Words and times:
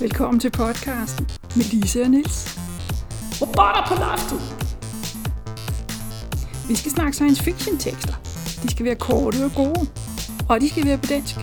Velkommen 0.00 0.40
til 0.40 0.50
podcasten 0.50 1.26
med 1.56 1.64
Lise 1.64 2.02
og 2.02 2.10
Nils. 2.10 2.58
Robotter 3.40 3.84
på 3.88 3.94
loftet! 4.04 4.40
Vi 6.68 6.74
skal 6.74 6.90
snakke 6.90 7.12
science 7.12 7.42
fiction 7.42 7.78
tekster. 7.78 8.14
De 8.62 8.70
skal 8.70 8.84
være 8.84 8.96
korte 8.96 9.44
og 9.44 9.50
gode, 9.62 9.82
og 10.48 10.60
de 10.60 10.70
skal 10.70 10.86
være 10.86 10.98
på 10.98 11.06
dansk. 11.06 11.34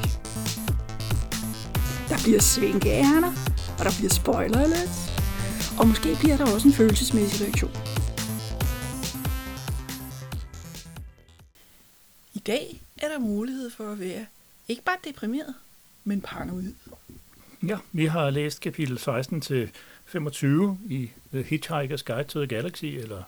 Der 2.10 2.18
bliver 2.24 2.42
svinkeærner, 2.42 3.31
og 3.79 3.86
der 3.86 3.94
bliver 3.97 4.10
spoiler 4.10 4.60
alert. 4.60 4.94
Og 5.79 5.88
måske 5.88 6.10
bliver 6.20 6.38
der 6.38 6.54
også 6.54 6.67
en 6.67 6.74
følelsesmæssig 6.74 7.46
reaktion. 7.46 7.76
I 12.33 12.40
dag 12.40 12.81
er 12.97 13.08
der 13.08 13.20
mulighed 13.20 13.70
for 13.78 13.92
at 13.92 13.99
være 13.99 14.26
ikke 14.67 14.83
bare 14.83 14.97
deprimeret, 15.04 15.54
men 16.04 16.22
paranoid. 16.22 16.73
Ja, 17.68 17.77
vi 17.91 18.05
har 18.05 18.30
læst 18.30 18.62
kapitel 18.62 18.98
16 19.00 19.41
til 19.41 19.72
25 20.05 20.80
i 20.90 21.12
The 21.34 21.41
Hitchhiker's 21.44 22.04
Guide 22.04 22.23
to 22.23 22.40
the 22.40 22.48
Galaxy, 22.48 22.85
eller 22.85 23.23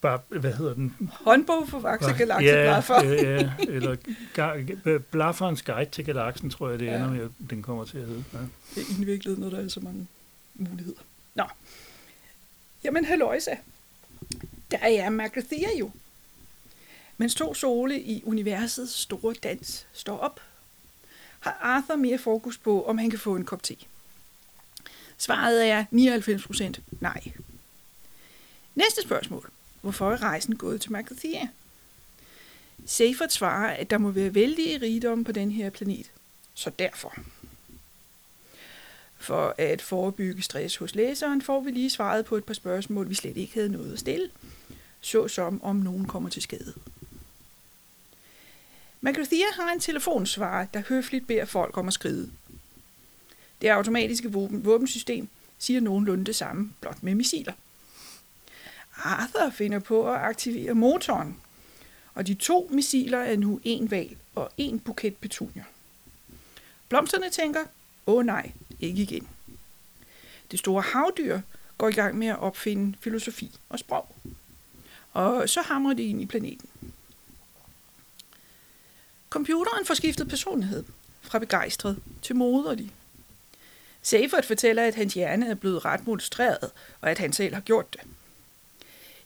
bare, 0.00 0.20
hvad 0.28 0.52
hedder 0.54 0.74
den? 0.74 0.96
Håndbog 1.12 1.68
for 1.68 1.78
Vaxe 1.78 2.12
Galaxy 2.18 2.44
ja, 2.46 2.62
Blaffer. 2.62 3.04
ja, 3.04 3.32
ja, 3.40 3.50
eller 3.68 3.96
ga- 4.38 4.98
Blafferens 5.10 5.62
Guide 5.62 5.90
til 5.90 6.04
Galaxen, 6.04 6.50
tror 6.50 6.70
jeg, 6.70 6.78
det 6.78 6.86
Ja. 6.86 6.94
ender 6.96 7.10
med, 7.10 7.28
den 7.50 7.62
kommer 7.62 7.84
til 7.84 7.98
at 7.98 8.06
hedde. 8.06 8.24
Ja. 8.32 8.38
Det 8.74 8.82
er 8.82 8.98
indviklet, 8.98 9.38
når 9.38 9.50
der 9.50 9.58
er 9.64 9.68
så 9.68 9.80
mange 9.80 10.06
muligheder. 10.54 11.00
Nå. 11.34 11.44
Jamen, 12.84 13.04
halløjsa. 13.04 13.50
Der 14.70 14.78
er 14.82 15.10
Magrathea 15.10 15.68
jo. 15.80 15.90
Mens 17.16 17.34
to 17.34 17.54
sole 17.54 18.00
i 18.00 18.22
universets 18.26 18.92
store 18.92 19.34
dans 19.42 19.86
står 19.92 20.18
op, 20.18 20.40
har 21.40 21.58
Arthur 21.60 21.96
mere 21.96 22.18
fokus 22.18 22.58
på, 22.58 22.84
om 22.84 22.98
han 22.98 23.10
kan 23.10 23.18
få 23.18 23.36
en 23.36 23.44
kop 23.44 23.62
te. 23.62 23.76
Svaret 25.18 25.68
er 25.68 25.84
99% 25.92 26.80
nej. 27.00 27.22
Næste 28.74 29.02
spørgsmål. 29.02 29.50
Hvorfor 29.80 30.12
er 30.12 30.22
rejsen 30.22 30.56
gået 30.56 30.80
til 30.80 30.92
Magrathea? 30.92 31.46
Seifert 32.86 33.32
svarer, 33.32 33.76
at 33.76 33.90
der 33.90 33.98
må 33.98 34.10
være 34.10 34.34
vældige 34.34 34.80
rigdom 34.80 35.24
på 35.24 35.32
den 35.32 35.50
her 35.50 35.70
planet. 35.70 36.10
Så 36.54 36.70
derfor. 36.78 37.14
For 39.16 39.54
at 39.58 39.82
forebygge 39.82 40.42
stress 40.42 40.76
hos 40.76 40.94
læseren, 40.94 41.42
får 41.42 41.60
vi 41.60 41.70
lige 41.70 41.90
svaret 41.90 42.24
på 42.24 42.36
et 42.36 42.44
par 42.44 42.54
spørgsmål, 42.54 43.08
vi 43.08 43.14
slet 43.14 43.36
ikke 43.36 43.54
havde 43.54 43.68
noget 43.68 43.92
at 43.92 43.98
stille, 43.98 44.30
såsom 45.00 45.62
om 45.62 45.76
nogen 45.76 46.06
kommer 46.06 46.28
til 46.28 46.42
skade. 46.42 46.74
Magrathea 49.00 49.46
har 49.52 49.72
en 49.72 49.80
telefonsvarer, 49.80 50.66
der 50.66 50.82
høfligt 50.88 51.26
beder 51.26 51.44
folk 51.44 51.76
om 51.76 51.88
at 51.88 51.94
skride. 51.94 52.30
Det 53.62 53.68
automatiske 53.68 54.32
våben, 54.32 54.64
våbensystem 54.64 55.28
siger 55.58 55.80
nogenlunde 55.80 56.24
det 56.24 56.36
samme, 56.36 56.72
blot 56.80 57.02
med 57.02 57.14
missiler. 57.14 57.52
Arthur 58.96 59.50
finder 59.50 59.78
på 59.78 60.12
at 60.12 60.20
aktivere 60.20 60.74
motoren, 60.74 61.36
og 62.14 62.26
de 62.26 62.34
to 62.34 62.68
missiler 62.72 63.18
er 63.18 63.36
nu 63.36 63.60
en 63.64 63.90
val 63.90 64.16
og 64.34 64.50
en 64.56 64.80
buket 64.80 65.16
petunier. 65.16 65.64
Blomsterne 66.88 67.30
tænker, 67.30 67.60
åh 68.06 68.24
nej, 68.24 68.52
ikke 68.80 69.02
igen. 69.02 69.28
Det 70.50 70.58
store 70.58 70.82
havdyr 70.82 71.40
går 71.78 71.88
i 71.88 71.92
gang 71.92 72.18
med 72.18 72.26
at 72.26 72.38
opfinde 72.38 72.98
filosofi 73.00 73.58
og 73.68 73.78
sprog. 73.78 74.14
Og 75.12 75.48
så 75.48 75.62
hamrer 75.62 75.94
det 75.94 76.02
ind 76.02 76.22
i 76.22 76.26
planeten. 76.26 76.68
Computeren 79.30 79.86
får 79.86 79.94
skiftet 79.94 80.28
personlighed 80.28 80.84
fra 81.22 81.38
begejstret 81.38 82.02
til 82.22 82.36
moderlig. 82.36 82.92
Seifert 84.02 84.44
fortæller, 84.44 84.84
at 84.84 84.94
hans 84.94 85.14
hjerne 85.14 85.46
er 85.48 85.54
blevet 85.54 85.84
ret 85.84 86.06
mostreret, 86.06 86.70
og 87.00 87.10
at 87.10 87.18
han 87.18 87.32
selv 87.32 87.54
har 87.54 87.60
gjort 87.60 87.92
det. 87.92 88.00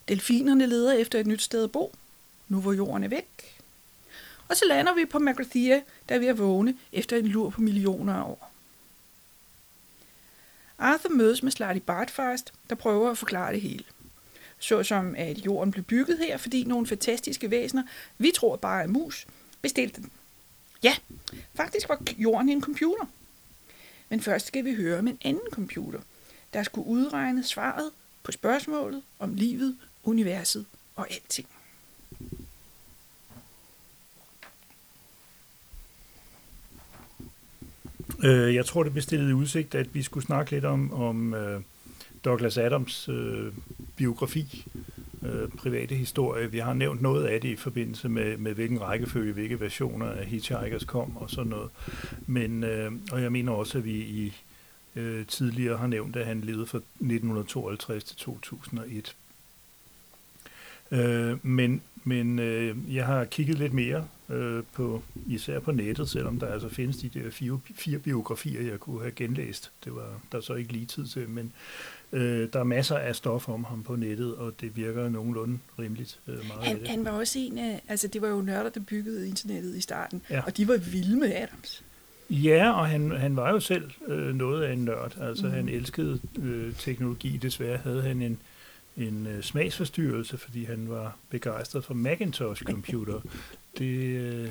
Delfinerne 0.08 0.66
leder 0.66 0.92
efter 0.92 1.20
et 1.20 1.26
nyt 1.26 1.42
sted 1.42 1.64
at 1.64 1.72
bo, 1.72 1.94
nu 2.48 2.60
hvor 2.60 2.72
jorden 2.72 3.04
er 3.04 3.08
væk. 3.08 3.60
Og 4.48 4.56
så 4.56 4.64
lander 4.68 4.94
vi 4.94 5.04
på 5.04 5.18
Magrathia, 5.18 5.82
der 6.08 6.28
er 6.28 6.32
vågne 6.32 6.78
efter 6.92 7.16
en 7.16 7.26
lur 7.26 7.50
på 7.50 7.60
millioner 7.60 8.14
af 8.14 8.22
år. 8.22 8.52
Arthur 10.78 11.10
mødes 11.10 11.42
med 11.42 11.52
Slarty 11.52 11.78
Bartfast, 11.78 12.52
der 12.70 12.74
prøver 12.74 13.10
at 13.10 13.18
forklare 13.18 13.52
det 13.52 13.60
hele. 13.60 13.84
Såsom 14.58 15.14
at 15.18 15.38
jorden 15.38 15.70
blev 15.70 15.84
bygget 15.84 16.18
her, 16.18 16.36
fordi 16.36 16.64
nogle 16.64 16.86
fantastiske 16.86 17.50
væsener, 17.50 17.82
vi 18.18 18.32
tror 18.34 18.56
bare 18.56 18.82
er 18.82 18.86
mus, 18.86 19.26
bestilte 19.64 20.00
den. 20.00 20.10
Ja, 20.82 20.94
faktisk 21.54 21.88
var 21.88 22.02
jorden 22.16 22.48
en 22.48 22.60
computer. 22.60 23.04
Men 24.08 24.20
først 24.20 24.46
skal 24.46 24.64
vi 24.64 24.74
høre 24.74 24.98
om 24.98 25.08
en 25.08 25.18
anden 25.24 25.50
computer, 25.50 26.00
der 26.52 26.62
skulle 26.62 26.86
udregne 26.86 27.44
svaret 27.44 27.90
på 28.22 28.32
spørgsmålet 28.32 29.02
om 29.18 29.34
livet, 29.34 29.76
universet 30.02 30.66
og 30.96 31.10
alting. 31.10 31.48
Øh, 38.24 38.54
jeg 38.54 38.66
tror, 38.66 38.82
det 38.82 38.94
bestillede 38.94 39.30
i 39.30 39.34
udsigt, 39.34 39.74
at 39.74 39.94
vi 39.94 40.02
skulle 40.02 40.26
snakke 40.26 40.50
lidt 40.50 40.64
om, 40.64 40.92
om 40.92 41.34
øh, 41.34 41.60
Douglas 42.24 42.58
Adams 42.58 43.08
øh, 43.08 43.52
biografi, 43.96 44.66
øh, 45.24 45.48
private 45.48 45.94
historie. 45.94 46.50
Vi 46.50 46.58
har 46.58 46.74
nævnt 46.74 47.02
noget 47.02 47.24
af 47.24 47.40
det 47.40 47.48
i 47.48 47.56
forbindelse 47.56 48.08
med, 48.08 48.36
med 48.36 48.54
hvilken 48.54 48.80
rækkefølge, 48.80 49.32
hvilke 49.32 49.60
versioner 49.60 50.06
af 50.06 50.26
Hitchhikers 50.26 50.84
kom 50.84 51.16
og 51.16 51.30
sådan 51.30 51.50
noget. 51.50 51.70
Men, 52.26 52.64
øh, 52.64 52.92
og 53.12 53.22
jeg 53.22 53.32
mener 53.32 53.52
også, 53.52 53.78
at 53.78 53.84
vi 53.84 53.94
i 53.94 54.32
øh, 54.96 55.26
tidligere 55.26 55.76
har 55.76 55.86
nævnt, 55.86 56.16
at 56.16 56.26
han 56.26 56.40
levede 56.40 56.66
fra 56.66 56.78
1952 56.78 58.04
til 58.04 58.16
2001. 58.16 59.16
Øh, 60.90 61.46
men 61.46 61.82
men 62.04 62.38
øh, 62.38 62.94
jeg 62.94 63.06
har 63.06 63.24
kigget 63.24 63.58
lidt 63.58 63.72
mere 63.72 64.08
øh, 64.28 64.62
på, 64.72 65.02
især 65.26 65.58
på 65.60 65.72
nettet, 65.72 66.08
selvom 66.08 66.38
der 66.38 66.46
altså 66.46 66.68
findes 66.68 66.96
de 66.96 67.08
der 67.08 67.30
fire, 67.30 67.60
fire 67.74 67.98
biografier, 67.98 68.62
jeg 68.70 68.80
kunne 68.80 69.00
have 69.00 69.12
genlæst. 69.12 69.70
Det 69.84 69.94
var 69.94 70.20
der 70.32 70.40
så 70.40 70.54
ikke 70.54 70.72
lige 70.72 70.86
tid 70.86 71.06
til, 71.06 71.28
men 71.28 71.52
øh, 72.14 72.48
der 72.52 72.60
er 72.60 72.64
masser 72.64 72.96
af 72.96 73.16
stof 73.16 73.48
om 73.48 73.64
ham 73.64 73.82
på 73.82 73.96
nettet, 73.96 74.34
og 74.34 74.52
det 74.60 74.76
virker 74.76 75.08
nogenlunde 75.08 75.58
rimeligt 75.78 76.18
øh, 76.26 76.34
meget 76.34 76.58
af 76.60 76.66
Han, 76.66 76.80
det. 76.80 76.88
han 76.88 77.04
var 77.04 77.10
også 77.10 77.38
en 77.38 77.58
af, 77.58 77.82
altså 77.88 78.08
det 78.08 78.22
var 78.22 78.28
jo 78.28 78.40
nørder, 78.40 78.70
der 78.70 78.80
byggede 78.80 79.28
internettet 79.28 79.76
i 79.76 79.80
starten, 79.80 80.22
Ja. 80.30 80.42
og 80.46 80.56
de 80.56 80.68
var 80.68 80.76
vilde 80.76 81.16
med 81.16 81.32
Adams. 81.34 81.82
Ja, 82.30 82.70
og 82.72 82.86
han, 82.88 83.10
han 83.10 83.36
var 83.36 83.50
jo 83.50 83.60
selv 83.60 83.90
øh, 84.08 84.34
noget 84.34 84.62
af 84.62 84.72
en 84.72 84.84
nørd. 84.84 85.16
Altså, 85.20 85.46
mm. 85.46 85.52
han 85.52 85.68
elskede 85.68 86.20
øh, 86.42 86.74
teknologi. 86.74 87.36
Desværre 87.36 87.76
havde 87.76 88.02
han 88.02 88.22
en, 88.22 88.38
en 88.96 89.26
øh, 89.26 89.42
smagsforstyrrelse, 89.42 90.38
fordi 90.38 90.64
han 90.64 90.88
var 90.88 91.16
begejstret 91.30 91.84
for 91.84 91.94
Macintosh-computer. 91.94 93.20
Det, 93.78 93.94
øh, 94.20 94.48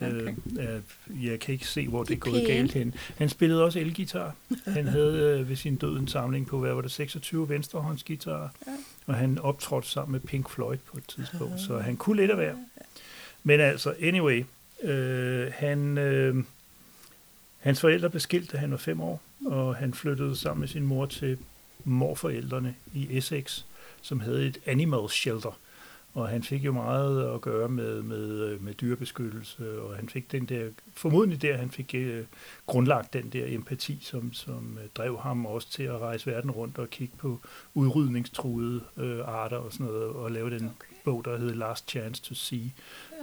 Okay. 0.00 0.34
øh, 0.58 0.64
er, 0.64 0.80
jeg 1.22 1.40
kan 1.40 1.52
ikke 1.52 1.66
se, 1.66 1.88
hvor 1.88 2.04
det 2.04 2.14
er 2.14 2.18
gået 2.18 2.46
galt 2.46 2.72
hen. 2.72 2.94
Han 3.16 3.28
spillede 3.28 3.64
også 3.64 3.78
elgitar. 3.78 4.34
Han 4.66 4.86
havde 4.86 5.38
øh, 5.40 5.48
ved 5.48 5.56
sin 5.56 5.76
død 5.76 5.98
en 5.98 6.08
samling 6.08 6.46
på, 6.46 6.58
hvad 6.58 6.72
var 6.72 6.80
det, 6.80 6.90
26 6.90 7.48
venstrehåndsgitarer. 7.48 8.48
Ja. 8.66 8.72
Og 9.06 9.14
han 9.14 9.38
optrådte 9.38 9.88
sammen 9.88 10.12
med 10.12 10.20
Pink 10.20 10.50
Floyd 10.50 10.78
på 10.92 10.98
et 10.98 11.04
tidspunkt, 11.08 11.60
så 11.60 11.78
han 11.78 11.96
kunne 11.96 12.16
lidt 12.16 12.30
af 12.30 12.36
hver. 12.36 12.54
Men 13.42 13.60
altså, 13.60 13.94
anyway, 14.02 14.44
øh, 14.82 15.52
han, 15.54 15.98
øh, 15.98 16.44
hans 17.58 17.80
forældre 17.80 18.10
blev 18.10 18.20
skilt, 18.20 18.52
da 18.52 18.56
han 18.56 18.70
var 18.70 18.76
fem 18.76 19.00
år, 19.00 19.22
og 19.46 19.76
han 19.76 19.94
flyttede 19.94 20.36
sammen 20.36 20.60
med 20.60 20.68
sin 20.68 20.82
mor 20.82 21.06
til 21.06 21.38
morforældrene 21.84 22.74
i 22.94 23.16
Essex, 23.16 23.62
som 24.02 24.20
havde 24.20 24.46
et 24.46 24.58
animal 24.66 25.08
shelter. 25.08 25.58
Og 26.14 26.28
han 26.28 26.42
fik 26.42 26.64
jo 26.64 26.72
meget 26.72 27.34
at 27.34 27.40
gøre 27.40 27.68
med, 27.68 28.02
med, 28.02 28.58
med 28.58 28.74
dyrebeskyttelse, 28.74 29.82
og 29.82 29.96
han 29.96 30.08
fik 30.08 30.32
den 30.32 30.44
der, 30.44 30.68
formodentlig 30.94 31.42
der, 31.42 31.56
han 31.56 31.70
fik 31.70 31.94
øh, 31.94 32.24
grundlagt 32.66 33.12
den 33.12 33.30
der 33.30 33.44
empati, 33.46 33.98
som, 34.02 34.32
som 34.32 34.78
øh, 34.82 34.88
drev 34.94 35.18
ham 35.18 35.46
også 35.46 35.70
til 35.70 35.82
at 35.82 35.98
rejse 35.98 36.30
verden 36.30 36.50
rundt 36.50 36.78
og 36.78 36.90
kigge 36.90 37.14
på 37.18 37.40
udrydningstruede 37.74 38.80
øh, 38.96 39.18
arter 39.28 39.56
og 39.56 39.72
sådan 39.72 39.86
noget, 39.86 40.04
og 40.04 40.30
lave 40.30 40.50
den 40.50 40.64
Okay. 40.64 40.94
bog, 41.04 41.24
der 41.24 41.38
hed 41.38 41.54
Last 41.54 41.90
Chance 41.90 42.22
to 42.22 42.34
See, 42.34 42.72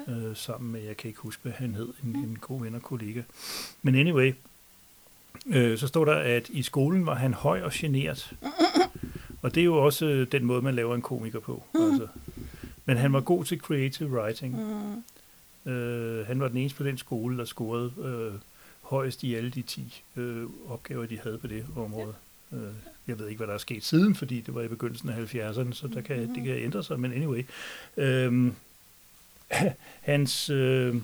øh, 0.08 0.36
sammen 0.36 0.72
med, 0.72 0.82
jeg 0.82 0.98
kan 0.98 1.08
ikke 1.08 1.20
huske, 1.20 1.44
hvad 1.44 1.52
han 1.52 1.76
hed, 1.76 1.94
en, 2.04 2.16
en 2.16 2.38
god 2.42 2.62
ven 2.62 2.76
og 2.76 2.82
kollega. 2.82 3.22
Men 3.82 3.96
anyway, 3.96 4.34
øh, 5.48 5.78
så 5.78 5.88
står 5.88 6.06
der, 6.06 6.16
at 6.16 6.50
i 6.50 6.62
skolen 6.62 7.06
var 7.06 7.16
han 7.16 7.34
høj 7.34 7.62
og 7.62 7.72
generet. 7.74 8.34
Og 9.42 9.56
det 9.56 9.62
er 9.62 9.66
jo 9.66 9.86
også 9.86 10.06
øh, 10.06 10.28
den 10.32 10.46
måde, 10.46 10.62
man 10.62 10.76
laver 10.76 10.96
en 10.96 11.02
komiker 11.02 11.40
på. 11.40 11.64
Altså. 11.74 12.08
Men 12.88 12.98
han 12.98 13.14
var 13.14 13.22
god 13.22 13.46
til 13.46 13.60
creative 13.60 14.10
writing. 14.10 14.56
Mm. 15.66 15.72
Øh, 15.72 16.28
han 16.28 16.40
var 16.40 16.48
den 16.48 16.58
eneste 16.58 16.78
på 16.78 16.84
den 16.84 16.98
skole, 16.98 17.38
der 17.38 17.46
scorede 17.46 17.92
øh, 18.04 18.40
højst 18.82 19.24
i 19.24 19.36
alle 19.36 19.50
de 19.50 19.62
10 19.62 20.04
øh, 20.16 20.44
opgaver, 20.68 21.06
de 21.06 21.20
havde 21.24 21.38
på 21.38 21.48
det 21.48 21.66
område. 21.76 22.14
Øh, 22.54 22.60
jeg 23.08 23.20
ved 23.20 23.28
ikke, 23.28 23.38
hvad 23.38 23.48
der 23.48 23.54
er 23.54 23.58
sket 23.58 23.84
siden, 23.84 24.16
fordi 24.16 24.42
det 24.42 24.56
var 24.56 24.62
i 24.62 24.68
begyndelsen 24.68 25.10
af 25.10 25.36
70'erne, 25.36 25.74
så 25.74 25.88
der 25.94 26.02
kan, 26.02 26.36
det 26.36 26.44
kan 26.44 26.56
ændre 26.56 26.84
sig, 26.84 27.00
men 27.00 27.14
anyway. 27.14 27.46
Øh, 27.98 28.52
hans, 30.02 30.50
øh, 30.50 30.96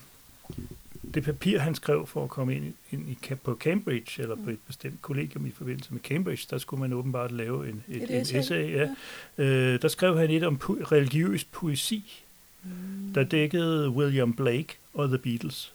det 1.13 1.23
papir, 1.23 1.59
han 1.59 1.75
skrev 1.75 2.07
for 2.07 2.23
at 2.23 2.29
komme 2.29 2.55
ind, 2.55 2.73
ind 2.91 3.09
i, 3.09 3.35
på 3.43 3.55
Cambridge, 3.55 4.21
eller 4.21 4.35
på 4.35 4.49
et 4.49 4.59
bestemt 4.67 5.01
kollegium 5.01 5.45
i 5.45 5.51
forbindelse 5.51 5.93
med 5.93 6.01
Cambridge, 6.01 6.47
der 6.49 6.57
skulle 6.57 6.79
man 6.79 6.93
åbenbart 6.93 7.31
lave 7.31 7.69
en, 7.69 7.83
et, 7.89 8.03
et 8.03 8.21
essay. 8.21 8.35
En 8.35 8.41
essay 8.41 8.71
ja. 8.71 8.89
Ja. 9.37 9.43
Øh, 9.43 9.81
der 9.81 9.87
skrev 9.87 10.17
han 10.17 10.29
et 10.29 10.43
om 10.43 10.59
po- 10.63 10.83
religiøs 10.83 11.43
poesi, 11.43 12.23
mm. 12.63 12.69
der 13.15 13.23
dækkede 13.23 13.89
William 13.89 14.33
Blake 14.33 14.77
og 14.93 15.07
The 15.07 15.17
Beatles. 15.17 15.73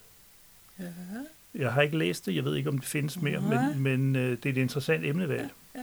Ja. 0.79 0.85
Jeg 1.55 1.73
har 1.73 1.83
ikke 1.83 1.99
læst 1.99 2.27
det, 2.27 2.35
jeg 2.35 2.45
ved 2.45 2.57
ikke, 2.57 2.69
om 2.69 2.79
det 2.79 2.89
findes 2.89 3.23
mere, 3.23 3.55
ja. 3.55 3.73
men, 3.75 3.83
men 3.83 4.17
øh, 4.17 4.31
det 4.31 4.47
er 4.47 4.51
et 4.51 4.57
interessant 4.57 5.05
emnevalg. 5.05 5.51
Ja. 5.75 5.81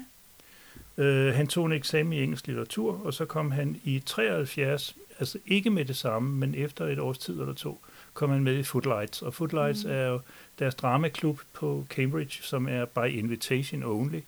Ja. 0.97 1.03
Øh, 1.03 1.35
han 1.35 1.47
tog 1.47 1.65
en 1.65 1.71
eksamen 1.71 2.13
i 2.13 2.23
engelsk 2.23 2.47
litteratur, 2.47 3.01
og 3.05 3.13
så 3.13 3.25
kom 3.25 3.51
han 3.51 3.81
i 3.83 4.03
73, 4.05 4.95
altså 5.19 5.39
ikke 5.45 5.69
med 5.69 5.85
det 5.85 5.95
samme, 5.95 6.35
men 6.35 6.55
efter 6.55 6.85
et 6.85 6.99
års 6.99 7.17
tid 7.17 7.39
eller 7.39 7.53
to, 7.53 7.81
kom 8.15 8.29
han 8.29 8.43
med 8.43 8.57
i 8.57 8.63
Footlights. 8.63 9.21
Og 9.21 9.33
Footlights 9.33 9.85
mm. 9.85 9.91
er 9.91 10.05
jo 10.05 10.19
deres 10.59 10.75
dramaklub 10.75 11.39
på 11.53 11.85
Cambridge, 11.89 12.43
som 12.43 12.67
er 12.67 12.85
by 12.85 13.07
invitation 13.11 13.83
only, 13.83 14.19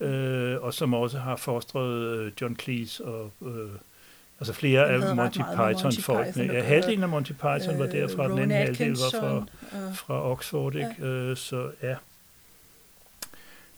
øh, 0.00 0.62
og 0.62 0.74
som 0.74 0.94
også 0.94 1.18
har 1.18 1.36
fostret 1.36 2.02
øh, 2.02 2.32
John 2.40 2.56
Cleese 2.56 3.04
og 3.04 3.32
øh, 3.42 3.70
altså 4.40 4.52
flere 4.52 4.88
af 4.88 5.16
Monty 5.16 5.38
Python-folkene. 5.38 6.44
Ja, 6.44 6.62
halvdelen 6.62 7.02
af 7.02 7.08
Monty 7.08 7.32
Python 7.32 7.74
øh, 7.74 7.78
var 7.78 7.86
derfra, 7.86 8.22
Ron 8.22 8.30
den 8.30 8.38
anden 8.38 8.56
halvdel 8.56 8.90
var 8.90 9.20
fra, 9.20 9.44
fra 9.92 10.30
Oxford. 10.30 10.74
Ikke? 10.74 10.94
Ja. 10.98 11.06
Øh, 11.06 11.36
så 11.36 11.70
ja. 11.82 11.96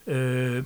Øh, 0.07 0.63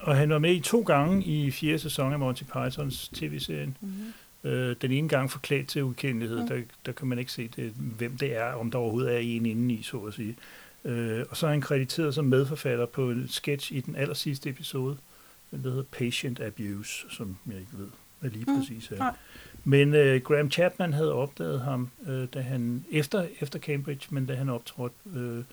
og 0.00 0.16
han 0.16 0.30
var 0.30 0.38
med 0.38 0.54
i 0.54 0.60
to 0.60 0.80
gange 0.80 1.24
i 1.24 1.50
fjerde 1.50 1.78
sæson 1.78 2.12
af 2.12 2.18
Monty 2.18 2.42
Pythons 2.42 3.08
tv-serien. 3.08 3.76
Mm-hmm. 3.80 4.12
Øh, 4.44 4.76
den 4.82 4.90
ene 4.90 5.08
gang 5.08 5.30
forklædt 5.30 5.68
til 5.68 5.82
ukendelighed, 5.82 6.40
mm. 6.40 6.48
der, 6.48 6.62
der 6.86 6.92
kan 6.92 7.08
man 7.08 7.18
ikke 7.18 7.32
se, 7.32 7.48
det, 7.56 7.72
hvem 7.72 8.16
det 8.16 8.36
er, 8.36 8.52
om 8.52 8.70
der 8.70 8.78
overhovedet 8.78 9.14
er 9.14 9.18
en 9.18 9.46
indeni, 9.46 9.82
så 9.82 9.96
at 9.98 10.14
sige. 10.14 10.36
Øh, 10.84 11.24
og 11.30 11.36
så 11.36 11.46
er 11.46 11.50
han 11.50 11.60
krediteret 11.60 12.14
som 12.14 12.24
medforfatter 12.24 12.86
på 12.86 13.10
en 13.10 13.28
sketch 13.28 13.72
i 13.72 13.80
den 13.80 13.96
aller 13.96 14.14
sidste 14.14 14.50
episode, 14.50 14.96
den 15.50 15.62
der 15.62 15.68
hedder 15.68 15.84
Patient 15.92 16.40
Abuse, 16.40 17.06
som 17.10 17.36
jeg 17.46 17.56
ikke 17.58 17.78
ved, 17.78 17.88
hvad 18.20 18.30
lige 18.30 18.44
mm. 18.48 18.58
præcis 18.58 18.90
er. 18.90 19.10
Mm. 19.10 19.16
Men 19.64 19.94
øh, 19.94 20.22
Graham 20.22 20.50
Chapman 20.50 20.92
havde 20.92 21.12
opdaget 21.12 21.60
ham, 21.60 21.90
øh, 22.08 22.28
da 22.34 22.40
han 22.40 22.84
efter, 22.90 23.26
efter 23.40 23.58
Cambridge, 23.58 24.06
men 24.10 24.26
da 24.26 24.34
han 24.34 24.48
optrådte 24.48 24.96
øh, 25.14 25.44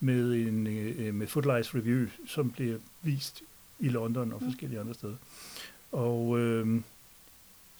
med, 0.00 0.32
en, 0.32 0.66
øh, 0.66 1.14
med 1.14 1.26
Footlights 1.26 1.74
Review, 1.74 2.06
som 2.26 2.50
blev 2.50 2.80
vist 3.02 3.42
i 3.80 3.88
London 3.88 4.32
og 4.32 4.38
mm. 4.42 4.50
forskellige 4.50 4.80
andre 4.80 4.94
steder. 4.94 5.16
Og 5.92 6.38
øh, 6.38 6.80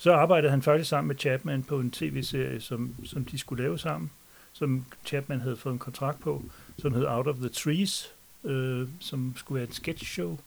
så 0.03 0.13
arbejdede 0.13 0.51
han 0.51 0.63
faktisk 0.63 0.91
sammen 0.91 1.09
med 1.09 1.17
Chapman 1.19 1.63
på 1.63 1.81
en 1.81 1.91
tv-serie, 1.91 2.61
som, 2.61 2.95
som 3.05 3.25
de 3.25 3.39
skulle 3.39 3.63
lave 3.63 3.79
sammen, 3.79 4.11
som 4.53 4.85
Chapman 5.07 5.41
havde 5.41 5.57
fået 5.57 5.73
en 5.73 5.79
kontrakt 5.79 6.21
på, 6.21 6.43
som 6.79 6.95
hed 6.95 7.07
Out 7.07 7.27
of 7.27 7.37
the 7.37 7.49
Trees, 7.49 8.15
øh, 8.45 8.89
som 9.01 9.35
skulle 9.37 9.57
være 9.57 9.69
et 9.69 9.75
sketch 9.75 10.05
show, 10.05 10.39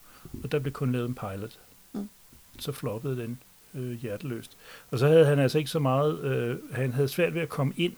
og 0.42 0.52
der 0.52 0.58
blev 0.58 0.72
kun 0.72 0.92
lavet 0.92 1.08
en 1.08 1.14
pilot. 1.14 1.58
Mm. 1.92 2.08
Så 2.58 2.72
floppede 2.72 3.16
den 3.16 3.38
øh, 3.74 3.92
hjerteløst. 3.92 4.56
Og 4.90 4.98
så 4.98 5.06
havde 5.06 5.26
han 5.26 5.38
altså 5.38 5.58
ikke 5.58 5.70
så 5.70 5.78
meget, 5.78 6.20
øh, 6.20 6.58
han 6.72 6.92
havde 6.92 7.08
svært 7.08 7.34
ved 7.34 7.42
at 7.42 7.48
komme 7.48 7.72
ind 7.76 7.92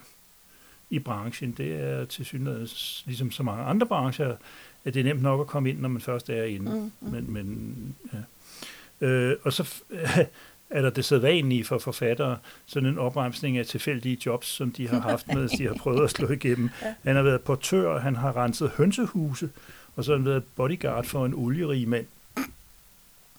i 0.90 0.98
branchen. 0.98 1.52
Det 1.52 1.80
er 1.80 2.04
til 2.04 2.24
synligheden, 2.24 2.68
ligesom 3.06 3.30
så 3.30 3.42
mange 3.42 3.64
andre 3.64 3.86
brancher, 3.86 4.36
at 4.84 4.94
det 4.94 5.00
er 5.00 5.04
nemt 5.04 5.22
nok 5.22 5.40
at 5.40 5.46
komme 5.46 5.70
ind, 5.70 5.80
når 5.80 5.88
man 5.88 6.00
først 6.00 6.30
er 6.30 6.44
inde. 6.44 6.70
Mm, 6.70 6.92
mm. 7.00 7.12
Men, 7.12 7.32
men, 7.32 7.96
ja. 8.12 8.18
Øh, 9.06 9.36
og 9.42 9.52
så 9.52 9.74
er 10.70 10.82
der 10.82 10.90
det 10.90 11.04
sædvanlige 11.04 11.64
for 11.64 11.78
forfattere, 11.78 12.38
sådan 12.66 12.88
en 12.88 12.98
opremsning 12.98 13.58
af 13.58 13.66
tilfældige 13.66 14.18
jobs, 14.26 14.46
som 14.46 14.72
de 14.72 14.88
har 14.88 15.00
haft, 15.00 15.28
mens 15.34 15.52
de 15.52 15.66
har 15.66 15.74
prøvet 15.74 16.04
at 16.04 16.10
slå 16.10 16.30
igennem. 16.30 16.70
ja. 16.82 16.94
Han 17.02 17.16
har 17.16 17.22
været 17.22 17.40
portør, 17.40 17.98
han 17.98 18.16
har 18.16 18.36
renset 18.36 18.70
hønsehuse, 18.76 19.50
og 19.96 20.04
så 20.04 20.12
har 20.12 20.18
han 20.18 20.26
været 20.26 20.44
bodyguard 20.56 21.04
for 21.04 21.26
en 21.26 21.34
olierig 21.34 21.88
mand. 21.88 22.06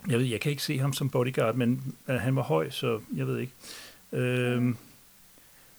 Jeg 0.08 0.20
ved, 0.20 0.26
jeg 0.26 0.40
kan 0.40 0.50
ikke 0.50 0.64
se 0.64 0.80
ham 0.80 0.94
som 0.94 1.10
bodyguard, 1.10 1.56
men 1.56 1.96
uh, 2.08 2.16
han 2.16 2.36
var 2.36 2.42
høj, 2.42 2.70
så 2.70 3.00
jeg 3.16 3.28
ved 3.28 3.38
ikke. 3.38 3.54
Øhm, 4.12 4.78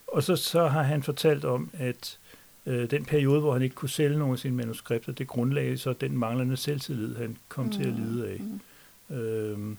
og 0.06 0.23
så, 0.23 0.37
så 0.37 0.69
har 0.69 0.82
han 0.82 1.03
fortalt 1.03 1.44
om, 1.44 1.70
at 1.73 2.19
øh, 2.67 2.91
den 2.91 3.05
periode, 3.05 3.41
hvor 3.41 3.53
han 3.53 3.62
ikke 3.62 3.75
kunne 3.75 3.88
sælge 3.88 4.19
nogle 4.19 4.32
af 4.32 4.38
sine 4.38 4.56
manuskripter, 4.56 5.12
det 5.12 5.26
grundlagde 5.26 5.79
så 5.79 5.93
den 5.93 6.19
manglende 6.19 6.56
selvtillid, 6.56 7.17
han 7.17 7.37
kom 7.49 7.64
mm. 7.64 7.73
til 7.73 7.82
at 7.82 7.93
lide 7.93 8.29
af. 8.29 8.41
Mm. 8.41 9.17
Øhm, 9.17 9.79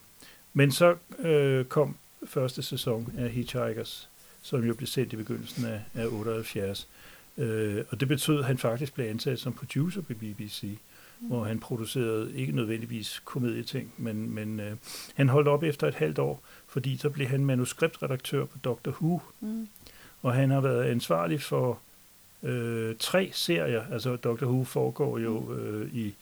men 0.52 0.72
så 0.72 0.96
øh, 1.18 1.64
kom 1.64 1.96
første 2.26 2.62
sæson 2.62 3.12
af 3.18 3.30
Hitchhikers, 3.30 4.08
som 4.42 4.64
jo 4.64 4.74
blev 4.74 4.86
sendt 4.86 5.12
i 5.12 5.16
begyndelsen 5.16 5.64
af, 5.64 5.80
af 5.94 6.06
78. 6.06 6.88
Øh, 7.38 7.84
og 7.90 8.00
det 8.00 8.08
betød, 8.08 8.38
at 8.38 8.44
han 8.44 8.58
faktisk 8.58 8.94
blev 8.94 9.06
ansat 9.06 9.38
som 9.38 9.52
producer 9.52 10.02
på 10.02 10.14
BBC, 10.14 10.62
mm. 11.20 11.28
hvor 11.28 11.44
han 11.44 11.60
producerede 11.60 12.32
ikke 12.34 12.52
nødvendigvis 12.52 13.22
komedieting, 13.24 13.92
men, 13.96 14.34
men 14.34 14.60
øh, 14.60 14.76
han 15.14 15.28
holdt 15.28 15.48
op 15.48 15.62
efter 15.62 15.88
et 15.88 15.94
halvt 15.94 16.18
år, 16.18 16.42
fordi 16.66 16.96
så 16.96 17.10
blev 17.10 17.26
han 17.26 17.44
manuskriptredaktør 17.44 18.44
på 18.44 18.58
Doctor 18.64 18.90
Who. 18.90 19.20
Mm. 19.40 19.68
Og 20.22 20.34
han 20.34 20.50
har 20.50 20.60
været 20.60 20.84
ansvarlig 20.84 21.42
for 21.42 21.78
øh, 22.42 22.96
tre 22.98 23.30
serier. 23.32 23.84
Altså 23.92 24.16
Doctor 24.16 24.46
Who 24.46 24.64
foregår 24.64 25.18
jo 25.18 25.40
mm. 25.40 25.58
øh, 25.58 25.94
i 25.94 26.14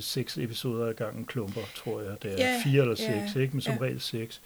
seks 0.00 0.38
episoder 0.38 0.86
af 0.86 0.96
gangen 0.96 1.24
klumper, 1.24 1.60
tror 1.76 2.00
jeg. 2.00 2.16
Det 2.22 2.32
er 2.32 2.38
yeah, 2.40 2.62
fire 2.64 2.82
eller 2.82 2.94
seks, 2.94 3.32
yeah, 3.32 3.42
ikke? 3.42 3.52
men 3.52 3.60
som 3.60 3.72
yeah. 3.72 3.82
regel 3.82 4.00
seks. 4.00 4.40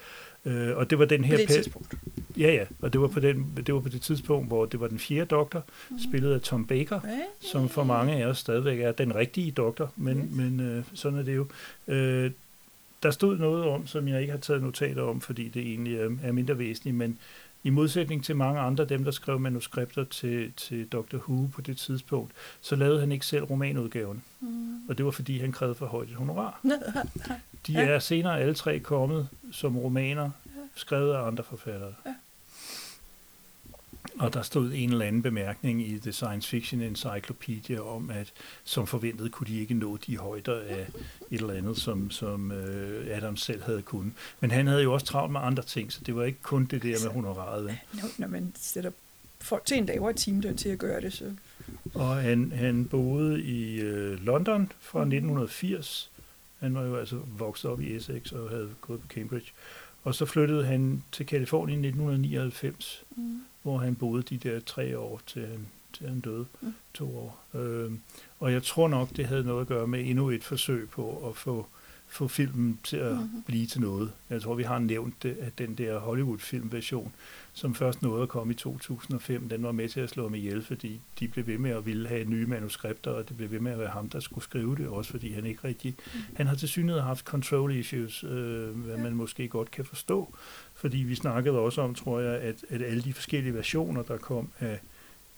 Øh, 0.45 0.77
og 0.77 0.91
det 0.91 0.99
var 0.99 1.05
den 1.05 1.25
her... 1.25 1.37
På 1.37 1.41
det 1.41 1.49
tidspunkt. 1.49 1.95
Ja, 2.37 2.53
ja, 2.53 2.65
og 2.81 2.93
det 2.93 3.01
var, 3.01 3.09
på 3.09 3.21
den, 3.21 3.53
det 3.67 3.75
var 3.75 3.81
på 3.81 3.89
det 3.89 4.03
tidspunkt, 4.03 4.49
hvor 4.49 4.67
det 4.67 4.81
var 4.81 4.87
den 4.87 4.99
fjerde 4.99 5.27
doktor, 5.27 5.65
mm. 5.91 5.99
spillet 5.99 6.35
af 6.35 6.41
Tom 6.41 6.67
Baker, 6.67 6.97
okay. 6.97 7.21
som 7.41 7.69
for 7.69 7.85
mange 7.85 8.13
af 8.13 8.27
os 8.27 8.39
stadigvæk 8.39 8.81
er 8.81 8.93
den 8.93 9.15
rigtige 9.15 9.51
doktor, 9.51 9.93
men, 9.97 10.19
yes. 10.19 10.37
men 10.37 10.61
øh, 10.61 10.85
sådan 10.95 11.19
er 11.19 11.23
det 11.23 11.37
jo. 11.37 11.47
Øh, 11.89 12.31
der 13.03 13.11
stod 13.11 13.39
noget 13.39 13.65
om, 13.65 13.87
som 13.87 14.09
jeg 14.09 14.21
ikke 14.21 14.31
har 14.31 14.39
taget 14.39 14.63
notater 14.63 15.03
om, 15.03 15.21
fordi 15.21 15.49
det 15.49 15.63
egentlig 15.63 15.99
er, 15.99 16.11
er 16.23 16.33
mindre 16.33 16.59
væsentligt, 16.59 16.97
men 16.97 17.19
i 17.69 17.71
modsætning 17.71 18.25
til 18.25 18.37
mange 18.37 18.61
andre 18.61 18.85
dem, 18.85 19.05
der 19.05 19.11
skrev 19.11 19.41
manuskripter 19.41 20.05
til, 20.05 20.53
til 20.53 20.89
Dr. 20.89 21.17
Who 21.17 21.47
på 21.47 21.61
det 21.61 21.77
tidspunkt, 21.77 22.33
så 22.61 22.77
lavede 22.77 23.01
han 23.01 23.13
ikke 23.13 23.27
selv 23.27 23.45
romanudgaven. 23.45 24.23
Mm. 24.41 24.89
Og 24.89 24.99
det 24.99 25.05
var 25.05 25.11
fordi, 25.11 25.39
han 25.39 25.53
krævede 25.53 25.75
for 25.75 25.87
højt 25.87 26.15
honorar. 26.15 26.61
De 27.67 27.77
er 27.77 27.99
senere 27.99 28.41
alle 28.41 28.55
tre 28.55 28.79
kommet 28.81 29.29
som 29.53 29.79
romaner, 29.79 30.31
skrevet 30.75 31.15
af 31.15 31.27
andre 31.27 31.45
forfattere. 31.45 31.95
Ja. 32.07 32.15
Og 34.19 34.35
der 34.35 34.43
stod 34.43 34.73
en 34.75 34.93
eller 34.93 35.05
anden 35.05 35.23
bemærkning 35.23 35.89
i 35.89 35.99
The 35.99 36.13
Science 36.13 36.49
Fiction 36.49 36.81
Encyclopedia 36.81 37.81
om, 37.81 38.11
at 38.11 38.33
som 38.65 38.87
forventet 38.87 39.33
kunne 39.33 39.47
de 39.47 39.61
ikke 39.61 39.75
nå 39.75 39.97
de 39.97 40.17
højder 40.17 40.61
af 40.61 40.87
et 41.31 41.41
eller 41.41 41.55
andet, 41.55 41.77
som, 41.77 42.11
som 42.11 42.51
uh, 42.51 43.17
Adam 43.17 43.37
selv 43.37 43.63
havde 43.63 43.83
kunnet. 43.83 44.13
Men 44.41 44.51
han 44.51 44.67
havde 44.67 44.83
jo 44.83 44.93
også 44.93 45.07
travlt 45.07 45.33
med 45.33 45.41
andre 45.41 45.63
ting, 45.63 45.93
så 45.93 46.01
det 46.07 46.17
var 46.17 46.25
ikke 46.25 46.43
kun 46.43 46.65
det 46.65 46.83
der 46.83 47.05
med 47.05 47.11
honoraret. 47.15 47.79
Når, 47.93 48.09
når 48.19 48.29
man 48.29 48.53
sætter 48.57 48.91
folk 49.41 49.65
til 49.65 49.79
en 49.79 49.87
lavere 49.87 50.13
time 50.13 50.55
til 50.55 50.69
at 50.69 50.79
gøre 50.79 51.01
det, 51.01 51.13
så... 51.13 51.35
Og 51.95 52.17
han, 52.17 52.53
han 52.53 52.85
boede 52.85 53.43
i 53.43 53.83
uh, 53.83 54.25
London 54.25 54.73
fra 54.81 55.01
1980. 55.01 56.11
Han 56.59 56.75
var 56.75 56.83
jo 56.83 56.97
altså 56.97 57.17
vokset 57.39 57.71
op 57.71 57.81
i 57.81 57.97
Essex 57.97 58.33
og 58.33 58.51
havde 58.51 58.71
gået 58.81 59.01
på 59.01 59.07
Cambridge. 59.09 59.53
Og 60.05 60.15
så 60.15 60.27
flyttede 60.27 60.65
han 60.65 61.03
til 61.13 61.27
Kalifornien 61.27 61.85
i 61.85 61.89
1999. 61.89 63.05
Mm 63.17 63.41
hvor 63.69 63.79
han 63.79 63.95
boede 63.95 64.23
de 64.23 64.37
der 64.37 64.61
tre 64.61 64.99
år 64.99 65.21
til 65.27 65.47
han, 65.47 65.67
til 65.93 66.09
han 66.09 66.21
døde, 66.21 66.47
mm. 66.61 66.75
to 66.95 67.19
år. 67.19 67.45
Øh, 67.55 67.93
og 68.41 68.53
jeg 68.53 68.63
tror 68.63 68.89
nok, 68.89 69.17
det 69.17 69.27
havde 69.27 69.45
noget 69.45 69.61
at 69.61 69.67
gøre 69.67 69.87
med 69.87 70.01
endnu 70.07 70.31
et 70.31 70.45
forsøg 70.45 70.91
på 70.91 71.29
at 71.29 71.37
få, 71.37 71.67
få 72.09 72.29
filmen 72.29 72.79
til 72.85 72.97
at 72.97 73.13
mm-hmm. 73.13 73.43
blive 73.43 73.67
til 73.67 73.81
noget. 73.81 74.13
Jeg 74.31 74.43
tror, 74.43 74.55
vi 74.55 74.63
har 74.63 74.79
nævnt 74.79 75.23
det, 75.23 75.37
at 75.41 75.59
den 75.59 75.75
der 75.75 75.99
Hollywood-filmversion, 75.99 77.13
som 77.53 77.75
først 77.75 78.03
nåede 78.03 78.23
at 78.23 78.29
komme 78.29 78.53
i 78.53 78.57
2005, 78.57 79.49
den 79.49 79.63
var 79.63 79.73
med 79.73 79.89
til 79.89 80.01
at 80.01 80.11
slå 80.11 80.29
mig 80.29 80.39
ihjel, 80.39 80.63
fordi 80.63 81.01
de 81.21 81.29
blev 81.29 81.47
ved 81.47 81.59
med 81.59 81.71
at 81.71 81.87
ville 81.87 82.09
have 82.09 82.25
nye 82.25 82.47
manuskripter, 82.47 83.11
og 83.11 83.29
det 83.29 83.37
blev 83.37 83.51
ved 83.51 83.61
med 83.61 83.73
at 83.73 83.79
være 83.79 83.89
ham, 83.89 84.09
der 84.09 84.21
skulle 84.21 84.45
skrive 84.45 84.77
det, 84.77 84.89
også 84.89 85.11
fordi 85.11 85.33
han 85.33 85.47
ikke 85.47 85.61
rigtig... 85.65 85.95
Mm. 86.15 86.21
Han 86.37 86.47
har 86.47 86.55
til 86.55 86.69
synligheden 86.69 87.07
haft 87.07 87.25
control 87.25 87.75
issues, 87.75 88.25
øh, 88.25 88.71
hvad 88.71 88.97
man 88.97 89.13
måske 89.13 89.49
godt 89.49 89.71
kan 89.71 89.85
forstå, 89.85 90.35
fordi 90.75 90.99
vi 90.99 91.15
snakkede 91.15 91.59
også 91.59 91.81
om, 91.81 91.95
tror 91.95 92.21
jeg, 92.21 92.41
at, 92.41 92.65
at 92.69 92.83
alle 92.83 93.03
de 93.03 93.15
forskellige 93.15 93.55
versioner, 93.55 94.03
der 94.03 94.17
kom 94.17 94.49
af, 94.61 94.81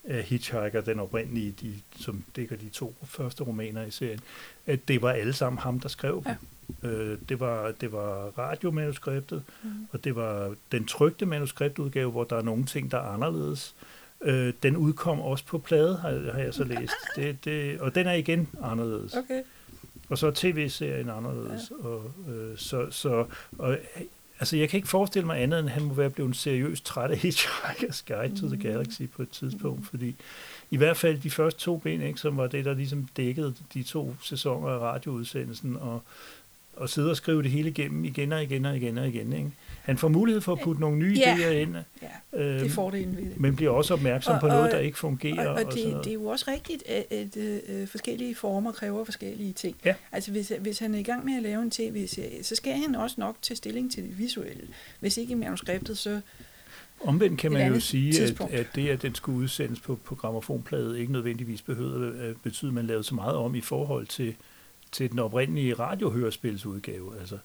af 0.04 0.22
Hitchhiker, 0.22 0.80
den 0.80 1.00
oprindelige, 1.00 1.54
de, 1.62 1.74
som 1.96 2.24
dækker 2.36 2.56
de 2.56 2.68
to 2.68 2.94
første 3.04 3.44
romaner 3.44 3.84
i 3.84 3.90
serien, 3.90 4.20
at 4.66 4.88
det 4.88 5.02
var 5.02 5.10
alle 5.10 5.32
sammen 5.32 5.58
ham, 5.58 5.80
der 5.80 5.88
skrev 5.88 6.22
ja. 6.26 6.30
dem. 6.30 6.38
Øh, 6.82 7.18
det, 7.28 7.40
var, 7.40 7.72
det 7.80 7.92
var 7.92 8.38
radiomanuskriptet, 8.38 9.42
mm. 9.62 9.70
og 9.92 10.04
det 10.04 10.16
var 10.16 10.54
den 10.72 10.86
trygte 10.86 11.26
manuskriptudgave, 11.26 12.10
hvor 12.10 12.24
der 12.24 12.36
er 12.36 12.42
nogle 12.42 12.66
ting, 12.66 12.90
der 12.90 12.98
er 12.98 13.12
anderledes. 13.12 13.74
Øh, 14.20 14.52
den 14.62 14.76
udkom 14.76 15.20
også 15.20 15.44
på 15.46 15.58
plade, 15.58 15.96
har, 15.96 16.32
har 16.32 16.40
jeg 16.40 16.54
så 16.54 16.64
læst. 16.64 16.92
Det, 17.16 17.44
det, 17.44 17.80
og 17.80 17.94
den 17.94 18.06
er 18.06 18.12
igen 18.12 18.48
anderledes. 18.62 19.14
Okay. 19.14 19.42
Og 20.08 20.18
så 20.18 20.26
er 20.26 20.32
tv-serien 20.34 21.10
anderledes. 21.10 21.72
Ja. 21.82 21.88
Og, 21.88 22.12
øh, 22.28 22.58
så, 22.58 22.86
så, 22.90 23.26
og 23.58 23.78
Altså, 24.40 24.56
jeg 24.56 24.68
kan 24.68 24.76
ikke 24.78 24.88
forestille 24.88 25.26
mig 25.26 25.42
andet, 25.42 25.60
end 25.60 25.68
han 25.68 25.82
må 25.82 25.94
være 25.94 26.10
blevet 26.10 26.36
seriøst 26.36 26.84
træt 26.84 27.10
af 27.10 27.16
Hitchhiker's 27.24 28.02
Guide 28.06 28.40
to 28.40 28.46
the 28.46 28.56
Mm. 28.56 28.62
Galaxy 28.62 29.02
på 29.16 29.22
et 29.22 29.30
tidspunkt, 29.30 29.86
fordi 29.86 30.14
i 30.70 30.76
hvert 30.76 30.96
fald 30.96 31.18
de 31.18 31.30
første 31.30 31.60
to 31.60 31.76
ben, 31.76 32.02
ikke, 32.02 32.20
som 32.20 32.36
var 32.36 32.46
det, 32.46 32.64
der 32.64 32.74
ligesom 32.74 33.08
dækkede 33.16 33.54
de 33.74 33.82
to 33.82 34.16
sæsoner 34.22 34.68
af 34.68 34.78
radioudsendelsen, 34.78 35.76
og, 35.76 36.02
og 36.76 36.88
sidde 36.88 37.10
og 37.10 37.16
skrive 37.16 37.42
det 37.42 37.50
hele 37.50 37.68
igennem 37.68 38.04
igen 38.04 38.32
og 38.32 38.42
igen 38.42 38.64
og 38.64 38.76
igen 38.76 38.98
og 38.98 39.08
igen. 39.08 39.32
Ikke? 39.32 39.50
Han 39.82 39.98
får 39.98 40.08
mulighed 40.08 40.40
for 40.40 40.52
at 40.52 40.58
putte 40.60 40.80
nogle 40.80 40.96
nye 40.98 41.14
Ja. 41.16 41.34
idéer 41.36 41.48
ind, 41.50 41.74
Ja, 42.02 42.08
øh, 42.40 42.60
det 42.60 42.66
er 42.66 42.70
fordelen 42.70 43.16
ved 43.16 43.22
det. 43.24 43.40
men 43.40 43.56
bliver 43.56 43.70
også 43.70 43.94
opmærksom 43.94 44.34
Og- 44.34 44.40
på 44.40 44.46
noget, 44.46 44.62
og- 44.64 44.70
der 44.70 44.78
ikke 44.78 44.98
fungerer. 44.98 45.48
Og, 45.48 45.54
og 45.54 45.72
sådan 45.72 45.94
det, 45.94 46.04
det 46.04 46.10
er 46.10 46.14
jo 46.14 46.24
også 46.26 46.44
rigtigt, 46.48 46.82
at, 46.88 47.06
at 47.10 47.36
øh, 47.36 47.88
forskellige 47.88 48.34
former 48.34 48.72
kræver 48.72 49.04
forskellige 49.04 49.52
ting. 49.52 49.76
Ja. 49.84 49.94
Altså 50.12 50.30
hvis, 50.30 50.52
hvis 50.60 50.78
han 50.78 50.94
er 50.94 50.98
i 50.98 51.02
gang 51.02 51.24
med 51.24 51.36
at 51.36 51.42
lave 51.42 51.62
en 51.62 51.70
tv-serie, 51.70 52.44
så 52.44 52.54
skal 52.56 52.72
han 52.72 52.94
også 52.94 53.14
nok 53.18 53.36
tage 53.42 53.56
stilling 53.56 53.92
til 53.92 54.02
det 54.02 54.18
visuelle. 54.18 54.62
Hvis 55.00 55.16
ikke 55.16 55.32
i 55.32 55.36
manuskriptet, 55.36 55.98
så 55.98 56.20
Omvendt 57.04 57.38
kan 57.40 57.52
man 57.52 57.72
jo 57.74 57.80
sige, 57.80 58.08
at, 58.08 58.14
tidspunkt. 58.14 58.54
at 58.54 58.66
det, 58.74 58.88
at 58.88 59.02
den 59.02 59.14
skulle 59.14 59.38
udsendes 59.38 59.80
på, 59.80 59.98
på 60.04 60.14
gramofonplade, 60.14 61.00
ikke 61.00 61.12
nødvendigvis 61.12 61.62
behøvede 61.62 62.20
at 62.22 62.36
betyde, 62.42 62.68
at 62.70 62.74
man 62.74 62.86
lavede 62.86 63.04
så 63.04 63.14
meget 63.14 63.36
om 63.36 63.54
i 63.54 63.60
forhold 63.60 64.06
til, 64.06 64.34
til 64.92 65.11
den 65.11 65.18
oprindelige 65.18 65.75
radiohørespilsudgave. 65.75 67.12
Altså, 67.20 67.38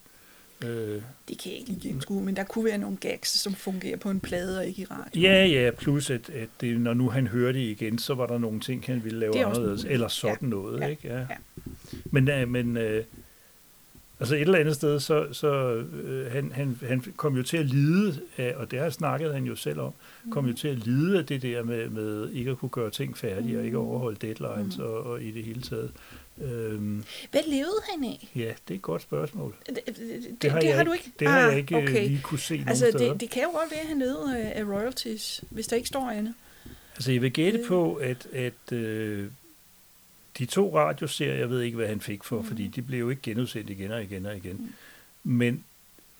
øh, 0.64 1.02
det 1.28 1.38
kan 1.38 1.52
jeg 1.52 1.58
ikke 1.58 1.70
lige 1.70 1.80
gennemskue, 1.80 2.22
men 2.22 2.36
der 2.36 2.44
kunne 2.44 2.64
være 2.64 2.78
nogle 2.78 2.96
gags, 2.96 3.28
som 3.28 3.54
fungerer 3.54 3.96
på 3.96 4.10
en 4.10 4.20
plade 4.20 4.58
og 4.58 4.66
ikke 4.66 4.82
i 4.82 4.84
radio. 4.84 5.20
ja, 5.22 5.44
ja, 5.46 5.70
plus 5.70 6.10
at, 6.10 6.30
at 6.30 6.48
det, 6.60 6.80
når 6.80 6.94
nu 6.94 7.08
han 7.10 7.26
hørte 7.26 7.58
det 7.58 7.64
igen, 7.64 7.98
så 7.98 8.14
var 8.14 8.26
der 8.26 8.38
nogle 8.38 8.60
ting, 8.60 8.84
han 8.86 9.04
ville 9.04 9.18
lave 9.18 9.36
er 9.38 9.46
anderledes, 9.46 9.82
muligt. 9.82 9.92
eller 9.94 10.08
sådan 10.08 10.36
Ja. 10.42 10.46
noget. 10.48 10.80
Ja. 10.80 10.86
Ikke? 10.86 11.08
Ja. 11.08 11.18
Ja. 11.18 11.26
Men, 12.04 12.28
øh, 12.30 12.48
men 12.48 12.76
øh, 12.76 13.04
altså 14.20 14.34
et 14.34 14.40
eller 14.40 14.58
andet 14.58 14.74
sted, 14.74 15.00
så, 15.00 15.26
så 15.32 15.74
øh, 16.04 16.32
han, 16.32 16.52
han, 16.52 16.78
han 16.88 17.04
kom 17.16 17.36
jo 17.36 17.42
til 17.42 17.56
at 17.56 17.66
lide 17.66 18.20
af, 18.36 18.54
og 18.56 18.70
det 18.70 18.78
har 18.78 18.90
snakket 18.90 19.34
han 19.34 19.44
jo 19.44 19.56
selv 19.56 19.80
om, 19.80 19.92
kom 20.30 20.46
jo 20.46 20.52
til 20.54 20.68
at 20.68 20.78
lide 20.78 21.18
af 21.18 21.26
det 21.26 21.42
der 21.42 21.62
med, 21.62 21.88
med 21.88 22.30
ikke 22.30 22.50
at 22.50 22.58
kunne 22.58 22.68
gøre 22.68 22.90
ting 22.90 23.18
færdige, 23.18 23.58
og 23.58 23.64
ikke 23.64 23.76
at 23.76 23.80
overholde 23.80 24.18
deadlines, 24.26 24.78
Mm. 24.78 24.84
og, 24.84 25.02
og 25.02 25.22
i 25.22 25.30
det 25.30 25.44
hele 25.44 25.62
taget. 25.62 25.92
Øhm, 26.40 27.04
Hvad 27.30 27.40
levede 27.46 27.80
han 27.92 28.04
af? 28.04 28.28
ja, 28.36 28.40
det 28.40 28.70
er 28.70 28.74
et 28.74 28.82
godt 28.82 29.02
spørgsmål. 29.02 29.54
Det, 29.66 29.78
det, 29.86 29.96
det, 30.42 30.50
har, 30.50 30.60
det 30.60 30.72
har 30.72 30.84
du 30.84 30.92
ikke? 30.92 31.12
Det 31.18 31.28
har 31.28 31.40
Ah, 31.46 31.48
jeg 31.50 31.58
ikke 31.58 31.76
okay. 31.76 31.88
okay. 31.88 32.08
lige 32.08 32.20
kunne 32.22 32.38
se 32.38 32.64
Altså, 32.66 32.86
det, 32.98 33.20
det 33.20 33.30
kan 33.30 33.42
jo 33.42 33.48
godt 33.50 33.70
være, 33.70 33.80
at 33.80 33.86
han 33.86 33.98
levede 33.98 34.38
af, 34.38 34.60
af 34.60 34.64
royalties, 34.64 35.44
hvis 35.50 35.66
der 35.66 35.76
ikke 35.76 35.88
står 35.88 36.10
andet. 36.10 36.34
Altså, 36.96 37.12
jeg 37.12 37.22
vil 37.22 37.32
gætte 37.32 37.58
Øh. 37.58 37.66
på, 37.66 37.94
at, 37.94 38.26
at 38.32 38.72
øh, 38.72 39.28
de 40.38 40.46
to 40.46 40.76
radioserier, 40.78 41.34
jeg 41.34 41.50
ved 41.50 41.60
ikke, 41.60 41.76
hvad 41.76 41.88
han 41.88 42.00
fik 42.00 42.24
for, 42.24 42.36
Mm. 42.36 42.42
mm. 42.42 42.48
fordi 42.48 42.66
de 42.68 42.82
blev 42.82 42.98
jo 43.00 43.10
ikke 43.10 43.22
genudsendt 43.22 43.70
igen 43.70 43.90
og 43.90 44.02
igen 44.02 44.26
og 44.26 44.36
igen. 44.36 44.56
Mm. 44.56 44.72
Men 45.32 45.64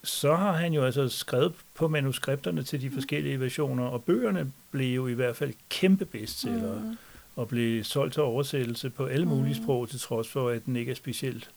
så 0.05 0.35
har 0.35 0.53
han 0.53 0.73
jo 0.73 0.85
altså 0.85 1.09
skrevet 1.09 1.53
på 1.75 1.89
manuskripterne 1.89 2.63
til 2.63 2.81
de 2.81 2.91
forskellige 2.91 3.41
versioner, 3.41 3.85
og 3.85 4.05
bøgerne 4.05 4.53
blev 4.71 4.95
jo 4.95 5.07
i 5.07 5.13
hvert 5.13 5.37
fald 5.37 5.53
kæmpe 5.69 6.05
bestsellere, 6.05 6.81
mm. 6.85 6.97
Og 7.37 7.49
blev 7.49 7.85
solgt 7.85 8.13
til 8.15 8.23
oversættelse 8.23 8.91
på 8.91 9.07
alle 9.07 9.27
mulige 9.27 9.55
Mm. 9.59 9.63
sprog, 9.63 9.89
til 9.89 10.01
trods 10.01 10.29
for, 10.29 10.49
at 10.51 10.65
den 10.67 10.77
ikke 10.77 10.91
er 10.91 10.97
specielt 10.97 11.51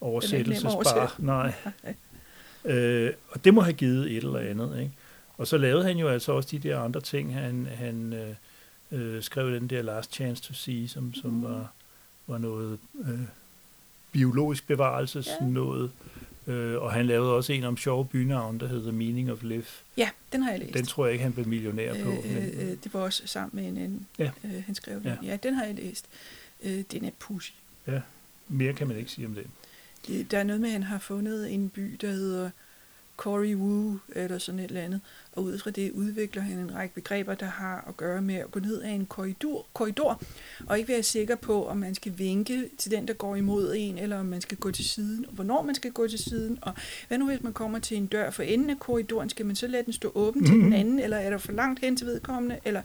oversættelsesbar. 0.00 0.70
oversætte. 0.70 1.24
Nej. 1.26 1.52
Øh, 2.64 3.12
og 3.30 3.44
det 3.44 3.54
må 3.54 3.60
have 3.60 3.72
givet 3.72 4.10
et 4.10 4.16
eller 4.16 4.38
andet. 4.38 4.78
Ikke? 4.80 4.92
Og 5.38 5.46
så 5.46 5.56
lavede 5.58 5.84
han 5.84 5.96
jo 5.96 6.08
altså 6.08 6.32
også 6.32 6.48
de 6.52 6.58
der 6.58 6.80
andre 6.80 7.00
ting. 7.00 7.34
Han, 7.34 7.66
han 7.66 8.12
øh, 8.12 8.34
øh, 9.16 9.22
skrev 9.22 9.54
den 9.54 9.66
der 9.70 9.82
Last 9.82 10.12
Chance 10.14 10.42
to 10.42 10.54
See, 10.54 10.88
som, 10.88 11.14
som 11.14 11.30
Mm. 11.30 11.42
var, 11.42 11.72
var 12.26 12.38
noget 12.38 12.78
øh, 13.04 13.18
biologisk 14.12 14.66
bevarelses 14.66 15.28
Ja. 15.40 15.46
noget. 15.46 15.90
Øh, 16.13 16.13
og 16.80 16.92
han 16.92 17.06
lavede 17.06 17.32
også 17.32 17.52
en 17.52 17.64
om 17.64 17.76
sjove 17.76 18.06
bynavn, 18.06 18.60
der 18.60 18.66
hedder 18.68 18.92
Meaning 18.92 19.32
of 19.32 19.42
Life. 19.42 19.84
Ja, 19.96 20.10
den 20.32 20.42
har 20.42 20.50
jeg 20.50 20.60
læst. 20.60 20.74
Den 20.74 20.84
tror 20.86 21.04
jeg 21.06 21.12
ikke, 21.12 21.22
han 21.22 21.32
blev 21.32 21.46
millionær 21.48 21.94
på. 22.04 22.10
Øh, 22.10 22.24
men, 22.34 22.42
øh, 22.50 22.76
det 22.84 22.94
var 22.94 23.00
også 23.00 23.22
sammen 23.26 23.50
med 23.62 23.68
en 23.70 23.76
anden, 23.84 24.06
Ja. 24.18 24.30
øh, 24.44 24.62
han 24.66 24.74
skrev 24.74 24.94
den. 24.94 25.04
Ja. 25.04 25.10
Ja. 25.22 25.28
ja, 25.30 25.36
den 25.42 25.54
har 25.54 25.64
jeg 25.64 25.74
læst. 25.74 26.06
Øh, 26.62 26.84
den 26.92 27.04
er 27.04 27.10
pussy. 27.18 27.50
mere 28.48 28.72
kan 28.72 28.86
man 28.88 28.96
ikke 28.96 29.10
sige 29.10 29.26
om 29.26 29.34
det. 29.34 29.46
Det, 30.06 30.30
der 30.30 30.38
er 30.38 30.44
noget 30.44 30.60
med, 30.60 30.68
at 30.68 30.72
han 30.72 30.82
har 30.82 30.98
fundet 30.98 31.52
en 31.54 31.68
by, 31.68 31.96
der 32.00 32.10
hedder 32.10 32.50
Cory 33.16 33.54
Woo, 33.54 33.98
eller 34.08 34.38
sådan 34.38 34.58
et 34.58 34.64
eller 34.64 34.80
andet. 34.80 35.00
Og 35.32 35.42
ud 35.42 35.58
fra 35.58 35.70
det 35.70 35.90
udvikler 35.92 36.42
han 36.42 36.58
en 36.58 36.74
række 36.74 36.94
begreber, 36.94 37.34
der 37.34 37.46
har 37.46 37.84
at 37.88 37.96
gøre 37.96 38.22
med 38.22 38.34
at 38.34 38.50
gå 38.50 38.60
ned 38.60 38.82
ad 38.82 38.90
en 38.90 39.06
korridor, 39.06 39.66
korridor 39.72 40.22
og 40.66 40.78
ikke 40.78 40.92
være 40.92 41.02
sikker 41.02 41.36
på, 41.36 41.66
om 41.66 41.76
man 41.76 41.94
skal 41.94 42.18
vinke 42.18 42.70
til 42.78 42.90
den, 42.90 43.08
der 43.08 43.14
går 43.14 43.36
imod 43.36 43.74
en, 43.76 43.98
eller 43.98 44.18
om 44.18 44.26
man 44.26 44.40
skal 44.40 44.58
gå 44.58 44.70
til 44.70 44.84
siden, 44.84 45.26
og 45.26 45.32
hvornår 45.32 45.62
man 45.62 45.74
skal 45.74 45.92
gå 45.92 46.08
til 46.08 46.18
siden. 46.18 46.58
Og 46.62 46.74
hvad 47.08 47.18
nu, 47.18 47.26
hvis 47.26 47.42
man 47.42 47.52
kommer 47.52 47.78
til 47.78 47.96
en 47.96 48.06
dør 48.06 48.30
for 48.30 48.42
enden 48.42 48.70
af 48.70 48.78
korridoren, 48.78 49.30
skal 49.30 49.46
man 49.46 49.56
så 49.56 49.66
lade 49.66 49.84
den 49.84 49.92
stå 49.92 50.12
åben 50.14 50.46
til 50.46 50.54
den 50.54 50.72
anden, 50.72 50.98
eller 50.98 51.16
er 51.16 51.30
der 51.30 51.38
for 51.38 51.52
langt 51.52 51.80
hen 51.80 51.96
til 51.96 52.06
vedkommende, 52.06 52.58
eller 52.64 52.82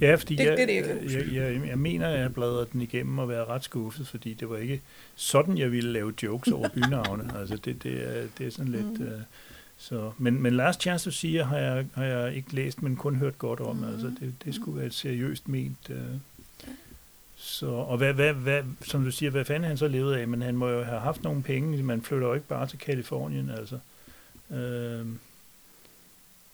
Ja, 0.00 0.14
fordi 0.14 0.36
Det- 0.36 0.44
jeg, 0.44 0.56
det 0.56 0.62
er 0.62 0.66
det, 0.66 1.12
jeg 1.14 1.32
jeg, 1.34 1.52
jeg, 1.54 1.68
jeg 1.68 1.78
mener, 1.78 2.08
at 2.08 2.20
jeg 2.20 2.34
bladrede 2.34 2.66
den 2.72 2.82
igennem 2.82 3.18
og 3.18 3.28
været 3.28 3.48
ret 3.48 3.64
skuffet, 3.64 4.06
fordi 4.08 4.34
det 4.34 4.50
var 4.50 4.56
ikke 4.56 4.80
sådan, 5.16 5.58
jeg 5.58 5.72
ville 5.72 5.92
lave 5.92 6.12
jokes 6.22 6.48
over 6.52 6.68
bynavne. 6.68 7.30
altså, 7.40 7.56
det, 7.56 7.82
det, 7.82 8.18
er, 8.18 8.26
det 8.38 8.46
er 8.46 8.50
sådan 8.50 8.72
lidt... 8.72 9.00
Mhm. 9.00 9.02
Uh, 9.06 9.20
så, 9.78 10.12
men, 10.18 10.42
men 10.42 10.56
Last 10.56 10.80
Chance 10.82 11.04
to 11.04 11.10
See 11.10 11.44
har 11.44 11.56
jeg, 11.58 11.86
har 11.94 12.04
jeg 12.04 12.34
ikke 12.36 12.54
læst, 12.54 12.82
men 12.82 12.96
kun 12.96 13.16
hørt 13.16 13.38
godt 13.38 13.60
om. 13.60 13.76
Mhm. 13.76 13.88
Altså, 13.92 14.06
det, 14.20 14.34
det 14.44 14.54
skulle 14.54 14.76
være 14.78 14.86
et 14.86 14.94
seriøst 14.94 15.48
ment... 15.48 15.90
Uh, 15.90 15.96
så, 17.38 17.66
og 17.66 17.96
hvad, 17.98 18.12
hvad, 18.12 18.32
hvad, 18.32 18.62
som 18.82 19.04
du 19.04 19.10
siger, 19.10 19.30
hvad 19.30 19.44
fanden 19.44 19.68
han 19.68 19.76
så 19.76 19.88
levede 19.88 20.18
af? 20.20 20.28
Men 20.28 20.42
han 20.42 20.56
må 20.56 20.68
jo 20.68 20.82
have 20.82 21.00
haft 21.00 21.22
nogle 21.24 21.42
penge. 21.42 21.82
Man 21.82 22.02
flytter 22.02 22.26
jo 22.28 22.34
ikke 22.34 22.46
bare 22.46 22.66
til 22.66 22.78
Kalifornien, 22.78 23.50
altså. 23.50 23.78
Øhm, 24.50 25.18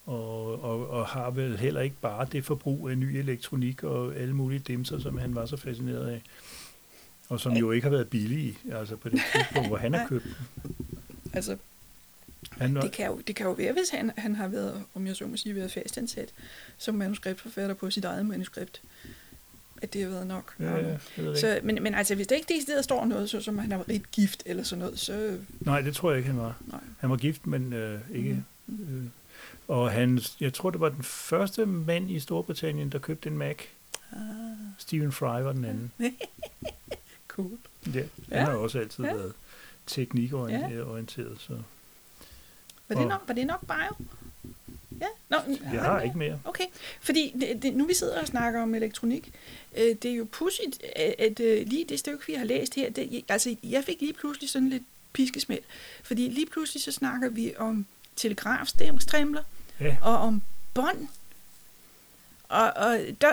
og, 0.07 0.65
og, 0.65 0.91
og 0.91 1.07
har 1.07 1.31
vel 1.31 1.57
heller 1.57 1.81
ikke 1.81 1.97
bare 2.03 2.27
det 2.33 2.45
forbrug 2.45 2.89
af 2.89 2.99
ny 2.99 3.17
elektronik 3.17 3.85
og 3.85 4.17
alle 4.17 4.35
mulige 4.35 4.59
dimser, 4.59 4.99
som 4.99 5.19
han 5.19 5.35
var 5.35 5.47
så 5.47 5.57
fascineret 5.57 6.09
af. 6.09 6.23
Og 7.29 7.41
som 7.41 7.53
jo 7.53 7.71
ikke 7.71 7.85
har 7.85 7.91
været 7.91 8.09
billige, 8.09 8.59
altså 8.73 8.97
på 8.97 9.09
det 9.09 9.21
tidspunkt, 9.35 9.69
hvor 9.69 9.77
han 9.77 9.95
har 9.95 10.07
købt 10.07 10.25
dem. 10.25 10.75
altså, 11.33 11.57
Han 12.51 12.75
var, 12.75 12.81
Det 12.81 12.93
kan, 12.93 13.07
jo, 13.07 13.21
det 13.27 13.37
kan 13.37 13.47
jo 13.47 13.53
være, 13.53 13.73
hvis 13.73 13.91
han, 13.91 14.13
han 14.17 14.35
har 14.35 14.49
været, 14.49 14.83
om 14.95 15.07
jeg 15.07 15.17
så 15.17 15.27
må 15.27 15.37
sige, 15.37 15.55
været 15.57 15.73
fastansat 15.73 16.29
som 16.79 16.95
manuskriptforfatter 16.95 17.75
på 17.75 17.91
sit 17.91 18.05
eget 18.05 18.27
manuskript, 18.27 18.83
at 19.83 19.93
det 19.93 20.03
har 20.03 20.11
været 20.11 20.27
nok. 20.27 20.55
ja, 20.61 20.77
ja. 20.89 20.99
Så, 21.37 21.61
men, 21.63 21.83
men 21.83 21.95
altså, 21.95 22.15
hvis 22.15 22.27
der 22.27 22.37
ikke 22.37 22.55
det 22.55 22.63
steder 22.63 22.83
står 22.83 23.05
noget, 23.05 23.31
så 23.31 23.41
som 23.41 23.59
han 23.59 23.73
har 23.73 23.89
rigt 23.89 24.11
gift 24.11 24.43
eller 24.47 24.63
sådan 24.63 24.81
noget, 24.85 24.99
så... 24.99 25.39
Nej, 25.61 25.81
det 25.81 25.95
tror 25.95 26.11
jeg 26.11 26.19
ikke, 26.19 26.31
han 26.31 26.39
var. 26.39 26.57
Nej. 26.67 26.81
Han 26.99 27.11
var 27.11 27.17
gift, 27.17 27.47
men 27.47 27.73
øh, 27.73 28.01
ikke... 28.15 28.45
Mm. 28.67 28.97
Øh, 28.97 29.05
og 29.69 29.91
han, 29.91 30.21
jeg 30.41 30.55
tror, 30.55 30.71
det 30.71 30.81
var 30.81 30.89
den 30.89 31.03
første 31.03 31.67
mand 31.67 32.11
i 32.11 32.21
Storbritannien, 32.21 32.91
der 32.93 32.99
købte 32.99 33.29
en 33.29 33.39
Mac. 33.39 33.57
Ah, 34.13 34.19
Stephen 34.79 35.13
Fry 35.13 35.43
var 35.43 35.53
den 35.53 35.65
anden. 35.65 35.93
cool. 37.29 37.59
Ja, 37.87 37.91
han 38.01 38.09
Ja, 38.31 38.45
har 38.45 38.53
også 38.55 38.79
altid 38.79 39.05
ja. 39.05 39.15
været 39.15 39.33
teknikorienteret, 39.87 41.37
så 41.41 41.53
Var 42.89 42.97
det 42.97 43.05
Og- 43.05 43.09
nok, 43.09 43.23
var 43.27 43.35
det 43.35 43.47
nok 43.47 43.61
bio? 43.67 44.07
Ja, 45.01 45.07
Nå, 45.29 45.37
jeg 45.73 45.83
har 45.83 46.01
ikke 46.01 46.19
mere. 46.19 46.41
Okay, 46.45 46.65
fordi 47.01 47.33
det, 47.41 47.63
det, 47.63 47.75
nu 47.75 47.87
vi 47.87 47.95
sidder 47.95 48.21
og 48.21 48.27
snakker 48.27 48.63
om 48.63 48.75
elektronik, 48.75 49.33
øh, 49.77 49.83
det 50.03 50.05
er 50.05 50.15
jo 50.15 50.27
pudsigt, 50.33 50.83
at, 50.97 51.15
at 51.19 51.41
øh, 51.41 51.67
lige 51.67 51.85
det 51.89 51.99
stykke, 51.99 52.27
vi 52.27 52.33
har 52.35 52.45
læst 52.45 52.75
her, 52.75 52.91
det, 52.91 53.25
altså 53.29 53.57
jeg 53.63 53.85
fik 53.85 54.01
lige 54.01 54.13
pludselig 54.13 54.51
sådan 54.51 54.69
lidt 54.69 54.83
piskesmæld, 55.13 55.63
fordi 56.03 56.29
lige 56.29 56.47
pludselig 56.47 56.83
så 56.83 56.93
snakker 56.93 57.29
vi 57.29 57.55
om 57.59 57.87
telegrafstrimler 58.17 59.43
Ja. 59.81 59.97
og 60.03 60.17
om 60.19 60.43
bånd. 60.75 61.09
Og, 62.49 62.73
og, 62.77 62.99
der, 63.21 63.29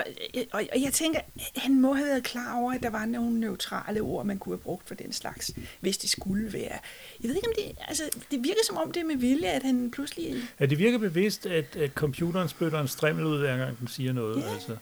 og, 0.52 0.62
og 0.72 0.82
jeg 0.82 0.92
tænker, 0.92 1.20
han 1.56 1.80
må 1.80 1.92
have 1.94 2.06
været 2.06 2.22
klar 2.24 2.56
over, 2.60 2.72
at 2.72 2.82
der 2.82 2.90
var 2.90 3.04
nogle 3.06 3.40
neutrale 3.40 4.00
ord, 4.00 4.26
man 4.26 4.38
kunne 4.38 4.52
have 4.52 4.62
brugt 4.62 4.88
for 4.88 4.94
den 4.94 5.12
slags, 5.12 5.50
hvis 5.80 5.98
det 5.98 6.10
skulle 6.10 6.52
være. 6.52 6.78
Jeg 7.22 7.28
ved 7.28 7.34
ikke, 7.36 7.48
om 7.48 7.54
det... 7.56 7.76
Altså, 7.88 8.02
det 8.30 8.44
virker 8.44 8.60
som 8.66 8.76
om 8.76 8.92
det 8.92 9.00
er 9.00 9.04
med 9.04 9.16
vilje, 9.16 9.46
at 9.48 9.62
han 9.62 9.90
pludselig... 9.90 10.34
Ja, 10.60 10.66
det 10.66 10.78
virker 10.78 10.98
bevidst, 10.98 11.46
at, 11.46 11.76
at 11.76 11.90
computeren 11.90 12.48
spytter 12.48 12.80
en 12.80 12.88
strimmel 12.88 13.24
ud, 13.26 13.38
hver 13.38 13.56
gang 13.56 13.78
den 13.78 13.88
siger 13.88 14.12
noget. 14.12 14.42
Ja. 14.42 14.52
Altså. 14.52 14.76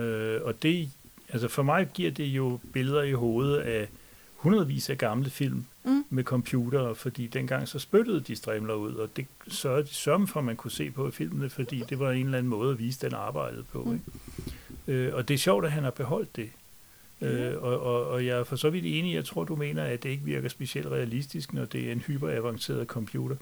Øh, 0.00 0.42
og 0.42 0.62
det, 0.62 0.90
altså 1.28 1.48
for 1.48 1.62
mig 1.62 1.88
giver 1.94 2.10
det 2.10 2.24
jo 2.24 2.58
billeder 2.72 3.02
i 3.02 3.12
hovedet 3.12 3.58
af 3.60 3.88
hundredvis 4.44 4.90
af 4.90 4.98
gamle 4.98 5.30
film 5.30 5.64
Mm. 5.86 6.04
med 6.10 6.24
computere, 6.24 6.94
fordi 6.94 7.26
dengang 7.26 7.68
så 7.68 7.78
spyttede 7.78 8.20
de 8.20 8.36
strimler 8.36 8.74
ud, 8.74 8.94
og 8.94 9.08
det 9.16 9.26
sørgede 9.48 9.82
de 9.84 9.94
sørgede 9.94 10.26
for, 10.26 10.38
at 10.40 10.44
man 10.46 10.56
kunne 10.56 10.70
se 10.70 10.90
på 10.90 11.08
i 11.08 11.10
filmene, 11.10 11.50
fordi 11.50 11.82
det 11.88 11.98
var 11.98 12.10
en 12.10 12.24
eller 12.26 12.38
anden 12.38 12.50
måde 12.50 12.72
at 12.72 12.78
vise, 12.78 13.00
den 13.06 13.14
arbejdede 13.14 13.64
på. 13.72 13.82
Mm. 13.84 13.92
Ikke? 13.92 14.04
Øh, 15.06 15.14
og 15.14 15.28
det 15.28 15.34
er 15.34 15.38
sjovt, 15.38 15.64
at 15.64 15.72
han 15.72 15.82
har 15.84 15.90
beholdt 15.90 16.36
det. 16.36 16.50
Ja. 17.20 17.26
Øh, 17.52 17.62
og, 17.62 17.80
og, 17.80 18.06
og 18.06 18.26
jeg 18.26 18.38
er 18.38 18.44
for 18.44 18.56
så 18.56 18.70
vidt 18.70 18.84
enig, 18.86 19.14
jeg 19.14 19.24
tror, 19.24 19.44
du 19.44 19.56
mener, 19.56 19.82
at 19.84 20.02
det 20.02 20.08
ikke 20.08 20.24
virker 20.24 20.48
specielt 20.48 20.86
realistisk, 20.88 21.52
når 21.52 21.64
det 21.64 21.88
er 21.88 21.92
en 21.92 22.00
hyperavanceret 22.00 22.86
computer. 22.86 23.36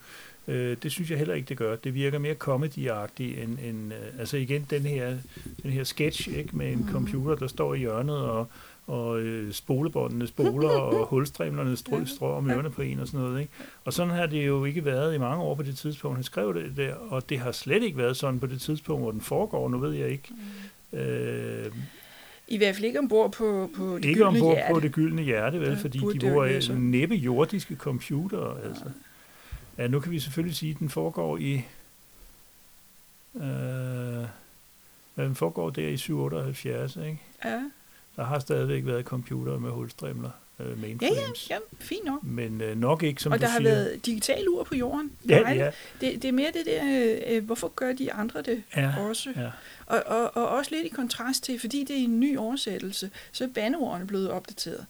Øh, 0.48 0.76
det 0.82 0.92
synes 0.92 1.10
jeg 1.10 1.18
heller 1.18 1.34
ikke, 1.34 1.48
det 1.48 1.56
gør. 1.56 1.76
Det 1.76 1.94
virker 1.94 2.18
mere 2.18 2.34
comedy-agtigt 2.34 3.42
end, 3.42 3.58
end 3.62 3.92
øh, 3.92 4.20
altså 4.20 4.36
igen 4.36 4.66
den 4.70 4.82
her, 4.82 5.16
den 5.62 5.70
her 5.70 5.84
sketch 5.84 6.28
ikke, 6.28 6.56
med 6.56 6.72
en 6.72 6.78
Mhm. 6.78 6.92
computer, 6.92 7.34
der 7.34 7.46
står 7.46 7.74
i 7.74 7.78
hjørnet 7.78 8.16
og, 8.16 8.48
og 8.86 9.20
øh, 9.20 9.52
spolebåndene 9.52 10.26
spoler, 10.26 10.68
og 10.88 11.06
hulstrimlerne 11.06 11.76
strø, 11.76 12.04
strø 12.04 12.26
om 12.26 12.50
ørerne 12.50 12.70
på 12.70 12.82
en 12.82 13.00
og 13.00 13.06
sådan 13.06 13.20
noget. 13.20 13.40
Ikke? 13.40 13.52
Og 13.84 13.92
sådan 13.92 14.14
har 14.14 14.26
det 14.26 14.46
jo 14.46 14.64
ikke 14.64 14.84
været 14.84 15.14
i 15.14 15.18
mange 15.18 15.42
år 15.42 15.54
på 15.54 15.62
det 15.62 15.78
tidspunkt, 15.78 16.16
han 16.16 16.24
skrev 16.24 16.54
det 16.54 16.76
der, 16.76 16.94
og 16.94 17.28
det 17.28 17.38
har 17.38 17.52
slet 17.52 17.82
ikke 17.82 17.98
været 17.98 18.16
sådan 18.16 18.40
på 18.40 18.46
det 18.46 18.60
tidspunkt, 18.60 19.02
hvor 19.02 19.10
den 19.10 19.20
foregår, 19.20 19.68
nu 19.68 19.78
ved 19.78 19.92
jeg 19.92 20.08
ikke. 20.08 20.28
Mm. 20.92 20.98
Øh, 20.98 21.72
I 22.48 22.56
hvert 22.56 22.74
fald 22.74 22.84
ikke 22.84 22.98
ombord 22.98 23.32
på, 23.32 23.70
på 23.76 23.96
det 23.96 24.04
ikke 24.04 24.26
ombord 24.26 24.54
hjerte. 24.54 24.74
på 24.74 24.80
det 24.80 24.92
gyldne 24.92 25.22
hjerte, 25.22 25.60
vel, 25.60 25.70
Der 25.70 25.76
fordi 25.76 25.98
de 25.98 26.18
bruger 26.20 26.60
sådan. 26.60 26.82
næppe 26.82 27.14
jordiske 27.14 27.76
computere. 27.76 28.56
Altså. 28.64 28.84
Ja, 29.78 29.86
nu 29.88 30.00
kan 30.00 30.12
vi 30.12 30.20
selvfølgelig 30.20 30.56
sige, 30.56 30.70
at 30.72 30.78
den 30.78 30.88
foregår 30.88 31.38
i... 31.38 31.64
Øh, 33.36 33.42
hvad 35.14 35.24
den 35.26 35.34
foregår 35.34 35.70
der 35.70 35.88
i 35.88 35.96
778, 35.96 36.96
ikke? 36.96 37.20
Ja, 37.44 37.60
Der 38.16 38.24
har 38.24 38.38
stadigvæk 38.38 38.86
været 38.86 39.04
computere 39.04 39.60
med 39.60 39.70
hulstrimler, 39.70 40.30
øh, 40.60 40.66
ja, 40.66 40.70
ja, 40.72 40.76
mainframes. 40.76 41.50
ja, 41.50 41.58
fint 41.78 42.04
nok. 42.04 42.22
Men 42.24 42.60
øh, 42.60 42.76
nok 42.78 43.02
ikke, 43.02 43.22
som 43.22 43.32
og 43.32 43.38
du 43.38 43.42
der 43.42 43.48
har 43.48 43.58
siger. 43.58 43.70
været 43.70 44.06
digital 44.06 44.48
ur 44.48 44.64
på 44.64 44.74
jorden. 44.74 45.12
Ja, 45.28 45.40
Nej, 45.42 45.52
ja, 45.52 45.70
Det, 46.00 46.22
det 46.22 46.28
er 46.28 46.32
mere 46.32 46.52
det 46.52 46.66
der, 46.66 47.12
øh, 47.28 47.44
hvorfor 47.44 47.68
gør 47.76 47.92
de 47.92 48.12
andre 48.12 48.42
det 48.42 48.62
ja, 48.76 48.94
også? 48.98 49.32
ja. 49.36 49.50
Og, 49.86 50.02
og, 50.06 50.36
og 50.36 50.48
også 50.48 50.70
lidt 50.74 50.86
i 50.86 50.88
kontrast 50.88 51.42
til, 51.44 51.60
fordi 51.60 51.84
det 51.84 51.98
er 52.00 52.04
en 52.04 52.20
ny 52.20 52.36
oversættelse, 52.38 53.10
så 53.32 53.44
er 53.44 53.48
bandeordene 53.48 54.06
blevet 54.06 54.30
opdateret. 54.30 54.86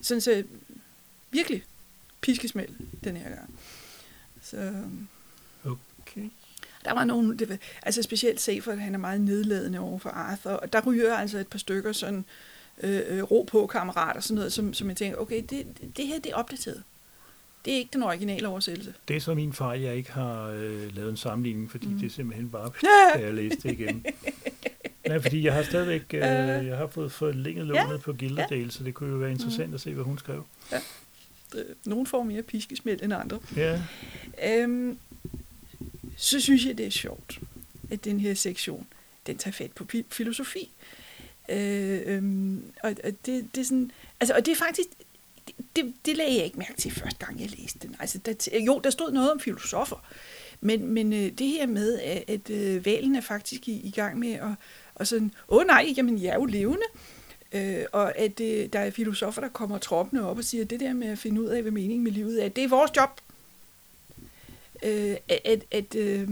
Sådan 0.00 0.20
så 0.20 0.42
virkelig 1.30 1.62
piskesmæld 2.20 2.70
den 3.04 3.16
her 3.16 3.28
gang. 3.28 3.58
Så 4.42 4.72
Okay. 5.64 6.28
der 6.84 6.94
var 6.94 7.04
nogen, 7.04 7.38
det, 7.38 7.48
var- 7.48 7.58
altså 7.82 8.02
specielt 8.02 8.40
se, 8.40 8.60
for 8.62 8.72
at 8.72 8.80
han 8.80 8.94
er 8.94 8.98
meget 8.98 9.20
nedladende 9.20 9.78
over 9.78 9.98
for 9.98 10.10
Arthur, 10.10 10.50
og 10.50 10.72
der 10.72 10.80
ryger 10.86 11.16
altså 11.16 11.38
et 11.38 11.46
par 11.48 11.58
stykker 11.58 11.92
sådan 11.92 12.18
øh, 12.18 12.24
øh, 12.82 13.22
ro 13.22 13.42
på 13.50 13.66
kammerater, 13.66 14.20
sådan 14.20 14.34
noget, 14.34 14.52
som, 14.52 14.74
som 14.74 14.88
jeg 14.88 14.96
tænker, 14.96 15.18
okay, 15.18 15.42
det, 15.50 15.66
det 15.96 16.06
her 16.06 16.18
det 16.18 16.32
er 16.32 16.36
opdateret. 16.36 16.82
Det 17.64 17.72
er 17.72 17.76
ikke 17.78 17.90
den 17.92 18.02
originale 18.02 18.48
oversættelse. 18.48 18.94
Det 19.08 19.16
er 19.16 19.20
så 19.20 19.34
min 19.34 19.52
fejl, 19.52 19.80
jeg 19.80 19.96
ikke 19.96 20.12
har 20.12 20.42
øh, 20.48 20.96
lavet 20.96 21.10
en 21.10 21.16
sammenligning, 21.16 21.70
fordi 21.70 21.86
Mm. 21.86 21.92
mm. 21.92 21.98
det 21.98 22.06
er 22.06 22.10
simpelthen 22.10 22.50
bare, 22.50 22.70
da 23.14 23.20
jeg 23.24 23.34
læste 23.34 23.68
det 23.68 23.72
igen. 23.80 24.06
Nej, 25.08 25.20
fordi 25.22 25.42
jeg 25.44 25.54
har 25.54 25.62
stadigvæk, 25.62 26.02
øh, 26.14 26.20
jeg 26.66 26.76
har 26.76 26.86
fået 26.86 27.12
forlænget 27.12 27.68
Ja, 27.74 27.82
lånet 27.84 28.00
på 28.00 28.12
Gilderdale, 28.12 28.70
så 28.70 28.84
det 28.84 28.94
kunne 28.94 29.10
jo 29.10 29.16
være 29.16 29.30
interessant 29.30 29.74
at 29.74 29.80
se, 29.80 29.94
hvad 29.94 30.04
hun 30.04 30.18
skrev. 30.18 30.46
Øh, 31.54 31.60
Nogen 31.84 32.06
får 32.06 32.22
mere 32.22 32.42
piskesmæld 32.42 33.02
end 33.02 33.12
andre. 33.14 33.38
Ja, 33.56 33.82
Øhm, 34.46 34.98
så 36.16 36.40
synes 36.40 36.64
jeg, 36.66 36.78
det 36.78 36.86
er 36.86 36.90
sjovt, 36.90 37.38
at 37.90 38.04
den 38.04 38.20
her 38.20 38.34
sektion, 38.34 38.86
den 39.26 39.38
tager 39.38 39.52
fat 39.52 39.72
på 39.72 39.86
fi- 39.94 40.02
filosofi. 40.10 40.70
Øh, 41.48 42.00
øhm, 42.06 42.72
og, 42.82 42.94
og 43.04 43.12
det, 43.26 43.48
det 43.54 43.60
er 43.60 43.64
sådan, 43.64 43.90
altså, 44.20 44.34
og 44.34 44.46
det 44.46 44.52
er 44.52 44.56
faktisk, 44.56 44.88
det, 45.46 45.54
det, 45.76 45.94
det 46.06 46.16
lagde 46.16 46.36
jeg 46.36 46.44
ikke 46.44 46.58
mærke 46.58 46.74
til 46.76 46.90
første 46.90 47.26
gang, 47.26 47.40
jeg 47.40 47.50
læste 47.50 47.78
den. 47.78 47.96
Altså, 48.00 48.18
der, 48.18 48.60
jo, 48.66 48.80
der 48.84 48.90
stod 48.90 49.12
noget 49.12 49.32
om 49.32 49.40
filosofer, 49.40 50.04
men, 50.60 50.88
men 50.88 51.12
øh, 51.12 51.30
det 51.38 51.48
her 51.48 51.66
med, 51.66 51.98
at, 52.00 52.24
at 52.28 52.50
øh, 52.50 52.86
valen 52.86 53.16
er 53.16 53.20
faktisk 53.20 53.68
i, 53.68 53.72
i 53.72 53.90
gang 53.90 54.18
med 54.18 54.32
at, 54.32 54.48
og 54.94 55.06
sådan, 55.06 55.32
åh 55.48 55.66
nej, 55.66 55.94
jamen 55.96 56.22
jeg 56.22 56.28
er 56.28 56.34
jo 56.34 56.44
levende, 56.44 56.86
øh, 57.52 57.84
og 57.92 58.18
at 58.18 58.40
øh, 58.40 58.66
der 58.72 58.78
er 58.78 58.90
filosofer, 58.90 59.40
der 59.40 59.48
kommer 59.48 59.78
troppende 59.78 60.30
op 60.30 60.38
og 60.38 60.44
siger, 60.44 60.64
det 60.64 60.80
der 60.80 60.92
med 60.92 61.08
at 61.08 61.18
finde 61.18 61.42
ud 61.42 61.46
af, 61.46 61.62
hvad 61.62 61.72
meningen 61.72 62.04
med 62.04 62.12
livet 62.12 62.44
er, 62.44 62.48
det 62.48 62.64
er 62.64 62.68
vores 62.68 62.90
job. 62.96 63.20
Øh, 64.82 65.16
at, 65.44 65.64
at 65.70 65.94
øh, 65.94 66.28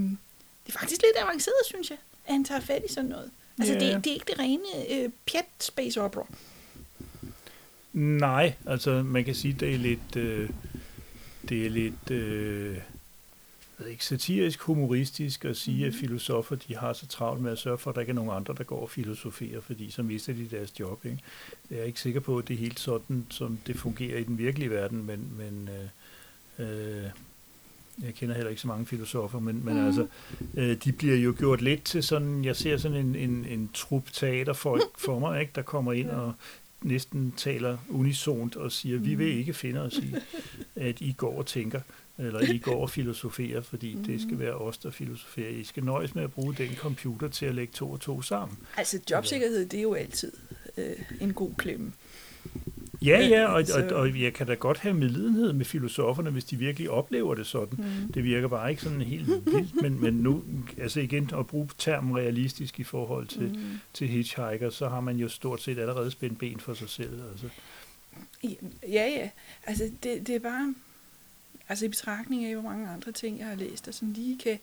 det 0.67 0.75
er 0.75 0.79
faktisk 0.79 1.03
lidt 1.03 1.25
avanceret, 1.25 1.55
synes 1.67 1.91
jeg, 1.91 1.99
at 2.27 2.33
han 2.33 2.45
tager 2.45 2.61
fat 2.61 2.83
i 2.89 2.93
sådan 2.93 3.11
noget. 3.11 3.31
Altså, 3.59 3.75
Ja. 3.75 3.81
det, 3.95 4.05
det 4.05 4.11
er 4.11 4.15
ikke 4.15 4.27
det 4.33 4.39
rene 4.39 5.03
øh, 5.05 5.11
pjat 5.27 5.45
space 5.61 6.01
opera. 6.01 6.27
nej, 7.93 8.55
altså 8.67 9.03
man 9.03 9.25
kan 9.25 9.35
sige, 9.35 9.57
det 9.61 9.75
er 9.75 9.79
lidt, 9.79 10.17
øh, 10.17 10.51
det 11.49 11.67
er 11.67 11.71
lidt, 11.71 12.11
øh, 12.11 12.77
ved 13.79 13.87
ikke, 13.87 14.05
satirisk, 14.05 14.61
humoristisk 14.61 15.45
at 15.45 15.57
sige, 15.57 15.77
Mhm. 15.79 15.87
at 15.87 15.95
filosofer, 15.95 16.57
de 16.57 16.77
har 16.77 16.93
så 16.93 17.07
travlt 17.07 17.43
med 17.43 17.53
at 17.53 17.59
sørge 17.59 17.79
for, 17.79 17.91
at 17.91 17.95
der 17.95 18.01
ikke 18.01 18.11
er 18.11 18.15
nogen 18.15 18.31
andre, 18.31 18.55
der 18.59 18.65
går 18.65 18.81
og 18.81 18.91
filosoferer, 18.91 19.61
fordi 19.61 19.91
så 19.91 20.03
mister 20.03 20.33
de 20.33 20.49
deres 20.51 20.81
job. 20.81 21.05
Ikke? 21.05 21.19
Jeg 21.71 21.79
er 21.79 21.85
ikke 21.85 22.01
sikker 22.01 22.21
på, 22.21 22.39
at 22.39 22.49
det 22.49 22.55
er 22.55 22.59
helt 22.59 22.81
sådan, 22.81 23.27
som 23.31 23.59
det 23.67 23.77
fungerer 23.77 24.19
i 24.19 24.25
den 24.25 24.39
virkelige 24.39 24.71
verden, 24.71 25.07
men, 25.07 25.29
men 25.39 25.69
øh, 26.59 27.05
øh, 27.05 27.11
jeg 28.03 28.15
kender 28.15 28.35
heller 28.35 28.51
ikke 28.51 28.63
så 28.63 28.69
mange 28.69 28.87
filosofer, 28.87 29.39
men, 29.41 29.65
men 29.65 29.75
Mhm. 29.75 29.87
altså, 29.87 30.07
øh, 30.55 30.77
de 30.85 30.93
bliver 30.93 31.17
jo 31.17 31.35
gjort 31.39 31.63
lidt 31.63 31.85
til 31.85 32.03
sådan, 32.03 32.45
jeg 32.45 32.57
ser 32.57 32.77
sådan 32.77 32.97
en, 33.07 33.15
en, 33.15 33.45
en 33.45 33.71
trup 33.75 34.07
teaterfolk 34.13 34.99
for 35.05 35.19
mig, 35.19 35.41
ikke, 35.41 35.53
der 35.55 35.63
kommer 35.63 35.93
ind 35.93 36.09
Ja. 36.09 36.17
og 36.17 36.33
næsten 36.83 37.33
taler 37.37 37.79
unisont 37.89 38.57
og 38.57 38.73
siger, 38.73 38.99
vi 38.99 39.15
vil 39.15 39.29
Mhm. 39.31 39.39
ikke 39.39 39.55
finde 39.55 39.81
os 39.83 39.95
i, 39.95 40.15
at 40.77 41.01
I 41.01 41.13
går 41.13 41.39
og 41.39 41.47
tænker, 41.47 41.81
eller 42.19 42.41
I 42.41 42.59
går 42.59 42.83
og 42.83 42.91
filosoferer, 42.91 43.61
fordi 43.63 43.97
det 44.07 44.21
skal 44.21 44.33
Mhm. 44.33 44.41
være 44.41 44.55
os, 44.55 44.79
der 44.79 44.91
filosoferer. 44.91 45.49
I 45.49 45.65
skal 45.65 45.85
nøjes 45.85 46.15
med 46.15 46.23
at 46.23 46.33
bruge 46.33 46.55
den 46.55 46.75
computer 46.77 47.29
til 47.29 47.47
at 47.47 47.55
lægge 47.55 47.73
to 47.73 47.91
og 47.91 48.01
to 48.01 48.23
sammen. 48.23 48.59
Altså, 48.77 49.01
jobsikkerhed, 49.11 49.67
det 49.67 49.79
er 49.79 49.83
jo 49.83 49.95
altid 49.95 50.33
øh, 50.77 50.93
en 51.21 51.33
god 51.33 51.55
klemme. 51.59 51.93
Ja, 53.05 53.21
Ja, 53.21 53.27
ja, 53.27 53.47
og, 53.47 53.67
så- 53.67 53.87
og, 53.91 53.97
og 54.01 54.21
jeg 54.21 54.35
kan 54.35 54.47
da 54.47 54.55
godt 54.55 54.79
have 54.79 54.95
medlidenhed 54.95 55.53
med 55.53 55.65
filosoferne, 55.65 56.31
hvis 56.31 56.45
de 56.45 56.57
virkelig 56.57 56.91
oplever 56.91 57.35
det 57.35 57.47
sådan. 57.47 57.79
Mm. 57.79 58.13
Det 58.13 58.25
virker 58.25 58.49
bare 58.49 58.71
ikke 58.71 58.83
sådan 58.83 59.01
helt 59.01 59.27
vildt, 59.29 59.83
men, 59.83 60.01
men 60.03 60.15
nu, 60.15 60.45
altså 60.79 61.01
igen, 61.01 61.31
at 61.39 61.47
bruge 61.47 61.69
termen 61.79 62.17
realistisk 62.17 62.81
i 62.81 62.85
forhold 62.85 63.27
til, 63.27 63.43
Mm. 63.49 63.79
til 63.95 64.09
hitchhiker, 64.09 64.71
så 64.71 64.89
har 64.89 65.01
man 65.01 65.17
jo 65.17 65.29
stort 65.29 65.63
set 65.63 65.79
allerede 65.79 66.11
spændt 66.11 66.39
ben 66.39 66.61
for 66.61 66.75
sig 66.75 66.89
selv. 66.89 67.21
Altså. 67.31 67.49
Ja, 68.89 69.07
ja. 69.09 69.29
Altså, 69.67 69.91
det, 70.03 70.27
det 70.27 70.35
er 70.35 70.39
bare... 70.41 70.75
Altså, 71.69 71.85
i 71.85 71.89
betragtning 71.89 72.45
af, 72.45 72.55
hvor 72.55 72.71
mange 72.71 72.89
andre 72.89 73.13
ting, 73.13 73.39
jeg 73.39 73.47
har 73.47 73.55
læst, 73.55 73.87
der 73.87 73.93
sådan 73.93 74.13
lige 74.13 74.39
kan 74.39 74.59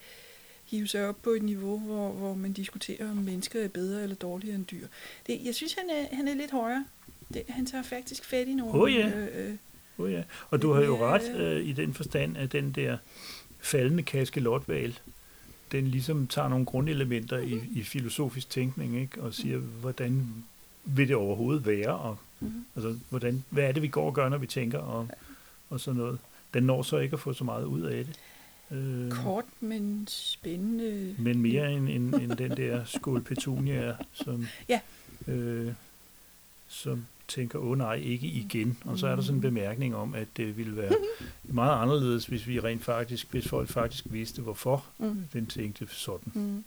hive 0.66 0.88
sig 0.88 1.08
op 1.10 1.22
på 1.22 1.30
et 1.30 1.44
niveau, 1.44 1.80
hvor, 1.80 2.12
hvor 2.12 2.34
man 2.36 2.54
diskuterer, 2.54 3.12
om 3.12 3.18
mennesker 3.18 3.64
er 3.64 3.68
bedre 3.68 4.04
eller 4.04 4.16
dårligere 4.16 4.56
end 4.56 4.66
dyr. 4.66 4.88
Det, 5.28 5.40
jeg 5.46 5.56
synes, 5.56 5.74
han 5.74 5.90
er, 5.90 6.16
han 6.16 6.28
er 6.28 6.34
lidt 6.36 6.52
højere. 6.52 6.86
Det, 7.34 7.44
han 7.50 7.66
tager 7.66 7.84
faktisk 7.84 8.26
fat 8.26 8.48
i 8.48 8.54
nogle... 8.54 8.74
Åh, 8.82 8.94
ja. 8.94 9.08
øh, 9.16 9.48
øh, 9.50 9.56
Oh, 9.98 10.12
ja. 10.12 10.24
Og 10.50 10.62
du 10.62 10.74
har 10.74 10.82
jo 10.82 10.96
Ja. 10.98 11.04
ret 11.14 11.36
øh, 11.40 11.66
i 11.66 11.72
den 11.74 11.94
forstand, 11.94 12.38
at 12.38 12.52
den 12.52 12.72
der 12.72 12.98
faldende 13.60 14.04
kaskelotval, 14.04 15.00
den 15.72 15.88
ligesom 15.88 16.28
tager 16.28 16.48
nogle 16.48 16.66
grundelementer 16.66 17.38
i, 17.38 17.62
i 17.72 17.84
filosofisk 17.84 18.50
tænkning, 18.50 19.02
ikke? 19.02 19.22
og 19.22 19.34
siger, 19.34 19.58
hvordan 19.58 20.28
vil 20.86 21.08
det 21.08 21.16
overhovedet 21.16 21.66
være, 21.66 21.96
og 21.98 22.18
mhm. 22.40 22.66
altså, 22.76 22.98
hvordan, 23.10 23.44
hvad 23.50 23.64
er 23.64 23.72
det, 23.72 23.82
vi 23.82 23.88
går 23.88 24.06
og 24.06 24.14
gør, 24.14 24.30
når 24.30 24.38
vi 24.38 24.48
tænker, 24.48 24.78
og, 24.80 25.08
og 25.70 25.80
sådan 25.80 25.98
noget. 25.98 26.20
Den 26.54 26.64
når 26.64 26.84
så 26.84 26.98
ikke 26.98 27.14
at 27.14 27.20
få 27.20 27.34
så 27.34 27.44
meget 27.44 27.66
ud 27.66 27.82
af 27.82 28.06
det. 28.06 28.20
Øh, 28.78 29.12
Kort, 29.12 29.46
men 29.60 30.06
spændende. 30.10 31.16
men 31.20 31.40
mere 31.42 31.72
end, 31.74 31.90
end, 31.90 32.16
end 32.16 32.32
den 32.32 32.58
der 32.58 32.86
skål 32.86 33.22
petunia, 33.22 33.96
som, 34.14 34.48
Ja. 34.70 34.80
øh, 35.28 35.74
som 36.68 37.06
tænker, 37.32 37.60
åh 37.60 37.78
nej, 37.78 37.96
ikke 37.96 38.28
igen. 38.28 38.78
Og 38.86 39.00
så 39.00 39.08
er 39.08 39.16
der 39.16 39.22
sådan 39.24 39.36
en 39.36 39.42
bemærkning 39.42 39.96
om, 39.96 40.16
at 40.16 40.28
det 40.38 40.58
ville 40.58 40.78
være 40.78 40.92
meget 41.44 41.82
anderledes, 41.82 42.26
hvis 42.26 42.48
vi 42.48 42.60
rent 42.60 42.84
faktisk, 42.84 43.32
hvis 43.32 43.48
folk 43.48 43.70
faktisk 43.70 44.06
vidste, 44.10 44.42
hvorfor 44.42 44.86
Mm. 44.98 45.24
den 45.34 45.46
tænkte 45.48 45.88
sådan. 45.90 46.32
Mm. 46.36 46.64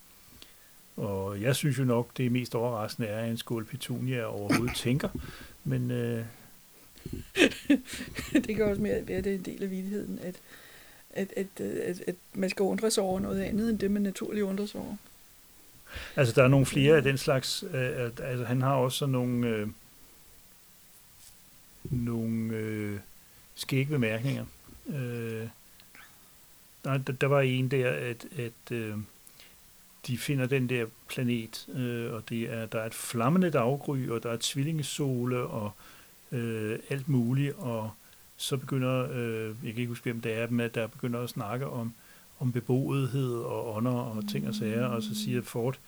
Og 0.96 1.40
jeg 1.42 1.56
synes 1.56 1.78
jo 1.78 1.84
nok, 1.84 2.16
det 2.16 2.32
mest 2.32 2.54
overraskende 2.54 3.08
er, 3.08 3.18
at 3.24 3.30
en 3.30 3.36
skål 3.36 3.64
petunia 3.64 4.24
overhovedet 4.24 4.76
tænker. 4.84 5.08
Men 5.64 5.90
øh, 5.90 6.24
det 8.46 8.56
kan 8.56 8.64
også 8.64 8.82
mere 8.82 9.08
være, 9.08 9.20
det 9.22 9.26
er 9.32 9.34
en 9.34 9.42
del 9.44 9.62
af 9.62 9.70
vidigheden, 9.70 10.18
at, 10.22 10.34
at, 11.10 11.28
at, 11.36 11.60
at, 11.60 12.02
at 12.06 12.14
man 12.34 12.50
skal 12.50 12.62
undre 12.62 12.90
sig 12.90 13.02
over 13.02 13.20
noget 13.20 13.40
andet, 13.42 13.70
end 13.70 13.78
det 13.78 13.90
man 13.90 14.02
naturligt 14.02 14.44
undrer 14.44 14.66
sig 14.66 14.80
over. 14.80 14.96
altså, 16.16 16.34
der 16.34 16.42
er 16.42 16.48
nogle 16.48 16.66
flere 16.66 16.96
af 16.96 17.02
den 17.02 17.18
slags, 17.18 17.64
øh, 17.72 17.80
at- 17.80 18.20
altså 18.20 18.44
han 18.44 18.62
har 18.62 18.74
også 18.74 18.98
sådan 18.98 19.12
nogle, 19.12 19.48
øh, 19.48 19.68
nogle 21.90 22.54
øh, 22.54 22.98
skægge 23.54 23.90
bemærkninger. 23.90 24.44
Øh, 24.88 25.48
der, 26.84 26.98
der, 26.98 27.26
var 27.26 27.40
en 27.40 27.68
der, 27.68 27.90
at, 27.90 28.26
at 28.38 28.72
øh, 28.76 28.96
de 30.06 30.18
finder 30.18 30.46
den 30.46 30.68
der 30.68 30.86
planet, 31.08 31.68
øh, 31.74 32.12
og 32.12 32.22
det 32.28 32.52
er, 32.52 32.66
der 32.66 32.80
er 32.80 32.86
et 32.86 32.94
flammende 32.94 33.50
daggry, 33.50 34.08
og 34.08 34.22
der 34.22 34.30
er 34.30 34.36
tvillingesole, 34.40 35.38
og 35.38 35.72
øh, 36.32 36.78
alt 36.90 37.08
muligt, 37.08 37.54
og 37.56 37.90
så 38.36 38.56
begynder, 38.56 39.08
øh, 39.12 39.46
jeg 39.46 39.72
kan 39.72 39.80
ikke 39.80 39.86
huske, 39.86 40.02
hvem 40.02 40.20
det 40.20 40.32
er, 40.32 40.48
men 40.48 40.60
at 40.60 40.74
der 40.74 40.86
begynder 40.86 41.20
at 41.20 41.30
snakke 41.30 41.66
om, 41.66 41.94
om 42.38 42.52
beboethed 42.52 43.34
og 43.34 43.76
ånder 43.76 43.92
og 43.92 44.28
ting 44.28 44.48
og 44.48 44.54
sager, 44.54 44.86
og 44.86 45.02
så 45.02 45.14
siger 45.14 45.42
Ford, 45.42 45.78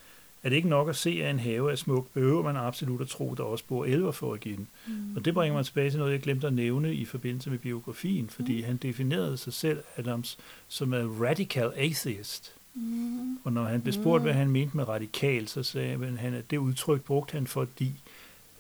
er 0.46 0.50
det 0.50 0.56
ikke 0.56 0.68
nok 0.68 0.88
at 0.88 0.96
se, 0.96 1.11
at 1.22 1.30
en 1.30 1.38
have 1.38 1.72
er 1.72 1.76
smuk, 1.76 2.06
behøver 2.14 2.42
man 2.42 2.56
absolut 2.56 3.00
at 3.00 3.09
tro, 3.09 3.35
der 3.37 3.42
også 3.42 3.64
bor 3.68 3.85
elver 3.85 4.12
for 4.12 4.35
at 4.35 4.40
give 4.40 4.56
den. 4.56 4.68
Mm. 4.87 5.16
Og 5.16 5.24
det 5.24 5.35
bringer 5.35 5.54
mig 5.56 5.64
tilbage 5.66 5.90
til 5.90 5.98
noget, 5.98 6.12
jeg 6.12 6.20
glemte 6.20 6.46
at 6.46 6.52
nævne 6.52 6.94
i 6.94 7.04
forbindelse 7.04 7.50
med 7.50 7.59
biografien, 7.59 8.28
fordi 8.28 8.56
Mm. 8.61 8.64
han 8.66 8.76
definerede 8.76 9.37
sig 9.37 9.52
selv, 9.52 9.82
Adams, 9.96 10.38
som 10.68 10.94
en 10.94 11.20
radical 11.22 11.72
atheist. 11.76 12.52
Mm. 12.74 13.37
Og 13.44 13.52
når 13.52 13.64
han 13.64 13.80
blev 13.82 13.92
spurgt, 13.92 14.20
Mm. 14.22 14.24
hvad 14.24 14.35
han 14.35 14.50
mente 14.50 14.76
med 14.76 14.88
radikal, 14.88 15.48
så 15.48 15.62
sagde 15.62 16.16
han, 16.18 16.35
at 16.35 16.50
det 16.50 16.56
udtryk 16.56 17.02
brugte 17.02 17.32
han, 17.32 17.46
fordi 17.46 17.92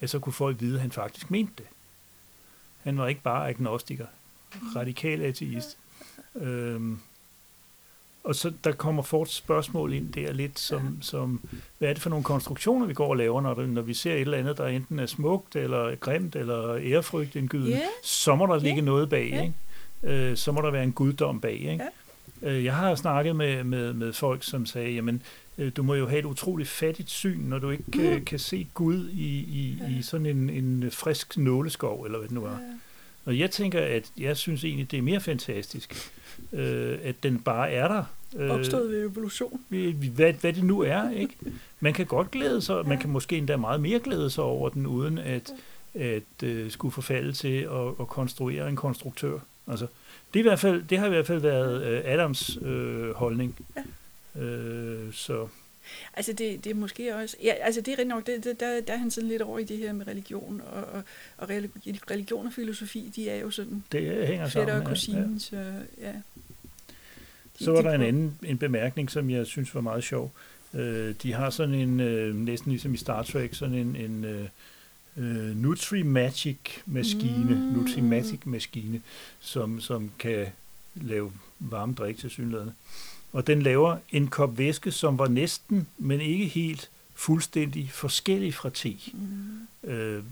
at 0.00 0.10
så 0.10 0.18
kunne 0.18 0.32
folk 0.32 0.60
vide, 0.60 0.74
at 0.74 0.80
han 0.80 0.92
faktisk 0.92 1.30
mente 1.30 1.52
det. 1.58 1.66
Han 2.82 2.98
var 2.98 3.06
ikke 3.06 3.22
bare 3.22 3.48
agnostiker, 3.48 4.06
radikal 4.76 5.22
ateist. 5.22 5.76
Øhm, 6.34 6.98
og 8.26 8.34
så 8.34 8.52
der 8.64 8.72
kommer 8.72 9.02
fort 9.02 9.30
spørgsmål 9.30 9.92
ind 9.92 10.12
der 10.12 10.32
lidt, 10.32 10.58
som, 10.58 10.98
som 11.02 11.40
hvad 11.78 11.88
er 11.88 11.92
det 11.92 12.02
for 12.02 12.10
nogle 12.10 12.24
konstruktioner, 12.24 12.86
vi 12.86 12.94
går 12.94 13.08
og 13.08 13.16
laver, 13.16 13.40
når, 13.40 13.54
det, 13.54 13.68
når 13.68 13.82
vi 13.82 13.94
ser 13.94 14.14
et 14.14 14.20
eller 14.20 14.38
andet, 14.38 14.58
der 14.58 14.66
enten 14.66 14.98
er 14.98 15.06
smukt, 15.06 15.56
eller 15.56 15.94
grimt, 15.94 16.36
eller 16.36 16.76
ærefrygtindgydende, 16.76 17.70
Ja. 17.70 17.82
så 18.02 18.34
må 18.34 18.46
der 18.46 18.58
ligge 18.58 18.76
Ja. 18.78 18.84
noget 18.84 19.08
bag, 19.08 19.28
Ja. 19.30 19.42
ikke? 19.42 20.30
Øh, 20.30 20.36
så 20.36 20.52
må 20.52 20.60
der 20.60 20.70
være 20.70 20.82
en 20.84 20.92
guddom 20.92 21.40
bag. 21.40 21.52
Ikke? 21.60 21.80
Øh, 22.42 22.64
Jeg 22.64 22.74
har 22.74 22.94
snakket 22.94 23.36
med, 23.36 23.64
med, 23.64 23.92
med 23.92 24.12
folk, 24.12 24.42
som 24.44 24.66
sagde, 24.66 24.90
jamen, 24.92 25.22
øh, 25.58 25.72
du 25.76 25.82
må 25.82 25.94
jo 25.94 26.06
have 26.08 26.18
et 26.18 26.24
utroligt 26.24 26.68
fattigt 26.68 27.10
syn, 27.10 27.40
når 27.40 27.58
du 27.58 27.70
ikke 27.70 27.84
kan, 27.92 28.24
kan 28.24 28.38
se 28.38 28.66
Gud 28.74 29.08
i, 29.08 29.28
i, 29.36 29.78
i 29.98 30.02
sådan 30.02 30.26
en, 30.26 30.50
en 30.50 30.90
frisk 30.90 31.38
nåleskov, 31.38 32.02
eller 32.04 32.18
hvad 32.18 32.28
det 32.28 32.34
nu 32.34 32.44
er. 32.44 32.56
Og 33.24 33.38
jeg 33.38 33.50
tænker, 33.50 33.80
at 33.80 34.04
jeg 34.18 34.36
synes 34.36 34.64
egentlig, 34.64 34.90
det 34.90 34.98
er 34.98 35.02
mere 35.02 35.20
fantastisk, 35.20 36.12
øh, 36.52 36.98
at 37.02 37.22
den 37.22 37.38
bare 37.40 37.70
er 37.70 37.88
der. 37.88 38.04
Øh, 38.36 38.50
Opstået 38.50 38.90
ved 38.90 39.10
evolution. 39.10 39.60
hvad, 40.14 40.32
hvad 40.32 40.52
det 40.52 40.64
nu 40.64 40.80
er, 40.80 41.10
ikke? 41.10 41.34
Man 41.80 41.92
kan 41.92 42.06
godt 42.06 42.30
glæde 42.30 42.62
sig, 42.62 42.88
man 42.88 42.98
kan 42.98 43.10
måske 43.10 43.36
endda 43.36 43.56
meget 43.56 43.80
mere 43.80 43.98
glæde 43.98 44.30
sig 44.30 44.44
over 44.44 44.68
den, 44.68 44.86
uden 44.86 45.18
at, 45.18 45.52
at 45.94 46.22
uh, 46.42 46.70
skulle 46.70 46.92
forfalde 46.92 47.32
til 47.32 47.58
at, 47.58 47.88
at 48.00 48.08
konstruere 48.08 48.68
en 48.68 48.76
konstruktør. 48.76 49.38
Altså, 49.66 49.86
det, 50.34 50.40
er 50.40 50.44
i 50.44 50.48
hvert 50.48 50.60
fald, 50.60 50.82
det 50.82 50.98
har 50.98 51.06
i 51.06 51.10
hvert 51.10 51.26
fald 51.26 51.40
været 51.40 52.02
uh, 52.04 52.12
Adams 52.12 52.58
uh, 52.58 53.10
holdning. 53.10 53.56
Uh, 54.34 54.42
så 55.12 55.48
Altså 56.14 56.32
det, 56.32 56.64
det 56.64 56.70
er 56.70 56.74
måske 56.74 57.16
også, 57.16 57.36
ja, 57.42 57.52
altså 57.52 57.80
det 57.80 57.88
er 57.88 57.92
rigtig 57.92 58.08
nok, 58.08 58.26
det, 58.26 58.44
det, 58.44 58.60
der, 58.60 58.80
der 58.80 58.92
er 58.92 58.96
han 58.96 59.10
sådan 59.10 59.28
lidt 59.28 59.42
over 59.42 59.58
i 59.58 59.64
det 59.64 59.78
her 59.78 59.92
med 59.92 60.06
religion, 60.06 60.62
og, 60.72 60.84
og, 60.84 61.02
og 61.36 61.50
relig- 61.50 62.10
religion 62.10 62.46
og 62.46 62.52
filosofi, 62.52 63.12
de 63.16 63.30
er 63.30 63.36
jo 63.40 63.50
sådan 63.50 63.84
det 63.92 64.26
hænger 64.26 64.48
fætter 64.48 64.72
sammen. 64.72 64.86
og 64.86 64.88
kusine, 64.88 65.40
så 65.40 65.56
ja. 66.00 66.12
Så 67.60 67.70
var 67.72 67.82
de 67.82 67.88
der 67.88 67.94
en 67.94 68.02
anden 68.02 68.38
en 68.42 68.58
bemærkning, 68.58 69.10
som 69.10 69.30
jeg 69.30 69.46
synes 69.46 69.74
var 69.74 69.80
meget 69.80 70.04
sjov. 70.04 70.32
Øh, 70.74 71.14
de 71.22 71.32
har 71.32 71.50
sådan 71.50 71.74
en, 71.74 72.00
øh, 72.00 72.34
næsten 72.36 72.70
ligesom 72.70 72.94
i 72.94 72.96
Star 72.96 73.22
Trek, 73.22 73.54
sådan 73.54 73.74
en, 73.74 73.96
en 73.96 74.24
øh, 74.24 74.48
øh, 75.16 75.56
Nutrimagic-maskine, 75.56 77.54
Mm. 77.54 77.60
mm. 77.60 77.72
Nutrimatic-maskine, 77.78 79.00
som, 79.40 79.80
som 79.80 80.10
kan 80.18 80.46
lave 80.94 81.32
varme 81.58 81.94
drik 81.94 82.18
til 82.18 82.30
synlædende. 82.30 82.72
Og 83.32 83.46
den 83.46 83.62
laver 83.62 83.96
en 84.10 84.28
kop 84.28 84.58
væske, 84.58 84.90
som 84.92 85.18
var 85.18 85.28
næsten, 85.28 85.86
men 85.98 86.20
ikke 86.20 86.46
helt 86.46 86.90
fuldstændig 87.14 87.90
forskellig 87.92 88.54
fra 88.54 88.70
te. 88.70 88.96
Mm. 89.12 89.90
Øh, 89.90 90.22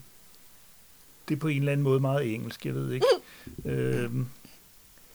det 1.28 1.34
er 1.34 1.38
på 1.38 1.48
en 1.48 1.58
eller 1.58 1.72
anden 1.72 1.84
måde 1.84 2.00
meget 2.00 2.34
engelsk, 2.34 2.66
jeg 2.66 2.74
ved 2.74 2.92
ikke. 2.92 3.06
Øh, 3.64 4.10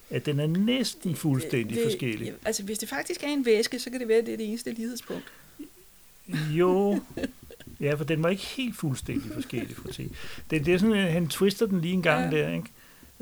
at 0.09 0.25
den 0.25 0.39
er 0.39 0.47
næsten 0.47 1.15
fuldstændig 1.15 1.75
det, 1.77 1.83
forskellig. 1.83 2.25
Ja, 2.27 2.31
altså 2.45 2.63
hvis 2.63 2.77
det 2.79 2.89
faktisk 2.89 3.23
er 3.23 3.27
en 3.27 3.45
væske, 3.45 3.79
så 3.79 3.89
kan 3.89 3.99
det 3.99 4.07
være, 4.07 4.17
at 4.17 4.25
det 4.25 4.33
er 4.33 4.37
det 4.37 4.47
eneste 4.49 4.71
lighedspunkt. 4.71 5.23
Jo, 6.51 6.99
ja, 7.81 7.93
for 7.93 8.03
den 8.03 8.23
var 8.23 8.29
ikke 8.29 8.43
helt 8.43 8.77
fuldstændig 8.77 9.31
forskellig 9.33 9.75
fra 9.75 9.91
te. 9.91 10.09
Det, 10.49 10.65
det 10.65 10.73
er 10.73 10.77
sådan, 10.77 10.95
at 10.95 11.11
han 11.11 11.27
twister 11.27 11.65
den 11.65 11.81
lige 11.81 11.93
en 11.93 12.01
gang 12.01 12.33
Ja. 12.33 12.37
der, 12.41 12.53
ikke? 12.53 12.67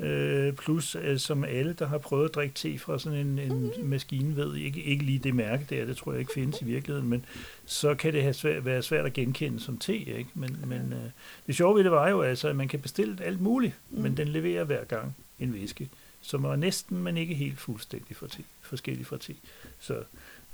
Øh, 0.00 0.52
plus, 0.52 0.96
øh, 1.02 1.18
som 1.18 1.44
alle, 1.44 1.72
der 1.72 1.86
har 1.86 1.98
prøvet 1.98 2.28
at 2.28 2.34
drikke 2.34 2.54
te 2.54 2.78
fra 2.78 2.98
sådan 2.98 3.18
en, 3.18 3.38
en 3.38 3.72
maskine, 3.82 4.36
ved 4.36 4.56
ikke, 4.56 4.82
ikke 4.82 5.04
lige 5.04 5.18
det 5.18 5.34
mærke 5.34 5.66
der, 5.70 5.84
det 5.84 5.96
tror 5.96 6.12
jeg 6.12 6.20
ikke 6.20 6.32
findes 6.32 6.60
i 6.62 6.64
virkeligheden, 6.64 7.08
men 7.08 7.24
så 7.66 7.94
kan 7.94 8.12
det 8.12 8.22
have 8.22 8.34
svært, 8.34 8.64
være 8.64 8.82
svært 8.82 9.06
at 9.06 9.12
genkende 9.12 9.60
som 9.60 9.78
te, 9.78 9.96
ikke? 9.98 10.26
Men, 10.34 10.56
men 10.66 10.92
øh, 10.92 11.10
det 11.46 11.56
sjove 11.56 11.76
ved 11.76 11.84
det 11.84 11.92
var 11.92 12.08
jo 12.08 12.22
altså, 12.22 12.48
at 12.48 12.56
man 12.56 12.68
kan 12.68 12.80
bestille 12.80 13.16
alt 13.24 13.40
muligt, 13.40 13.74
Mm. 13.90 13.96
mm. 13.96 14.02
men 14.02 14.16
den 14.16 14.28
leverer 14.28 14.64
hver 14.64 14.84
gang 14.84 15.16
en 15.40 15.54
væske, 15.54 15.88
som 16.28 16.44
er 16.44 16.56
næsten, 16.56 17.02
men 17.02 17.16
ikke 17.16 17.34
helt 17.34 17.58
fuldstændig 17.58 18.16
fra 18.16 18.26
te, 18.28 18.44
forskellig 18.60 19.06
fra 19.06 19.16
te. 19.18 19.34
Så, 19.80 20.02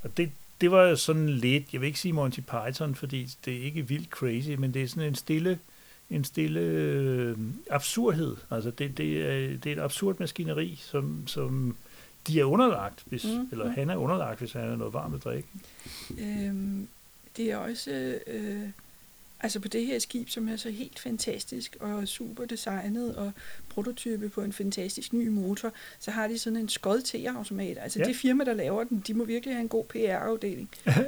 og 0.03 0.17
det, 0.17 0.33
det 0.61 0.71
var 0.71 0.83
jo 0.83 0.97
sådan 0.97 1.29
lidt, 1.29 1.73
jeg 1.73 1.81
vil 1.81 1.87
ikke 1.87 1.99
sige 1.99 2.13
Monty 2.13 2.41
Python, 2.41 2.95
fordi 2.95 3.31
det 3.45 3.57
er 3.57 3.63
ikke 3.63 3.89
vildt 3.89 4.09
crazy, 4.09 4.49
men 4.49 4.75
det 4.75 4.83
er 4.83 4.89
sådan 4.89 5.09
en 5.09 5.15
stille, 5.15 5.59
en 6.11 6.25
stille 6.25 6.61
øh, 6.61 7.39
absurdhed. 7.71 8.37
Altså 8.51 8.71
det, 8.71 8.99
det, 8.99 9.23
er, 9.23 9.57
det 9.59 9.67
er 9.67 9.77
et 9.77 9.85
absurd 9.85 10.17
maskineri, 10.19 10.79
som, 10.83 11.27
som 11.27 11.77
de 12.27 12.41
er 12.41 12.45
underlagt, 12.45 13.03
hvis, 13.05 13.25
Mm, 13.25 13.49
eller 13.53 13.65
mm. 13.65 13.75
han 13.75 13.91
er 13.91 13.97
underlagt, 13.97 14.39
hvis 14.39 14.53
han 14.53 14.71
er 14.71 14.77
noget 14.77 14.93
varmt 14.95 15.15
at 15.15 15.25
drikke. 15.25 15.49
Øhm, 16.19 16.89
det 17.37 17.51
er 17.51 17.57
også, 17.57 18.19
øh, 18.27 18.69
altså 19.41 19.61
på 19.61 19.69
det 19.69 19.87
her 19.87 19.99
skib, 19.99 20.29
som 20.29 20.49
er 20.49 20.57
så 20.57 20.71
helt 20.71 20.99
fantastisk 20.99 21.77
og 21.81 22.09
super 22.09 22.45
designet 22.45 23.17
og 23.17 23.33
prototype 23.69 24.29
på 24.29 24.41
en 24.41 24.53
fantastisk 24.53 25.13
ny 25.13 25.29
motor, 25.29 25.73
så 25.99 26.11
har 26.11 26.29
de 26.29 26.39
sådan 26.39 26.57
en 26.57 26.69
skod 26.69 27.15
automat 27.37 27.79
Altså 27.81 27.99
ja. 27.99 28.05
Det 28.05 28.17
firma, 28.17 28.45
der 28.45 28.55
laver 28.55 28.85
den, 28.85 29.03
de 29.07 29.15
må 29.15 29.25
virkelig 29.25 29.55
have 29.55 29.63
en 29.63 29.69
god 29.69 29.85
PR-afdeling. 29.85 30.71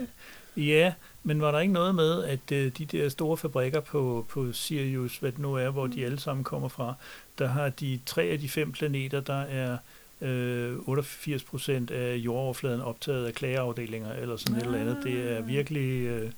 Ja, 0.56 0.92
men 1.22 1.40
var 1.40 1.50
der 1.50 1.60
ikke 1.60 1.72
noget 1.72 1.94
med, 1.94 2.24
at 2.24 2.52
øh, 2.52 2.72
de 2.78 2.84
der 2.84 3.08
store 3.08 3.36
fabrikker 3.36 3.80
på, 3.80 4.26
på 4.28 4.52
Sirius, 4.52 5.18
hvad 5.18 5.32
det 5.32 5.38
nu 5.38 5.54
er, 5.54 5.70
hvor 5.70 5.86
de 5.86 6.04
alle 6.04 6.20
sammen 6.20 6.44
kommer 6.44 6.68
fra, 6.68 6.94
der 7.38 7.46
har 7.46 7.68
de 7.68 8.00
tre 8.06 8.22
af 8.22 8.38
de 8.38 8.48
fem 8.48 8.72
planeter, 8.72 9.20
der 9.20 9.40
er 9.40 9.78
øh, 10.20 10.76
88 10.88 11.42
procent 11.42 11.90
af 11.90 12.16
jordoverfladen 12.16 12.80
optaget 12.80 13.26
af 13.26 13.34
klageafdelinger, 13.34 14.12
eller 14.12 14.36
sådan 14.36 14.56
et 14.56 14.64
eller 14.64 14.80
andet. 14.80 14.98
Det 15.04 15.32
er 15.32 15.40
virkelig... 15.40 16.06
Øh, 16.06 16.30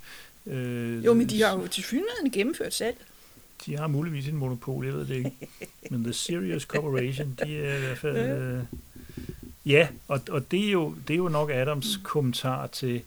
øh, 0.48 1.04
Jo, 1.04 1.14
men 1.14 1.26
de 1.28 1.42
har 1.42 1.52
jo 1.58 1.66
til 1.66 1.84
synligheden 1.84 2.30
gennemført 2.30 2.74
salg. 2.74 2.96
De 3.66 3.76
har 3.76 3.87
muligvis 3.87 4.28
en 4.28 4.37
monopol, 4.37 4.84
jeg 4.84 4.94
ved 4.94 5.06
det 5.06 5.14
ikke. 5.14 5.32
Men 5.90 6.04
The 6.04 6.12
Sirius 6.12 6.62
Corporation, 6.62 7.38
de 7.44 7.58
er 7.58 7.76
i 7.76 7.80
hvert 7.80 7.98
fald... 7.98 8.16
Ja. 8.26 8.37
Øh, 8.38 8.62
ja, 9.66 9.88
og, 10.08 10.20
og 10.30 10.50
det, 10.50 10.66
er 10.66 10.70
jo, 10.70 10.94
det 11.08 11.14
er 11.14 11.18
jo 11.18 11.28
nok 11.28 11.50
Adams 11.50 12.00
kommentar 12.02 12.66
til, 12.66 13.02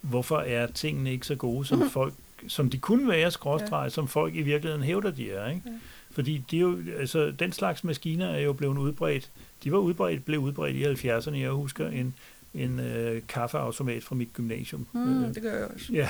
hvorfor 0.00 0.38
er 0.38 0.66
tingene 0.66 1.12
ikke 1.12 1.26
så 1.26 1.34
gode, 1.34 1.66
som 1.66 1.90
folk 1.90 2.14
som 2.48 2.70
de 2.70 2.78
kunne 2.78 3.08
være, 3.08 3.30
skråstreg, 3.30 3.84
ja. 3.84 3.88
som 3.88 4.08
folk 4.08 4.34
i 4.34 4.42
virkeligheden 4.42 4.84
hævder, 4.84 5.10
de 5.10 5.30
er. 5.30 5.48
Ikke? 5.48 5.62
Ja. 5.66 5.70
Fordi 6.10 6.44
det 6.50 6.56
er 6.56 6.60
jo, 6.60 6.78
altså, 6.98 7.30
den 7.30 7.52
slags 7.52 7.84
maskiner 7.84 8.26
er 8.28 8.40
jo 8.40 8.52
blevet 8.52 8.78
udbredt. 8.78 9.30
De 9.64 9.72
var 9.72 9.78
udbredt, 9.78 10.24
blev 10.24 10.40
udbredt 10.40 10.76
i 11.02 11.08
70'erne. 11.08 11.36
Jeg 11.36 11.50
husker 11.50 11.88
en, 11.88 12.14
en 12.54 12.80
øh, 12.80 13.22
kaffeautomat 13.28 14.02
fra 14.02 14.14
mit 14.14 14.32
gymnasium. 14.32 14.86
Mm, 14.92 15.24
Øh, 15.24 15.34
det 15.34 15.42
gør 15.42 15.58
jeg 15.58 15.66
også. 15.74 15.92
ja, 15.92 16.08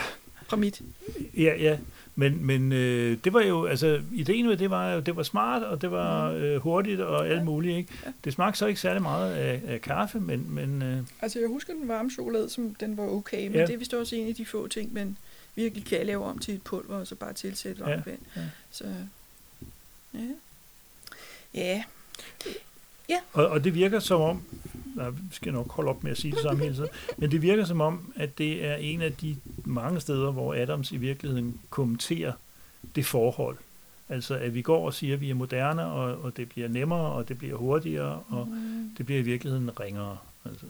Fra 0.49 0.57
mit. 0.57 0.83
Ja, 1.37 1.55
ja. 1.59 1.79
Men, 2.19 2.47
men 2.47 2.73
øh, 2.73 3.19
det 3.25 3.33
var 3.33 3.43
jo, 3.43 3.65
altså, 3.67 4.03
ideen 4.13 4.49
ved 4.49 4.57
det 4.57 4.71
var 4.71 4.93
jo, 4.93 5.01
det 5.01 5.17
var 5.17 5.23
smart, 5.23 5.63
og 5.63 5.83
det 5.83 5.91
var 5.91 6.31
øh, 6.31 6.57
hurtigt 6.57 7.01
og 7.01 7.29
alt 7.29 7.39
Ja. 7.39 7.45
muligt, 7.45 7.77
ikke? 7.77 7.93
Ja. 8.07 8.13
Det 8.25 8.33
smagte 8.33 8.59
så 8.59 8.67
ikke 8.67 8.81
særlig 8.81 9.03
meget 9.03 9.33
af, 9.35 9.63
af 9.67 9.81
kaffe, 9.81 10.21
men, 10.21 10.47
men 10.55 10.83
øh, 10.83 10.99
Altså 11.23 11.39
jeg 11.39 11.49
husker 11.49 11.73
den 11.73 11.89
varme 11.89 12.11
chokolade, 12.11 12.51
som 12.51 12.75
den 12.75 12.97
var 12.97 13.03
okay, 13.03 13.47
men 13.47 13.55
Ja. 13.57 13.67
det 13.67 13.75
er 13.75 13.79
vist 13.79 13.95
også 13.95 14.17
en 14.17 14.29
af 14.29 14.35
de 14.35 14.47
få 14.47 14.69
ting, 14.69 14.95
man 14.95 15.17
virkelig 15.55 15.85
kan 15.85 16.07
lave 16.07 16.25
om 16.25 16.39
til 16.39 16.55
et 16.55 16.63
pulver, 16.63 16.97
og 16.97 17.07
så 17.07 17.15
bare 17.15 17.33
tilsætte 17.33 17.81
varmt 17.81 17.91
Ja, 17.93 18.01
vand. 18.11 18.19
ja. 18.37 18.43
Så 18.71 18.85
ja. 21.55 21.83
Ja, 23.09 23.19
og, 23.33 23.47
og 23.47 23.65
det 23.65 23.75
virker 23.75 23.99
som 24.01 24.21
om, 24.21 24.43
nej, 24.97 25.11
vi 25.11 25.19
skal 25.31 25.53
nok 25.53 25.73
holde 25.73 25.91
op 25.91 26.03
med 26.05 26.11
at 26.11 26.19
sige 26.19 26.33
det 26.33 26.41
samme 26.43 26.63
hele 26.63 26.75
tiden, 26.75 26.89
men 27.17 27.31
det 27.31 27.43
virker 27.43 27.65
som 27.65 27.81
om, 27.81 28.13
at 28.17 28.39
det 28.39 28.65
er 28.65 28.75
en 28.77 29.03
af 29.03 29.13
de 29.13 29.37
mange 29.65 30.01
steder, 30.01 30.31
hvor 30.31 30.55
Adams 30.55 30.93
i 30.93 30.97
virkeligheden 30.97 31.61
kommenterer 31.71 32.33
det 32.95 33.07
forhold. 33.07 33.57
Altså, 34.09 34.35
at 34.35 34.55
vi 34.55 34.63
går 34.63 34.87
og 34.87 34.95
siger, 34.95 35.15
at 35.15 35.21
vi 35.21 35.31
er 35.31 35.35
moderne, 35.35 35.85
og, 35.87 36.23
og 36.23 36.37
det 36.37 36.49
bliver 36.49 36.69
nemmere, 36.69 37.13
og 37.13 37.29
det 37.29 37.39
bliver 37.39 37.57
hurtigere, 37.57 38.23
og 38.29 38.49
Mm. 38.49 38.91
det 38.97 39.07
bliver 39.07 39.19
i 39.21 39.25
virkeligheden 39.25 39.81
ringere. 39.81 40.19
Altså. 40.45 40.67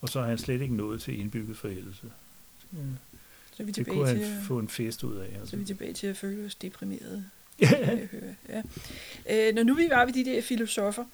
Og 0.00 0.08
så 0.08 0.20
har 0.20 0.28
han 0.28 0.38
slet 0.38 0.60
ikke 0.62 0.74
nået 0.76 1.02
til 1.02 1.20
indbygget 1.20 1.56
forældelse. 1.56 2.06
Ja. 2.72 2.78
så 3.56 3.62
er 3.62 3.64
vi 3.66 3.72
Det 3.72 3.86
kunne 3.86 4.08
til, 4.08 4.24
han 4.24 4.36
at, 4.38 4.42
få 4.44 4.58
en 4.58 4.68
fest 4.68 5.04
ud 5.04 5.16
af. 5.16 5.28
så 5.34 5.38
Altså. 5.40 5.56
er 5.56 5.60
vi 5.60 5.64
tilbage 5.66 5.92
til 5.92 6.06
at 6.06 6.16
føle 6.16 6.46
os 6.46 6.54
deprimerede. 6.54 7.24
Ja. 7.60 7.68
jeg. 7.88 8.08
Ja. 9.28 9.48
Øh, 9.48 9.54
når 9.54 9.62
nu 9.62 9.74
vi 9.74 9.86
var 9.90 10.04
ved 10.04 10.12
de 10.14 10.24
der 10.24 10.42
filosofer, 10.42 11.04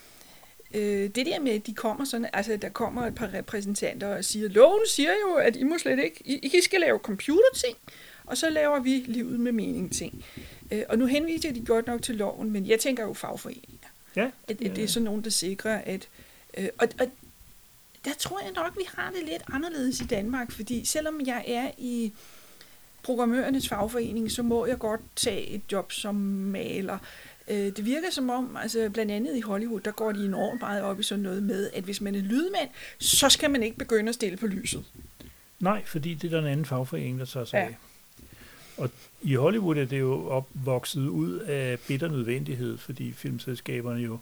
øh, 0.74 1.10
det 1.14 1.26
der 1.26 1.40
med, 1.40 1.52
at 1.52 1.66
de 1.66 1.74
kommer 1.74 2.04
sådan, 2.04 2.28
altså 2.32 2.56
der 2.56 2.68
kommer 2.68 3.06
et 3.06 3.14
par 3.14 3.34
repræsentanter 3.34 4.16
og 4.16 4.24
siger, 4.24 4.48
loven 4.48 4.82
siger 4.88 5.12
jo, 5.28 5.34
at 5.34 5.56
I 5.56 5.62
må 5.62 5.78
slet 5.78 5.98
ikke, 5.98 6.22
I, 6.24 6.50
I 6.58 6.60
skal 6.62 6.80
lave 6.80 6.98
computerting, 6.98 7.76
og 8.26 8.36
så 8.36 8.50
laver 8.50 8.80
vi 8.80 9.04
livet 9.06 9.40
med 9.40 9.52
mening 9.52 9.92
ting. 9.92 10.24
Øh, 10.70 10.82
og 10.88 10.98
nu 10.98 11.06
henviser 11.06 11.52
de 11.52 11.64
godt 11.64 11.86
nok 11.86 12.02
til 12.02 12.14
loven, 12.14 12.50
men 12.50 12.66
jeg 12.66 12.80
tænker 12.80 13.02
jo 13.02 13.12
fagforeninger. 13.12 13.88
Ja, 14.16 14.30
At, 14.48 14.62
at 14.62 14.76
det 14.76 14.84
er 14.84 14.88
sådan 14.88 15.04
nogen, 15.04 15.24
der 15.24 15.30
sikrer, 15.30 15.78
at... 15.78 16.08
Øh, 16.56 16.68
og, 16.78 16.88
og 17.00 17.10
der 18.04 18.14
tror 18.18 18.40
jeg 18.40 18.52
nok, 18.52 18.78
vi 18.78 18.84
har 18.88 19.10
det 19.10 19.22
lidt 19.24 19.42
anderledes 19.52 20.00
i 20.00 20.04
Danmark, 20.04 20.52
fordi 20.52 20.84
selvom 20.84 21.20
jeg 21.26 21.44
er 21.46 21.70
i 21.78 22.12
programmørernes 23.02 23.68
fagforening, 23.68 24.30
så 24.30 24.42
må 24.42 24.66
jeg 24.66 24.78
godt 24.78 25.00
tage 25.16 25.46
et 25.46 25.62
job 25.72 25.92
som 25.92 26.14
maler. 26.14 26.98
Øh, 27.48 27.56
det 27.76 27.84
virker 27.84 28.10
som 28.10 28.30
om, 28.30 28.56
altså 28.62 28.90
blandt 28.92 29.12
andet 29.12 29.36
i 29.36 29.40
Hollywood, 29.40 29.80
der 29.80 29.90
går 29.90 30.12
de 30.12 30.24
enormt 30.24 30.60
meget 30.60 30.82
op 30.82 31.00
i 31.00 31.02
sådan 31.02 31.22
noget 31.22 31.42
med, 31.42 31.70
at 31.74 31.84
hvis 31.84 32.00
man 32.00 32.14
er 32.14 32.20
lydmand, 32.20 32.68
så 32.98 33.28
skal 33.28 33.50
man 33.50 33.62
ikke 33.62 33.78
begynde 33.78 34.08
at 34.08 34.14
stille 34.14 34.36
på 34.36 34.46
lyset. 34.46 34.84
Nej, 35.60 35.84
fordi 35.84 36.14
det 36.14 36.26
er 36.26 36.30
der 36.30 36.38
en 36.46 36.52
anden 36.52 36.66
fagforening, 36.66 37.18
der 37.18 37.24
tager 37.24 37.46
sig 37.46 37.56
Ja. 37.58 37.64
af. 37.64 37.76
Og 38.76 38.90
i 39.22 39.34
Hollywood 39.34 39.76
er 39.76 39.84
det 39.84 40.00
jo 40.00 40.26
opvokset 40.28 41.06
ud 41.08 41.38
af 41.38 41.78
bitter 41.88 42.08
nødvendighed, 42.08 42.78
fordi 42.78 43.12
filmselskaberne 43.12 44.00
jo 44.00 44.18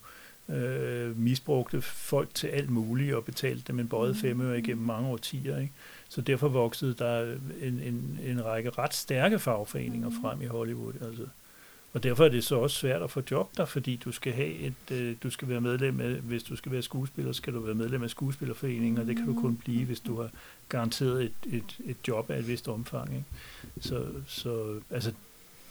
øh, 0.54 1.18
misbrugte 1.18 1.82
folk 1.82 2.34
til 2.34 2.46
alt 2.46 2.70
muligt 2.70 3.14
og 3.14 3.24
betalte 3.24 3.62
dem 3.66 3.78
en 3.80 3.88
bøjet 3.88 4.16
femøre 4.16 4.58
igennem 4.58 4.86
mange 4.86 5.08
årtier. 5.08 5.58
Ikke? 5.58 5.72
Så 6.08 6.20
derfor 6.20 6.48
voksede 6.48 6.94
der 6.98 7.32
en, 7.62 7.80
en, 7.84 8.18
en 8.26 8.44
række 8.44 8.70
ret 8.70 8.94
stærke 8.94 9.38
fagforeninger 9.38 10.10
frem 10.22 10.42
i 10.42 10.46
Hollywood. 10.46 10.92
Altså. 11.06 11.26
Og 11.94 12.02
derfor 12.02 12.24
er 12.24 12.28
det 12.28 12.44
så 12.44 12.56
også 12.56 12.76
svært 12.76 13.02
at 13.02 13.10
få 13.10 13.22
job 13.30 13.56
der, 13.56 13.64
fordi 13.64 13.96
du 13.96 14.12
skal 14.12 14.32
have 14.32 14.54
et, 14.54 14.74
øh, 14.90 15.16
du 15.22 15.30
skal 15.30 15.48
være 15.48 15.60
medlem 15.60 16.00
af, 16.00 16.10
hvis 16.10 16.42
du 16.42 16.56
skal 16.56 16.72
være 16.72 16.82
skuespiller, 16.82 17.32
skal 17.32 17.52
du 17.52 17.60
være 17.60 17.74
medlem 17.74 18.02
af 18.02 18.10
skuespillerforeningen, 18.10 18.98
og 18.98 19.06
det 19.06 19.16
kan 19.16 19.26
du 19.26 19.40
kun 19.40 19.56
blive, 19.56 19.84
hvis 19.84 20.00
du 20.00 20.20
har 20.20 20.30
garanteret 20.68 21.22
et, 21.24 21.32
et, 21.52 21.78
et 21.84 21.96
job 22.08 22.30
af 22.30 22.38
et 22.38 22.48
vist 22.48 22.68
omfang. 22.68 23.14
Ikke? 23.14 23.24
Så, 23.80 24.06
så 24.26 24.80
altså, 24.90 25.12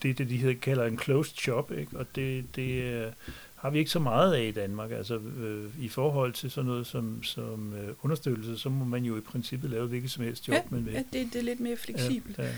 det 0.02 0.10
er 0.10 0.14
det, 0.14 0.28
de 0.28 0.36
hedder, 0.36 0.54
kalder 0.60 0.84
en 0.84 0.98
closed 0.98 1.36
job, 1.46 1.72
ikke? 1.72 1.98
og 1.98 2.06
det, 2.14 2.44
det 2.56 3.12
har 3.64 3.70
vi 3.70 3.78
ikke 3.78 3.90
så 3.90 3.98
meget 3.98 4.34
af 4.34 4.42
i 4.42 4.50
Danmark. 4.50 4.90
Altså, 4.90 5.18
øh, 5.18 5.84
I 5.84 5.88
forhold 5.88 6.32
til 6.32 6.50
sådan 6.50 6.66
noget 6.66 6.86
som, 6.86 7.22
som 7.22 7.74
øh, 7.74 7.94
understøttelse, 8.02 8.58
så 8.58 8.68
må 8.68 8.84
man 8.84 9.04
jo 9.04 9.16
i 9.16 9.20
princippet 9.20 9.70
lave 9.70 9.86
hvilket 9.86 10.10
som 10.10 10.24
helst 10.24 10.48
job, 10.48 10.54
ja, 10.54 10.62
man 10.70 10.86
vil. 10.86 10.92
Ja, 10.92 11.02
det, 11.12 11.28
det 11.32 11.36
er 11.36 11.42
lidt 11.42 11.60
mere 11.60 11.76
fleksibelt. 11.76 12.38
Ja, 12.38 12.44
ja. 12.44 12.50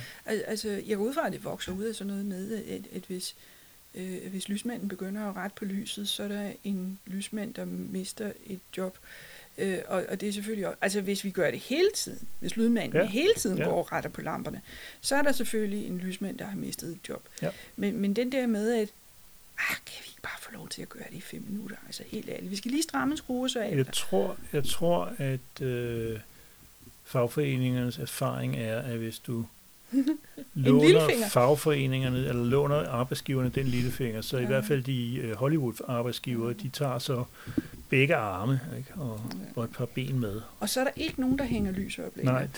Altså, 0.46 0.83
jeg 0.87 0.96
går 0.96 1.05
ud 1.05 1.14
fra, 1.14 1.26
at 1.26 1.33
det 1.33 1.44
vokser 1.44 1.72
ud 1.72 1.85
af 1.85 1.94
sådan 1.94 2.07
noget 2.12 2.26
med, 2.26 2.64
at, 2.64 2.81
at 2.92 3.02
hvis 3.07 3.35
øh, 3.97 4.31
hvis 4.31 4.49
lysmanden 4.49 4.89
begynder 4.89 5.31
at 5.31 5.37
rette 5.37 5.55
på 5.57 5.65
lyset, 5.65 6.09
så 6.09 6.23
er 6.23 6.29
der 6.29 6.53
en 6.65 6.99
lysmand, 7.07 7.55
der 7.55 7.65
mister 7.65 8.33
et 8.47 8.61
job. 8.77 8.99
Øh, 9.59 9.79
og, 9.87 10.05
og 10.09 10.21
det 10.21 10.29
er 10.29 10.33
selvfølgelig 10.33 10.67
også, 10.67 10.79
altså 10.81 11.01
hvis 11.01 11.25
vi 11.25 11.31
gør 11.31 11.51
det 11.51 11.61
hele 11.61 11.91
tiden, 11.95 12.29
hvis 12.41 12.57
lydmanden 12.57 13.01
ja. 13.01 13.07
hele 13.07 13.35
tiden 13.37 13.59
ja. 13.59 13.65
går 13.65 13.73
og 13.73 13.93
retter 13.93 14.11
på 14.11 14.21
lamperne, 14.21 14.61
så 15.01 15.17
er 15.17 15.23
der 15.23 15.33
selvfølgelig 15.33 15.87
en 15.87 15.99
lysmand, 15.99 16.39
der 16.39 16.45
har 16.45 16.57
mistet 16.57 16.91
et 16.93 17.09
job. 17.09 17.29
Ja. 17.43 17.51
Men, 17.77 17.99
men 17.99 18.17
den 18.17 18.33
der 18.33 18.47
med, 18.47 18.73
at 18.73 18.89
ah, 19.59 19.77
kan 19.87 20.03
vi 20.03 20.09
ikke 20.09 20.23
bare 20.23 20.41
få 20.41 20.53
lov 20.53 20.69
til 20.69 20.83
at 20.83 20.89
gøre 20.89 21.05
det 21.11 21.17
i 21.17 21.21
fem 21.21 21.45
minutter? 21.49 21.77
Altså 21.87 22.03
helt 22.07 22.29
ærligt. 22.29 22.51
Vi 22.51 22.57
skal 22.57 22.71
lige 22.71 22.83
stramme 22.83 23.13
en 23.13 23.17
skrue, 23.17 23.51
så 23.51 23.61
af. 23.61 23.77
Jeg 23.77 23.87
tror, 23.93 24.37
jeg 24.53 24.65
tror 24.65 25.13
at 25.19 25.63
øh, 25.63 26.21
fagforeningernes 27.05 27.99
erfaring 27.99 28.57
er, 28.57 28.79
at 28.81 28.99
hvis 28.99 29.19
du 29.19 29.47
låner 30.55 31.29
fagforeningerne, 31.29 32.18
eller 32.18 32.44
låner 32.44 32.88
arbejdsgiverne 32.88 33.49
den 33.49 33.66
lillefinger, 33.66 34.20
så 34.20 34.37
ja. 34.37 34.42
i 34.42 34.46
hvert 34.46 34.64
fald 34.64 34.83
de 34.83 35.20
uh, 35.25 35.38
Hollywood-arbejdsgivere, 35.38 36.53
de 36.53 36.68
tager 36.68 36.99
så 36.99 37.25
begge 37.88 38.16
arme 38.16 38.61
ikke? 38.79 38.94
Og, 38.94 39.20
ja. 39.33 39.38
og 39.57 39.64
et 39.64 39.70
par 39.70 39.85
ben 39.85 40.20
med. 40.20 40.40
Og 40.61 40.68
så 40.68 40.81
er 40.81 40.85
der 40.85 40.90
ikke 40.96 41.20
nogen, 41.20 41.38
der 41.38 41.44
hænger 41.44 41.72
lys 41.72 41.99
op. 41.99 42.16
Nej. 42.16 42.49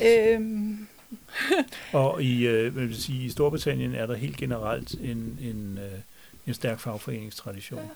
øhm. 0.08 0.86
og 1.92 2.22
i, 2.22 2.66
uh, 2.66 2.76
vil 2.76 3.02
sige, 3.02 3.24
i 3.24 3.30
Storbritannien 3.30 3.94
er 3.94 4.06
der 4.06 4.14
helt 4.14 4.36
generelt 4.36 4.94
en, 4.94 5.38
en, 5.42 5.78
uh, 5.78 5.98
en 6.46 6.54
stærk 6.54 6.80
fagforeningstradition, 6.80 7.80
ja. 7.80 7.88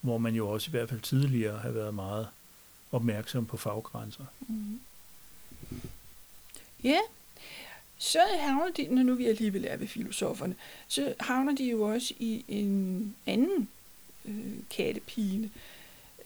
hvor 0.00 0.18
man 0.18 0.34
jo 0.34 0.48
også 0.48 0.68
i 0.68 0.70
hvert 0.70 0.88
fald 0.88 1.00
tidligere 1.00 1.58
har 1.58 1.70
været 1.70 1.94
meget 1.94 2.26
opmærksom 2.92 3.46
på 3.46 3.56
faggrænser. 3.56 4.24
Mm. 4.48 4.80
Ja, 6.84 6.98
så 7.98 8.18
havner 8.38 8.70
de, 8.70 8.86
når 8.94 9.02
nu 9.02 9.14
vi 9.14 9.26
alligevel 9.26 9.64
er 9.68 9.76
ved 9.76 9.88
filosoferne, 9.88 10.54
så 10.88 11.14
havner 11.20 11.54
de 11.54 11.64
jo 11.64 11.82
også 11.82 12.14
i 12.18 12.44
en 12.48 13.14
anden 13.26 13.68
øh, 14.24 14.54
kattepine. 14.70 15.50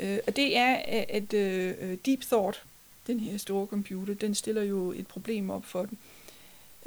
Øh, 0.01 0.19
og 0.27 0.37
det 0.37 0.57
er, 0.57 0.75
at 1.09 1.35
øh, 1.35 1.99
Deep 2.07 2.21
Thought, 2.21 2.63
den 3.07 3.21
her 3.21 3.37
store 3.37 3.67
computer, 3.67 4.15
den 4.15 4.35
stiller 4.35 4.63
jo 4.63 4.93
et 4.93 5.07
problem 5.07 5.51
op 5.51 5.65
for 5.65 5.85
den. 5.85 5.99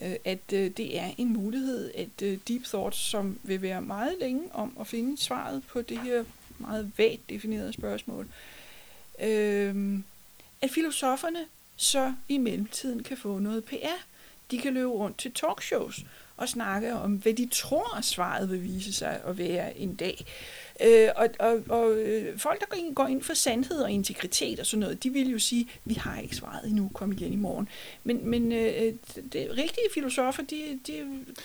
Øh, 0.02 0.16
at 0.26 0.54
øh, 0.54 0.72
det 0.78 1.00
er 1.00 1.12
en 1.18 1.34
mulighed, 1.34 1.92
at 1.96 2.22
øh, 2.24 2.38
Deep 2.48 2.64
Thought, 2.64 2.96
som 2.96 3.40
vil 3.44 3.62
være 3.62 3.82
meget 3.82 4.16
længe 4.20 4.44
om 4.54 4.78
at 4.80 4.88
finde 4.88 5.18
svaret 5.18 5.64
på 5.68 5.82
det 5.82 6.02
her 6.02 6.24
meget 6.58 6.92
vagt 6.98 7.30
definerede 7.30 7.74
spørgsmål, 7.74 8.28
øh, 9.22 10.00
at 10.62 10.70
filosoferne 10.70 11.46
så 11.82 12.14
i 12.28 12.38
mellemtiden 12.38 13.04
kan 13.04 13.18
få 13.18 13.40
noget 13.40 13.64
PR. 13.64 14.04
De 14.52 14.58
kan 14.58 14.74
løbe 14.74 14.90
rundt 14.90 15.18
til 15.18 15.32
talkshows 15.32 16.06
og 16.38 16.50
snakke 16.50 16.94
om, 16.94 17.12
hvad 17.12 17.34
de 17.34 17.48
tror, 17.52 18.02
svaret 18.02 18.52
vil 18.52 18.64
vise 18.64 18.94
sig 18.94 19.22
at 19.26 19.38
være 19.38 19.78
en 19.78 19.96
dag. 19.96 20.26
Øh, 20.86 21.10
og 21.16 21.28
og, 21.40 21.60
og 21.70 21.98
øh, 21.98 22.38
folk, 22.38 22.60
der 22.60 22.94
går 22.94 23.08
ind 23.08 23.22
for 23.22 23.34
sandhed 23.34 23.78
og 23.78 23.92
integritet 23.92 24.60
og 24.60 24.66
sådan 24.66 24.80
noget, 24.80 25.04
de 25.04 25.10
vil 25.10 25.32
jo 25.32 25.40
sige, 25.40 25.68
vi 25.86 25.94
har 25.94 26.20
ikke 26.20 26.36
svaret 26.36 26.70
endnu, 26.70 26.92
kom 26.94 27.12
igen 27.12 27.34
i 27.34 27.36
morgen. 27.36 27.68
Men, 28.04 28.30
men 28.30 28.52
øh, 28.52 28.94
det 29.34 29.48
rigtige 29.52 29.88
filosofer, 29.94 30.44
de, 30.44 30.80
de 30.88 30.94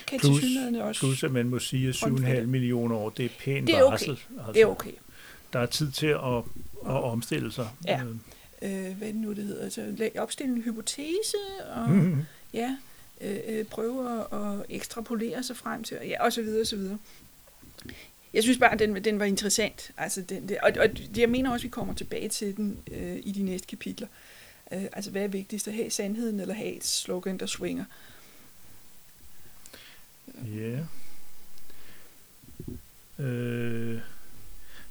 kan 0.07 0.19
plus, 0.19 0.33
til 0.33 0.43
synligheden 0.43 0.75
også... 0.75 1.01
Plus, 1.01 1.25
at 1.25 1.33
man 1.33 1.49
må 1.49 1.59
sige, 1.59 1.89
at 1.89 1.95
7,5 1.95 2.41
millioner 2.41 2.97
år, 2.97 3.11
det 3.11 3.25
er 3.25 3.31
pænt 3.41 3.67
det 3.67 3.77
er 3.77 3.83
okay. 3.83 3.93
barsel. 3.93 4.11
Altså, 4.11 4.53
det 4.53 4.63
er 4.63 4.67
okay. 4.67 4.93
Der 5.53 5.59
er 5.59 5.67
tid 5.67 5.91
til 5.91 6.07
at, 6.07 6.37
at 6.87 7.03
omstille 7.05 7.53
sig. 7.53 7.69
Ja. 7.87 8.01
Øh 8.65 8.97
hvad 8.99 9.09
det 9.09 9.15
nu 9.15 9.33
det 9.33 9.45
hedder, 9.45 9.65
altså 9.65 10.11
opstille 10.17 10.55
en 10.57 10.63
hypotese, 10.63 11.37
og 11.71 11.91
mm-hmm. 11.91 12.25
ja, 12.53 12.77
øh, 13.21 13.39
øh, 13.47 13.65
prøve 13.65 14.21
at 14.21 14.67
ekstrapolere 14.69 15.43
sig 15.43 15.57
frem 15.57 15.85
til, 15.85 15.99
ja, 16.03 16.25
og 16.25 16.33
så 16.33 16.43
videre, 16.43 16.61
og 16.61 16.67
så 16.67 16.77
videre. 16.77 16.99
Jeg 18.35 18.43
synes 18.43 18.59
bare, 18.59 18.73
at 18.73 18.79
den, 18.79 19.05
den 19.05 19.19
var 19.19 19.25
interessant. 19.25 19.91
Altså 19.97 20.23
den, 20.23 20.49
det, 20.49 20.59
og, 20.59 20.73
og 20.79 20.89
jeg 21.17 21.29
mener 21.29 21.51
også, 21.51 21.63
at 21.63 21.65
vi 21.65 21.71
kommer 21.71 21.95
tilbage 21.95 22.29
til 22.29 22.57
den 22.57 22.79
øh, 22.91 23.17
i 23.23 23.33
de 23.33 23.43
næste 23.43 23.67
kapitler. 23.67 24.07
Øh, 24.73 24.85
altså, 24.93 25.11
hvad 25.11 25.23
er 25.23 25.29
vigtigst, 25.29 25.69
at 25.69 25.75
have 25.75 25.91
sandheden, 25.91 26.41
eller 26.41 26.55
have 26.55 26.73
et 26.73 26.85
slogan, 26.85 27.39
der 27.39 27.47
swinger? 27.47 27.85
Ja. 30.45 30.61
Yeah. 30.61 30.81
Øh. 33.19 34.01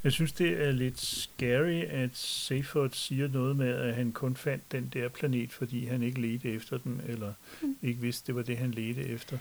Jeg 0.04 0.12
synes, 0.12 0.32
det 0.32 0.64
er 0.64 0.72
lidt 0.72 1.00
scary, 1.00 1.82
at 1.82 2.10
Seyford 2.14 2.90
siger 2.90 3.28
noget 3.28 3.56
med, 3.56 3.74
at 3.74 3.96
han 3.96 4.12
kun 4.12 4.36
fandt 4.36 4.72
den 4.72 4.92
der 4.94 5.10
planet, 5.10 5.52
fordi 5.52 5.86
han 5.86 6.04
ikke 6.04 6.22
ledte 6.22 6.52
efter 6.52 6.78
den, 6.78 7.02
eller 7.08 7.34
mm. 7.62 7.76
ikke 7.82 8.02
vidste, 8.02 8.28
det 8.28 8.36
var 8.36 8.42
det, 8.42 8.58
han 8.58 8.72
ledte 8.72 9.08
efter. 9.08 9.38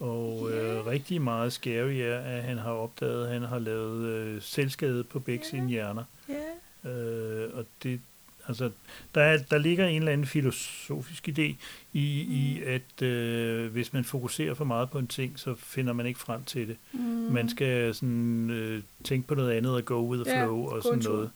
Og 0.00 0.48
yeah. 0.50 0.76
øh, 0.76 0.86
rigtig 0.86 1.22
meget 1.22 1.52
scary 1.52 1.92
er, 1.92 2.18
at 2.18 2.42
han 2.42 2.58
har 2.58 2.72
opdaget, 2.72 3.26
at 3.26 3.32
han 3.32 3.42
har 3.42 3.58
lavet 3.58 4.06
øh, 4.06 4.42
selvskade 4.42 5.04
på 5.04 5.18
begge 5.18 5.42
yeah. 5.44 5.50
sine 5.50 5.68
hjerner. 5.68 6.04
Yeah. 6.30 7.44
Øh, 7.44 7.48
og 7.54 7.64
det, 7.82 8.00
Altså, 8.48 8.70
der, 9.14 9.20
er, 9.20 9.38
der 9.50 9.58
ligger 9.58 9.86
en 9.86 9.96
eller 9.96 10.12
anden 10.12 10.26
filosofisk 10.26 11.28
idé 11.28 11.42
i, 11.92 12.24
mm. 12.28 12.34
i 12.34 12.62
at 12.62 13.02
øh, 13.02 13.72
hvis 13.72 13.92
man 13.92 14.04
fokuserer 14.04 14.54
for 14.54 14.64
meget 14.64 14.90
på 14.90 14.98
en 14.98 15.06
ting, 15.06 15.38
så 15.38 15.54
finder 15.54 15.92
man 15.92 16.06
ikke 16.06 16.20
frem 16.20 16.44
til 16.44 16.68
det. 16.68 16.76
Mm. 16.92 17.00
Man 17.32 17.48
skal 17.48 17.94
sådan 17.94 18.50
øh, 18.50 18.82
tænke 19.04 19.28
på 19.28 19.34
noget 19.34 19.52
andet 19.52 19.74
og 19.74 19.84
go 19.84 20.10
with 20.10 20.24
the 20.24 20.34
flow 20.38 20.62
ja, 20.62 20.74
og 20.76 20.82
sådan 20.82 21.02
noget. 21.04 21.30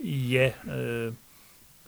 Ja, 0.00 0.52
øh, 0.76 1.12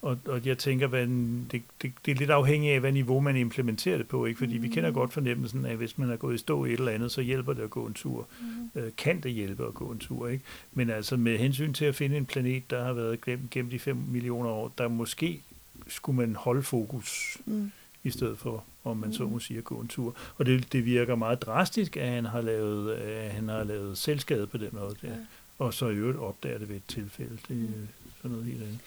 og, 0.02 0.18
og 0.26 0.46
jeg 0.46 0.58
tænker, 0.58 0.86
hvad 0.86 1.06
det, 1.50 1.62
det, 1.82 1.92
det 2.06 2.12
er 2.12 2.16
lidt 2.16 2.30
afhængigt 2.30 2.74
af, 2.74 2.80
hvad 2.80 2.92
niveau 2.92 3.20
man 3.20 3.36
implementerer 3.36 3.96
det 3.96 4.08
på, 4.08 4.26
ikke? 4.26 4.38
fordi 4.38 4.56
mm. 4.56 4.62
vi 4.62 4.68
kender 4.68 4.90
godt 4.90 5.12
fornemmelsen 5.12 5.66
af, 5.66 5.70
at 5.70 5.76
hvis 5.76 5.98
man 5.98 6.10
er 6.10 6.16
gået 6.16 6.34
i 6.34 6.38
stå 6.38 6.64
i 6.64 6.72
et 6.72 6.78
eller 6.78 6.92
andet, 6.92 7.12
så 7.12 7.20
hjælper 7.20 7.52
det 7.52 7.62
at 7.62 7.70
gå 7.70 7.86
en 7.86 7.94
tur. 7.94 8.26
Mm. 8.40 8.80
Øh, 8.80 8.92
kan 8.96 9.20
det 9.20 9.32
hjælpe 9.32 9.66
at 9.66 9.74
gå 9.74 9.90
en 9.90 9.98
tur, 9.98 10.28
ikke? 10.28 10.44
Men 10.72 10.90
altså 10.90 11.16
med 11.16 11.38
hensyn 11.38 11.72
til 11.72 11.84
at 11.84 11.94
finde 11.94 12.16
en 12.16 12.26
planet, 12.26 12.70
der 12.70 12.84
har 12.84 12.92
været 12.92 13.20
glemt 13.20 13.50
gennem 13.50 13.70
de 13.70 13.78
5 13.78 13.96
millioner 13.96 14.50
år, 14.50 14.72
der 14.78 14.88
måske 14.88 15.42
skulle 15.88 16.16
man 16.16 16.34
holde 16.34 16.62
fokus, 16.62 17.38
mm. 17.46 17.72
i 18.04 18.10
stedet 18.10 18.38
for, 18.38 18.64
om 18.84 18.96
man 18.96 19.12
så 19.12 19.24
mm. 19.24 19.32
må 19.32 19.38
sige, 19.38 19.58
at 19.58 19.64
gå 19.64 19.80
en 19.80 19.88
tur. 19.88 20.16
Og 20.38 20.46
det, 20.46 20.72
det 20.72 20.84
virker 20.84 21.14
meget 21.14 21.42
drastisk, 21.42 21.96
at 21.96 22.08
han 22.08 22.24
har 22.24 22.40
lavet, 22.40 22.92
at 22.94 23.30
han 23.30 23.48
har 23.48 23.64
lavet 23.64 23.98
selvskade 23.98 24.46
på 24.46 24.58
den 24.58 24.68
måde 24.72 24.94
der. 25.02 25.08
Ja. 25.08 25.14
Og 25.58 25.74
så 25.74 25.88
i 25.88 25.94
øvrigt 25.94 26.18
opdager 26.18 26.58
det 26.58 26.68
ved 26.68 26.76
et 26.76 26.82
tilfælde. 26.88 27.38
Det 27.48 27.56
er 27.56 27.68
mm. 27.68 27.88
sådan 28.16 28.30
noget 28.30 28.46
helt 28.46 28.62
andet. 28.62 28.78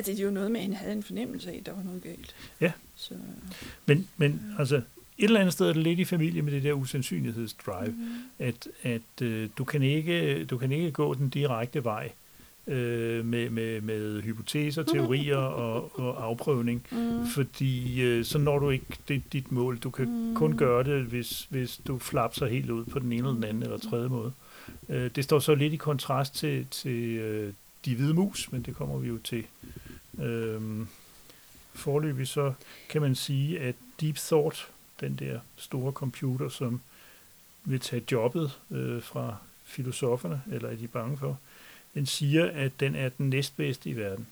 Altså, 0.00 0.12
det 0.12 0.20
er 0.20 0.24
jo 0.24 0.30
noget 0.30 0.50
med, 0.50 0.60
at 0.60 0.66
han 0.66 0.76
havde 0.76 0.92
en 0.92 1.02
fornemmelse 1.02 1.50
af, 1.50 1.56
at 1.56 1.66
der 1.66 1.72
var 1.72 1.82
noget 1.82 2.02
galt. 2.02 2.34
Ja. 2.60 2.72
Så, 2.96 3.14
men, 3.86 4.08
men 4.16 4.42
altså, 4.58 4.76
et 4.76 4.84
eller 5.18 5.40
andet 5.40 5.52
sted 5.52 5.68
er 5.68 5.72
det 5.72 5.82
lidt 5.82 5.98
i 5.98 6.04
familie 6.04 6.42
med 6.42 6.52
det 6.52 6.62
der 6.62 6.72
usandsynlighedsdrive, 6.72 7.90
mm. 7.90 8.14
at, 8.38 8.68
at 8.82 9.22
øh, 9.22 9.48
du, 9.58 9.64
kan 9.64 9.82
ikke, 9.82 10.44
du 10.44 10.58
kan 10.58 10.72
ikke 10.72 10.90
gå 10.90 11.14
den 11.14 11.28
direkte 11.28 11.84
vej 11.84 12.12
øh, 12.66 13.24
med, 13.24 13.50
med, 13.50 13.80
med 13.80 14.22
hypoteser, 14.22 14.82
teorier 14.82 15.36
og, 15.64 15.98
og 15.98 16.24
afprøvning, 16.24 16.86
mm. 16.90 17.26
fordi 17.26 18.02
øh, 18.02 18.24
så 18.24 18.38
når 18.38 18.58
du 18.58 18.70
ikke 18.70 18.86
det, 19.08 19.22
dit 19.32 19.52
mål. 19.52 19.78
Du 19.78 19.90
kan 19.90 20.28
mm. 20.28 20.34
kun 20.34 20.56
gøre 20.56 20.84
det, 20.84 21.04
hvis, 21.04 21.46
hvis 21.50 21.80
du 21.86 21.98
flapser 21.98 22.46
helt 22.46 22.70
ud 22.70 22.84
på 22.84 22.98
den 22.98 23.12
ene 23.12 23.16
eller 23.16 23.32
den 23.32 23.44
anden 23.44 23.62
eller 23.62 23.78
tredje 23.78 24.08
måde. 24.08 24.32
Øh, 24.88 25.10
det 25.16 25.24
står 25.24 25.38
så 25.38 25.54
lidt 25.54 25.72
i 25.72 25.76
kontrast 25.76 26.34
til, 26.34 26.66
til 26.70 27.02
øh, 27.02 27.52
de 27.84 27.94
hvide 27.94 28.14
mus, 28.14 28.52
men 28.52 28.62
det 28.62 28.76
kommer 28.76 28.98
vi 28.98 29.08
jo 29.08 29.18
til. 29.24 29.44
Øhm, 30.18 30.88
forløbig 31.74 32.28
så 32.28 32.52
kan 32.88 33.02
man 33.02 33.14
sige, 33.14 33.60
at 33.60 33.74
Deep 34.00 34.16
Thought, 34.16 34.68
den 35.00 35.16
der 35.16 35.40
store 35.56 35.92
computer, 35.92 36.48
som 36.48 36.80
vil 37.64 37.80
tage 37.80 38.04
jobbet 38.12 38.58
øh, 38.70 39.02
fra 39.02 39.36
filosoferne, 39.64 40.42
eller 40.52 40.68
er 40.68 40.76
de 40.76 40.88
bange 40.88 41.18
for, 41.18 41.38
den 41.94 42.06
siger, 42.06 42.50
at 42.50 42.72
den 42.80 42.94
er 42.94 43.08
den 43.08 43.30
næstbedste 43.30 43.90
i 43.90 43.96
verden. 43.96 44.26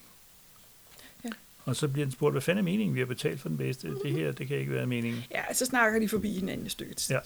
Ja. 1.25 1.31
Og 1.65 1.77
så 1.77 1.89
bliver 1.89 2.07
den 2.07 2.13
spurgt, 2.13 2.35
hvad 2.35 2.43
fanden 2.43 2.65
er 2.65 2.71
meningen? 2.71 2.95
Vi 2.95 3.01
har 3.01 3.07
betalt 3.07 3.41
for 3.41 3.49
den 3.49 3.59
bedste. 3.59 3.95
Det 4.03 4.13
her, 4.13 4.33
det 4.33 4.49
kan 4.49 4.57
ikke 4.57 4.73
være 4.73 4.87
meningen. 4.87 5.25
Ja, 5.31 5.55
så 5.55 5.67
snakker 5.67 6.01
de 6.01 6.09
forbi 6.09 6.33
hinanden 6.33 6.67
et 6.67 6.73
stykke 6.73 6.95
tid. 6.95 7.15
Ja. 7.15 7.21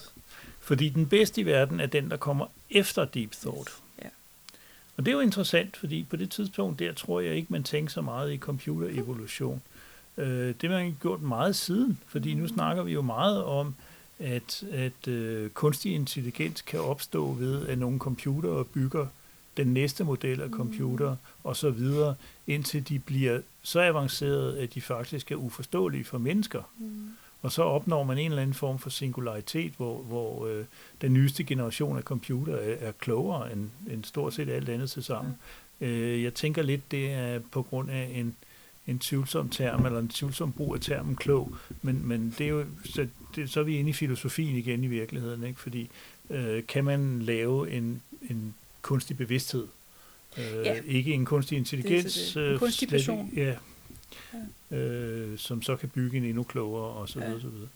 Fordi 0.59 0.89
den 0.89 1.09
bedste 1.09 1.41
i 1.41 1.45
verden 1.45 1.79
er 1.79 1.85
den, 1.85 2.09
der 2.09 2.17
kommer 2.17 2.45
efter 2.69 3.05
Deep 3.05 3.31
Thought. 3.31 3.82
Og 4.97 5.05
det 5.05 5.11
er 5.11 5.15
jo 5.15 5.19
interessant, 5.19 5.77
fordi 5.77 6.05
på 6.09 6.15
det 6.15 6.29
tidspunkt, 6.29 6.79
der 6.79 6.93
tror 6.93 7.19
jeg 7.19 7.35
ikke, 7.35 7.47
man 7.51 7.63
tænker 7.63 7.91
så 7.91 8.01
meget 8.01 8.33
i 8.33 8.37
computerevolution. 8.37 9.61
Øh, 10.17 10.53
det 10.61 10.69
har 10.69 10.79
man 10.79 10.97
gjort 11.01 11.21
meget 11.21 11.55
siden, 11.55 11.99
fordi 12.07 12.33
nu 12.33 12.47
snakker 12.47 12.83
vi 12.83 12.93
jo 12.93 13.01
meget 13.01 13.43
om, 13.43 13.75
at, 14.19 14.63
at 14.71 15.07
øh, 15.07 15.49
kunstig 15.49 15.93
intelligens 15.93 16.61
kan 16.61 16.79
opstå 16.79 17.31
ved, 17.31 17.67
at 17.67 17.77
nogle 17.77 17.99
computere 17.99 18.65
bygger 18.65 19.07
den 19.57 19.73
næste 19.73 20.03
model 20.03 20.41
af 20.41 20.49
computer 20.49 21.15
og 21.43 21.55
så 21.55 21.69
videre, 21.69 22.15
indtil 22.47 22.89
de 22.89 22.99
bliver 22.99 23.39
så 23.63 23.79
avancerede, 23.79 24.59
at 24.59 24.73
de 24.73 24.81
faktisk 24.81 25.31
er 25.31 25.35
uforståelige 25.35 26.03
for 26.03 26.17
mennesker. 26.17 26.61
Mm. 26.77 27.09
Og 27.43 27.51
så 27.51 27.63
opnår 27.63 28.03
man 28.03 28.17
en 28.17 28.31
eller 28.31 28.41
anden 28.41 28.53
form 28.53 28.79
for 28.79 28.89
singularitet, 28.89 29.73
hvor, 29.77 30.01
hvor 30.01 30.47
øh, 30.47 30.65
den 31.01 31.13
nyeste 31.13 31.43
generation 31.43 31.97
af 31.97 32.03
computer 32.03 32.55
er, 32.55 32.75
er 32.87 32.91
klogere 32.91 33.51
end, 33.53 33.69
end 33.91 34.03
stort 34.03 34.33
set 34.33 34.49
alt 34.49 34.69
andet 34.69 34.91
til 34.91 35.03
sammen. 35.03 35.33
Øh, 35.81 36.23
jeg 36.23 36.33
tænker 36.33 36.61
lidt, 36.61 36.91
det 36.91 37.11
er 37.11 37.39
på 37.51 37.61
grund 37.63 37.91
af 37.91 38.11
en, 38.13 38.35
en 38.87 38.99
tvivlsom 38.99 39.49
term, 39.49 39.85
eller 39.85 39.99
en 39.99 40.07
tvivlsom 40.07 40.51
brug 40.51 40.75
af 40.75 40.81
termen 40.81 41.15
klog, 41.15 41.55
men, 41.81 42.07
men 42.07 42.35
det 42.37 42.45
er 42.45 42.49
jo, 42.49 42.65
så, 42.85 43.07
det, 43.35 43.49
så 43.49 43.59
er 43.59 43.63
vi 43.63 43.77
inde 43.77 43.89
i 43.89 43.93
filosofien 43.93 44.55
igen 44.55 44.83
i 44.83 44.87
virkeligheden, 44.87 45.43
ikke? 45.43 45.59
fordi 45.59 45.89
øh, 46.29 46.63
kan 46.67 46.83
man 46.85 47.19
lave 47.21 47.71
en, 47.71 48.01
en 48.29 48.53
kunstig 48.81 49.17
bevidsthed, 49.17 49.67
øh, 50.37 50.43
Ja. 50.65 50.75
ikke 50.85 51.13
en 51.13 51.25
kunstig 51.25 51.57
intelligens, 51.57 52.33
Det 52.33 52.41
er 52.41 52.41
det. 52.41 52.47
En 52.47 52.53
øh, 52.53 52.59
kunstig 52.59 52.89
slet 52.89 52.99
person. 52.99 53.29
ikke- 53.31 53.43
Ja, 53.43 53.55
øh, 54.71 55.37
som 55.37 55.61
så 55.61 55.75
kan 55.75 55.89
bygge 55.89 56.17
en 56.17 56.23
endnu 56.23 56.43
klogere 56.43 56.83
og 56.93 57.09
så 57.09 57.19
Ja. 57.19 57.25
videre, 57.25 57.41
så 57.41 57.47
videre. 57.47 57.69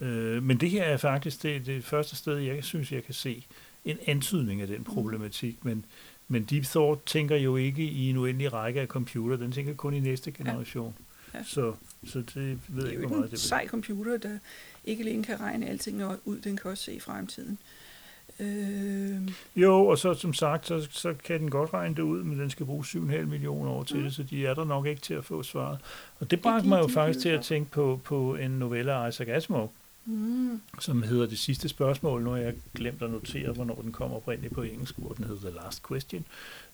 Øh, 0.00 0.42
men 0.42 0.60
det 0.60 0.70
her 0.70 0.82
er 0.84 0.96
faktisk 0.96 1.42
det, 1.42 1.66
det 1.66 1.84
første 1.84 2.16
sted, 2.16 2.36
jeg 2.36 2.64
synes, 2.64 2.92
jeg 2.92 3.04
kan 3.04 3.14
se 3.14 3.46
en 3.84 3.98
antydning 4.06 4.60
af 4.60 4.66
den 4.66 4.84
problematik, 4.84 5.64
men, 5.64 5.84
men 6.28 6.44
Deep 6.44 6.64
Thought 6.64 7.06
tænker 7.06 7.36
jo 7.36 7.56
ikke 7.56 7.82
i 7.82 8.10
en 8.10 8.16
uendelig 8.16 8.52
række 8.52 8.80
af 8.80 8.86
computer, 8.86 9.36
den 9.36 9.52
tænker 9.52 9.74
kun 9.74 9.94
i 9.94 10.00
næste 10.00 10.30
generation. 10.32 10.94
Ja. 11.34 11.42
Så, 11.44 11.74
så 12.06 12.18
det 12.18 12.34
ved 12.34 12.48
Det 12.68 12.76
jeg 12.76 12.86
er 12.86 12.90
ikke, 12.90 12.98
hvor 13.06 13.08
meget 13.08 13.24
en 13.24 13.30
det 13.30 13.40
sej 13.40 13.66
computer, 13.66 14.16
der 14.16 14.38
ikke 14.84 15.02
alene 15.02 15.24
kan 15.24 15.40
regne 15.40 15.66
alting 15.66 16.02
ud, 16.24 16.38
den 16.40 16.56
kan 16.56 16.70
også 16.70 16.84
se 16.84 17.00
fremtiden. 17.00 17.52
Øh, 17.52 17.79
Jo, 19.56 19.86
og 19.86 19.98
så 19.98 20.14
som 20.14 20.34
sagt, 20.34 20.66
så, 20.66 20.88
så 20.90 21.14
kan 21.24 21.40
den 21.40 21.50
godt 21.50 21.72
regne 21.74 21.94
det 21.94 22.02
ud, 22.02 22.22
men 22.22 22.38
den 22.40 22.50
skal 22.50 22.66
bruge 22.66 22.84
7,5 22.84 22.98
millioner 23.24 23.70
år 23.70 23.82
til 23.84 23.96
Mm. 23.96 24.02
det, 24.02 24.14
så 24.14 24.22
de 24.22 24.46
er 24.46 24.54
der 24.54 24.64
nok 24.64 24.86
ikke 24.86 25.00
til 25.00 25.14
at 25.14 25.24
få 25.24 25.42
svaret. 25.42 25.78
Og 26.20 26.30
det 26.30 26.40
bragte 26.42 26.68
mig 26.68 26.78
jo 26.82 26.88
faktisk 26.88 27.18
til 27.20 27.28
at 27.28 27.44
tænke 27.44 27.70
på, 27.70 28.00
på 28.04 28.34
en 28.34 28.50
novelle 28.50 28.92
af 28.92 29.08
Isaac 29.08 29.28
Asimov, 29.28 29.72
mm, 30.04 30.60
som 30.80 31.02
hedder 31.02 31.26
Det 31.26 31.38
sidste 31.38 31.68
spørgsmål. 31.68 32.22
Nu 32.22 32.30
har 32.30 32.36
jeg 32.36 32.54
glemt 32.74 33.02
at 33.02 33.10
notere, 33.10 33.52
hvornår 33.52 33.74
den 33.82 33.92
kommer 33.92 34.16
oprindeligt 34.16 34.54
på 34.54 34.62
engelsk, 34.62 34.94
hvor 34.98 35.12
den 35.12 35.24
hedder 35.24 35.50
The 35.50 35.58
Last 35.64 35.82
Question. 35.88 36.24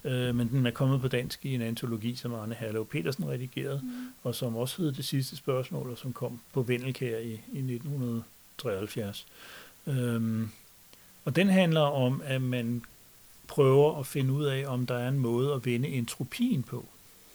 Øh, 0.04 0.34
men 0.34 0.48
den 0.48 0.66
er 0.66 0.70
kommet 0.70 1.00
på 1.00 1.08
dansk 1.08 1.44
i 1.46 1.54
en 1.54 1.62
antologi, 1.62 2.14
som 2.14 2.34
Arne 2.34 2.54
Herlev 2.54 2.86
Petersen 2.86 3.28
redigerede, 3.28 3.80
mm, 3.82 3.90
og 4.22 4.34
som 4.34 4.56
også 4.56 4.82
hed 4.82 4.92
Det 4.92 5.04
sidste 5.04 5.36
spørgsmål, 5.36 5.90
og 5.90 5.98
som 5.98 6.12
kom 6.12 6.40
på 6.52 6.62
Vendelkær 6.62 7.18
i, 7.18 7.32
i 7.52 7.58
1973. 7.58 9.26
Øhm, 9.86 10.50
og 11.26 11.36
den 11.36 11.48
handler 11.48 11.80
om, 11.80 12.22
at 12.24 12.42
man 12.42 12.82
prøver 13.46 14.00
at 14.00 14.06
finde 14.06 14.32
ud 14.32 14.44
af, 14.44 14.64
om 14.66 14.86
der 14.86 14.94
er 14.94 15.08
en 15.08 15.18
måde 15.18 15.52
at 15.52 15.66
vende 15.66 15.88
entropien 15.88 16.62
på. 16.62 16.86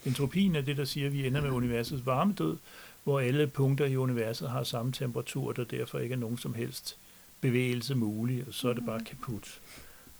Entropien 0.06 0.56
er 0.56 0.62
det, 0.62 0.78
der 0.78 0.86
siger, 0.86 1.08
at 1.08 1.14
vi 1.14 1.28
ender 1.28 1.42
med 1.42 1.50
universets 1.50 2.06
varmedød, 2.06 2.58
hvor 3.04 3.20
alle 3.20 3.48
punkter 3.48 3.86
i 3.86 3.96
universet 3.96 4.50
har 4.50 4.64
samme 4.64 4.92
temperatur, 4.92 5.52
der 5.52 5.64
derfor 5.64 6.00
ikke 6.00 6.14
er 6.14 6.18
nogen 6.18 6.38
som 6.38 6.54
helst 6.54 6.98
bevægelse 7.42 7.96
mulig, 7.96 8.44
og 8.48 8.54
så 8.54 8.70
er 8.70 8.74
det 8.74 8.86
bare 8.86 9.04
kaput. 9.04 9.60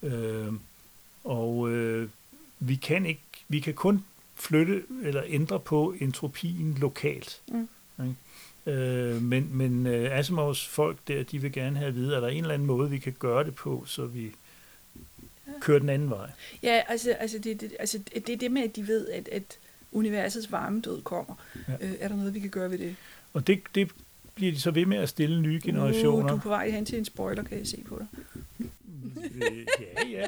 Øh, 0.04 0.54
og 1.24 1.70
øh, 1.70 2.10
vi 2.60 2.76
kan 2.76 3.06
ikke, 3.06 3.22
vi 3.48 3.60
kan 3.60 3.74
kun 3.74 4.06
flytte 4.36 4.84
eller 5.04 5.24
ændre 5.28 5.60
på 5.60 5.96
entropien 6.00 6.78
lokalt. 6.80 7.42
Mm. 7.48 7.68
Ikke? 8.04 8.16
Øh, 8.66 9.22
men 9.22 9.50
men 9.52 9.88
øh, 9.88 10.18
Asimovs 10.18 10.68
folk 10.68 10.98
der, 11.08 11.24
de 11.24 11.42
vil 11.42 11.52
gerne 11.52 11.78
have 11.78 11.88
at 11.88 11.96
vide, 11.96 12.16
er 12.16 12.20
der 12.20 12.28
en 12.28 12.44
eller 12.44 12.54
anden 12.54 12.68
måde, 12.68 12.90
vi 12.90 12.98
kan 12.98 13.14
gøre 13.20 13.44
det 13.44 13.56
på, 13.56 13.84
så 13.88 14.06
vi 14.06 14.32
kører 15.62 15.80
den 15.80 15.90
anden 15.90 16.10
vej. 16.10 16.30
Ja, 16.64 16.82
altså, 16.88 17.12
altså, 17.12 17.40
det, 17.40 17.62
det, 17.62 17.74
altså 17.80 18.00
det 18.14 18.30
er 18.30 18.38
det 18.38 18.52
med, 18.52 18.62
at 18.62 18.76
de 18.76 18.88
ved, 18.88 19.08
at, 19.08 19.30
at 19.32 19.44
universets 19.92 20.52
varmedød 20.52 21.02
kommer. 21.02 21.36
Ja. 21.68 21.74
Øh, 21.88 21.94
er 22.00 22.08
der 22.08 22.16
noget, 22.16 22.34
vi 22.34 22.40
kan 22.40 22.50
gøre 22.50 22.72
ved 22.72 22.78
det? 22.78 22.96
Og 23.34 23.48
det, 23.48 23.62
det 23.76 23.92
bliver 24.36 24.52
de 24.52 24.60
så 24.60 24.72
ved 24.72 24.86
med 24.86 24.98
at 24.98 25.10
stille 25.10 25.42
nye 25.42 25.62
generationer. 25.64 26.24
Uh, 26.24 26.30
du 26.30 26.36
er 26.36 26.40
på 26.40 26.50
vej 26.50 26.70
hen 26.70 26.86
til 26.86 26.98
en 26.98 27.06
spoiler, 27.06 27.44
kan 27.44 27.58
jeg 27.58 27.68
se 27.68 27.84
på 27.88 28.00
dig. 28.00 28.08
Ja, 29.80 30.08
ja. 30.10 30.28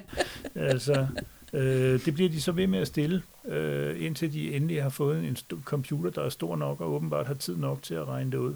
Altså, 0.56 1.08
øh, 1.54 2.06
det 2.06 2.14
bliver 2.14 2.30
de 2.30 2.42
så 2.42 2.52
ved 2.52 2.68
med 2.68 2.80
at 2.80 2.88
stille, 2.88 3.22
øh, 3.48 4.06
indtil 4.06 4.34
de 4.34 4.56
endelig 4.56 4.84
har 4.84 4.90
fået 4.90 5.24
en 5.26 5.38
computer, 5.64 6.10
der 6.10 6.22
er 6.24 6.30
stor 6.30 6.56
nok 6.56 6.82
og 6.82 6.92
åbenbart 6.94 7.28
har 7.28 7.34
tid 7.34 7.56
nok 7.56 7.84
til 7.84 7.94
at 7.96 8.08
regne 8.08 8.32
det 8.32 8.38
ud. 8.38 8.56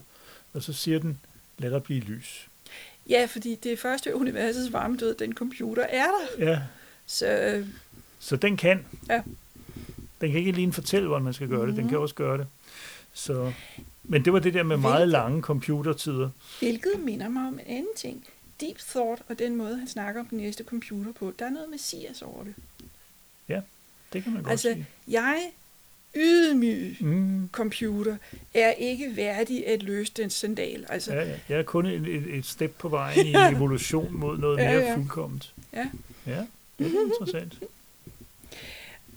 Og 0.54 0.64
så 0.64 0.74
siger 0.74 1.00
den, 1.00 1.20
lad 1.58 1.72
der 1.72 1.80
blive 1.80 2.00
lys. 2.02 2.48
Ja, 3.10 3.26
fordi 3.30 3.56
det 3.56 3.74
er 3.74 3.78
først 3.78 4.06
ved 4.06 4.14
universets 4.14 4.74
varmedød, 4.74 5.16
den 5.16 5.34
computer 5.34 5.84
er 5.84 6.06
der. 6.06 6.46
Ja, 6.52 6.62
Så 7.06 7.28
øh, 7.40 7.68
så 8.20 8.36
den 8.36 8.58
kan. 8.58 8.86
Ja. 9.10 9.22
Den 10.22 10.32
kan 10.32 10.40
ikke 10.40 10.52
lige 10.52 10.72
fortælle, 10.74 11.08
hvordan 11.08 11.24
man 11.24 11.34
skal 11.34 11.48
gøre 11.48 11.68
det. 11.68 11.76
Den 11.76 11.84
Mhm. 11.84 11.90
kan 11.90 12.00
også 12.00 12.16
gøre 12.16 12.38
det. 12.38 12.48
Så, 13.14 13.54
men 14.04 14.26
det 14.26 14.34
var 14.34 14.40
det 14.40 14.54
der 14.54 14.64
med 14.64 14.78
meget 14.78 14.98
Hvilket- 14.98 15.12
lange 15.12 15.42
computertider. 15.42 16.30
hvilket 16.60 16.92
minder 17.00 17.30
mig 17.30 17.48
om 17.48 17.54
en 17.54 17.60
anden 17.68 17.96
ting. 17.96 18.26
Deep 18.62 18.78
Thought 18.78 19.22
og 19.30 19.40
den 19.40 19.56
måde, 19.56 19.78
han 19.78 19.88
snakker 19.88 20.22
om 20.22 20.28
den 20.28 20.38
næste 20.38 20.64
computer 20.64 21.12
på. 21.12 21.34
Der 21.40 21.46
er 21.46 21.50
noget 21.50 21.70
messias 21.70 22.22
over 22.22 22.44
det. 22.44 22.54
Det 24.14 24.24
kan 24.24 24.34
man 24.34 24.42
godt 24.44 24.52
Altså, 24.52 24.70
sige. 24.74 24.86
Jeg, 25.08 25.52
ydmyg 26.16 26.98
Mm, 27.00 27.50
computer, 27.52 28.18
er 28.54 28.72
ikke 28.72 29.16
værdig 29.16 29.68
at 29.68 29.84
løse 29.84 30.12
den 30.18 30.30
sandal. 30.30 30.86
Altså, 30.90 31.14
ja, 31.14 31.24
ja. 31.30 31.36
Jeg 31.50 31.60
er 31.60 31.64
kun 31.64 31.86
et, 31.86 32.08
et, 32.08 32.36
et 32.36 32.46
step 32.46 32.76
på 32.80 32.90
vejen 32.90 33.26
i 33.28 33.30
en 33.48 33.56
evolution 33.56 34.14
mod 34.14 34.38
noget 34.38 34.58
Ja, 34.58 34.72
mere 34.74 34.82
ja. 34.84 34.96
fuldkomment. 34.96 35.54
Ja. 35.74 35.90
Ja, 36.28 36.46
det 36.80 36.96
er 36.96 37.06
interessant. 37.06 37.54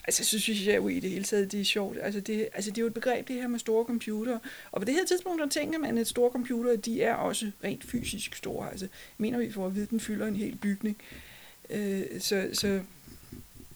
Altså, 0.04 0.24
så 0.24 0.38
synes 0.38 0.66
jeg 0.66 0.76
jo 0.76 0.88
i 0.88 1.00
det 1.00 1.10
hele 1.10 1.24
taget, 1.24 1.52
det 1.52 1.60
er 1.60 1.64
sjovt. 1.64 1.98
Altså 2.02 2.20
det, 2.20 2.48
altså, 2.54 2.70
det 2.70 2.78
er 2.78 2.82
jo 2.82 2.86
et 2.86 2.94
begreb, 2.94 3.28
det 3.28 3.36
her 3.36 3.48
med 3.48 3.58
store 3.58 3.84
computere. 3.86 4.40
Og 4.72 4.80
på 4.80 4.84
det 4.84 4.94
her 4.94 5.04
tidspunkt, 5.06 5.40
der 5.42 5.48
tænker 5.48 5.78
man, 5.78 5.98
at 5.98 6.06
store 6.06 6.30
computere, 6.32 6.76
de 6.76 7.02
er 7.02 7.14
også 7.14 7.50
rent 7.64 7.84
fysisk 7.84 8.34
store. 8.34 8.70
Altså, 8.70 8.88
mener 9.18 9.38
vi 9.38 9.52
for 9.52 9.66
at 9.66 9.74
vide, 9.74 9.82
at 9.84 9.90
den 9.90 10.00
fylder 10.00 10.26
en 10.26 10.36
hel 10.36 10.56
bygning. 10.56 10.96
Øh, 11.70 12.02
så, 12.20 12.48
så 12.52 12.80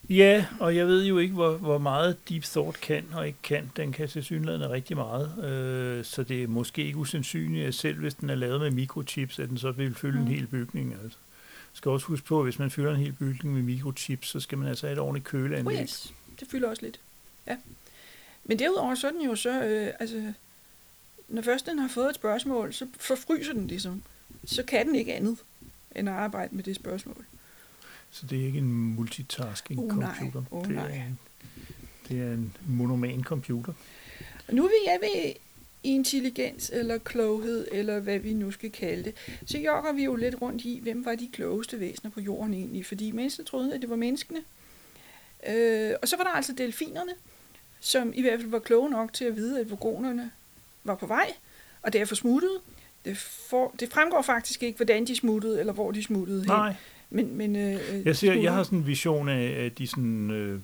Ja, 0.09 0.47
og 0.61 0.77
jeg 0.77 0.87
ved 0.87 1.05
jo 1.05 1.19
ikke, 1.19 1.35
hvor, 1.35 1.57
hvor 1.57 1.79
meget 1.79 2.17
Deep 2.29 2.43
Thought 2.43 2.81
kan 2.81 3.07
og 3.13 3.27
ikke 3.27 3.39
kan. 3.43 3.71
Den 3.77 3.93
kan 3.93 4.09
til 4.09 4.25
synligheden 4.25 4.71
rigtig 4.71 4.97
meget, 4.97 5.45
øh, 5.45 6.05
så 6.05 6.23
det 6.23 6.43
er 6.43 6.47
måske 6.47 6.85
ikke 6.85 6.99
usandsynligt, 6.99 7.67
at 7.67 7.75
selv 7.75 7.99
hvis 7.99 8.15
den 8.15 8.31
er 8.31 8.35
lavet 8.35 8.61
med 8.61 8.71
mikrochips, 8.71 9.39
at 9.39 9.49
den 9.49 9.59
så 9.59 9.73
vil 9.73 9.95
fylde 9.95 10.19
mm. 10.19 10.23
en 10.23 10.29
hel 10.29 10.47
bygning. 10.47 10.97
Altså. 11.03 11.19
skal 11.73 11.91
også 11.91 12.07
huske 12.07 12.27
på, 12.27 12.39
at 12.39 12.47
hvis 12.47 12.59
man 12.59 12.71
fylder 12.71 12.91
en 12.91 12.97
hel 13.01 13.13
bygning 13.13 13.55
med 13.55 13.63
mikrochips, 13.63 14.29
så 14.29 14.41
skal 14.41 14.59
man 14.59 14.69
altså 14.69 14.87
have 14.87 14.93
et 14.93 14.99
ordentligt 14.99 15.27
køleanlæg. 15.27 15.77
oh 15.77 15.83
yes, 15.83 16.15
det 16.41 16.49
fylder 16.49 16.69
også 16.69 16.83
lidt. 16.83 17.01
Ja. 17.47 17.57
Men 18.45 18.59
derudover 18.59 18.95
så 18.95 19.07
er 19.07 19.13
den 19.13 19.23
jo 19.23 19.37
så, 19.37 19.65
øh, 19.65 19.93
altså, 20.01 20.33
når 21.29 21.43
først 21.43 21.67
den 21.67 21.79
har 21.79 21.89
fået 21.89 22.09
et 22.09 22.15
spørgsmål, 22.15 22.73
så 22.73 22.87
forfryser 22.97 23.53
den 23.53 23.67
ligesom. 23.67 24.03
Så 24.47 24.63
kan 24.63 24.87
den 24.87 24.95
ikke 24.95 25.15
andet 25.15 25.39
end 25.97 26.09
at 26.09 26.15
arbejde 26.15 26.57
med 26.57 26.65
det 26.65 26.77
spørgsmål. 26.77 27.25
Så 28.15 28.27
det 28.27 28.41
er 28.43 28.47
ikke 28.47 28.59
en 28.59 28.95
multitasking 28.95 29.81
Oh, 29.81 29.99
nej. 29.99 30.15
computer. 30.19 30.43
Oh, 30.51 30.69
det, 30.69 30.77
er 30.79 30.85
en, 30.85 31.19
det 32.09 32.21
er 32.21 32.33
en 32.33 32.57
monoman 32.67 33.23
computer. 33.23 33.73
Nu 34.53 34.63
vil 34.63 34.79
jeg 34.87 34.99
ved 35.03 35.33
intelligens 35.83 36.71
eller 36.75 36.99
kloghed, 36.99 37.67
eller 37.73 38.01
hvad 38.01 38.19
vi 38.19 38.33
nu 38.33 38.51
skal 38.51 38.71
kalde 38.71 39.05
det, 39.05 39.15
så 39.47 39.59
jogger 39.59 39.93
vi 39.93 40.05
jo 40.05 40.15
lidt 40.15 40.43
rundt 40.43 40.63
i, 40.65 40.79
hvem 40.83 41.05
var 41.05 41.15
de 41.15 41.29
klogeste 41.33 41.81
væsener 41.81 42.11
på 42.11 42.21
jorden 42.21 42.55
egentlig, 42.55 42.87
fordi 42.87 43.11
mennesker 43.11 43.45
troede, 43.45 43.75
at 43.75 43.81
det 43.81 43.91
var 43.91 43.97
menneskene. 43.97 44.41
Øh, 45.49 45.93
og 46.03 46.09
så 46.09 46.17
var 46.17 46.25
der 46.25 46.31
altså 46.31 46.53
delfinerne, 46.53 47.13
som 47.81 48.13
i 48.15 48.21
hvert 48.23 48.41
fald 48.41 48.51
var 48.51 48.59
kloge 48.59 48.91
nok 48.91 49.13
til 49.13 49.25
at 49.25 49.37
vide, 49.37 49.61
at 49.61 49.71
vogonerne 49.71 50.31
var 50.85 50.95
på 50.95 51.07
vej, 51.07 51.33
og 51.83 51.93
derfor 51.93 52.15
smuttede. 52.15 52.61
Det, 53.05 53.19
for, 53.19 53.75
det 53.81 53.93
fremgår 53.93 54.23
faktisk 54.23 54.63
ikke, 54.63 54.77
hvordan 54.77 55.07
de 55.07 55.17
smuttede, 55.17 55.61
eller 55.61 55.73
hvor 55.73 55.91
de 55.93 56.03
smuttede 56.03 56.41
hen. 56.41 56.49
Nej, 56.49 56.75
Men, 57.11 57.37
men, 57.37 57.57
øh, 57.57 58.07
jeg, 58.07 58.17
ser, 58.17 58.33
jeg 58.33 58.53
har 58.53 58.63
sådan 58.63 58.79
en 58.79 58.87
vision 58.87 59.29
af, 59.29 59.65
at 59.65 59.79
de 59.79 59.87
sådan, 59.87 60.31
øh, 60.31 60.61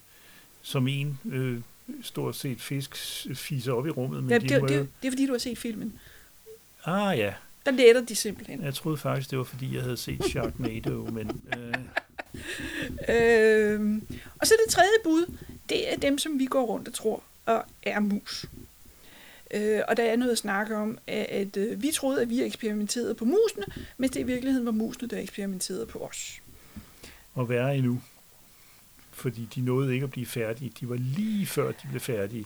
som 0.63 0.89
en 0.89 1.19
øh, 1.33 1.61
stort 2.03 2.37
set 2.37 2.61
fisk 2.61 2.97
fiser 3.35 3.73
op 3.73 3.87
i 3.87 3.91
rummet. 3.91 4.23
Men 4.25 4.31
ja, 4.31 4.39
de 4.39 4.49
det, 4.49 4.63
det, 4.63 4.89
det 5.03 5.09
er 5.09 5.13
fordi, 5.13 5.27
du 5.27 5.33
har 5.33 5.39
set 5.39 5.59
filmen. 5.59 5.93
Ah 6.85 7.19
ja, 7.19 7.35
Der 7.67 7.71
letter 7.73 8.05
de 8.05 8.15
simpelthen. 8.15 8.63
jeg 8.63 8.75
troede 8.75 8.97
faktisk, 8.99 9.31
det 9.31 9.39
var 9.39 9.45
fordi, 9.45 9.75
jeg 9.75 9.83
havde 9.83 9.97
set 9.97 10.25
Sharknado, 10.25 11.05
men 11.13 11.43
øh, 11.59 11.75
Øh, 13.09 14.01
og 14.39 14.47
så 14.47 14.55
det 14.67 14.73
tredje 14.73 14.91
bud, 15.05 15.37
det 15.69 15.93
er 15.93 15.97
dem, 15.97 16.19
som 16.19 16.39
vi 16.39 16.45
går 16.45 16.63
rundt 16.63 16.89
og 16.89 16.95
tror 16.95 17.23
og 17.47 17.65
er 17.83 18.01
mus. 18.01 18.47
Øh, 19.55 19.81
og 19.89 19.97
der 19.97 20.03
er 20.03 20.17
noget 20.17 20.33
at 20.33 20.39
snakke 20.39 20.77
om, 20.77 20.99
at, 21.07 21.27
at 21.27 21.57
øh, 21.57 21.83
vi 21.83 21.91
troede, 21.95 22.23
at 22.23 22.31
vi 22.31 22.43
eksperimenterede 22.43 23.15
på 23.15 23.25
musene, 23.25 23.65
mens 23.97 24.13
det 24.13 24.21
i 24.21 24.23
virkeligheden 24.23 24.67
var 24.67 24.73
musene, 24.73 25.09
der 25.09 25.19
eksperimenterede 25.19 25.87
på 25.87 25.99
os. 25.99 26.41
Og 27.35 27.49
værre 27.49 27.77
endnu. 27.77 28.01
Fordi 29.13 29.49
de 29.55 29.61
nåede 29.61 29.95
ikke 29.95 30.05
at 30.05 30.11
blive 30.11 30.27
færdige. 30.27 30.73
De 30.81 30.89
var 30.89 30.97
lige 30.97 31.47
før, 31.47 31.67
de 31.67 31.87
blev 31.89 32.01
færdige. 32.01 32.45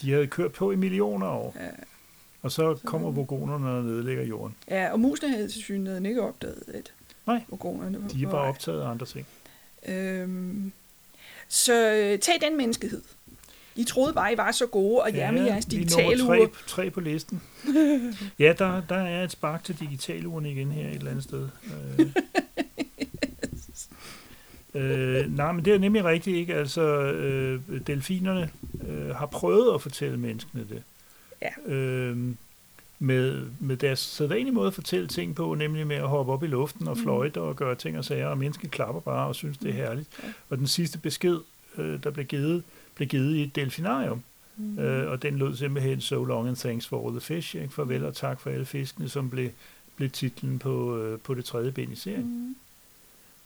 De 0.00 0.12
havde 0.12 0.26
kørt 0.26 0.52
på 0.52 0.70
i 0.70 0.76
millioner 0.76 1.26
år. 1.26 1.56
Ja. 1.60 1.68
Og 2.42 2.52
så 2.52 2.78
kommer 2.84 3.10
vogonerne 3.10 3.70
og 3.70 3.84
nedlægger 3.84 4.24
jorden. 4.24 4.56
Ja, 4.68 4.92
og 4.92 5.00
musene 5.00 5.28
havde 5.28 5.48
til 5.48 5.62
synligheden 5.62 6.06
ikke 6.06 6.22
opdaget, 6.22 6.62
at 6.74 6.92
Nej, 7.26 7.44
organerne 7.50 8.02
var 8.02 8.08
De 8.08 8.22
er 8.22 8.30
bare 8.30 8.48
optaget 8.48 8.82
af 8.82 8.88
andre 8.88 9.06
ting. 9.06 9.26
Øhm, 9.86 10.72
så 11.48 11.92
øh, 11.92 12.18
tag 12.18 12.34
den 12.40 12.56
menneskehed. 12.56 13.02
I 13.76 13.84
troede 13.84 14.12
bare, 14.14 14.32
I 14.32 14.36
var 14.36 14.52
så 14.52 14.66
gode, 14.66 15.02
og 15.02 15.08
med 15.12 15.44
jeres 15.44 15.64
er 15.64 15.68
digitale 15.68 16.24
ure. 16.24 16.38
tre, 16.38 16.48
tre 16.66 16.90
på 16.90 17.00
listen. 17.00 17.42
ja, 18.38 18.54
der, 18.58 18.82
der 18.88 18.94
er 18.96 19.24
et 19.24 19.30
spark 19.30 19.64
til 19.64 19.80
digitaluren 19.80 20.46
igen 20.46 20.72
her 20.72 20.88
et 20.88 20.94
eller 20.96 21.10
andet 21.10 21.24
sted. 21.24 21.48
Øh, 21.98 22.06
øh, 24.74 25.36
nej, 25.36 25.52
men 25.52 25.64
det 25.64 25.74
er 25.74 25.78
nemlig 25.78 26.04
rigtigt 26.04 26.36
ikke. 26.36 26.54
Altså, 26.54 26.82
øh, 27.02 27.60
delfinerne 27.86 28.50
øh, 28.88 29.08
har 29.16 29.26
prøvet 29.26 29.74
at 29.74 29.82
fortælle 29.82 30.16
menneskene 30.16 30.66
det. 30.70 30.82
Ja. 31.42 31.72
Øh, 31.74 32.18
med, 32.98 33.46
med 33.60 33.76
deres 33.76 33.98
sædvanlige 33.98 34.52
måde 34.54 34.66
at 34.66 34.74
fortælle 34.74 35.06
ting 35.08 35.34
på, 35.34 35.54
nemlig 35.54 35.86
med 35.86 35.96
at 35.96 36.08
hoppe 36.08 36.32
op 36.32 36.42
i 36.42 36.46
luften 36.46 36.88
og 36.88 36.96
Mm. 36.96 37.02
fløjte 37.02 37.40
og 37.40 37.56
gøre 37.56 37.74
ting 37.74 37.98
og 37.98 38.04
sager, 38.04 38.26
og 38.26 38.38
mennesket 38.38 38.70
klapper 38.70 39.00
bare 39.00 39.26
og 39.26 39.34
synes, 39.34 39.58
det 39.58 39.68
er 39.68 39.72
Mm. 39.72 39.78
herligt. 39.78 40.08
Ja. 40.22 40.28
Og 40.50 40.58
den 40.58 40.66
sidste 40.66 40.98
besked, 40.98 41.38
øh, 41.78 42.02
der 42.02 42.10
blev 42.10 42.24
givet, 42.26 42.62
blev 42.94 43.08
givet 43.08 43.34
i 43.34 43.42
et 43.42 43.56
delfinarium. 43.56 44.22
Mm. 44.56 44.78
Øh, 44.78 45.10
og 45.10 45.22
den 45.22 45.38
lød 45.38 45.56
simpelthen 45.56 46.00
So 46.00 46.24
long 46.24 46.48
and 46.48 46.56
thanks 46.56 46.86
for 46.86 47.06
all 47.06 47.20
the 47.20 47.20
fish. 47.20 47.56
Ikke? 47.56 47.74
Farvel 47.74 48.04
og 48.04 48.14
tak 48.14 48.40
for 48.40 48.50
alle 48.50 48.64
fiskene, 48.64 49.08
som 49.08 49.30
blev, 49.30 49.50
blev 49.96 50.10
titlen 50.10 50.58
på, 50.58 50.98
øh, 50.98 51.18
på 51.18 51.34
det 51.34 51.44
tredje 51.44 51.72
bind 51.72 51.92
i 51.92 51.96
serien. 51.96 52.46
Mm. 52.48 52.56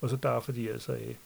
Og 0.01 0.11
så 0.11 0.17
derfor 0.17 0.53
de 0.53 0.71
altså 0.71 0.93
af. 0.93 1.17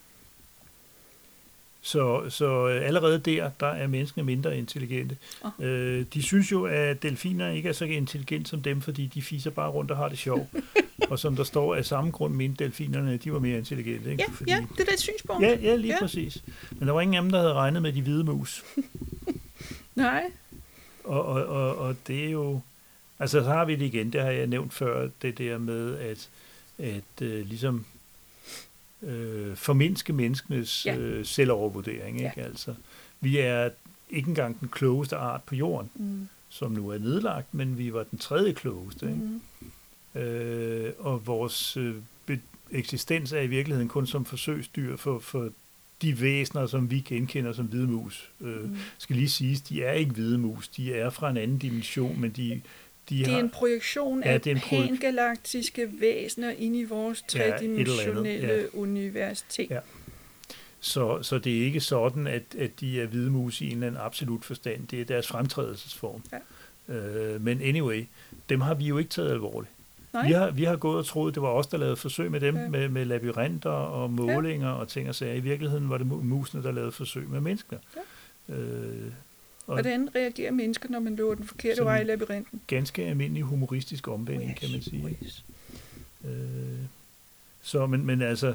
Så, 1.84 2.30
så 2.30 2.68
øh, 2.68 2.86
allerede 2.86 3.18
der, 3.18 3.50
der 3.60 3.66
er 3.66 3.86
menneskene 3.86 4.24
mindre 4.24 4.58
intelligente. 4.58 5.16
Åh. 5.44 5.50
Øh, 5.66 6.04
de 6.14 6.22
synes 6.22 6.52
jo, 6.52 6.64
at 6.64 7.02
delfiner 7.02 7.50
ikke 7.50 7.68
er 7.68 7.72
så 7.72 7.84
intelligente 7.84 8.50
som 8.50 8.62
dem, 8.62 8.80
fordi 8.80 9.06
de 9.06 9.22
fiser 9.22 9.50
bare 9.50 9.70
rundt 9.70 9.90
og 9.90 9.96
har 9.96 10.08
det 10.08 10.18
sjovt. 10.18 10.48
og 11.10 11.18
som 11.18 11.36
der 11.36 11.44
står, 11.44 11.74
af 11.74 11.84
samme 11.84 12.10
grund 12.10 12.34
mente 12.34 12.64
delfinerne, 12.64 13.16
de 13.16 13.32
var 13.32 13.38
mere 13.38 13.58
intelligente. 13.58 14.10
Ikke? 14.10 14.24
Ja, 14.48 14.54
ja, 14.54 14.66
det 14.78 14.88
er 14.88 14.92
et 14.92 15.00
synspunkt. 15.00 15.42
ja, 15.42 15.58
ja, 15.62 15.74
lige 15.76 15.94
ja. 15.94 15.98
præcis. 15.98 16.42
Men 16.70 16.88
der 16.88 16.94
var 16.94 17.00
ingen 17.00 17.14
af 17.14 17.22
dem, 17.22 17.30
der 17.30 17.38
havde 17.38 17.52
regnet 17.52 17.82
med 17.82 17.92
de 17.92 18.02
hvide 18.02 18.24
mus. 18.24 18.64
Nej. 19.94 20.22
Og, 21.04 21.24
og, 21.24 21.46
og, 21.46 21.76
og 21.76 21.96
det 22.06 22.24
er 22.24 22.30
jo... 22.30 22.60
Altså, 23.18 23.40
så 23.40 23.50
har 23.50 23.64
vi 23.64 23.76
det 23.76 23.84
igen, 23.84 24.12
det 24.12 24.20
har 24.20 24.30
jeg 24.30 24.46
nævnt 24.46 24.74
før, 24.74 25.08
det 25.22 25.38
der 25.38 25.58
med 25.58 25.98
at, 25.98 26.28
at 26.78 27.22
øh, 27.22 27.46
ligesom 27.46 27.84
øh, 29.02 29.56
formindske 29.56 30.12
menneskenes 30.12 30.86
Ja. 30.86 30.94
ja. 30.94 30.98
øh, 31.00 31.26
selvovervurdering. 31.26 32.16
Ikke? 32.16 32.42
Altså, 32.42 32.74
vi 33.20 33.38
er 33.38 33.70
ikke 34.10 34.28
engang 34.28 34.60
den 34.60 34.68
klogeste 34.68 35.16
art 35.16 35.42
på 35.42 35.54
jorden, 35.54 35.90
Mm. 35.94 36.28
som 36.48 36.72
nu 36.72 36.88
er 36.88 36.98
nedlagt, 36.98 37.54
men 37.54 37.78
vi 37.78 37.92
var 37.92 38.02
den 38.10 38.18
tredje 38.18 38.52
klogeste. 38.52 39.06
Ikke? 39.06 39.18
Mm. 40.14 40.20
Øh, 40.20 40.92
og 40.98 41.26
vores 41.26 41.76
øh, 41.76 41.94
eksistens 42.70 43.32
er 43.32 43.40
i 43.40 43.46
virkeligheden 43.46 43.88
kun 43.88 44.06
som 44.06 44.24
forsøgsdyr 44.24 44.96
for, 44.96 45.18
for 45.18 45.48
de 46.02 46.20
væsener, 46.20 46.66
som 46.66 46.90
vi 46.90 47.00
genkender 47.00 47.52
som 47.52 47.66
hvide 47.66 47.86
mus. 47.86 48.30
Øh, 48.40 48.64
Mm. 48.64 48.76
skal 48.98 49.16
lige 49.16 49.28
siges, 49.28 49.60
de 49.60 49.82
er 49.84 49.92
ikke 49.92 50.12
hvide 50.12 50.38
mus, 50.38 50.68
de 50.68 50.94
er 50.94 51.10
fra 51.10 51.30
en 51.30 51.36
anden 51.36 51.58
dimension, 51.58 52.20
men 52.20 52.30
de, 52.30 52.60
de 53.10 53.18
Det 53.18 53.26
er 53.28 53.30
har... 53.32 53.38
en 53.40 53.50
projektion 53.50 54.22
Ja, 54.24 54.32
af 54.32 54.40
en 54.46 54.60
pangalaktiske 54.60 55.88
væsener 56.00 56.50
ind 56.50 56.76
i 56.76 56.84
vores 56.84 57.24
Ja, 57.34 57.50
tredimensionelle 57.50 58.54
ja. 58.54 58.62
univers 58.72 59.42
ting. 59.48 59.70
Ja. 59.70 59.78
Så, 60.80 61.22
så 61.22 61.38
det 61.38 61.58
er 61.60 61.64
ikke 61.64 61.80
sådan, 61.80 62.26
at, 62.26 62.42
at 62.58 62.70
de 62.80 63.00
er 63.00 63.06
hvide 63.06 63.30
mus 63.30 63.60
i 63.60 63.66
en 63.66 63.72
eller 63.72 63.86
anden 63.86 64.00
absolut 64.00 64.44
forstand. 64.44 64.86
Det 64.86 65.00
er 65.00 65.04
deres 65.04 65.26
fremtrædelsesform. 65.28 66.22
Ja. 66.88 66.94
Øh, 66.94 67.40
men 67.44 67.60
anyway, 67.62 68.04
dem 68.48 68.60
har 68.60 68.74
vi 68.74 68.84
jo 68.84 68.98
ikke 68.98 69.10
taget 69.10 69.30
alvorligt. 69.30 69.72
Nej? 70.12 70.26
Vi 70.26 70.32
har, 70.32 70.50
vi 70.50 70.64
har 70.64 70.76
gået 70.76 70.98
og 70.98 71.06
troet, 71.06 71.34
det 71.34 71.42
var 71.42 71.48
os, 71.48 71.66
der 71.66 71.78
lavede 71.78 71.96
forsøg 71.96 72.30
med 72.30 72.40
dem, 72.40 72.54
Ja. 72.56 72.62
ja. 72.62 72.68
med, 72.68 72.88
med 72.88 73.04
labyrinter 73.04 73.70
og 73.70 74.10
målinger 74.10 74.68
ja. 74.68 74.74
og 74.74 74.88
ting 74.88 75.08
og 75.08 75.14
sager. 75.14 75.34
I 75.34 75.40
virkeligheden 75.40 75.90
var 75.90 75.98
det 75.98 76.04
mu- 76.04 76.22
musene, 76.22 76.62
der 76.62 76.72
lavede 76.72 76.92
forsøg 76.92 77.28
med 77.28 77.40
mennesker. 77.40 77.76
Ja. 78.48 78.54
Øh, 78.54 79.12
Hvordan 79.66 80.08
reagerer 80.14 80.50
mennesker, 80.50 80.88
når 80.88 81.00
man 81.00 81.16
løber 81.16 81.34
den 81.34 81.44
forkerte 81.44 81.76
Sådan- 81.76 81.86
vej 81.86 82.00
i 82.00 82.04
labyrinten? 82.04 82.60
ganske 82.66 83.02
almindelig 83.04 83.42
humoristisk 83.42 84.08
omvending, 84.08 84.50
Yes, 84.50 84.58
kan 84.58 84.70
man 84.72 84.82
sige. 84.82 85.18
yes. 85.24 85.44
Øh, 86.24 86.32
så, 87.62 87.86
men, 87.86 88.06
men 88.06 88.22
altså, 88.22 88.54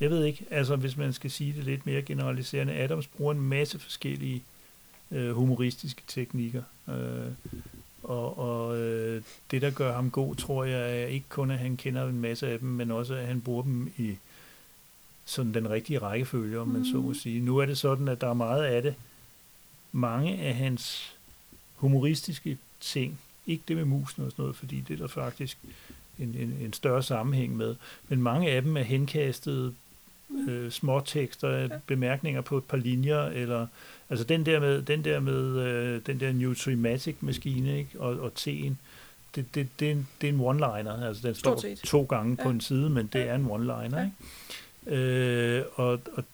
jeg 0.00 0.10
ved 0.10 0.24
ikke, 0.24 0.44
altså 0.50 0.76
hvis 0.76 0.96
man 0.96 1.12
skal 1.12 1.30
sige 1.30 1.52
det 1.56 1.64
lidt 1.64 1.86
mere 1.86 2.02
generaliserende, 2.02 2.72
Adams 2.74 3.06
bruger 3.06 3.32
en 3.34 3.40
masse 3.40 3.78
forskellige 3.78 4.42
øh, 5.10 5.30
humoristiske 5.32 6.02
teknikker. 6.06 6.62
Øh, 6.88 7.32
og 8.02 8.38
og 8.38 8.78
øh, 8.78 9.22
det, 9.50 9.62
der 9.62 9.70
gør 9.70 9.94
ham 9.94 10.10
god, 10.10 10.34
tror 10.36 10.64
jeg, 10.64 11.02
er 11.02 11.06
ikke 11.06 11.26
kun, 11.28 11.50
at 11.50 11.58
han 11.58 11.76
kender 11.76 12.08
en 12.08 12.20
masse 12.20 12.48
af 12.48 12.58
dem, 12.58 12.68
men 12.68 12.90
også, 12.90 13.14
at 13.14 13.26
han 13.26 13.40
bruger 13.40 13.62
dem 13.62 13.92
i 13.96 14.16
sådan 15.24 15.54
den 15.54 15.70
rigtige 15.70 15.98
rækkefølge, 15.98 16.58
om 16.60 16.68
man 16.68 16.84
så 16.84 16.94
må 16.96 17.02
Mhm. 17.02 17.14
sige. 17.14 17.40
Nu 17.40 17.58
er 17.58 17.66
det 17.66 17.78
sådan, 17.78 18.08
at 18.08 18.20
der 18.20 18.28
er 18.28 18.34
meget 18.34 18.64
af 18.64 18.82
det. 18.82 18.94
Mange 19.92 20.38
af 20.38 20.54
hans 20.54 21.14
humoristiske 21.76 22.58
ting, 22.80 23.18
ikke 23.46 23.62
det 23.68 23.76
med 23.76 23.84
musen 23.84 24.24
og 24.24 24.30
sådan 24.30 24.42
noget, 24.42 24.56
fordi 24.56 24.80
det 24.88 24.94
er 24.94 24.98
der 24.98 25.06
faktisk 25.08 25.58
en, 26.18 26.34
en, 26.38 26.54
en 26.60 26.72
større 26.72 27.02
sammenhæng 27.02 27.56
med, 27.56 27.74
men 28.08 28.22
mange 28.22 28.50
af 28.50 28.62
dem 28.62 28.76
er 28.76 28.82
henkastede 28.82 29.74
øh, 30.48 30.70
småtekster, 30.70 31.48
ja. 31.50 31.68
bemærkninger 31.86 32.40
på 32.40 32.58
et 32.58 32.64
par 32.64 32.76
linjer, 32.76 33.22
eller 33.24 33.66
altså 34.10 34.24
den 34.24 34.46
der 34.46 34.60
med 34.60 34.82
den 34.82 35.04
der 35.04 35.20
med 35.20 35.56
øh, 35.58 36.00
den 36.06 36.20
der 36.20 36.32
Nutrimatic 36.32 37.16
maskine, 37.20 37.78
ikke? 37.78 38.00
Og, 38.00 38.20
og 38.20 38.32
T'en, 38.38 38.72
det, 39.34 39.54
det, 39.54 39.68
det, 39.80 39.88
er 39.88 39.92
en, 39.92 40.08
det 40.20 40.28
er 40.28 40.32
en 40.32 40.40
one-liner, 40.40 41.04
altså 41.06 41.28
den 41.28 41.34
Stort 41.34 41.60
står 41.60 41.68
set. 41.68 41.78
to 41.78 42.02
gange 42.02 42.36
ja. 42.38 42.42
på 42.44 42.50
en 42.50 42.60
side, 42.60 42.90
men 42.90 43.06
det 43.06 43.18
Ja. 43.18 43.24
er 43.24 43.34
en 43.34 43.46
one-liner, 43.46 43.96
Ja. 43.98 44.04
ikke? 44.04 44.96
Øh, 45.02 45.64
og, 45.74 46.00
og 46.12 46.24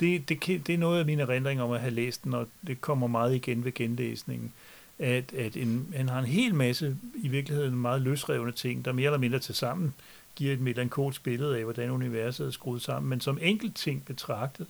det, 0.00 0.28
det, 0.28 0.66
det 0.66 0.74
er 0.74 0.78
noget 0.78 1.00
af 1.00 1.06
mine 1.06 1.22
erindringer 1.22 1.64
om 1.64 1.70
at 1.72 1.80
have 1.80 1.94
læst 1.94 2.24
den, 2.24 2.34
og 2.34 2.48
det 2.66 2.80
kommer 2.80 3.06
meget 3.06 3.34
igen 3.34 3.64
ved 3.64 3.74
genlæsningen, 3.74 4.52
at, 4.98 5.32
at 5.32 5.56
en, 5.56 5.86
han 5.96 6.08
har 6.08 6.18
en 6.18 6.24
hel 6.26 6.54
masse, 6.54 6.96
i 7.22 7.28
virkeligheden 7.28 7.74
meget 7.76 8.02
løsrevne 8.02 8.52
ting, 8.52 8.84
der 8.84 8.92
mere 8.92 9.06
eller 9.06 9.18
mindre 9.18 9.38
til 9.38 9.54
sammen 9.54 9.94
giver 10.36 10.52
et 10.52 10.60
melankolsk 10.60 11.22
billede 11.22 11.56
af, 11.58 11.64
hvordan 11.64 11.90
universet 11.90 12.46
er 12.46 12.50
skruet 12.50 12.82
sammen, 12.82 13.10
men 13.10 13.20
som 13.20 13.38
enkelt 13.42 13.76
ting 13.76 14.04
betragtet, 14.06 14.66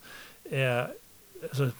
er 0.50 0.86
altså, 1.42 1.70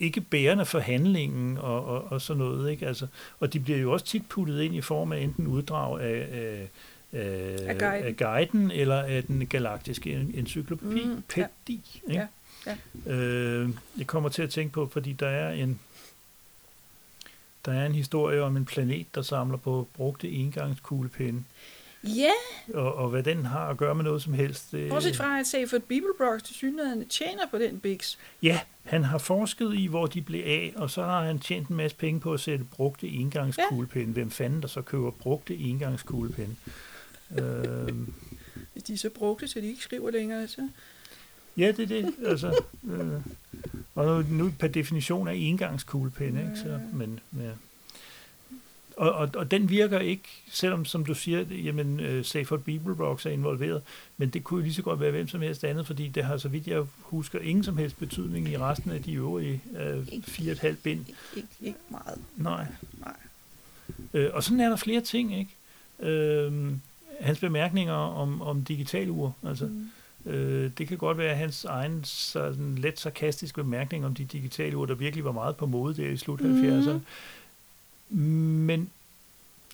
ikke 0.00 0.20
bærende 0.20 0.64
for 0.66 0.78
handlingen 0.78 1.58
og, 1.58 1.84
og, 1.84 2.12
og 2.12 2.20
sådan 2.20 2.38
noget. 2.38 2.70
Ikke? 2.70 2.86
Altså, 2.86 3.06
og 3.40 3.52
de 3.52 3.60
bliver 3.60 3.78
jo 3.78 3.92
også 3.92 4.06
tit 4.06 4.22
puttet 4.28 4.62
ind 4.62 4.74
i 4.74 4.80
form 4.80 5.12
af 5.12 5.20
enten 5.20 5.46
uddrag 5.46 6.00
af, 6.00 6.26
af, 6.32 6.68
af, 7.12 7.56
Af 7.68 7.78
guiden. 7.78 8.04
af 8.04 8.16
guiden 8.16 8.70
eller 8.70 8.96
af 9.02 9.24
den 9.24 9.46
galaktiske 9.46 10.12
en- 10.12 10.34
encyklopædi. 10.34 11.04
Mm, 11.04 11.22
ja. 11.36 11.46
ikke? 11.68 11.82
Ja, 12.08 12.26
Øh, 13.06 13.70
jeg 13.98 14.06
kommer 14.06 14.28
til 14.28 14.42
at 14.42 14.50
tænke 14.50 14.72
på, 14.72 14.88
fordi 14.92 15.12
der 15.12 15.28
er 15.28 15.52
en 15.52 15.80
der 17.64 17.72
er 17.72 17.86
en 17.86 17.94
historie 17.94 18.42
om 18.42 18.56
en 18.56 18.64
planet, 18.64 19.14
der 19.14 19.22
samler 19.22 19.56
på 19.56 19.88
brugte 19.94 20.30
engangskuglepinde, 20.30 21.44
Ja, 22.04 22.32
og, 22.74 22.94
og 22.94 23.08
hvad 23.08 23.22
den 23.22 23.46
har 23.46 23.68
at 23.68 23.76
gøre 23.76 23.94
med 23.94 24.04
noget 24.04 24.22
som 24.22 24.32
helst. 24.32 24.72
Det, 24.72 24.90
bortset 24.90 25.16
fra 25.16 25.40
at 25.40 25.46
Seyfried 25.46 25.80
Bibelbrox 25.80 26.42
til 26.42 26.54
synligheden 26.54 27.08
tjener 27.08 27.46
på 27.50 27.58
den 27.58 27.80
Bix. 27.80 28.16
Ja, 28.42 28.60
han 28.84 29.04
har 29.04 29.18
forsket 29.18 29.74
i, 29.74 29.86
hvor 29.86 30.06
de 30.06 30.22
blev 30.22 30.42
af, 30.44 30.72
og 30.76 30.90
så 30.90 31.02
har 31.02 31.24
han 31.24 31.38
tjent 31.38 31.68
en 31.68 31.76
masse 31.76 31.96
penge 31.96 32.20
på 32.20 32.32
at 32.32 32.40
sætte 32.40 32.64
brugte 32.64 33.08
engangskuglepinde. 33.08 34.12
Hvem 34.12 34.30
fanden 34.30 34.62
der 34.62 34.68
så 34.68 34.82
køber 34.82 35.10
brugte 35.10 35.56
engangskuglepinde? 35.56 36.56
øh, 37.38 37.88
Hvis 38.72 38.82
de 38.82 38.98
så 38.98 39.10
brugte, 39.10 39.48
så 39.48 39.60
de 39.60 39.66
ikke 39.66 39.82
skriver 39.82 40.10
længere, 40.10 40.48
så... 40.48 40.68
ja, 41.58 41.72
det 41.72 41.80
er 41.80 41.86
det. 41.86 42.14
Altså, 42.26 42.62
øh, 42.84 43.20
og 43.94 44.06
nu, 44.06 44.44
nu 44.44 44.52
per 44.58 44.68
definition 44.68 45.28
er 45.28 45.32
engangskuglepinde, 45.32 46.40
ikke? 46.40 46.56
Så, 46.56 46.80
men, 46.92 47.20
ja. 47.36 47.50
Og, 48.96 49.12
og, 49.12 49.30
og 49.34 49.50
den 49.50 49.70
virker 49.70 49.98
ikke, 49.98 50.22
selvom 50.50 50.84
som 50.84 51.04
du 51.04 51.14
siger, 51.14 51.44
jamen 51.50 52.00
uh, 52.00 52.24
Seyfried 52.24 52.60
Bibelbox 52.60 53.26
er 53.26 53.30
involveret, 53.30 53.82
men 54.16 54.30
det 54.30 54.44
kunne 54.44 54.58
jo 54.60 54.64
lige 54.64 54.74
så 54.74 54.82
godt 54.82 55.00
være 55.00 55.10
hvem 55.10 55.28
som 55.28 55.40
helst 55.40 55.64
andet, 55.64 55.86
fordi 55.86 56.08
det 56.08 56.24
har, 56.24 56.36
så 56.36 56.48
vidt 56.48 56.66
jeg 56.66 56.82
husker, 57.00 57.38
ingen 57.38 57.64
som 57.64 57.76
helst 57.76 57.98
betydning 57.98 58.48
i 58.48 58.58
resten 58.58 58.90
af 58.90 59.02
de 59.02 59.12
øvrige 59.12 59.62
uh, 59.70 60.22
fire 60.22 60.50
og 60.50 60.52
et 60.52 60.58
halvt 60.58 60.82
bind. 60.82 61.00
Ikke, 61.08 61.18
ikke, 61.36 61.48
ikke 61.60 61.78
meget. 61.90 62.18
Nej. 62.36 62.66
Nej. 63.00 63.16
Øh, 64.14 64.30
og 64.32 64.44
sådan 64.44 64.60
er 64.60 64.68
der 64.68 64.76
flere 64.76 65.00
ting, 65.00 65.38
ikke? 65.38 66.10
Øh, 66.12 66.72
hans 67.20 67.38
bemærkninger 67.38 67.94
om, 67.94 68.42
om 68.42 68.64
digital 68.64 69.10
ur, 69.10 69.34
altså, 69.46 69.66
Mm. 69.66 69.90
Øh, 70.28 70.70
det 70.78 70.88
kan 70.88 70.98
godt 70.98 71.18
være 71.18 71.36
hans 71.36 71.64
egen 71.64 72.04
sådan 72.04 72.74
let 72.78 73.00
sarkastiske 73.00 73.62
bemærkning 73.62 74.06
om 74.06 74.14
de 74.14 74.24
digitale 74.24 74.76
ure, 74.76 74.88
der 74.88 74.94
virkelig 74.94 75.24
var 75.24 75.32
meget 75.32 75.56
på 75.56 75.66
mode 75.66 76.02
der 76.02 76.08
i 76.08 76.16
slut 76.16 76.40
70'erne. 76.40 76.98
Mm. 78.10 78.18
Men 78.18 78.90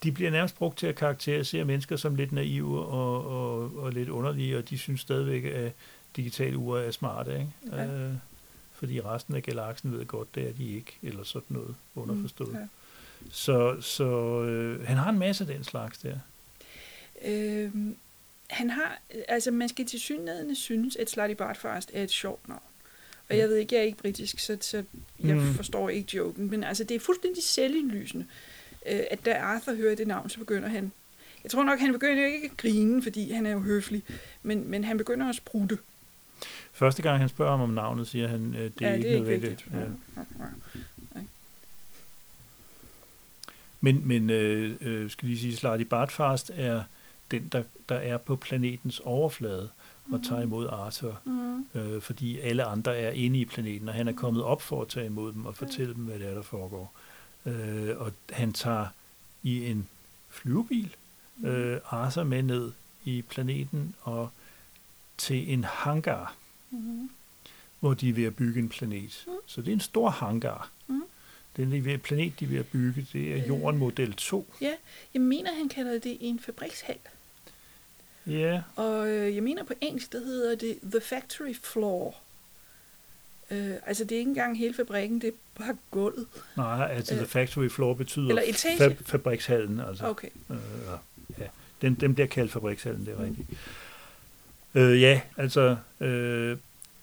de 0.02 0.12
bliver 0.12 0.30
nærmest 0.30 0.56
brugt 0.56 0.78
til 0.78 0.86
at 0.86 0.94
karakterisere 0.94 1.64
mennesker 1.64 1.96
som 1.96 2.14
lidt 2.14 2.32
naive 2.32 2.86
og, 2.86 3.26
og, 3.26 3.76
og 3.76 3.92
lidt 3.92 4.08
underlige, 4.08 4.58
og 4.58 4.70
de 4.70 4.78
synes 4.78 5.00
stadigvæk, 5.00 5.44
at 5.44 5.72
digitale 6.16 6.56
ure 6.56 6.84
er 6.84 6.90
smarte. 6.90 7.32
Ikke? 7.32 7.48
Ja. 7.72 7.86
Øh, 7.86 8.14
fordi 8.72 9.00
resten 9.00 9.34
af 9.34 9.42
galaksen 9.42 9.92
ved 9.92 10.06
godt, 10.06 10.34
det 10.34 10.48
er 10.48 10.52
de 10.52 10.70
ikke, 10.72 10.92
eller 11.02 11.24
sådan 11.24 11.42
noget 11.48 11.74
underforstået. 11.94 12.52
Mm, 12.52 12.58
ja. 12.58 12.66
Så, 13.30 13.80
så 13.80 14.40
øh, 14.42 14.86
han 14.86 14.96
har 14.96 15.10
en 15.10 15.18
masse 15.18 15.44
af 15.44 15.54
den 15.54 15.64
slags 15.64 15.98
der. 15.98 16.18
Øhm, 17.24 17.96
han 18.54 18.70
har, 18.70 18.98
altså 19.28 19.50
man 19.50 19.68
skal 19.68 19.86
til 19.86 20.00
synligheden 20.00 20.54
synes, 20.54 20.96
at 20.96 21.10
Slutty 21.10 21.34
Bartfast 21.34 21.90
er 21.94 22.02
et 22.02 22.10
sjovt 22.10 22.48
navn. 22.48 22.60
Og 23.28 23.38
jeg 23.38 23.48
ved 23.48 23.56
ikke, 23.56 23.74
jeg 23.74 23.80
er 23.80 23.86
ikke 23.86 23.98
britisk, 23.98 24.38
så, 24.38 24.56
så 24.60 24.84
jeg 25.24 25.36
mm. 25.36 25.54
forstår 25.54 25.88
ikke 25.88 26.16
joken, 26.16 26.50
men 26.50 26.64
altså 26.64 26.84
det 26.84 26.94
er 26.94 27.00
fuldstændig 27.00 27.42
selvindlysende, 27.42 28.26
øh, 28.90 29.00
at 29.10 29.24
da 29.24 29.34
Arthur 29.34 29.74
hører 29.74 29.94
det 29.94 30.06
navn, 30.06 30.30
så 30.30 30.38
begynder 30.38 30.68
han, 30.68 30.92
jeg 31.44 31.50
tror 31.50 31.64
nok, 31.64 31.78
han 31.78 31.92
begynder 31.92 32.26
ikke 32.26 32.46
at 32.50 32.56
grine, 32.56 33.02
fordi 33.02 33.32
han 33.32 33.46
er 33.46 33.50
jo 33.50 33.58
høflig, 33.60 34.02
men, 34.42 34.70
men 34.70 34.84
han 34.84 34.98
begynder 34.98 35.28
at 35.28 35.34
sprutte. 35.34 35.78
Første 36.72 37.02
gang 37.02 37.18
han 37.18 37.28
spørger 37.28 37.50
ham 37.50 37.60
om 37.60 37.70
navnet, 37.70 38.08
siger 38.08 38.28
han, 38.28 38.54
øh, 38.54 38.70
det 38.78 38.82
er 38.82 38.88
ja, 38.88 38.94
ikke 38.94 39.08
det 39.08 39.16
er 39.16 39.20
nødvendigt. 39.20 39.64
Ikke 39.66 39.78
ja. 39.78 39.80
Ja. 40.16 40.22
Ja. 41.14 41.20
Men, 43.80 44.08
men 44.08 44.30
øh, 44.30 44.76
øh, 44.80 45.10
skal 45.10 45.28
lige 45.28 45.40
sige, 45.40 45.56
Slarty 45.56 45.82
Bartfast 45.82 46.50
er 46.54 46.82
den, 47.34 47.48
der, 47.52 47.62
der 47.88 47.94
er 47.94 48.16
på 48.16 48.36
planetens 48.36 49.00
overflade 49.00 49.68
og 50.12 50.24
tager 50.24 50.40
mhm. 50.40 50.52
imod 50.52 50.68
Arthur, 50.68 51.20
mm. 51.24 51.66
øh, 51.74 52.02
fordi 52.02 52.38
alle 52.38 52.64
andre 52.64 52.96
er 52.96 53.10
inde 53.10 53.40
i 53.40 53.44
planeten, 53.44 53.88
og 53.88 53.94
han 53.94 54.08
er 54.08 54.12
kommet 54.12 54.42
op 54.42 54.62
for 54.62 54.82
at 54.82 54.88
tage 54.88 55.06
imod 55.06 55.32
dem 55.32 55.46
og 55.46 55.56
fortælle 55.56 55.94
dem, 55.94 56.04
hvad 56.04 56.18
det 56.18 56.28
er, 56.28 56.34
der 56.34 56.42
foregår. 56.42 56.94
Øh, 57.46 57.98
og 57.98 58.12
han 58.30 58.52
tager 58.52 58.86
i 59.42 59.66
en 59.70 59.88
flyvebil 60.30 60.96
mhm. 61.36 61.48
øh, 61.48 61.80
Arthur 61.90 62.22
med 62.22 62.42
ned 62.42 62.72
i 63.04 63.22
planeten 63.22 63.94
og 64.02 64.30
til 65.18 65.52
en 65.52 65.64
hangar, 65.64 66.34
mm. 66.70 67.10
hvor 67.80 67.94
de 67.94 68.08
er 68.08 68.12
ved 68.12 68.24
at 68.24 68.36
bygge 68.36 68.60
en 68.60 68.68
planet. 68.68 69.24
Mm. 69.26 69.32
Så 69.46 69.60
det 69.60 69.68
er 69.68 69.72
en 69.72 69.80
stor 69.80 70.10
hangar. 70.10 70.70
Mm. 70.86 71.02
Den 71.56 72.00
planet, 72.00 72.40
de 72.40 72.44
er 72.44 72.48
ved 72.48 72.58
at 72.58 72.66
bygge, 72.66 73.06
det 73.12 73.32
er 73.32 73.46
Jorden 73.46 73.78
Model 73.78 74.12
2. 74.12 74.54
Ja, 74.60 74.72
jeg 75.14 75.22
mener, 75.22 75.54
han 75.54 75.68
kalder 75.68 75.98
det 75.98 76.16
en 76.20 76.38
fabrikshal. 76.38 76.98
Ja. 78.26 78.62
Og 78.76 79.08
øh, 79.08 79.34
jeg 79.34 79.42
mener 79.42 79.64
på 79.64 79.72
engelsk, 79.80 80.12
der 80.12 80.18
hedder 80.18 80.54
det 80.54 80.78
The 80.90 81.00
Factory 81.00 81.54
Floor. 81.62 82.16
Øh, 83.50 83.74
altså 83.86 84.04
det 84.04 84.12
er 84.12 84.18
ikke 84.18 84.28
engang 84.28 84.58
hele 84.58 84.74
fabrikken, 84.74 85.20
det 85.20 85.28
er 85.28 85.62
bare 85.64 85.76
gulvet. 85.90 86.26
Nej, 86.56 86.88
altså 86.92 87.14
øh, 87.14 87.20
The 87.20 87.28
Factory 87.28 87.68
Floor 87.68 87.94
betyder 87.94 88.28
eller 88.28 88.42
fa- 88.42 89.02
fabrikshallen. 89.06 89.80
Altså. 89.80 90.06
Okay. 90.06 90.28
Øh, 90.50 90.56
ja, 91.38 91.44
den, 91.82 91.94
den 91.94 92.14
bliver 92.14 92.26
kaldt 92.26 92.52
fabrikshallen, 92.52 93.06
det 93.06 93.14
er 93.14 93.18
mm. 93.18 93.24
rigtigt. 93.24 93.48
Øh, 94.74 95.02
ja, 95.02 95.20
altså 95.36 95.76
øh, 96.00 96.56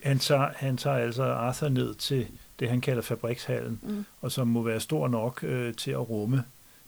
han, 0.04 0.20
tager, 0.20 0.50
han 0.56 0.78
tager 0.78 0.98
altså 0.98 1.24
Arthur 1.24 1.70
ned 1.70 1.96
til 1.96 2.28
det, 2.60 2.70
han 2.70 2.82
kalder 2.82 3.02
fabrikshallen, 3.02 3.80
mm. 3.84 4.06
og 4.22 4.32
som 4.32 4.48
må 4.48 4.62
være 4.62 4.80
stor 4.80 5.08
nok 5.08 5.44
øh, 5.44 5.74
til 5.74 5.92
at 5.92 6.10
rumme 6.10 6.44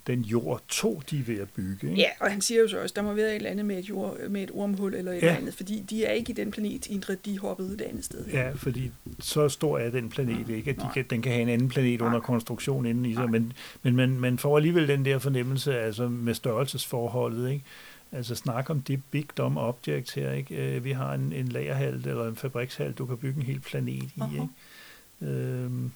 den 0.07 0.21
jord 0.21 0.61
to, 0.67 1.01
de 1.09 1.19
er 1.19 1.23
ved 1.23 1.39
at 1.39 1.49
bygge. 1.49 1.89
Ikke? 1.89 2.01
Ja, 2.01 2.07
og 2.19 2.31
han 2.31 2.41
siger 2.41 2.61
jo 2.61 2.67
så 2.67 2.81
også, 2.81 2.93
der 2.95 3.01
må 3.01 3.13
være 3.13 3.29
et 3.29 3.35
eller 3.35 3.49
andet 3.49 3.65
med 3.65 3.79
et, 3.79 3.89
jord, 3.89 4.29
med 4.29 4.43
et 4.43 4.51
ormhul 4.53 4.93
eller 4.93 5.11
et 5.11 5.21
ja. 5.21 5.27
eller 5.27 5.37
andet, 5.37 5.53
fordi 5.53 5.85
de 5.89 6.05
er 6.05 6.11
ikke 6.11 6.31
i 6.31 6.35
den 6.35 6.51
planet, 6.51 6.87
Indre, 6.87 7.15
de 7.15 7.39
hoppede 7.39 7.73
et 7.73 7.81
andet 7.81 8.05
sted. 8.05 8.25
Ja, 8.25 8.51
fordi 8.55 8.91
så 9.19 9.49
stor 9.49 9.79
er 9.79 9.89
den 9.89 10.09
planet 10.09 10.49
ikke, 10.49 10.69
at 10.71 10.77
de 10.77 10.85
kan, 10.93 11.05
den 11.09 11.21
kan 11.21 11.31
have 11.31 11.41
en 11.41 11.49
anden 11.49 11.69
planet 11.69 12.01
under 12.01 12.19
konstruktion 12.19 12.85
inden 12.85 13.05
i 13.05 13.13
sig, 13.13 13.29
men, 13.29 13.53
men 13.83 13.95
man, 13.95 14.19
man 14.19 14.37
får 14.37 14.57
alligevel 14.57 14.87
den 14.87 15.05
der 15.05 15.19
fornemmelse 15.19 15.79
altså 15.79 16.07
med 16.07 16.33
størrelsesforholdet, 16.33 17.51
ikke? 17.51 17.63
Altså 18.11 18.35
snak 18.35 18.69
om 18.69 18.81
det 18.81 19.01
big 19.11 19.25
dumb 19.37 19.57
object 19.57 20.13
her, 20.13 20.31
ikke? 20.31 20.75
Øh, 20.75 20.83
vi 20.83 20.91
har 20.91 21.13
en, 21.13 21.33
en 21.33 21.47
lagerhal 21.47 21.93
eller 21.93 22.27
en 22.27 22.35
fabrikshal, 22.35 22.91
du 22.91 23.05
kan 23.05 23.17
bygge 23.17 23.37
en 23.39 23.45
hel 23.45 23.59
planet 23.59 23.93
i, 23.93 24.11
uh-huh. 24.17 24.33
ikke? 24.33 24.47
Øhm, 25.33 25.91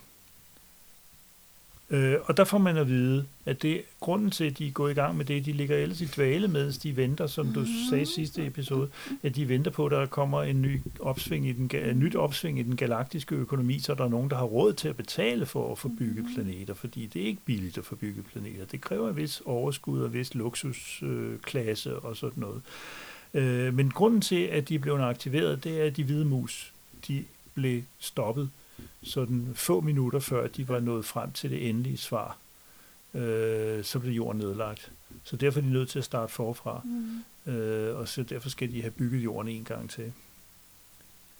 Øh, 1.90 2.16
og 2.24 2.38
der 2.38 2.44
får 2.44 2.58
man 2.58 2.78
at 2.78 2.88
vide, 2.88 3.26
at 3.46 3.62
det 3.62 3.82
grunden 4.00 4.32
til, 4.32 4.44
at 4.44 4.58
de 4.58 4.72
går 4.72 4.88
i 4.88 4.94
gang 4.94 5.18
med 5.18 5.26
det, 5.26 5.46
de 5.46 5.52
ligger 5.52 5.78
ellers 5.78 6.02
i 6.02 6.06
dvale, 6.06 6.48
mens 6.48 6.78
de 6.78 6.98
venter, 6.98 7.28
som 7.28 7.54
du 7.54 7.66
sagde 7.90 8.02
i 8.02 8.06
sidste 8.06 8.46
episode, 8.46 8.90
at 9.24 9.36
de 9.36 9.50
venter 9.50 9.72
på, 9.72 9.86
at 9.86 9.92
der 9.92 10.06
kommer 10.06 10.44
en 10.44 10.62
ny 10.62 10.82
opsving 11.00 11.48
i 11.48 11.52
den, 11.52 11.72
en 11.90 12.00
nyt 12.00 12.16
opsving 12.16 12.60
i 12.60 12.64
den 12.64 12.76
galaktiske 12.76 13.36
økonomi, 13.36 13.80
så 13.80 13.94
der 13.94 14.04
er 14.04 14.10
nogen, 14.10 14.30
der 14.30 14.36
har 14.36 14.46
råd 14.46 14.74
til 14.74 14.88
at 14.88 14.96
betale 14.96 15.46
for 15.46 15.72
at 15.72 15.78
få 15.78 15.92
bygget 16.00 16.26
planeter, 16.36 16.74
fordi 16.74 17.06
det 17.06 17.22
er 17.22 17.26
ikke 17.26 17.42
billigt 17.46 17.78
at 17.78 17.86
få 17.86 17.96
bygget 17.96 18.26
planeter. 18.26 18.66
Det 18.66 18.82
kræver 18.82 19.10
en 19.10 19.16
vis 19.16 19.42
overskud 19.46 20.02
og 20.02 20.14
vis 20.14 20.36
luksusklasse 20.36 21.90
øh, 21.90 22.06
og 22.06 22.18
sådan 22.18 22.42
noget. 22.42 22.62
Øh, 23.34 23.74
men 23.74 23.92
grunden 23.92 24.22
til, 24.22 24.42
at 24.44 24.70
de 24.70 24.80
blev 24.80 24.94
aktiveret, 24.94 25.64
det 25.64 25.82
er, 25.82 25.86
at 25.86 25.98
de 25.98 26.04
hvide 26.04 26.26
mus, 26.26 26.74
de 27.08 27.24
blev 27.54 27.82
stoppet 28.00 28.50
sådan 29.04 29.52
få 29.54 29.82
minutter 29.82 30.20
før 30.20 30.48
de 30.48 30.68
var 30.68 30.80
nået 30.80 31.06
frem 31.06 31.32
til 31.32 31.50
det 31.50 31.70
endelige 31.70 31.98
svar, 31.98 32.38
øh, 33.14 33.84
så 33.84 34.00
blev 34.00 34.14
jorden 34.14 34.42
nedlagt. 34.42 34.92
Så 35.24 35.36
derfor 35.36 35.60
er 35.60 35.64
de 35.64 35.72
nødt 35.72 35.90
til 35.90 36.00
at 36.00 36.06
starte 36.06 36.34
forfra. 36.34 36.82
Mm. 36.86 37.52
Øh, 37.54 37.98
og 37.98 38.08
så 38.08 38.24
derfor 38.24 38.50
skal 38.50 38.72
de 38.72 38.82
have 38.82 38.92
bygget 38.92 39.24
jorden 39.24 39.52
en 39.52 39.64
gang 39.64 39.90
til. 39.90 40.14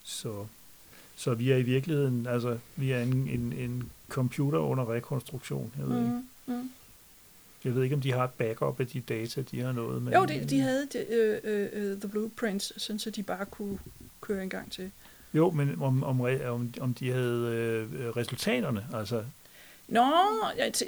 Så, 0.04 0.46
så 1.16 1.34
vi 1.34 1.52
er 1.52 1.58
i 1.58 1.62
virkeligheden, 1.62 2.28
altså 2.28 2.58
vi 2.76 2.92
er 2.92 3.02
en, 3.02 3.28
en, 3.28 3.54
en 3.54 3.92
computer 4.10 4.60
under 4.60 4.92
rekonstruktion. 4.92 5.74
Jeg 5.78 5.90
ved 5.90 6.00
mm. 6.00 6.06
ikke. 6.06 6.22
Mm. 6.46 6.72
Jeg 7.64 7.76
ved 7.76 7.84
ikke, 7.84 7.96
om 7.96 8.02
de 8.02 8.12
har 8.12 8.24
et 8.24 8.32
backup 8.32 8.80
af 8.80 8.88
de 8.88 9.02
data, 9.02 9.42
de 9.42 9.60
har 9.60 9.72
nået. 9.72 10.02
Men, 10.02 10.14
jo, 10.14 10.26
de, 10.26 10.46
de 10.46 10.60
havde 10.60 10.88
det, 10.94 11.06
uh, 11.44 11.92
uh, 11.92 12.00
The 12.00 12.10
Blueprints, 12.10 12.82
sådan 12.82 13.00
så 13.00 13.10
de 13.10 13.24
bare 13.24 13.46
kunne 13.46 13.80
køre 14.22 14.44
en 14.44 14.50
gang 14.50 14.72
til. 14.72 14.92
Jo, 15.34 15.52
men 15.52 15.82
om, 15.82 16.04
om, 16.04 16.22
om, 16.22 16.74
om 16.82 16.94
de 16.94 17.12
havde 17.12 17.52
øh, 17.54 18.10
resultaterne, 18.18 18.86
altså... 18.94 19.24
Nå, 19.88 20.02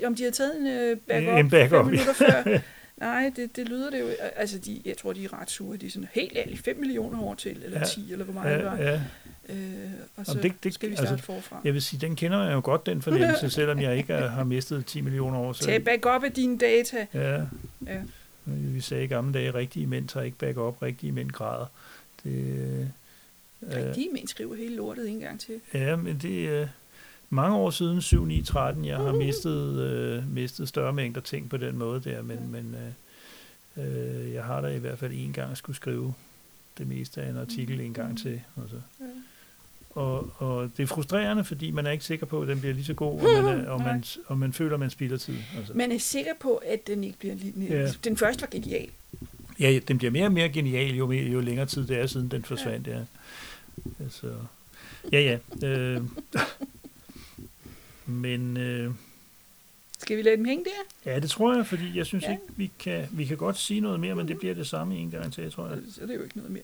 om 0.06 0.16
de 0.16 0.24
havde 0.24 0.32
taget 0.32 0.60
en 0.60 0.68
øh, 0.68 0.98
backup, 1.08 1.38
en 1.38 1.50
backup 1.50 1.86
fem 1.86 1.86
minutter 1.86 2.14
før. 2.14 2.60
Nej, 3.00 3.32
det, 3.36 3.56
det 3.56 3.70
lyder 3.70 3.90
det 3.90 4.00
jo... 4.00 4.08
Altså, 4.36 4.58
de, 4.58 4.82
jeg 4.86 4.98
tror, 4.98 5.14
de 5.14 5.24
er 5.24 5.42
ret 5.42 5.50
sure. 5.50 5.78
De 5.78 5.86
er 5.86 5.92
sådan, 5.92 6.10
helt 6.14 6.34
ærligt, 6.36 6.66
5 6.66 6.78
millioner 6.78 7.22
år 7.22 7.36
til, 7.36 7.64
eller 7.64 7.80
ja, 7.80 7.86
10, 7.86 8.12
eller 8.12 8.26
hvor 8.26 8.34
meget 8.34 8.52
ja, 8.52 8.58
det 8.58 8.66
var. 8.66 8.78
Ja. 8.78 9.02
Øh, 9.50 9.92
og 10.16 10.26
så 10.26 10.40
det, 10.44 10.64
det, 10.64 10.74
skal 10.74 10.90
vi 10.90 10.96
starte 10.96 11.12
altså, 11.12 11.26
forfra. 11.26 11.62
Jeg 11.64 11.74
vil 11.74 11.82
sige, 11.82 12.00
den 12.00 12.16
kender 12.16 12.44
jeg 12.44 12.54
jo 12.54 12.62
godt, 12.64 12.86
den 12.86 13.02
fornemmelse, 13.02 13.50
selvom 13.60 13.82
jeg 13.82 13.98
ikke 13.98 14.14
har 14.14 14.44
mistet 14.44 14.86
10 14.86 15.02
millioner 15.02 15.40
år. 15.40 15.54
Så... 15.54 15.64
Tag 15.64 15.84
backup 15.84 16.24
af 16.24 16.32
dine 16.32 16.58
data. 16.58 17.08
Ja. 17.14 17.42
ja. 17.88 18.02
Vi 18.46 18.82
sagde 18.82 19.04
i 19.04 19.08
gamle 19.08 19.34
dage, 19.34 19.54
rigtige 19.54 19.88
mænd 19.88 20.08
tager 20.08 20.24
ikke 20.24 20.38
backup, 20.38 20.82
rigtige 20.82 21.12
mænd 21.12 21.32
græder. 21.32 21.66
Det, 22.24 22.92
Rigtige 23.62 24.10
mænd 24.14 24.28
skriver 24.28 24.56
hele 24.56 24.76
lortet 24.76 25.10
en 25.10 25.20
gang 25.20 25.40
til. 25.40 25.56
Ja, 25.74 25.96
men 25.96 26.18
det 26.22 26.50
er 26.50 26.68
mange 27.30 27.56
år 27.56 27.70
siden, 27.70 28.02
7, 28.02 28.26
9, 28.26 28.42
13, 28.44 28.86
jeg 28.86 28.98
har 28.98 29.12
mistet, 29.14 29.80
øh, 29.80 30.34
mistet 30.34 30.68
større 30.68 30.94
mængder 30.94 31.22
ting 31.22 31.50
på 31.50 31.58
den 31.58 31.78
måde 31.78 32.02
der, 32.04 32.22
men, 32.22 32.38
ja. 32.38 32.62
men 32.62 32.76
øh, 33.78 34.26
øh, 34.26 34.34
jeg 34.34 34.44
har 34.44 34.62
da 34.62 34.68
i 34.68 34.80
hvert 34.80 35.00
fald 35.00 35.14
en 35.14 35.34
gang 35.34 35.58
skulle 35.58 35.76
skrive 35.76 36.14
det 36.78 36.88
meste 36.88 37.22
af 37.22 37.30
en 37.30 37.38
artikel 37.38 37.82
en 37.82 37.94
gang 37.94 38.20
til. 38.20 38.42
Altså. 38.62 38.76
Ja. 39.00 39.06
Og, 39.90 40.32
og 40.38 40.72
det 40.78 40.84
er 40.84 40.88
frustrerende, 40.88 41.44
fordi 41.44 41.72
man 41.72 41.86
er 41.86 41.92
ikke 41.92 42.04
sikker 42.04 42.26
på, 42.26 42.42
at 42.42 42.48
den 42.48 42.60
bliver 42.60 42.74
lige 42.74 42.86
så 42.86 42.94
god, 42.94 43.20
og 43.20 43.44
man, 43.44 43.60
er, 43.60 43.70
og 43.70 43.82
man, 43.88 44.04
og 44.26 44.38
man 44.38 44.54
føler, 44.54 44.74
at 44.74 44.80
man 44.80 44.90
spilder 44.90 45.18
tid. 45.18 45.36
Altså. 45.58 45.74
Man 45.74 45.92
er 45.92 45.98
sikker 45.98 46.32
på, 46.40 46.56
at 46.56 46.88
den 46.88 47.04
ikke 47.04 47.20
bliver 47.20 47.36
lige... 47.36 47.82
Ja. 47.82 47.92
Den 48.04 48.18
første 48.18 48.42
var 48.42 48.48
genial. 48.52 48.90
Ja, 49.60 49.80
den 49.88 49.98
bliver 49.98 50.12
mere 50.12 50.26
og 50.26 50.32
mere 50.32 50.50
genial, 50.50 50.96
jo, 50.96 51.08
mere, 51.08 51.24
jo 51.24 51.40
længere 51.40 51.66
tid 51.66 51.88
det 51.88 51.98
er, 51.98 52.08
siden 52.08 52.32
den 52.32 52.44
forsvandt. 52.44 52.88
Ja. 52.88 52.98
Ja. 52.98 53.04
Altså, 54.00 54.34
ja, 55.12 55.22
ja. 55.62 55.68
Øh, 55.68 56.02
men... 58.06 58.58
Øh, 58.58 58.92
Skal 60.00 60.18
vi 60.18 60.22
lade 60.22 60.38
dem 60.38 60.46
hænge 60.46 60.66
der? 60.66 61.12
Ja, 61.12 61.20
det 61.20 61.30
tror 61.30 61.56
jeg, 61.56 61.68
fordi 61.68 61.98
jeg 61.98 62.06
synes 62.06 62.24
ja. 62.24 62.32
ikke, 62.32 62.44
vi 62.56 62.72
kan, 62.80 63.08
vi 63.12 63.26
kan 63.26 63.38
godt 63.38 63.58
sige 63.58 63.80
noget 63.80 64.00
mere, 64.00 64.16
men 64.16 64.28
det 64.28 64.38
bliver 64.38 64.54
det 64.54 64.68
samme 64.68 64.96
en 64.96 65.12
gang 65.12 65.34
til, 65.34 65.52
tror 65.52 65.68
jeg. 65.68 65.78
Så 65.96 66.02
det 66.02 66.10
er 66.10 66.16
jo 66.16 66.24
ikke 66.24 66.38
noget 66.38 66.52
mere. 66.52 66.64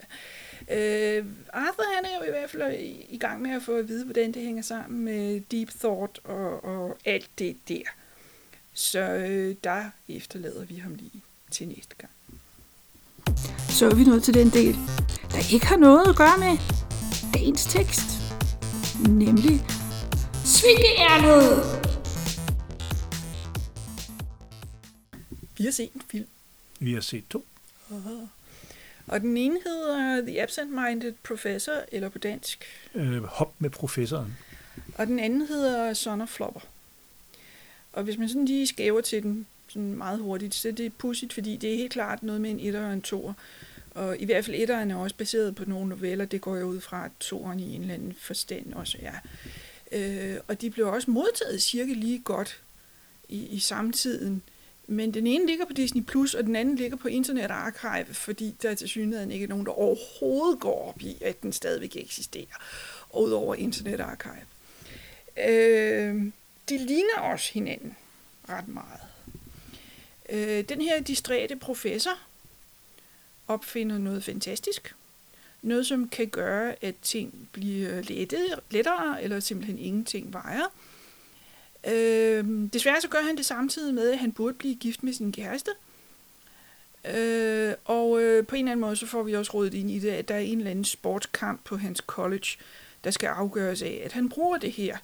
Øh, 0.72 1.26
Arthur 1.54 1.96
han 1.96 2.06
er 2.06 2.18
jo 2.20 2.28
i 2.28 2.30
hvert 2.30 2.50
fald 2.50 2.80
i, 2.80 3.06
i 3.10 3.18
gang 3.18 3.42
med 3.42 3.52
at 3.52 3.62
få 3.62 3.78
at 3.78 3.88
vide, 3.88 4.06
hvordan 4.06 4.32
det 4.32 4.42
hænger 4.42 4.62
sammen 4.64 5.06
med 5.06 5.42
Deep 5.52 5.70
Thought 5.80 6.20
og, 6.24 6.66
og 6.66 6.98
alt 7.06 7.30
det 7.40 7.56
der. 7.68 7.84
Så 8.74 9.00
øh, 9.00 9.56
der 9.64 9.84
efterlader 10.10 10.66
vi 10.66 10.76
ham 10.76 10.96
lige 10.96 11.22
til 11.52 11.68
næste 11.68 11.96
gang. 11.98 12.12
Så 13.70 13.90
er 13.90 13.96
vi 13.96 14.04
nået 14.04 14.24
til 14.24 14.34
den 14.34 14.50
del, 14.50 14.76
der 15.32 15.54
ikke 15.54 15.66
har 15.66 15.78
noget 15.78 16.10
at 16.10 16.16
gøre 16.16 16.38
med 16.40 16.58
dagens 17.36 17.66
tekst, 17.66 18.10
nemlig 19.08 19.66
Svingeærnet! 20.46 21.66
Vi 25.58 25.64
har 25.64 25.72
set 25.72 25.92
en 25.94 26.02
film. 26.12 26.28
Vi 26.80 26.94
har 26.94 27.02
set 27.02 27.24
to. 27.30 27.46
Uh-huh. 27.90 28.28
Og 29.08 29.22
den 29.22 29.38
ene 29.38 29.60
hedder 29.66 30.22
The 30.22 30.44
Absent-Minded 30.44 31.14
Professor, 31.24 31.74
eller 31.92 32.10
på 32.10 32.18
dansk. 32.18 32.66
Øh, 32.94 33.24
hop 33.24 33.54
med 33.60 33.70
professoren. 33.70 34.38
Og 34.98 35.08
den 35.08 35.20
anden 35.20 35.48
hedder 35.48 35.94
Son 35.94 36.22
of 36.22 36.30
Flopper. 36.30 36.62
Og 37.94 38.04
hvis 38.04 38.18
man 38.18 38.30
sådan 38.30 38.46
lige 38.46 38.68
skæver 38.68 39.02
til 39.02 39.24
den 39.24 39.46
sådan 39.68 39.94
meget 39.94 40.20
hurtigt, 40.20 40.56
så 40.56 40.72
det 40.72 40.86
er 40.86 40.90
pudsigt, 40.90 41.34
fordi 41.34 41.58
det 41.58 41.74
er 41.74 41.78
helt 41.78 41.94
klart 41.94 42.24
noget 42.24 42.42
med 42.42 42.50
en 42.52 42.60
etter 42.60 42.88
og 42.88 42.94
en 42.94 43.02
toer. 43.02 43.34
Og 43.96 44.18
i 44.20 44.26
hvert 44.26 44.46
fald 44.46 44.56
etteren 44.60 44.92
er 44.92 44.96
også 44.96 45.16
baseret 45.16 45.56
på 45.56 45.66
nogle 45.66 45.90
noveller, 45.90 46.26
det 46.26 46.42
går 46.42 46.56
jeg 46.56 46.66
ud 46.66 46.82
fra, 46.82 47.06
at 47.06 47.12
toeren 47.20 47.60
i 47.60 47.76
en 47.76 47.82
eller 47.82 47.94
anden 47.94 48.16
forstand 48.20 48.74
også 48.74 48.98
er. 49.02 49.16
Øh, 49.92 50.38
og 50.48 50.62
de 50.62 50.70
blev 50.70 50.88
også 50.88 51.12
modtaget 51.12 51.62
cirka 51.62 51.94
lige 51.94 52.20
godt 52.20 52.62
i, 53.30 53.46
i 53.48 53.60
samtiden. 53.60 54.42
Men 54.88 55.14
den 55.14 55.28
ene 55.28 55.48
ligger 55.48 55.66
på 55.66 55.74
Disney+, 55.74 56.04
Plus, 56.04 56.34
og 56.34 56.44
den 56.44 56.56
anden 56.56 56.76
ligger 56.76 56.98
på 56.98 57.08
Internet 57.08 57.52
Archive, 57.52 58.14
fordi 58.14 58.56
der 58.62 58.74
til 58.74 58.90
synligheden 58.90 59.32
ikke 59.32 59.44
er 59.44 59.50
nogen, 59.50 59.66
der 59.66 59.72
overhovedet 59.72 60.60
går 60.60 60.90
op 60.90 61.02
i, 61.02 61.18
at 61.22 61.42
den 61.42 61.54
stadigvæk 61.54 61.96
eksisterer, 61.96 62.64
udover 63.14 63.56
Internet 63.56 64.00
Archive. 64.00 64.46
Øh, 65.50 66.32
de 66.70 66.78
ligner 66.78 67.20
også 67.20 67.54
hinanden 67.54 67.96
ret 68.50 68.68
meget. 68.68 69.02
Øh, 70.30 70.64
den 70.70 70.82
her 70.82 71.02
distræte 71.02 71.56
professor 71.56 72.20
opfinder 73.48 73.98
noget 73.98 74.24
fantastisk. 74.24 74.96
Noget, 75.62 75.86
som 75.86 76.10
kan 76.10 76.28
gøre, 76.28 76.76
at 76.82 76.96
ting 77.02 77.50
bliver 77.52 78.02
lettere, 78.02 78.60
lettere, 78.70 79.24
eller 79.24 79.40
simpelthen 79.40 79.80
ingenting 79.80 80.34
vejer. 80.34 80.74
Øh, 81.88 82.46
desværre 82.74 83.02
så 83.02 83.08
gør 83.08 83.22
han 83.22 83.38
det 83.38 83.46
samtidig 83.46 83.94
med, 83.94 84.12
at 84.12 84.20
han 84.20 84.32
burde 84.32 84.54
blive 84.54 84.76
gift 84.76 85.04
med 85.04 85.14
sin 85.14 85.32
kæreste. 85.32 85.72
Øh, 87.14 87.74
og 87.86 88.22
øh, 88.22 88.48
på 88.48 88.56
en 88.56 88.60
eller 88.60 88.72
anden 88.72 88.82
måde, 88.82 88.96
så 88.96 89.08
får 89.08 89.24
vi 89.24 89.36
også 89.36 89.52
rådet 89.54 89.74
ind 89.74 89.92
i 89.92 90.00
det, 90.00 90.10
at 90.10 90.28
der 90.28 90.36
er 90.36 90.40
en 90.40 90.58
eller 90.58 90.72
anden 90.72 90.86
sportskamp 90.86 91.62
på 91.64 91.78
hans 91.78 92.04
college, 92.08 92.48
der 93.04 93.12
skal 93.12 93.28
afgøres 93.28 93.82
af, 93.82 94.02
at 94.06 94.12
han 94.12 94.30
bruger 94.30 94.58
det 94.58 94.72
her, 94.72 94.98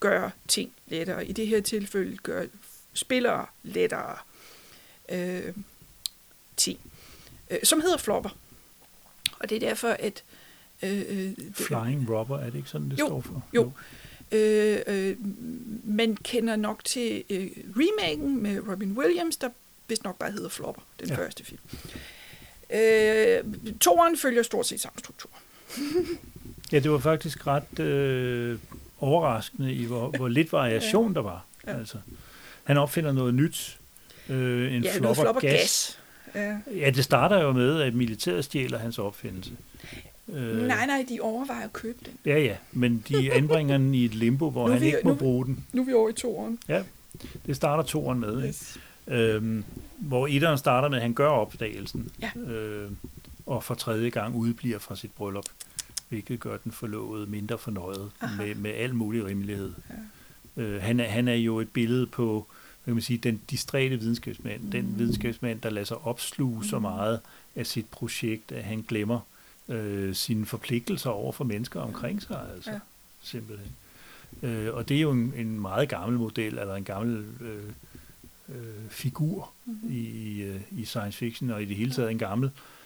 gør 0.00 0.30
ting 0.48 0.72
lettere. 0.86 1.26
I 1.26 1.32
det 1.32 1.46
her 1.46 1.60
tilfælde 1.60 2.16
gør 2.16 2.46
spillere 2.92 3.46
lettere 3.62 4.16
øh, 5.08 5.54
ting, 6.56 6.80
øh, 7.50 7.58
som 7.62 7.80
hedder 7.80 7.96
flopper. 7.96 8.30
Og 9.38 9.50
det 9.50 9.56
er 9.56 9.68
derfor, 9.68 9.88
at... 9.88 10.24
Øh, 10.82 11.04
øh 11.08 11.32
Flying 11.54 12.10
Robber, 12.10 12.38
er 12.38 12.44
det 12.44 12.54
ikke 12.54 12.68
sådan, 12.68 12.90
det 12.90 13.00
jo, 13.00 13.06
står 13.06 13.20
for? 13.20 13.44
Jo, 13.54 13.62
jo. 13.62 13.72
Øh, 14.32 14.80
øh, 14.86 15.16
man 15.84 16.16
kender 16.16 16.56
nok 16.56 16.84
til 16.84 17.24
øh, 17.30 17.50
remaken 17.76 18.42
med 18.42 18.68
Robin 18.68 18.92
Williams, 18.92 19.36
der 19.36 19.48
vist 19.88 20.04
nok 20.04 20.18
bare 20.18 20.30
hedder 20.30 20.48
Flopper, 20.48 20.82
den 21.00 21.08
ja. 21.08 21.16
første 21.16 21.44
film. 21.44 21.60
Øh, 22.70 23.44
toren 23.80 24.18
følger 24.18 24.42
stort 24.42 24.66
set 24.66 24.80
samme 24.80 24.98
struktur. 24.98 25.30
ja, 26.72 26.78
det 26.78 26.90
var 26.90 26.98
faktisk 26.98 27.46
ret 27.46 27.78
øh, 27.78 28.58
overraskende 29.00 29.72
i, 29.72 29.84
hvor, 29.84 30.08
hvor 30.08 30.28
lidt 30.28 30.52
variation 30.52 31.08
ja. 31.12 31.14
der 31.14 31.22
var. 31.22 31.44
Ja. 31.66 31.78
Altså, 31.78 31.98
han 32.64 32.76
opfinder 32.76 33.12
noget 33.12 33.34
nyt. 33.34 33.78
Øh, 34.28 34.74
en 34.74 34.82
ja, 34.82 34.96
flopper, 34.96 35.22
flopper 35.22 35.40
gas. 35.40 35.52
gas. 35.52 35.98
Ja. 36.34 36.58
ja, 36.76 36.90
det 36.90 37.04
starter 37.04 37.42
jo 37.42 37.52
med, 37.52 37.80
at 37.80 37.94
militæret 37.94 38.44
stjæler 38.44 38.78
hans 38.78 38.98
opfindelse. 38.98 39.52
Øh, 40.28 40.66
nej, 40.66 40.86
nej, 40.86 41.06
de 41.08 41.20
overvejer 41.20 41.64
at 41.64 41.72
købe 41.72 41.98
den. 42.06 42.12
Ja, 42.26 42.38
ja, 42.38 42.56
men 42.72 43.04
de 43.08 43.32
anbringer 43.32 43.78
den 43.78 43.94
i 43.94 44.04
et 44.04 44.14
limbo, 44.14 44.50
hvor 44.50 44.68
han 44.70 44.80
vi, 44.80 44.86
ikke 44.86 44.98
må 45.04 45.10
nu, 45.10 45.16
bruge 45.16 45.46
den. 45.46 45.64
Nu 45.72 45.82
er 45.82 45.86
vi 45.86 45.92
over 45.92 46.08
i 46.08 46.12
toeren. 46.12 46.58
Ja, 46.68 46.82
det 47.46 47.56
starter 47.56 47.82
toeren 47.82 48.20
med. 48.20 48.44
Yes. 48.48 48.78
Ikke? 49.06 49.22
Øhm, 49.22 49.64
hvor 49.98 50.26
etteren 50.26 50.58
starter 50.58 50.88
med, 50.88 50.96
at 50.98 51.02
han 51.02 51.14
gør 51.14 51.28
opdagelsen, 51.28 52.10
ja. 52.22 52.40
øh, 52.40 52.90
og 53.46 53.64
for 53.64 53.74
tredje 53.74 54.10
gang 54.10 54.34
udbliver 54.34 54.78
fra 54.78 54.96
sit 54.96 55.12
bryllup, 55.12 55.44
hvilket 56.08 56.40
gør 56.40 56.56
den 56.56 56.72
forlovede 56.72 57.26
mindre 57.26 57.58
fornøjet 57.58 58.10
med, 58.38 58.54
med 58.54 58.70
al 58.70 58.94
mulig 58.94 59.24
rimelighed. 59.24 59.72
Ja. 60.56 60.62
Øh, 60.62 60.82
han, 60.82 61.00
er, 61.00 61.04
han 61.04 61.28
er 61.28 61.34
jo 61.34 61.60
et 61.60 61.70
billede 61.70 62.06
på 62.06 62.46
hvad 62.46 62.57
kan 62.88 62.94
man 62.94 63.02
sige, 63.02 63.18
den 63.18 63.40
distræte 63.50 63.96
videnskabsmand, 63.96 64.62
mm. 64.62 64.70
den 64.70 64.94
videnskabsmand, 64.98 65.60
der 65.60 65.70
lader 65.70 65.86
sig 65.86 65.96
opsluge 65.96 66.56
mm. 66.56 66.64
så 66.64 66.78
meget 66.78 67.20
af 67.56 67.66
sit 67.66 67.86
projekt, 67.86 68.52
at 68.52 68.64
han 68.64 68.84
glemmer 68.88 69.20
øh, 69.68 70.14
sine 70.14 70.46
forpligtelser 70.46 71.10
over 71.10 71.32
for 71.32 71.44
mennesker 71.44 71.80
omkring 71.80 72.22
sig, 72.22 72.46
altså 72.54 72.70
ja. 72.70 72.78
simpelthen. 73.22 73.72
Øh, 74.42 74.74
og 74.74 74.88
det 74.88 74.96
er 74.96 75.00
jo 75.00 75.10
en, 75.10 75.32
en 75.36 75.60
meget 75.60 75.88
gammel 75.88 76.18
model, 76.18 76.58
eller 76.58 76.74
en 76.74 76.84
gammel 76.84 77.24
øh, 77.40 77.72
øh, 78.48 78.90
figur 78.90 79.52
mm-hmm. 79.64 79.90
i, 79.90 80.40
øh, 80.42 80.60
i 80.70 80.84
science 80.84 81.18
fiction, 81.18 81.50
og 81.50 81.62
i 81.62 81.64
det 81.64 81.76
hele 81.76 81.90
taget 81.90 82.10
en 82.10 82.18
gammel 82.18 82.46
øh, 82.46 82.77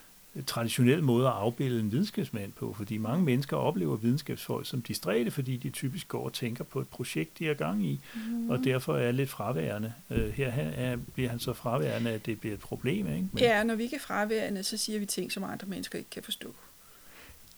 traditionel 0.47 1.03
måde 1.03 1.27
at 1.27 1.33
afbilde 1.33 1.81
en 1.81 1.93
videnskabsmand 1.93 2.53
på, 2.53 2.75
fordi 2.79 2.99
mange 2.99 3.25
mennesker 3.25 3.57
oplever 3.57 3.97
videnskabsfolk 3.97 4.67
som 4.67 4.83
distræte, 4.83 5.31
fordi 5.31 5.57
de 5.57 5.71
typisk 5.71 6.09
går 6.09 6.25
og 6.25 6.33
tænker 6.33 6.65
på 6.65 6.81
et 6.81 6.89
projekt, 6.89 7.39
de 7.39 7.49
er 7.49 7.55
gang 7.55 7.87
i, 7.87 8.01
mm. 8.15 8.51
og 8.51 8.59
derfor 8.65 8.97
er 8.97 9.13
lidt 9.13 9.31
fraværende. 9.31 9.93
Uh, 10.11 10.17
her 10.17 10.49
er, 10.53 10.97
bliver 11.15 11.31
han 11.31 11.39
så 11.39 11.53
fraværende, 11.53 12.11
at 12.11 12.27
det 12.27 12.41
bliver 12.41 12.55
et 12.55 12.61
problem. 12.61 13.07
Ikke? 13.07 13.29
Men, 13.33 13.43
ja, 13.43 13.63
når 13.63 13.75
vi 13.75 13.83
ikke 13.83 13.97
er 13.97 14.01
fraværende, 14.01 14.63
så 14.63 14.77
siger 14.77 14.99
vi 14.99 15.07
ting, 15.07 15.33
som 15.33 15.45
andre 15.45 15.67
mennesker 15.67 15.99
ikke 15.99 16.11
kan 16.11 16.23
forstå. 16.23 16.55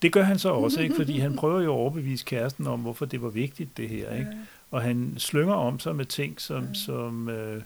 Det 0.01 0.11
gør 0.11 0.23
han 0.23 0.39
så 0.39 0.49
også, 0.49 0.81
ikke? 0.81 0.95
fordi 0.95 1.19
han 1.19 1.35
prøver 1.35 1.61
jo 1.61 1.73
at 1.73 1.77
overbevise 1.77 2.25
kæresten 2.25 2.67
om, 2.67 2.79
hvorfor 2.79 3.05
det 3.05 3.21
var 3.21 3.29
vigtigt, 3.29 3.77
det 3.77 3.89
her. 3.89 4.13
Ikke? 4.15 4.31
Og 4.71 4.81
han 4.81 5.13
slynger 5.17 5.53
om 5.53 5.79
sig 5.79 5.95
med 5.95 6.05
ting, 6.05 6.41
som... 6.41 6.75
som 6.75 7.29
øh, 7.29 7.61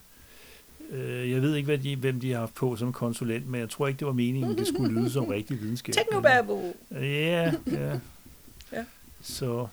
øh, 0.89 1.31
jeg 1.31 1.41
ved 1.41 1.55
ikke, 1.55 1.65
hvad 1.65 1.77
de, 1.77 1.95
hvem 1.95 2.19
de 2.19 2.31
har 2.31 2.39
haft 2.39 2.55
på 2.55 2.75
som 2.75 2.93
konsulent, 2.93 3.47
men 3.47 3.61
jeg 3.61 3.69
tror 3.69 3.87
ikke, 3.87 3.99
det 3.99 4.07
var 4.07 4.13
meningen, 4.13 4.57
det 4.57 4.67
skulle 4.67 4.93
lyde 4.93 5.09
som 5.09 5.25
rigtig 5.25 5.61
videnskab. 5.61 5.93
Technobabble! 5.93 6.73
Ja, 6.91 7.51
ja. 7.71 7.99
ja. 8.73 8.83
Så... 9.21 9.67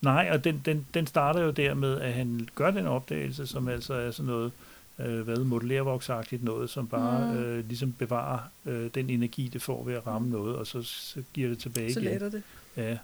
Nej, 0.00 0.28
og 0.32 0.44
den, 0.44 0.62
den, 0.64 0.86
den 0.94 1.06
starter 1.06 1.40
jo 1.40 1.50
der 1.50 1.74
med, 1.74 2.00
at 2.00 2.12
han 2.12 2.48
gør 2.54 2.70
den 2.70 2.86
opdagelse, 2.86 3.46
som 3.46 3.68
altså 3.68 3.94
er 3.94 4.10
sådan 4.10 4.26
noget 4.26 4.52
øh, 4.98 5.20
hvad, 5.20 5.36
modellervoksagtigt 5.36 6.44
noget, 6.44 6.70
som 6.70 6.88
bare 6.88 7.34
mm. 7.34 7.38
øh, 7.38 7.68
ligesom 7.68 7.92
bevarer 7.92 8.38
øh, 8.66 8.90
den 8.94 9.10
energi, 9.10 9.50
det 9.52 9.62
får 9.62 9.84
ved 9.84 9.94
at 9.94 10.06
ramme 10.06 10.26
mm. 10.26 10.32
noget, 10.32 10.56
og 10.56 10.66
så, 10.66 10.82
så 10.82 11.22
giver 11.34 11.48
det 11.48 11.58
tilbage 11.58 11.92
så 11.94 12.00
igen. 12.00 12.18
Så 12.18 12.28
det. 12.28 12.42
Ja. 12.76 12.98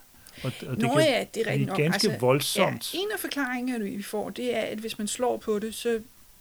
Og, 0.44 0.52
og 0.66 0.76
det 0.76 0.78
Nå 0.78 0.88
kan, 0.88 1.02
ja, 1.02 1.24
det 1.34 1.46
er 1.46 1.50
rigtigt 1.50 1.68
nok. 1.68 1.76
ganske 1.76 2.08
altså, 2.08 2.20
voldsomt. 2.20 2.94
Ja, 2.94 2.98
en 2.98 3.06
af 3.14 3.20
forklaringerne, 3.20 3.84
vi 3.84 4.02
får, 4.02 4.30
det 4.30 4.56
er, 4.56 4.60
at 4.60 4.78
hvis 4.78 4.98
man 4.98 5.08
slår 5.08 5.36
på 5.36 5.58
det, 5.58 5.74
så 5.74 6.00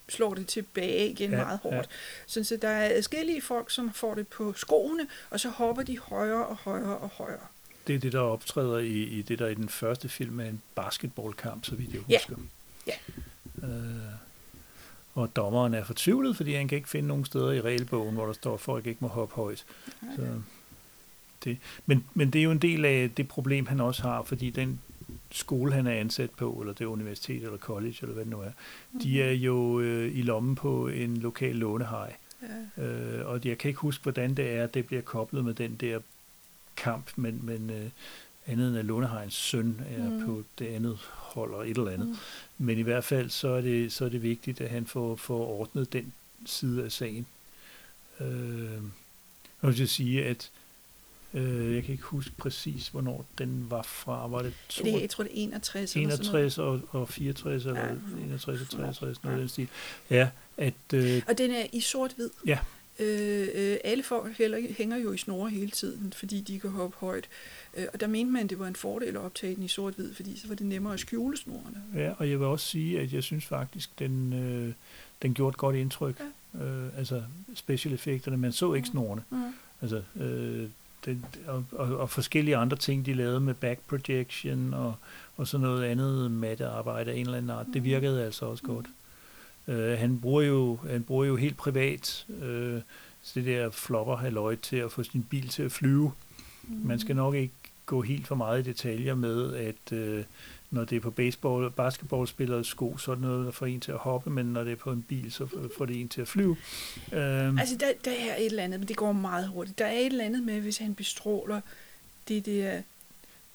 slår 0.09 0.33
det 0.33 0.47
tilbage 0.47 1.09
igen 1.09 1.31
ja, 1.31 1.37
meget 1.37 1.59
hårdt. 1.59 1.89
Ja. 2.35 2.43
Så 2.43 2.57
der 2.61 2.67
er 2.67 2.89
adskillige 2.95 3.41
folk, 3.41 3.71
som 3.71 3.93
får 3.93 4.15
det 4.15 4.27
på 4.27 4.53
skoene, 4.53 5.07
og 5.29 5.39
så 5.39 5.49
hopper 5.49 5.83
de 5.83 5.99
højere 5.99 6.45
og 6.45 6.55
højere 6.55 6.97
og 6.97 7.09
højere. 7.09 7.47
Det 7.87 7.95
er 7.95 7.99
det, 7.99 8.13
der 8.13 8.19
optræder 8.19 8.77
i, 8.77 9.03
i 9.03 9.21
det, 9.21 9.39
der 9.39 9.47
i 9.47 9.53
den 9.53 9.69
første 9.69 10.09
film 10.09 10.39
er 10.39 10.45
en 10.45 10.61
basketballkamp, 10.75 11.65
så 11.65 11.75
vidt 11.75 11.93
jeg 11.93 12.01
husker. 12.01 12.35
Ja. 12.87 12.93
ja. 13.61 13.67
Øh, 13.67 14.15
og 15.13 15.35
dommeren 15.35 15.73
er 15.73 15.83
fortvivlet, 15.83 16.37
fordi 16.37 16.53
han 16.53 16.67
kan 16.67 16.75
ikke 16.75 16.89
finde 16.89 17.07
nogen 17.07 17.25
steder 17.25 17.51
i 17.51 17.61
regelbogen, 17.61 18.15
hvor 18.15 18.25
der 18.25 18.33
står, 18.33 18.53
at 18.53 18.59
folk 18.59 18.87
ikke 18.87 18.97
må 19.01 19.07
hoppe 19.07 19.35
højt. 19.35 19.65
Så 20.15 20.41
det. 21.43 21.57
Men, 21.85 22.05
men 22.13 22.29
det 22.31 22.39
er 22.39 22.43
jo 22.43 22.51
en 22.51 22.59
del 22.59 22.85
af 22.85 23.11
det 23.17 23.27
problem, 23.27 23.65
han 23.65 23.79
også 23.79 24.01
har, 24.01 24.23
fordi 24.23 24.49
den 24.49 24.79
skole, 25.35 25.73
han 25.73 25.87
er 25.87 25.91
ansat 25.91 26.29
på, 26.29 26.51
eller 26.51 26.73
det 26.73 26.85
universitet, 26.85 27.43
eller 27.43 27.57
college, 27.57 27.95
eller 28.01 28.13
hvad 28.13 28.23
det 28.23 28.31
nu 28.31 28.39
er, 28.39 28.51
mm. 28.91 28.99
de 28.99 29.21
er 29.21 29.31
jo 29.31 29.79
øh, 29.79 30.17
i 30.17 30.21
lommen 30.21 30.55
på 30.55 30.87
en 30.87 31.17
lokal 31.17 31.55
lånehaj. 31.55 32.13
Ja. 32.77 32.83
Øh, 32.83 33.27
og 33.27 33.41
jeg 33.45 33.57
kan 33.57 33.69
ikke 33.69 33.79
huske, 33.79 34.03
hvordan 34.03 34.35
det 34.35 34.51
er, 34.51 34.63
at 34.63 34.73
det 34.73 34.85
bliver 34.85 35.01
koblet 35.01 35.45
med 35.45 35.53
den 35.53 35.75
der 35.75 35.99
kamp, 36.75 37.11
men, 37.15 37.39
men 37.43 37.69
øh, 37.69 37.89
andet 38.47 38.69
end 38.69 38.77
at 38.77 38.85
lånehajens 38.85 39.33
søn 39.33 39.81
er 39.97 40.09
mm. 40.09 40.25
på 40.25 40.43
det 40.59 40.67
andet 40.67 40.97
holder 41.11 41.57
et 41.57 41.77
eller 41.77 41.91
andet. 41.91 42.07
Mm. 42.07 42.15
Men 42.57 42.77
i 42.77 42.81
hvert 42.81 43.03
fald 43.03 43.29
så 43.29 43.47
er 43.47 43.61
det, 43.61 43.91
så 43.91 44.05
er 44.05 44.09
det 44.09 44.23
vigtigt, 44.23 44.61
at 44.61 44.69
han 44.69 44.85
får, 44.85 45.15
får 45.15 45.47
ordnet 45.47 45.93
den 45.93 46.13
side 46.45 46.83
af 46.83 46.91
sagen. 46.91 47.25
Øh, 48.19 48.81
jeg 49.63 49.77
vil 49.77 49.89
sige, 49.89 50.25
at 50.25 50.51
øh, 51.35 51.75
jeg 51.75 51.83
kan 51.83 51.91
ikke 51.91 52.03
huske 52.03 52.31
præcis, 52.37 52.87
hvornår 52.87 53.25
den 53.37 53.65
var 53.69 53.81
fra. 53.81 54.27
Var 54.27 54.41
det, 54.41 54.53
to, 54.69 54.85
det 54.85 55.01
jeg 55.01 55.09
tror, 55.09 55.23
det 55.23 55.31
er 55.31 55.43
61. 55.43 55.95
61 55.95 56.57
og, 56.57 56.81
og 56.89 57.09
64, 57.09 57.65
eller 57.65 57.79
ja, 57.79 57.91
61 58.23 58.61
og 58.61 58.69
63, 58.69 59.23
noget 59.23 59.35
ja. 59.35 59.41
den 59.41 59.49
stil. 59.49 59.67
Ja, 60.09 60.29
at, 60.57 60.73
øh, 60.93 61.21
og 61.27 61.37
den 61.37 61.51
er 61.51 61.65
i 61.71 61.79
sort-hvid. 61.79 62.29
Ja. 62.45 62.59
Øh, 62.99 63.47
øh, 63.55 63.77
alle 63.83 64.03
folk 64.03 64.37
heller, 64.37 64.59
hænger 64.77 64.97
jo 64.97 65.11
i 65.11 65.17
snore 65.17 65.49
hele 65.49 65.71
tiden, 65.71 66.13
fordi 66.13 66.41
de 66.41 66.59
kan 66.59 66.69
hoppe 66.69 66.97
højt. 66.99 67.29
Øh, 67.77 67.85
og 67.93 67.99
der 67.99 68.07
mente 68.07 68.31
man, 68.31 68.43
at 68.43 68.49
det 68.49 68.59
var 68.59 68.67
en 68.67 68.75
fordel 68.75 69.07
at 69.07 69.17
optage 69.17 69.55
den 69.55 69.63
i 69.63 69.67
sort-hvid, 69.67 70.13
fordi 70.13 70.39
så 70.39 70.47
var 70.47 70.55
det 70.55 70.65
nemmere 70.65 70.93
at 70.93 70.99
skjule 70.99 71.37
snorene. 71.37 71.83
Ja, 71.95 72.13
og 72.17 72.29
jeg 72.29 72.39
vil 72.39 72.47
også 72.47 72.65
sige, 72.65 72.99
at 72.99 73.13
jeg 73.13 73.23
synes 73.23 73.45
faktisk, 73.45 73.99
den, 73.99 74.33
øh, 74.33 74.73
den 75.21 75.33
gjorde 75.33 75.49
et 75.49 75.57
godt 75.57 75.75
indtryk. 75.75 76.19
Ja. 76.19 76.65
Øh, 76.65 76.97
altså 76.97 77.23
special 77.55 77.93
effekterne, 77.93 78.37
man 78.37 78.51
så 78.51 78.73
ikke 78.73 78.87
snorene. 78.87 79.23
Ja. 79.31 79.51
Altså, 79.81 80.01
øh, 80.15 80.69
det, 81.05 81.21
og, 81.47 81.65
og, 81.71 81.97
og 81.97 82.09
forskellige 82.09 82.57
andre 82.57 82.77
ting, 82.77 83.05
de 83.05 83.13
lavede 83.13 83.39
med 83.39 83.53
back 83.53 83.79
projection 83.87 84.73
og, 84.73 84.95
og 85.37 85.47
sådan 85.47 85.67
noget 85.67 85.83
andet 85.83 86.31
mattearbejde 86.31 87.11
af 87.11 87.15
en 87.15 87.25
eller 87.25 87.37
anden 87.37 87.51
art, 87.51 87.65
det 87.73 87.83
virkede 87.83 88.25
altså 88.25 88.45
også 88.45 88.63
godt. 88.63 88.85
Uh, 89.67 89.99
han, 89.99 90.19
bruger 90.19 90.41
jo, 90.41 90.79
han 90.89 91.03
bruger 91.03 91.25
jo 91.25 91.35
helt 91.35 91.57
privat 91.57 92.25
uh, 92.29 92.81
Så 93.21 93.31
det 93.35 93.45
der 93.45 93.69
flopper 93.69 94.15
halløj 94.15 94.55
til 94.55 94.77
at 94.77 94.91
få 94.91 95.03
sin 95.03 95.23
bil 95.23 95.47
til 95.47 95.63
at 95.63 95.71
flyve. 95.71 96.11
Mm. 96.63 96.87
Man 96.87 96.99
skal 96.99 97.15
nok 97.15 97.35
ikke 97.35 97.53
gå 97.85 98.01
helt 98.01 98.27
for 98.27 98.35
meget 98.35 98.59
i 98.59 98.69
detaljer 98.69 99.15
med, 99.15 99.53
at 99.55 99.91
øh, 99.91 100.23
når 100.71 100.85
det 100.85 100.95
er 100.95 100.99
på 100.99 101.11
baseball, 101.11 101.71
basketballspillers 101.71 102.67
sko, 102.67 102.97
så 102.97 103.11
er 103.11 103.15
det 103.15 103.21
noget, 103.21 103.45
der 103.45 103.51
får 103.51 103.65
en 103.65 103.79
til 103.79 103.91
at 103.91 103.97
hoppe, 103.97 104.29
men 104.29 104.45
når 104.45 104.63
det 104.63 104.71
er 104.71 104.75
på 104.75 104.91
en 104.91 105.01
bil, 105.01 105.31
så 105.31 105.47
får 105.77 105.85
det 105.85 106.01
en 106.01 106.09
til 106.09 106.21
at 106.21 106.27
flyve. 106.27 106.57
Øhm. 107.13 107.59
Altså, 107.59 107.75
der, 107.79 107.87
der 108.05 108.11
er 108.11 108.35
et 108.35 108.45
eller 108.45 108.63
andet, 108.63 108.79
men 108.79 108.87
det 108.87 108.95
går 108.95 109.11
meget 109.11 109.47
hurtigt. 109.47 109.79
Der 109.79 109.85
er 109.85 109.99
et 109.99 110.05
eller 110.05 110.25
andet 110.25 110.43
med, 110.43 110.61
hvis 110.61 110.77
han 110.77 110.95
bestråler 110.95 111.61
det 112.27 112.45
der 112.45 112.81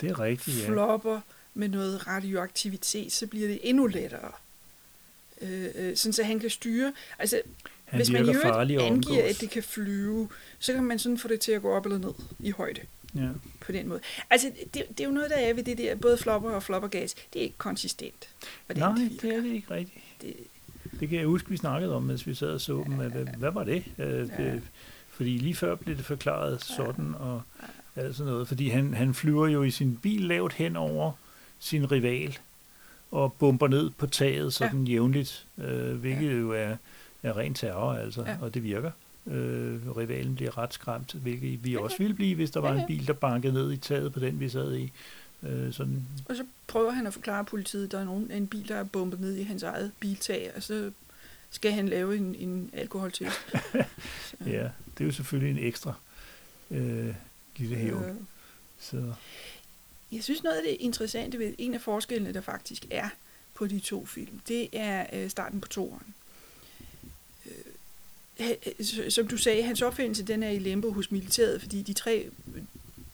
det 0.01 0.11
er 0.11 0.21
rigtigt, 0.21 0.63
ja. 0.63 0.69
flopper 0.69 1.21
med 1.55 1.69
noget 1.69 2.07
radioaktivitet, 2.07 3.13
så 3.13 3.27
bliver 3.27 3.49
det 3.49 3.59
endnu 3.63 3.87
lettere. 3.87 4.33
Øh, 5.41 5.69
øh, 5.75 5.97
sådan 5.97 6.13
så 6.13 6.23
han 6.23 6.41
kan 6.41 6.51
styre. 6.51 6.93
Altså, 7.19 7.43
han 7.85 7.99
hvis 7.99 8.11
man 8.11 8.27
i 8.27 8.35
øvrigt 8.35 8.81
angiver, 8.81 9.29
at 9.29 9.41
det 9.41 9.51
kan 9.51 9.63
flyve, 9.63 10.29
så 10.59 10.73
kan 10.73 10.85
man 10.85 10.99
sådan 10.99 11.19
få 11.19 11.29
det 11.29 11.41
til 11.41 11.53
at 11.53 11.63
gå 11.63 11.73
op 11.73 11.87
eller 11.87 11.99
ned 11.99 12.15
i 12.39 12.51
højde. 12.51 12.81
Ja. 13.15 13.29
På 13.61 13.73
den 13.73 13.89
måde. 13.89 14.01
Altså, 14.31 14.53
det, 14.75 14.85
det 14.89 15.01
er 15.01 15.05
jo 15.05 15.11
noget, 15.11 15.31
der 15.31 15.37
er 15.37 15.55
ved 15.55 15.63
det 15.63 15.79
der, 15.79 15.95
både 15.95 16.17
flopper 16.19 16.51
og 16.51 16.63
floppergas. 16.63 17.15
Det 17.15 17.39
er 17.39 17.43
ikke 17.43 17.59
konsistent. 17.59 18.29
Nej, 18.77 18.89
det, 18.89 19.23
det 19.23 19.35
er 19.35 19.41
det 19.41 19.51
ikke 19.51 19.75
rigtigt. 19.75 20.05
Det, 20.23 20.37
det 21.01 21.09
kan 21.09 21.19
jeg 21.19 21.27
huske, 21.27 21.51
vi 21.51 21.57
snakkede 21.57 21.95
om, 21.95 22.03
mens 22.03 22.27
vi 22.27 22.35
sad 22.35 22.49
og 22.49 22.61
så 22.61 22.77
ja, 22.77 22.83
dem. 22.85 22.93
Hvad, 22.93 23.27
hvad 23.39 23.51
var 23.51 23.65
det? 23.65 23.85
Øh, 23.99 24.29
ja. 24.39 24.55
Fordi 25.09 25.39
lige 25.39 25.55
før 25.55 25.75
blev 25.75 25.97
det 25.97 26.05
forklaret 26.05 26.65
sådan, 26.65 27.15
og 27.19 27.43
alt 27.97 28.17
sådan 28.17 28.33
noget. 28.33 28.49
Fordi 28.49 28.69
han, 28.69 28.95
han 28.95 29.15
flyver 29.15 29.49
jo 29.49 29.63
i 29.63 29.71
sin 29.71 29.97
bil 29.97 30.21
lavt 30.21 30.53
hen 30.53 30.77
over 30.77 31.13
sin 31.59 31.93
rival, 31.93 32.39
og 33.11 33.33
bomber 33.33 33.69
ned 33.69 33.91
på 33.91 34.07
taget 34.07 34.55
sådan 34.55 34.85
ja. 34.85 34.93
jævnligt, 34.93 35.47
øh, 35.59 35.95
hvilket 35.95 36.31
ja. 36.31 36.37
jo 36.37 36.53
er, 36.53 36.77
er 37.23 37.37
ren 37.37 37.55
terror, 37.55 37.93
altså, 37.93 38.23
ja. 38.23 38.37
og 38.41 38.55
det 38.55 38.63
virker. 38.63 38.91
Øh, 39.27 39.97
rivalen 39.97 40.35
bliver 40.35 40.59
ret 40.59 40.75
skræmt, 40.75 41.13
hvilket 41.13 41.65
vi 41.65 41.77
også 41.77 41.99
ville 41.99 42.15
blive, 42.15 42.35
hvis 42.35 42.51
der 42.51 42.61
var 42.61 42.73
en 42.73 42.87
bil, 42.87 43.07
der 43.07 43.13
bankede 43.13 43.53
ned 43.53 43.73
i 43.73 43.77
taget 43.77 44.13
på 44.13 44.21
den, 44.21 44.41
vi 44.41 44.49
sad 44.49 44.77
i. 44.77 44.93
Øh, 45.43 45.73
sådan. 45.73 46.03
Og 46.29 46.37
så 46.37 46.45
prøver 46.67 46.91
han 46.91 47.07
at 47.07 47.13
forklare 47.13 47.45
politiet, 47.45 47.85
at 47.85 47.93
der 47.93 47.99
er 47.99 48.05
nogen, 48.05 48.31
en 48.31 48.47
bil, 48.47 48.69
der 48.69 48.77
er 48.77 48.85
bombet 48.85 49.21
ned 49.21 49.37
i 49.37 49.43
hans 49.43 49.63
eget 49.63 49.93
biltag, 50.01 50.53
og 50.57 50.63
så 50.63 50.91
skal 51.51 51.73
han 51.73 51.89
lave 51.89 52.17
en, 52.17 52.35
en 52.35 52.71
alkoholtest. 52.73 53.37
ja, 54.47 54.71
det 54.99 55.01
er 55.01 55.05
jo 55.05 55.13
selvfølgelig 55.13 55.63
en 55.63 55.69
ekstra 55.69 55.95
øh, 56.71 57.15
lille 57.57 57.77
hævn. 57.77 58.05
Øh. 58.05 58.15
Så. 58.79 59.13
Jeg 60.13 60.25
synes 60.25 60.43
noget 60.43 60.57
af 60.57 60.63
det 60.69 60.77
interessante 60.81 61.39
ved 61.39 61.55
en 61.59 61.75
af 61.75 61.81
forskellene, 61.81 62.35
der 62.35 62.41
faktisk 62.41 62.87
er 62.91 63.09
på 63.55 63.67
de 63.67 63.81
to 63.81 64.07
film, 64.07 64.41
det 64.49 64.69
er 64.73 65.07
øh, 65.13 65.31
starten 65.31 65.61
på 65.61 65.69
toeren. 65.69 66.15
Øh, 68.41 68.49
øh, 69.05 69.11
som 69.11 69.29
du 69.29 69.37
sagde, 69.37 69.63
hans 69.63 69.83
opfindelse 69.83 70.23
den 70.23 70.43
er 70.43 70.51
i 70.51 70.59
limbo 70.59 70.91
hos 70.91 71.11
militæret, 71.11 71.61
fordi 71.61 71.83
de 71.83 71.93
tre 71.93 72.31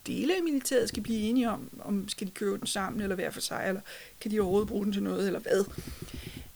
dele 0.06 0.36
af 0.36 0.42
militæret 0.42 0.88
skal 0.88 1.02
blive 1.02 1.20
enige 1.20 1.50
om, 1.50 1.70
om 1.80 2.08
skal 2.08 2.26
de 2.26 2.32
købe 2.32 2.58
den 2.58 2.66
sammen 2.66 3.00
eller 3.00 3.14
hver 3.14 3.30
for 3.30 3.40
sig, 3.40 3.64
eller 3.68 3.80
kan 4.20 4.30
de 4.30 4.40
overhovedet 4.40 4.68
bruge 4.68 4.84
den 4.84 4.92
til 4.92 5.02
noget, 5.02 5.26
eller 5.26 5.40
hvad. 5.40 5.64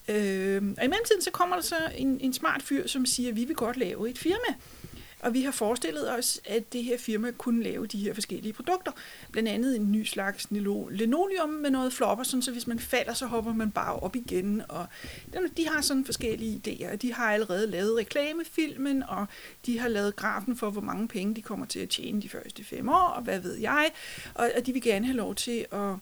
Øh, 0.08 0.62
og 0.78 0.84
i 0.84 0.88
mellemtiden 0.88 1.22
så 1.22 1.30
kommer 1.30 1.56
der 1.56 1.62
så 1.62 1.76
en, 1.96 2.20
en 2.20 2.32
smart 2.32 2.62
fyr, 2.62 2.86
som 2.86 3.06
siger, 3.06 3.28
at 3.28 3.36
vi 3.36 3.44
vil 3.44 3.56
godt 3.56 3.76
lave 3.76 4.10
et 4.10 4.18
firma. 4.18 4.54
Og 5.20 5.34
vi 5.34 5.42
har 5.42 5.52
forestillet 5.52 6.10
os, 6.18 6.40
at 6.44 6.72
det 6.72 6.84
her 6.84 6.98
firma 6.98 7.30
kunne 7.30 7.62
lave 7.62 7.86
de 7.86 7.98
her 7.98 8.14
forskellige 8.14 8.52
produkter. 8.52 8.92
Blandt 9.32 9.48
andet 9.48 9.76
en 9.76 9.92
ny 9.92 10.04
slags 10.04 10.46
linoleum 10.90 11.48
med 11.48 11.70
noget 11.70 11.92
flopper, 11.92 12.24
sådan 12.24 12.42
så 12.42 12.52
hvis 12.52 12.66
man 12.66 12.78
falder, 12.78 13.14
så 13.14 13.26
hopper 13.26 13.52
man 13.52 13.70
bare 13.70 13.94
op 13.96 14.16
igen. 14.16 14.62
Og 14.68 14.86
de 15.56 15.68
har 15.68 15.80
sådan 15.80 16.04
forskellige 16.04 16.60
idéer. 16.66 16.96
De 16.96 17.12
har 17.12 17.32
allerede 17.32 17.66
lavet 17.66 17.96
reklamefilmen, 17.96 19.02
og 19.02 19.26
de 19.66 19.78
har 19.78 19.88
lavet 19.88 20.16
grafen 20.16 20.56
for, 20.56 20.70
hvor 20.70 20.80
mange 20.80 21.08
penge 21.08 21.34
de 21.34 21.42
kommer 21.42 21.66
til 21.66 21.78
at 21.78 21.88
tjene 21.88 22.22
de 22.22 22.28
første 22.28 22.64
fem 22.64 22.88
år, 22.88 23.08
og 23.08 23.22
hvad 23.22 23.40
ved 23.40 23.54
jeg. 23.54 23.90
Og, 24.34 24.50
de 24.66 24.72
vil 24.72 24.82
gerne 24.82 25.06
have 25.06 25.16
lov 25.16 25.34
til 25.34 25.66
at 25.72 25.94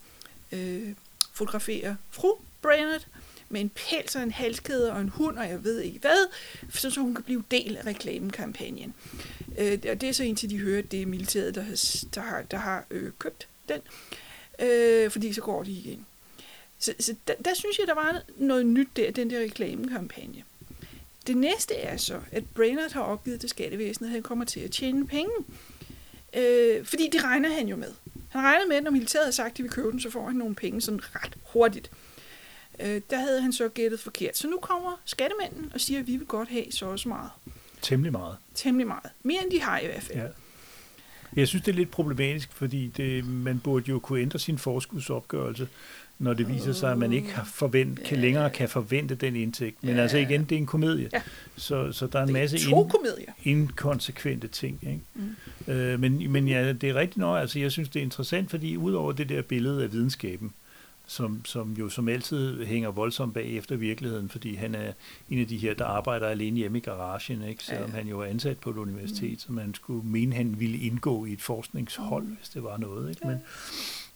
øh, 0.52 0.94
fotografere 1.32 1.96
fru 2.10 2.32
Brainerd, 2.62 3.06
med 3.48 3.60
en 3.60 3.68
pels 3.68 4.16
og 4.16 4.22
en 4.22 4.30
halskæde 4.30 4.92
og 4.92 5.00
en 5.00 5.08
hund, 5.08 5.38
og 5.38 5.48
jeg 5.48 5.64
ved 5.64 5.80
ikke 5.80 5.98
hvad, 5.98 6.26
så, 6.70 6.90
så 6.90 7.00
hun 7.00 7.14
kan 7.14 7.24
blive 7.24 7.44
del 7.50 7.76
af 7.76 7.86
reklamekampagnen. 7.86 8.94
Øh, 9.58 9.78
og 9.90 10.00
det 10.00 10.02
er 10.02 10.12
så 10.12 10.24
indtil 10.24 10.50
de 10.50 10.58
hører, 10.58 10.78
at 10.78 10.92
det 10.92 11.02
er 11.02 11.06
militæret, 11.06 11.54
der 11.54 11.62
har, 11.62 11.76
der 12.14 12.20
har, 12.20 12.42
der 12.42 12.56
har 12.56 12.84
øh, 12.90 13.10
købt 13.18 13.48
den, 13.68 13.80
øh, 14.68 15.10
fordi 15.10 15.32
så 15.32 15.40
går 15.40 15.62
de 15.62 15.70
igen. 15.70 16.06
Så, 16.78 16.94
så 17.00 17.14
der, 17.28 17.34
der 17.44 17.54
synes 17.54 17.78
jeg, 17.78 17.86
der 17.86 17.94
var 17.94 18.22
noget 18.36 18.66
nyt 18.66 18.88
der, 18.96 19.10
den 19.10 19.30
der 19.30 19.40
reklamekampagne. 19.40 20.42
Det 21.26 21.36
næste 21.36 21.74
er 21.74 21.96
så, 21.96 22.20
at 22.32 22.44
Brainerd 22.54 22.92
har 22.92 23.02
opgivet 23.02 23.40
til 23.40 23.48
skattevæsenet, 23.48 24.08
at 24.08 24.12
han 24.12 24.22
kommer 24.22 24.44
til 24.44 24.60
at 24.60 24.70
tjene 24.70 25.06
penge. 25.06 25.32
Øh, 26.36 26.84
fordi 26.84 27.08
det 27.12 27.24
regner 27.24 27.48
han 27.48 27.68
jo 27.68 27.76
med. 27.76 27.92
Han 28.28 28.42
regner 28.42 28.66
med, 28.66 28.76
at 28.76 28.82
når 28.82 28.90
militæret 28.90 29.24
har 29.24 29.32
sagt, 29.32 29.50
at 29.50 29.56
de 29.56 29.62
vil 29.62 29.72
købe 29.72 29.90
den, 29.90 30.00
så 30.00 30.10
får 30.10 30.26
han 30.26 30.36
nogle 30.36 30.54
penge 30.54 30.80
sådan 30.80 31.00
ret 31.14 31.36
hurtigt. 31.52 31.90
Øh, 31.92 32.07
der 33.10 33.18
havde 33.18 33.42
han 33.42 33.52
så 33.52 33.68
gættet 33.68 34.00
forkert. 34.00 34.36
Så 34.36 34.48
nu 34.48 34.58
kommer 34.62 35.00
skattemanden 35.04 35.70
og 35.74 35.80
siger, 35.80 36.00
at 36.00 36.06
vi 36.06 36.16
vil 36.16 36.26
godt 36.26 36.48
have 36.48 36.64
så 36.70 36.86
også 36.86 37.08
meget. 37.08 37.30
Temmelig 37.82 38.12
meget. 38.12 38.36
Temmelig 38.54 38.86
meget. 38.86 39.10
Mere 39.22 39.42
end 39.42 39.50
de 39.50 39.60
har 39.60 39.78
i 39.78 39.86
hvert 39.86 40.02
fald. 40.02 40.18
Ja. 40.18 40.26
Jeg 41.36 41.48
synes, 41.48 41.64
det 41.64 41.72
er 41.72 41.76
lidt 41.76 41.90
problematisk, 41.90 42.52
fordi 42.52 42.86
det, 42.96 43.26
man 43.26 43.60
burde 43.60 43.90
jo 43.90 43.98
kunne 43.98 44.20
ændre 44.20 44.38
sin 44.38 44.58
forskudsopgørelse, 44.58 45.68
når 46.18 46.34
det 46.34 46.48
viser 46.48 46.72
sig, 46.72 46.92
at 46.92 46.98
man 46.98 47.12
ikke 47.12 47.34
har 47.34 47.44
forvent, 47.44 48.02
kan 48.02 48.18
længere 48.18 48.50
kan 48.50 48.68
forvente 48.68 49.14
den 49.14 49.36
indtægt. 49.36 49.84
Men 49.84 49.96
ja. 49.96 50.02
altså 50.02 50.18
igen, 50.18 50.44
det 50.44 50.52
er 50.52 50.58
en 50.58 50.66
komedie. 50.66 51.08
Ja. 51.12 51.22
Så, 51.56 51.92
så 51.92 52.06
der 52.06 52.18
er 52.18 52.26
en 52.26 52.32
masse 52.32 52.58
ind, 52.70 53.28
inkonsekvente 53.44 54.48
ting. 54.48 54.78
Ikke? 54.82 55.00
Mm. 55.14 55.72
Øh, 55.72 56.00
men, 56.00 56.32
men 56.32 56.48
ja, 56.48 56.72
det 56.72 56.88
er 56.90 56.94
rigtigt 56.94 57.16
nok. 57.16 57.40
Altså, 57.40 57.58
jeg 57.58 57.72
synes, 57.72 57.88
det 57.88 58.00
er 58.00 58.04
interessant, 58.04 58.50
fordi 58.50 58.76
udover 58.76 59.12
det 59.12 59.28
der 59.28 59.42
billede 59.42 59.82
af 59.84 59.92
videnskaben, 59.92 60.52
som, 61.08 61.44
som 61.44 61.72
jo 61.72 61.88
som 61.88 62.08
altid 62.08 62.64
hænger 62.64 62.90
voldsomt 62.90 63.34
bag 63.34 63.46
efter 63.56 63.76
virkeligheden, 63.76 64.28
fordi 64.28 64.54
han 64.54 64.74
er 64.74 64.92
en 65.30 65.40
af 65.40 65.46
de 65.46 65.56
her, 65.56 65.74
der 65.74 65.84
arbejder 65.84 66.26
alene 66.26 66.56
hjemme 66.56 66.78
i 66.78 66.80
garagen, 66.80 67.42
ikke? 67.42 67.64
selvom 67.64 67.90
ja. 67.90 67.96
han 67.96 68.08
jo 68.08 68.20
er 68.20 68.24
ansat 68.24 68.58
på 68.58 68.70
et 68.70 68.76
universitet, 68.76 69.32
mm. 69.32 69.38
så 69.38 69.52
man 69.52 69.74
skulle 69.74 70.06
mene, 70.06 70.34
han 70.34 70.60
ville 70.60 70.78
indgå 70.78 71.24
i 71.24 71.32
et 71.32 71.42
forskningshold, 71.42 72.24
mm. 72.24 72.36
hvis 72.36 72.48
det 72.48 72.62
var 72.62 72.76
noget. 72.76 73.10
Ikke? 73.10 73.26
Men, 73.26 73.38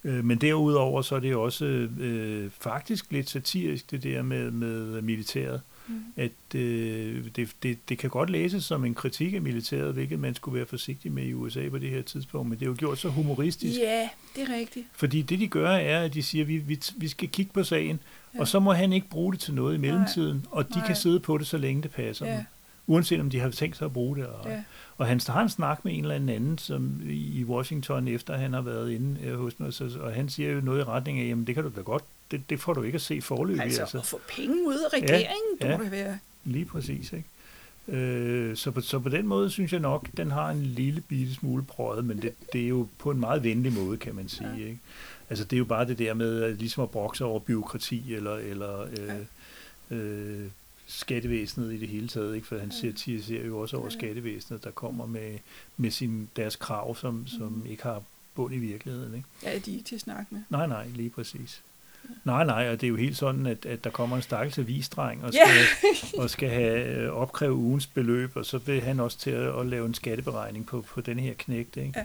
øh, 0.04 0.24
men 0.24 0.38
derudover 0.38 1.02
så 1.02 1.16
er 1.16 1.20
det 1.20 1.34
også 1.34 1.64
øh, 1.64 2.50
faktisk 2.60 3.12
lidt 3.12 3.30
satirisk, 3.30 3.90
det 3.90 4.02
der 4.02 4.22
med, 4.22 4.50
med 4.50 5.02
militæret. 5.02 5.60
Mm. 5.88 6.04
At 6.16 6.54
øh, 6.54 7.24
det, 7.36 7.48
det, 7.62 7.78
det 7.88 7.98
kan 7.98 8.10
godt 8.10 8.30
læses 8.30 8.64
som 8.64 8.84
en 8.84 8.94
kritik 8.94 9.34
af 9.34 9.42
militæret, 9.42 9.92
hvilket 9.92 10.18
man 10.18 10.34
skulle 10.34 10.56
være 10.56 10.66
forsigtig 10.66 11.12
med 11.12 11.24
i 11.24 11.32
USA 11.32 11.68
på 11.68 11.78
det 11.78 11.90
her 11.90 12.02
tidspunkt, 12.02 12.48
men 12.48 12.58
det 12.58 12.64
er 12.64 12.70
jo 12.70 12.76
gjort 12.78 12.98
så 12.98 13.08
humoristisk. 13.08 13.80
Ja, 13.80 14.08
det 14.36 14.42
er 14.42 14.54
rigtigt. 14.54 14.86
Fordi 14.92 15.22
det, 15.22 15.38
de 15.38 15.48
gør, 15.48 15.70
er, 15.70 16.04
at 16.04 16.14
de 16.14 16.22
siger, 16.22 16.44
at 16.44 16.48
vi, 16.48 16.56
vi, 16.56 16.80
vi 16.96 17.08
skal 17.08 17.28
kigge 17.28 17.52
på 17.52 17.64
sagen, 17.64 18.00
ja. 18.34 18.40
og 18.40 18.48
så 18.48 18.60
må 18.60 18.72
han 18.72 18.92
ikke 18.92 19.08
bruge 19.08 19.32
det 19.32 19.40
til 19.40 19.54
noget 19.54 19.74
i 19.74 19.78
mellemtiden, 19.78 20.36
Nej. 20.36 20.46
og 20.50 20.68
de 20.68 20.78
Nej. 20.78 20.86
kan 20.86 20.96
sidde 20.96 21.20
på 21.20 21.38
det, 21.38 21.46
så 21.46 21.58
længe 21.58 21.82
det 21.82 21.90
passer 21.90 22.26
ja. 22.26 22.36
dem. 22.36 22.44
Uanset 22.86 23.20
om 23.20 23.30
de 23.30 23.40
har 23.40 23.50
tænkt 23.50 23.76
sig 23.76 23.84
at 23.84 23.92
bruge 23.92 24.16
det. 24.16 24.26
Og, 24.26 24.50
ja. 24.50 24.62
og 24.98 25.06
han 25.06 25.20
har 25.28 25.42
en 25.42 25.48
snak 25.48 25.84
med 25.84 25.92
en 25.94 26.00
eller 26.00 26.14
anden 26.14 26.58
som 26.58 27.00
i 27.10 27.44
Washington, 27.44 28.08
efter 28.08 28.36
han 28.36 28.52
har 28.52 28.60
været 28.60 28.90
inde 28.90 29.20
øh, 29.22 29.38
hos 29.38 29.60
mig, 29.60 29.72
og 30.00 30.12
han 30.12 30.28
siger 30.28 30.52
jo 30.52 30.60
noget 30.60 30.80
i 30.80 30.84
retning 30.84 31.20
af, 31.20 31.28
jamen 31.28 31.46
det 31.46 31.54
kan 31.54 31.64
du 31.64 31.70
da 31.76 31.80
godt 31.80 32.04
det, 32.32 32.50
det 32.50 32.60
får 32.60 32.74
du 32.74 32.82
ikke 32.82 32.96
at 32.96 33.02
se 33.02 33.20
forløbig. 33.20 33.62
Altså, 33.62 33.80
altså. 33.80 33.98
at 33.98 34.06
få 34.06 34.20
penge 34.28 34.68
ud 34.68 34.78
af 34.78 34.92
regeringen, 34.92 35.58
ja, 35.60 35.70
ja, 35.70 35.78
det 35.78 35.90
være. 35.90 36.18
Lige 36.44 36.64
præcis, 36.64 37.12
ikke? 37.12 37.28
Øh, 37.88 38.56
så, 38.56 38.70
på, 38.70 38.80
så 38.80 38.98
på 38.98 39.08
den 39.08 39.26
måde 39.26 39.50
synes 39.50 39.72
jeg 39.72 39.80
nok, 39.80 40.08
den 40.16 40.30
har 40.30 40.50
en 40.50 40.62
lille 40.62 41.00
bitte 41.00 41.34
smule 41.34 41.62
prøvet, 41.62 42.04
men 42.04 42.22
det, 42.22 42.34
det 42.52 42.64
er 42.64 42.68
jo 42.68 42.88
på 42.98 43.10
en 43.10 43.20
meget 43.20 43.42
venlig 43.42 43.72
måde, 43.72 43.98
kan 43.98 44.14
man 44.14 44.28
sige. 44.28 44.54
Ja. 44.58 44.64
Ikke? 44.64 44.78
Altså 45.30 45.44
det 45.44 45.56
er 45.56 45.58
jo 45.58 45.64
bare 45.64 45.86
det 45.86 45.98
der 45.98 46.14
med 46.14 46.42
at, 46.42 46.56
ligesom 46.56 46.82
at 46.82 46.90
brokse 46.90 47.24
over 47.24 47.40
byråkrati 47.40 48.14
eller, 48.14 48.36
eller 48.36 48.80
øh, 48.80 49.26
ja. 49.90 49.96
øh, 49.96 50.50
skattevæsenet 50.86 51.72
i 51.72 51.76
det 51.76 51.88
hele 51.88 52.08
taget, 52.08 52.34
ikke? 52.34 52.46
for 52.46 52.58
han 52.58 52.72
ja. 52.82 52.92
ser 52.96 53.44
jo 53.46 53.58
også 53.58 53.76
over 53.76 53.86
ja. 53.86 53.98
skattevæsenet, 53.98 54.64
der 54.64 54.70
kommer 54.70 55.06
med, 55.06 55.38
med 55.76 55.90
sin, 55.90 56.28
deres 56.36 56.56
krav, 56.56 56.96
som, 56.96 57.26
som 57.26 57.48
mm. 57.48 57.66
ikke 57.66 57.82
har 57.82 58.02
bund 58.34 58.54
i 58.54 58.58
virkeligheden. 58.58 59.14
Ikke? 59.14 59.28
Ja, 59.42 59.58
de 59.58 59.70
er 59.70 59.76
ikke 59.76 59.88
til 59.88 59.94
at 59.94 60.00
snakke 60.00 60.26
med. 60.30 60.42
Nej, 60.50 60.66
nej, 60.66 60.86
lige 60.94 61.10
præcis. 61.10 61.62
Nej, 62.24 62.44
nej, 62.44 62.70
og 62.70 62.80
det 62.80 62.86
er 62.86 62.88
jo 62.88 62.96
helt 62.96 63.16
sådan, 63.16 63.46
at, 63.46 63.66
at 63.66 63.84
der 63.84 63.90
kommer 63.90 64.16
en 64.16 64.22
stakkels 64.22 64.58
avisdreng 64.58 65.24
og 65.24 65.32
skal, 65.32 65.56
yeah. 65.56 66.22
og 66.22 66.30
skal 66.30 66.50
have 66.50 66.86
øh, 66.86 67.10
opkræve 67.10 67.54
ugens 67.54 67.86
beløb, 67.86 68.36
og 68.36 68.46
så 68.46 68.58
vil 68.58 68.80
han 68.80 69.00
også 69.00 69.18
til 69.18 69.30
at, 69.30 69.60
at 69.60 69.66
lave 69.66 69.86
en 69.86 69.94
skatteberegning 69.94 70.66
på, 70.66 70.84
på 70.88 71.00
den 71.00 71.18
her 71.18 71.34
knægt, 71.38 71.76
ikke? 71.76 72.04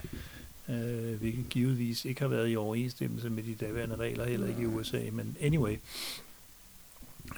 Ja. 0.70 0.74
Øh, 0.74 1.20
hvilket 1.20 1.50
givetvis 1.50 2.06
ikke 2.06 2.22
har 2.22 2.28
været 2.28 2.52
i 2.52 2.56
overensstemmelse 2.56 3.30
med 3.30 3.44
de 3.44 3.56
daværende 3.56 3.96
regler, 3.96 4.26
heller 4.26 4.48
ikke 4.48 4.62
i 4.62 4.66
USA, 4.66 5.00
men 5.12 5.38
anyway. 5.42 5.78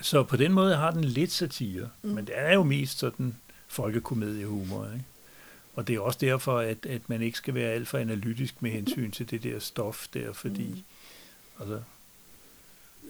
Så 0.01 0.23
på 0.23 0.37
den 0.37 0.53
måde 0.53 0.75
har 0.75 0.91
den 0.91 1.03
lidt 1.03 1.31
satire, 1.31 1.89
mm. 2.03 2.09
men 2.09 2.25
det 2.25 2.33
er 2.37 2.53
jo 2.53 2.63
mest 2.63 2.99
sådan 2.99 3.35
folkekomediehumor, 3.67 4.85
ikke? 4.85 5.05
Og 5.75 5.87
det 5.87 5.95
er 5.95 5.99
også 5.99 6.19
derfor, 6.21 6.59
at, 6.59 6.85
at 6.85 7.09
man 7.09 7.21
ikke 7.21 7.37
skal 7.37 7.53
være 7.53 7.71
alt 7.71 7.87
for 7.87 7.97
analytisk 7.97 8.61
med 8.61 8.71
hensyn 8.71 9.11
til 9.11 9.29
det 9.29 9.43
der 9.43 9.59
stof 9.59 10.07
der, 10.13 10.33
fordi 10.33 10.67
mm. 10.67 10.83
altså, 11.59 11.79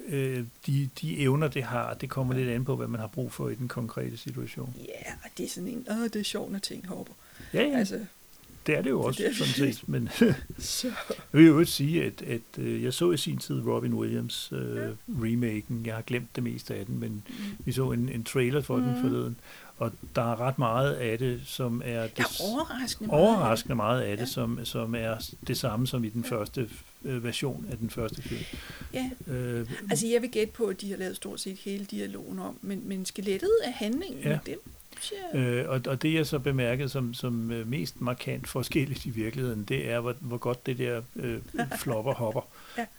øh, 0.08 0.44
de, 0.68 0.90
de 1.02 1.18
evner, 1.20 1.48
det 1.48 1.64
har, 1.64 1.94
det 1.94 2.10
kommer 2.10 2.34
lidt 2.34 2.50
an 2.50 2.66
på, 2.66 2.76
hvad 2.76 2.88
man 2.88 3.00
har 3.00 3.08
brug 3.08 3.32
for 3.32 3.50
i 3.50 3.56
den 3.56 3.68
konkrete 3.68 4.18
situation. 4.18 4.76
Ja, 4.78 5.12
og 5.24 5.30
det 5.38 5.46
er 5.46 5.50
sådan 5.50 5.70
en, 5.70 5.86
åh, 5.92 6.04
det 6.04 6.16
er 6.16 6.24
sjovt, 6.24 6.52
når 6.52 6.60
ting 6.60 6.88
hopper. 6.88 7.14
Ja, 7.54 7.64
ja, 7.64 7.78
Altså, 7.78 8.00
det 8.68 8.78
er 8.78 8.82
det 8.82 8.90
jo 8.90 8.98
det 8.98 9.06
også, 9.06 9.24
er 9.26 9.34
sådan 9.34 9.68
det. 9.68 9.76
set. 9.76 9.90
Men 9.90 10.10
så, 10.60 10.88
jeg 11.10 11.40
vil 11.40 11.46
jo 11.46 11.60
også 11.60 11.74
sige, 11.74 12.04
at, 12.04 12.22
at 12.22 12.42
øh, 12.58 12.84
jeg 12.84 12.94
så 12.94 13.12
i 13.12 13.18
sin 13.18 13.38
tid 13.38 13.62
Robin 13.62 13.94
Williams 13.94 14.50
øh, 14.52 14.76
Ja. 14.76 14.90
remaken. 15.08 15.86
Jeg 15.86 15.96
har 15.96 16.02
glemt 16.02 16.36
det 16.36 16.44
meste 16.44 16.76
af 16.76 16.86
den, 16.86 17.00
men 17.00 17.24
mm. 17.28 17.34
vi 17.66 17.72
så 17.72 17.92
en, 17.92 18.10
en 18.10 18.24
trailer 18.24 18.62
for 18.62 18.78
mm. 18.78 18.84
den 18.84 19.02
forleden. 19.02 19.36
Og 19.80 19.92
der 20.16 20.22
er 20.32 20.42
ret 20.42 20.60
meget 20.60 20.94
af 20.94 21.18
det, 21.18 21.42
som 21.46 21.82
er... 21.86 22.00
der 22.02 22.08
Det, 22.08 22.20
er 22.20 22.44
overraskende 22.52 23.08
meget. 23.08 23.24
overraskende 23.28 23.76
meget 23.76 24.02
af 24.02 24.18
det, 24.18 24.24
Ja. 24.24 24.28
som, 24.32 24.60
som 24.66 24.96
er 24.96 25.16
det 25.48 25.58
samme 25.58 25.88
som 25.88 26.04
i 26.04 26.10
den 26.10 26.26
Ja. 26.32 26.36
første 26.38 26.70
øh, 27.06 27.24
version 27.24 27.66
af 27.72 27.78
den 27.78 27.90
første 27.90 28.22
film. 28.22 28.44
Ja, 28.94 29.10
Øh, 29.28 29.68
altså 29.90 30.08
jeg 30.08 30.22
vil 30.22 30.30
gætte 30.32 30.54
på, 30.54 30.64
at 30.66 30.82
de 30.82 30.90
har 30.90 30.98
lavet 30.98 31.16
stort 31.16 31.40
set 31.40 31.58
hele 31.58 31.86
dialogen 31.86 32.40
om, 32.40 32.58
men, 32.62 32.82
men 32.86 33.06
skelettet 33.06 33.52
af 33.66 33.74
handlingen, 33.74 34.24
Ja. 34.24 34.40
det 34.46 34.56
jeg, 35.34 35.40
Øh, 35.40 35.70
og, 35.70 35.82
og 35.88 36.02
det 36.02 36.14
jeg 36.14 36.26
så 36.28 36.40
bemærkede 36.40 36.90
som, 36.90 37.14
som 37.14 37.52
øh, 37.52 37.68
mest 37.68 38.02
markant 38.02 38.48
forskelligt 38.48 39.06
i 39.06 39.10
virkeligheden, 39.10 39.64
det 39.64 39.90
er, 39.90 40.00
hvor, 40.00 40.16
hvor 40.20 40.38
godt 40.38 40.66
det 40.66 40.78
der 40.78 41.02
øh, 41.16 41.40
flopper 41.82 42.14
hopper. 42.14 42.42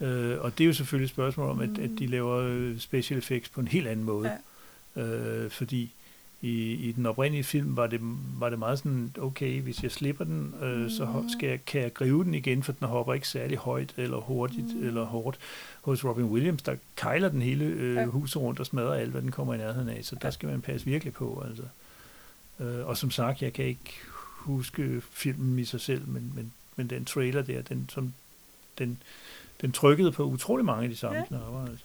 Ja. 0.00 0.06
Øh, 0.06 0.40
og 0.44 0.58
det 0.58 0.64
er 0.64 0.68
jo 0.68 0.72
selvfølgelig 0.74 1.04
et 1.04 1.10
spørgsmål 1.10 1.50
om, 1.50 1.60
at, 1.60 1.68
at 1.78 1.90
de 1.98 2.04
Mm. 2.06 2.10
laver 2.12 2.36
øh, 2.36 2.78
special 2.78 3.18
effects 3.18 3.48
på 3.48 3.60
en 3.60 3.68
helt 3.68 3.86
anden 3.88 4.06
måde. 4.06 4.30
Ja. 4.96 5.02
Øh, 5.02 5.50
fordi 5.50 5.92
i, 6.42 6.72
i 6.72 6.92
den 6.92 7.06
oprindelige 7.06 7.44
film 7.44 7.76
var 7.76 7.86
det, 7.86 8.00
var 8.38 8.50
det 8.50 8.58
meget 8.58 8.78
sådan, 8.78 9.14
okay, 9.18 9.60
hvis 9.60 9.82
jeg 9.82 9.90
slipper 9.90 10.24
den, 10.24 10.54
øh, 10.62 10.90
så 10.90 11.24
skal 11.38 11.48
jeg, 11.48 11.64
kan 11.64 11.80
jeg 11.82 11.94
gribe 11.94 12.24
den 12.24 12.34
igen, 12.34 12.62
for 12.62 12.72
den 12.72 12.86
hopper 12.88 13.14
ikke 13.14 13.28
særlig 13.28 13.58
højt 13.58 13.94
eller 13.96 14.16
hurtigt 14.16 14.76
Mm. 14.76 14.86
eller 14.86 15.04
hårdt. 15.04 15.38
Hos 15.82 16.04
Robin 16.04 16.24
Williams, 16.24 16.62
der 16.62 16.76
kejler 16.96 17.28
den 17.28 17.42
hele 17.42 17.64
øh, 17.64 17.94
Ja. 17.94 18.04
huset 18.04 18.42
rundt 18.42 18.60
og 18.60 18.66
smadrer 18.66 18.94
alt, 18.94 19.10
hvad 19.10 19.22
den 19.22 19.30
kommer 19.30 19.54
i 19.54 19.58
nærheden 19.58 19.88
af, 19.88 20.04
så 20.04 20.16
der 20.22 20.30
skal 20.30 20.48
man 20.48 20.60
passe 20.60 20.86
virkelig 20.86 21.12
på. 21.14 21.44
Altså. 21.48 21.62
Øh, 22.60 22.86
og 22.86 22.96
som 22.96 23.10
sagt, 23.10 23.42
jeg 23.42 23.52
kan 23.52 23.64
ikke 23.64 23.94
huske 24.38 25.02
filmen 25.10 25.58
i 25.58 25.64
sig 25.64 25.80
selv, 25.80 26.08
men, 26.08 26.32
men, 26.34 26.52
men 26.76 26.90
den 26.90 27.04
trailer 27.04 27.42
der, 27.42 27.62
den, 27.62 27.88
som, 27.92 28.12
den, 28.78 28.98
den 29.60 29.72
trykkede 29.72 30.12
på 30.12 30.24
utrolig 30.24 30.64
mange 30.66 30.82
af 30.82 30.88
de 30.90 30.96
samme 30.96 31.16
Ja. 31.16 31.20
ja. 31.22 31.26
knapper. 31.28 31.66
Altså. 31.70 31.84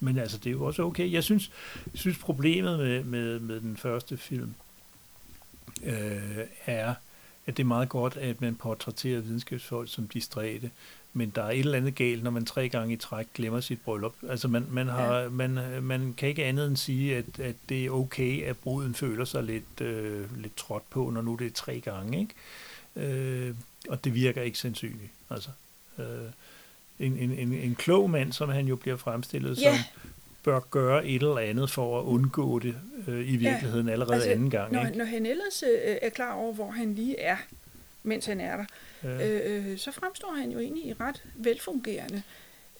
Men 0.00 0.18
altså, 0.18 0.38
det 0.38 0.46
er 0.46 0.50
jo 0.50 0.64
også 0.64 0.82
okay. 0.82 1.12
Jeg 1.12 1.24
synes, 1.24 1.50
jeg 1.92 1.98
synes 2.00 2.18
problemet 2.18 2.78
med, 2.78 3.04
med, 3.04 3.40
med 3.40 3.60
den 3.60 3.76
første 3.76 4.16
film 4.16 4.54
øh, 5.82 6.38
er, 6.66 6.94
at 7.46 7.56
det 7.56 7.62
er 7.62 7.66
meget 7.66 7.88
godt, 7.88 8.16
at 8.16 8.40
man 8.40 8.54
portrætterer 8.54 9.20
videnskabsfolk 9.20 9.90
som 9.90 10.08
distræte, 10.08 10.70
men 11.12 11.32
der 11.34 11.42
er 11.42 11.50
et 11.50 11.58
eller 11.58 11.78
andet 11.78 11.94
galt, 11.94 12.22
når 12.22 12.30
man 12.30 12.44
tre 12.44 12.68
gange 12.68 12.94
i 12.94 12.96
træk 12.96 13.26
glemmer 13.34 13.60
sit 13.60 13.80
bryllup. 13.80 14.14
Altså 14.28 14.48
man, 14.48 14.66
man, 14.70 14.88
har, 14.88 15.18
ja. 15.18 15.28
man, 15.28 15.82
man 15.82 16.14
kan 16.16 16.28
ikke 16.28 16.44
andet 16.44 16.68
end 16.68 16.76
sige, 16.76 17.16
at, 17.16 17.38
at 17.38 17.54
det 17.68 17.86
er 17.86 17.90
okay, 17.90 18.42
at 18.42 18.56
bruden 18.56 18.94
føler 18.94 19.24
sig 19.24 19.42
lidt, 19.42 19.80
øh, 19.80 20.38
lidt 20.42 20.56
trådt 20.56 20.90
på, 20.90 21.10
når 21.10 21.22
nu 21.22 21.34
det 21.34 21.46
er 21.46 21.50
tre 21.50 21.80
gange. 21.80 22.20
Ikke? 22.20 22.34
Øh, 22.96 23.54
og 23.88 24.04
det 24.04 24.14
virker 24.14 24.42
ikke 24.42 24.58
sandsynligt. 24.58 25.10
Altså, 25.30 25.50
øh, 25.98 26.30
en, 27.00 27.16
en, 27.18 27.30
en, 27.32 27.52
en 27.52 27.74
klog 27.74 28.10
mand, 28.10 28.32
som 28.32 28.48
han 28.48 28.66
jo 28.66 28.76
bliver 28.76 28.96
fremstillet 28.96 29.60
Ja. 29.62 29.76
som, 29.76 29.84
bør 30.44 30.60
gøre 30.60 31.06
et 31.06 31.22
eller 31.22 31.38
andet 31.38 31.70
for 31.70 32.00
at 32.00 32.04
undgå 32.04 32.58
det 32.58 32.76
øh, 33.08 33.32
i 33.32 33.36
virkeligheden 33.36 33.88
allerede 33.88 34.14
altså, 34.14 34.30
anden 34.30 34.50
gang. 34.50 34.72
når, 34.72 34.86
Ikke? 34.86 34.98
når 34.98 35.04
han 35.04 35.26
ellers 35.26 35.62
øh, 35.62 35.96
er 36.02 36.08
klar 36.08 36.34
over, 36.34 36.52
hvor 36.52 36.70
han 36.70 36.94
lige 36.94 37.18
er, 37.20 37.36
mens 38.02 38.26
han 38.26 38.40
er 38.40 38.56
der, 38.56 38.64
Ja. 39.02 39.28
øh, 39.28 39.70
øh, 39.72 39.78
så 39.78 39.92
fremstår 39.92 40.32
han 40.38 40.50
jo 40.50 40.58
egentlig 40.58 41.00
ret 41.00 41.22
velfungerende. 41.34 42.22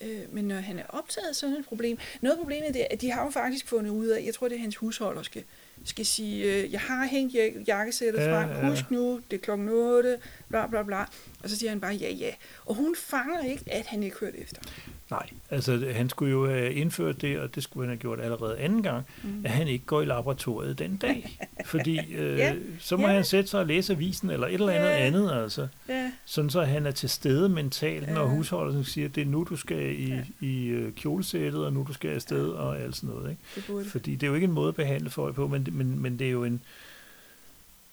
Øh, 0.01 0.19
men 0.31 0.45
når 0.45 0.57
han 0.57 0.79
er 0.79 0.85
optaget 0.89 1.29
af 1.29 1.35
sådan 1.35 1.57
et 1.57 1.65
problem, 1.65 1.99
noget 2.21 2.35
af 2.35 2.39
problemet 2.41 2.75
det 2.75 2.83
er, 2.83 2.87
at 2.91 3.01
de 3.01 3.11
har 3.11 3.25
jo 3.25 3.31
faktisk 3.31 3.69
fundet 3.69 3.91
ud 3.91 4.07
af, 4.07 4.23
jeg 4.27 4.35
tror 4.35 4.49
det 4.49 4.57
er 4.57 4.61
hans 4.61 4.77
husholder 4.77 5.23
skal, 5.23 5.43
skal 5.85 6.07
sige, 6.07 6.45
øh, 6.65 6.73
jeg 6.73 6.81
har 6.81 7.07
hængt 7.07 7.35
jak- 7.35 7.65
jakkesættet 7.67 8.21
Ja, 8.21 8.41
frem, 8.43 8.51
ja. 8.51 8.69
husk 8.71 8.91
nu, 8.91 9.21
det 9.31 9.37
er 9.37 9.41
klokken 9.41 9.69
8, 9.69 10.19
bla 10.49 10.67
bla 10.67 10.83
bla. 10.83 11.01
Og 11.43 11.51
så 11.51 11.57
siger 11.59 11.71
han 11.71 11.81
bare 11.81 11.95
ja 11.95 12.11
ja. 12.11 12.31
Og 12.65 12.75
hun 12.75 12.97
fanger 12.99 13.43
ikke, 13.45 13.65
at 13.67 13.87
han 13.87 14.03
ikke 14.03 14.17
hørte 14.21 14.39
efter. 14.39 14.63
Nej, 15.11 15.27
altså 15.51 15.87
han 15.95 16.09
skulle 16.09 16.33
jo 16.33 16.47
have 16.51 16.73
indført 16.75 17.21
det, 17.23 17.39
og 17.41 17.55
det 17.55 17.63
skulle 17.63 17.85
han 17.87 17.91
have 17.97 18.01
gjort 18.01 18.21
allerede 18.21 18.59
anden 18.59 18.83
gang, 18.83 19.07
Mm. 19.23 19.43
at 19.45 19.51
han 19.51 19.69
ikke 19.69 19.85
går 19.85 20.03
i 20.03 20.05
laboratoriet 20.05 20.79
den 20.79 20.97
dag. 20.97 21.39
Fordi 21.67 22.15
øh, 22.15 22.39
Ja, 22.39 22.55
så 22.79 22.97
må 22.97 23.07
ja. 23.07 23.13
han 23.15 23.25
sætte 23.25 23.51
sig 23.51 23.61
og 23.61 23.67
læse 23.67 23.93
avisen, 23.93 24.31
eller 24.31 24.47
et 24.47 24.55
eller 24.55 24.71
andet 24.73 24.87
Ja. 24.89 24.97
andet, 25.07 25.33
altså. 25.33 25.69
Ja, 25.89 26.11
Sådan 26.25 26.51
så 26.51 26.63
han 26.63 26.87
er 26.87 26.91
til 26.91 27.09
stede 27.09 27.49
mentalt, 27.49 28.09
når 28.15 28.21
Ja. 28.23 28.29
husholderen 28.29 28.85
siger, 28.85 29.09
det 29.09 29.21
er 29.21 29.27
nu, 29.27 29.47
du 29.51 29.57
skal 29.57 29.99
i, 30.01 30.09
Ja. 30.09 30.21
i 30.41 30.67
øh, 30.67 30.93
kjolesættet, 30.93 31.65
og 31.67 31.73
nu 31.73 31.85
du 31.89 31.93
skal 31.93 32.11
afsted, 32.11 32.49
og 32.49 32.81
alt 32.81 32.97
sådan 32.97 33.11
noget. 33.15 33.31
Ikke? 33.31 33.73
det. 33.79 33.87
Fordi 33.87 34.13
det 34.15 34.23
er 34.23 34.27
jo 34.29 34.35
ikke 34.35 34.45
en 34.45 34.53
måde 34.53 34.69
at 34.69 34.75
behandle 34.75 35.11
folk 35.11 35.35
på, 35.35 35.49
men, 35.49 35.67
men, 35.73 36.03
men 36.03 36.19
det 36.19 36.27
er 36.27 36.31
jo 36.31 36.45
en, 36.45 36.61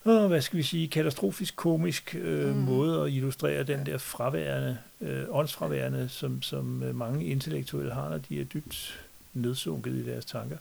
åh, 0.05 0.27
hvad 0.27 0.41
skal 0.41 0.57
vi 0.57 0.63
sige, 0.63 0.87
katastrofisk 0.87 1.55
komisk 1.55 2.15
øh, 2.19 2.55
Mm. 2.55 2.61
måde 2.61 3.01
at 3.05 3.11
illustrere 3.13 3.63
den 3.63 3.85
der 3.85 3.97
fraværende, 3.97 4.77
øh, 5.01 5.23
åndsfraværende, 5.29 6.09
som, 6.09 6.41
som 6.41 6.83
øh, 6.83 6.95
mange 6.95 7.25
intellektuelle 7.25 7.93
har, 7.93 8.09
når 8.09 8.17
de 8.17 8.39
er 8.41 8.43
dybt 8.45 9.05
nedsunket 9.33 9.91
i 9.91 10.05
deres 10.05 10.25
tanker. 10.25 10.57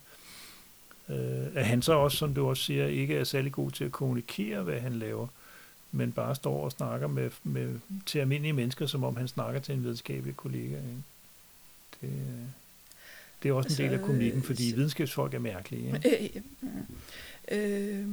Øh, 1.08 1.46
at 1.54 1.66
han 1.66 1.82
så 1.82 1.92
også, 1.92 2.16
som 2.16 2.34
du 2.34 2.48
også 2.48 2.62
siger, 2.62 2.86
ikke 2.86 3.16
er 3.16 3.24
særlig 3.24 3.52
god 3.52 3.70
til 3.70 3.84
at 3.84 3.92
kommunikere, 3.92 4.62
hvad 4.62 4.80
han 4.80 4.92
laver, 4.92 5.26
men 5.92 6.12
bare 6.12 6.34
står 6.34 6.64
og 6.64 6.72
snakker 6.72 7.06
med, 7.06 7.30
med, 7.44 7.78
til 8.06 8.18
almindelige 8.18 8.52
mennesker, 8.52 8.86
som 8.86 9.04
om 9.04 9.16
han 9.16 9.28
snakker 9.28 9.60
til 9.60 9.74
en 9.74 9.82
videnskabelig 9.82 10.36
kollega. 10.36 10.76
Ikke? 10.76 11.02
Det, 12.00 12.08
øh, 12.08 12.44
det 13.42 13.48
er 13.48 13.52
også 13.52 13.68
en 13.70 13.76
del 13.76 13.86
af 13.86 13.92
Altså, 13.92 14.06
komikken, 14.06 14.42
fordi 14.42 14.70
så- 14.70 14.76
videnskabsfolk 14.76 15.34
er 15.34 15.38
mærkelige. 15.38 15.86
Ikke? 15.86 16.18
Øh, 16.24 16.30
ja. 17.50 17.56
øh, 17.58 18.06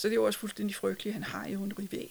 så 0.00 0.08
det 0.08 0.12
er 0.12 0.20
jo 0.20 0.24
også 0.24 0.38
fuldstændig 0.38 0.76
frygteligt. 0.76 1.14
Han 1.14 1.22
har 1.22 1.48
jo 1.48 1.62
en 1.64 1.78
rival. 1.78 2.08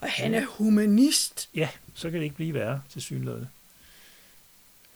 Og 0.00 0.10
han 0.10 0.34
er 0.34 0.46
humanist. 0.46 1.48
Ja, 1.54 1.68
så 1.94 2.10
kan 2.10 2.18
det 2.18 2.24
ikke 2.24 2.36
blive 2.36 2.54
værre 2.54 2.82
til 2.90 3.02
synligheden. 3.02 3.46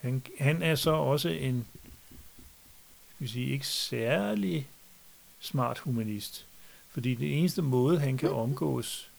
Han, 0.00 0.22
han 0.38 0.62
er 0.62 0.74
så 0.74 0.90
også 0.90 1.28
en, 1.28 1.66
skal 3.14 3.26
vi 3.26 3.32
sige, 3.32 3.50
ikke 3.50 3.66
særlig 3.66 4.68
smart 5.40 5.78
humanist. 5.78 6.46
Fordi 6.90 7.14
det 7.14 7.38
eneste 7.38 7.62
måde, 7.62 8.00
han 8.00 8.16
kan 8.16 8.30
omgås 8.30 9.10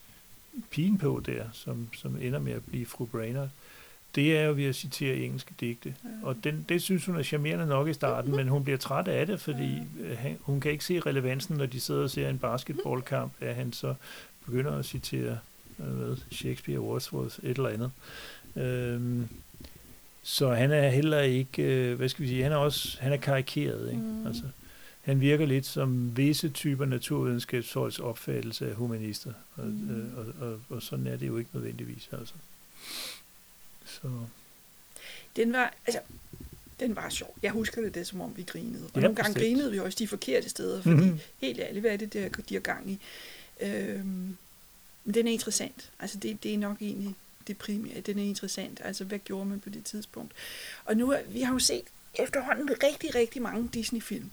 pigen 0.69 0.97
på 0.97 1.23
der, 1.25 1.49
som, 1.53 1.89
som 1.93 2.21
ender 2.21 2.39
med 2.39 2.53
at 2.53 2.65
blive 2.65 2.85
fru 2.85 3.05
Brainerd, 3.05 3.49
det 4.17 4.37
er 4.37 4.43
jo 4.43 4.53
ved 4.53 4.65
at 4.65 4.75
citere 4.75 5.15
engelske 5.15 5.53
digte. 5.59 5.95
Og 6.23 6.35
den, 6.43 6.65
det 6.69 6.81
synes 6.81 7.05
hun 7.05 7.15
er 7.15 7.23
charmerende 7.23 7.65
nok 7.65 7.87
i 7.87 7.93
starten, 7.93 8.35
men 8.35 8.47
hun 8.47 8.63
bliver 8.63 8.77
træt 8.77 9.07
af 9.07 9.27
det, 9.27 9.41
fordi 9.41 9.73
øh, 9.99 10.17
han, 10.17 10.37
hun 10.41 10.59
kan 10.59 10.71
ikke 10.71 10.85
se 10.85 10.99
relevansen, 10.99 11.57
når 11.57 11.65
de 11.65 11.79
sidder 11.79 12.03
og 12.03 12.09
ser 12.09 12.29
en 12.29 12.37
basketballkamp, 12.37 13.31
at 13.41 13.55
han 13.55 13.73
så 13.73 13.93
begynder 14.45 14.77
at 14.77 14.85
citere 14.85 15.37
øh, 15.79 15.85
hvad, 15.85 16.15
Shakespeare, 16.31 16.79
Wordsworth, 16.79 17.39
et 17.43 17.57
eller 17.57 17.69
andet. 17.69 17.91
Øhm, 18.55 19.27
så 20.23 20.49
han 20.53 20.71
er 20.71 20.89
heller 20.89 21.19
ikke, 21.19 21.63
øh, 21.63 21.95
hvad 21.97 22.09
skal 22.09 22.23
vi 22.23 22.27
sige, 22.29 22.43
han 22.43 22.51
er 22.51 22.55
også, 22.55 22.97
han 23.01 23.13
er 23.13 23.17
karikeret, 23.17 23.89
ikke? 23.91 24.01
Mm. 24.03 24.27
Altså, 24.27 24.43
han 25.01 25.21
virker 25.21 25.45
lidt 25.45 25.65
som 25.65 26.17
visse 26.17 26.49
typer 26.49 26.85
naturvidenskabsfolks 26.85 27.99
opfattelse 27.99 28.69
af 28.69 28.75
humanister, 28.75 29.31
og, 29.55 29.65
Mm. 29.65 30.11
og, 30.17 30.47
og, 30.47 30.59
og 30.69 30.81
sådan 30.81 31.07
er 31.07 31.17
det 31.17 31.27
jo 31.27 31.37
ikke 31.37 31.49
nødvendigvis, 31.53 32.09
altså. 32.11 32.33
Så, 34.01 34.09
Den 35.35 35.53
var, 35.53 35.73
altså, 35.85 36.01
den 36.79 36.95
var 36.95 37.09
sjov. 37.09 37.35
Jeg 37.43 37.51
husker 37.51 37.81
det, 37.81 37.95
det 37.95 38.07
som 38.07 38.21
om 38.21 38.37
vi 38.37 38.43
grinede. 38.43 38.83
Og 38.85 38.91
Ja, 38.95 38.99
nogle 39.01 39.15
gange 39.15 39.33
bestemt. 39.33 39.43
grinede 39.55 39.71
vi 39.71 39.79
også 39.79 39.95
de 39.99 40.07
forkerte 40.07 40.49
steder, 40.49 40.81
fordi 40.81 40.95
Mhm. 40.95 41.03
mm-hmm. 41.03 41.19
helt 41.41 41.59
ærligt, 41.59 41.81
hvad 41.81 41.91
er 41.91 41.97
det, 41.97 42.13
der, 42.13 42.29
de 42.29 42.53
har 42.55 42.61
gang 42.61 42.91
i? 42.91 42.99
Øhm, 43.61 44.37
men 45.03 45.13
den 45.13 45.27
er 45.27 45.31
interessant. 45.31 45.91
Altså, 45.99 46.17
det, 46.17 46.43
det 46.43 46.53
er 46.53 46.57
nok 46.57 46.77
egentlig 46.81 47.15
det 47.47 47.57
primære. 47.57 48.01
Den 48.01 48.19
er 48.19 48.23
interessant. 48.23 48.81
Altså, 48.83 49.03
hvad 49.03 49.19
gjorde 49.19 49.45
man 49.45 49.59
på 49.59 49.69
det 49.69 49.83
tidspunkt? 49.85 50.33
Og 50.85 50.97
nu, 50.97 51.15
vi 51.29 51.41
har 51.41 51.53
jo 51.53 51.59
set 51.59 51.83
efterhånden 52.19 52.69
rigtig, 52.83 53.15
rigtig 53.15 53.41
mange 53.41 53.69
Disney-film. 53.73 54.31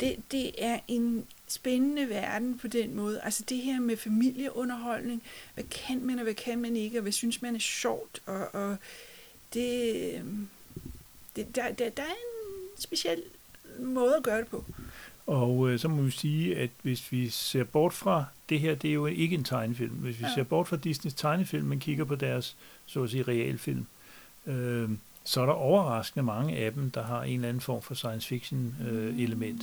Det, 0.00 0.16
det 0.30 0.64
er 0.64 0.78
en 0.88 1.26
spændende 1.52 2.08
verden 2.08 2.58
på 2.58 2.68
den 2.68 2.94
måde. 2.96 3.20
Altså 3.20 3.44
det 3.48 3.56
her 3.58 3.80
med 3.80 3.96
familieunderholdning. 3.96 5.22
Hvad 5.54 5.64
kan 5.64 6.06
man, 6.06 6.18
og 6.18 6.22
hvad 6.24 6.34
kan 6.34 6.58
man 6.58 6.76
ikke, 6.76 6.98
og 6.98 7.02
hvad 7.02 7.12
synes 7.12 7.42
man 7.42 7.54
er 7.54 7.58
sjovt? 7.58 8.22
Og, 8.26 8.54
og 8.54 8.76
det, 9.54 9.94
øhm, 10.14 10.48
det 11.36 11.56
der, 11.56 11.72
der, 11.72 11.90
der 11.90 12.02
er 12.02 12.06
en 12.06 12.80
speciel 12.82 13.22
måde 13.78 14.16
at 14.16 14.22
gøre 14.22 14.38
det 14.38 14.46
på. 14.48 14.64
Og 15.26 15.70
øh, 15.70 15.78
så 15.78 15.88
må 15.88 16.02
vi 16.02 16.10
sige, 16.10 16.56
at 16.56 16.70
hvis 16.82 17.12
vi 17.12 17.28
ser 17.28 17.64
bort 17.64 17.92
fra, 17.92 18.24
det 18.48 18.60
her 18.60 18.74
det 18.74 18.90
er 18.90 18.94
jo 18.94 19.06
ikke 19.06 19.34
en 19.34 19.44
tegnefilm, 19.44 19.94
hvis 19.94 20.18
vi 20.18 20.22
Ja. 20.24 20.28
ja. 20.28 20.34
ser 20.34 20.42
bort 20.42 20.68
fra 20.68 20.76
Disneys 20.76 21.14
tegnefilm, 21.14 21.66
men 21.66 21.80
kigger 21.80 22.04
på 22.04 22.14
deres, 22.14 22.56
så 22.86 23.02
at 23.02 23.10
sige, 23.10 23.22
realfilm, 23.22 23.86
øh, 24.46 24.90
så 25.24 25.40
er 25.40 25.46
der 25.46 25.52
overraskende 25.52 26.22
mange 26.22 26.56
af 26.56 26.72
dem, 26.72 26.90
der 26.90 27.02
har 27.02 27.22
en 27.22 27.34
eller 27.34 27.48
anden 27.48 27.60
form 27.60 27.82
for 27.82 27.94
science 27.94 28.28
fiction 28.28 28.76
øh, 28.90 29.18
element. 29.20 29.62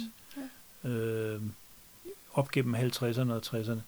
Øh, 0.84 1.42
op 2.34 2.52
gennem 2.52 2.76
50'erne 2.76 3.32
og 3.32 3.42
60'erne. 3.46 3.80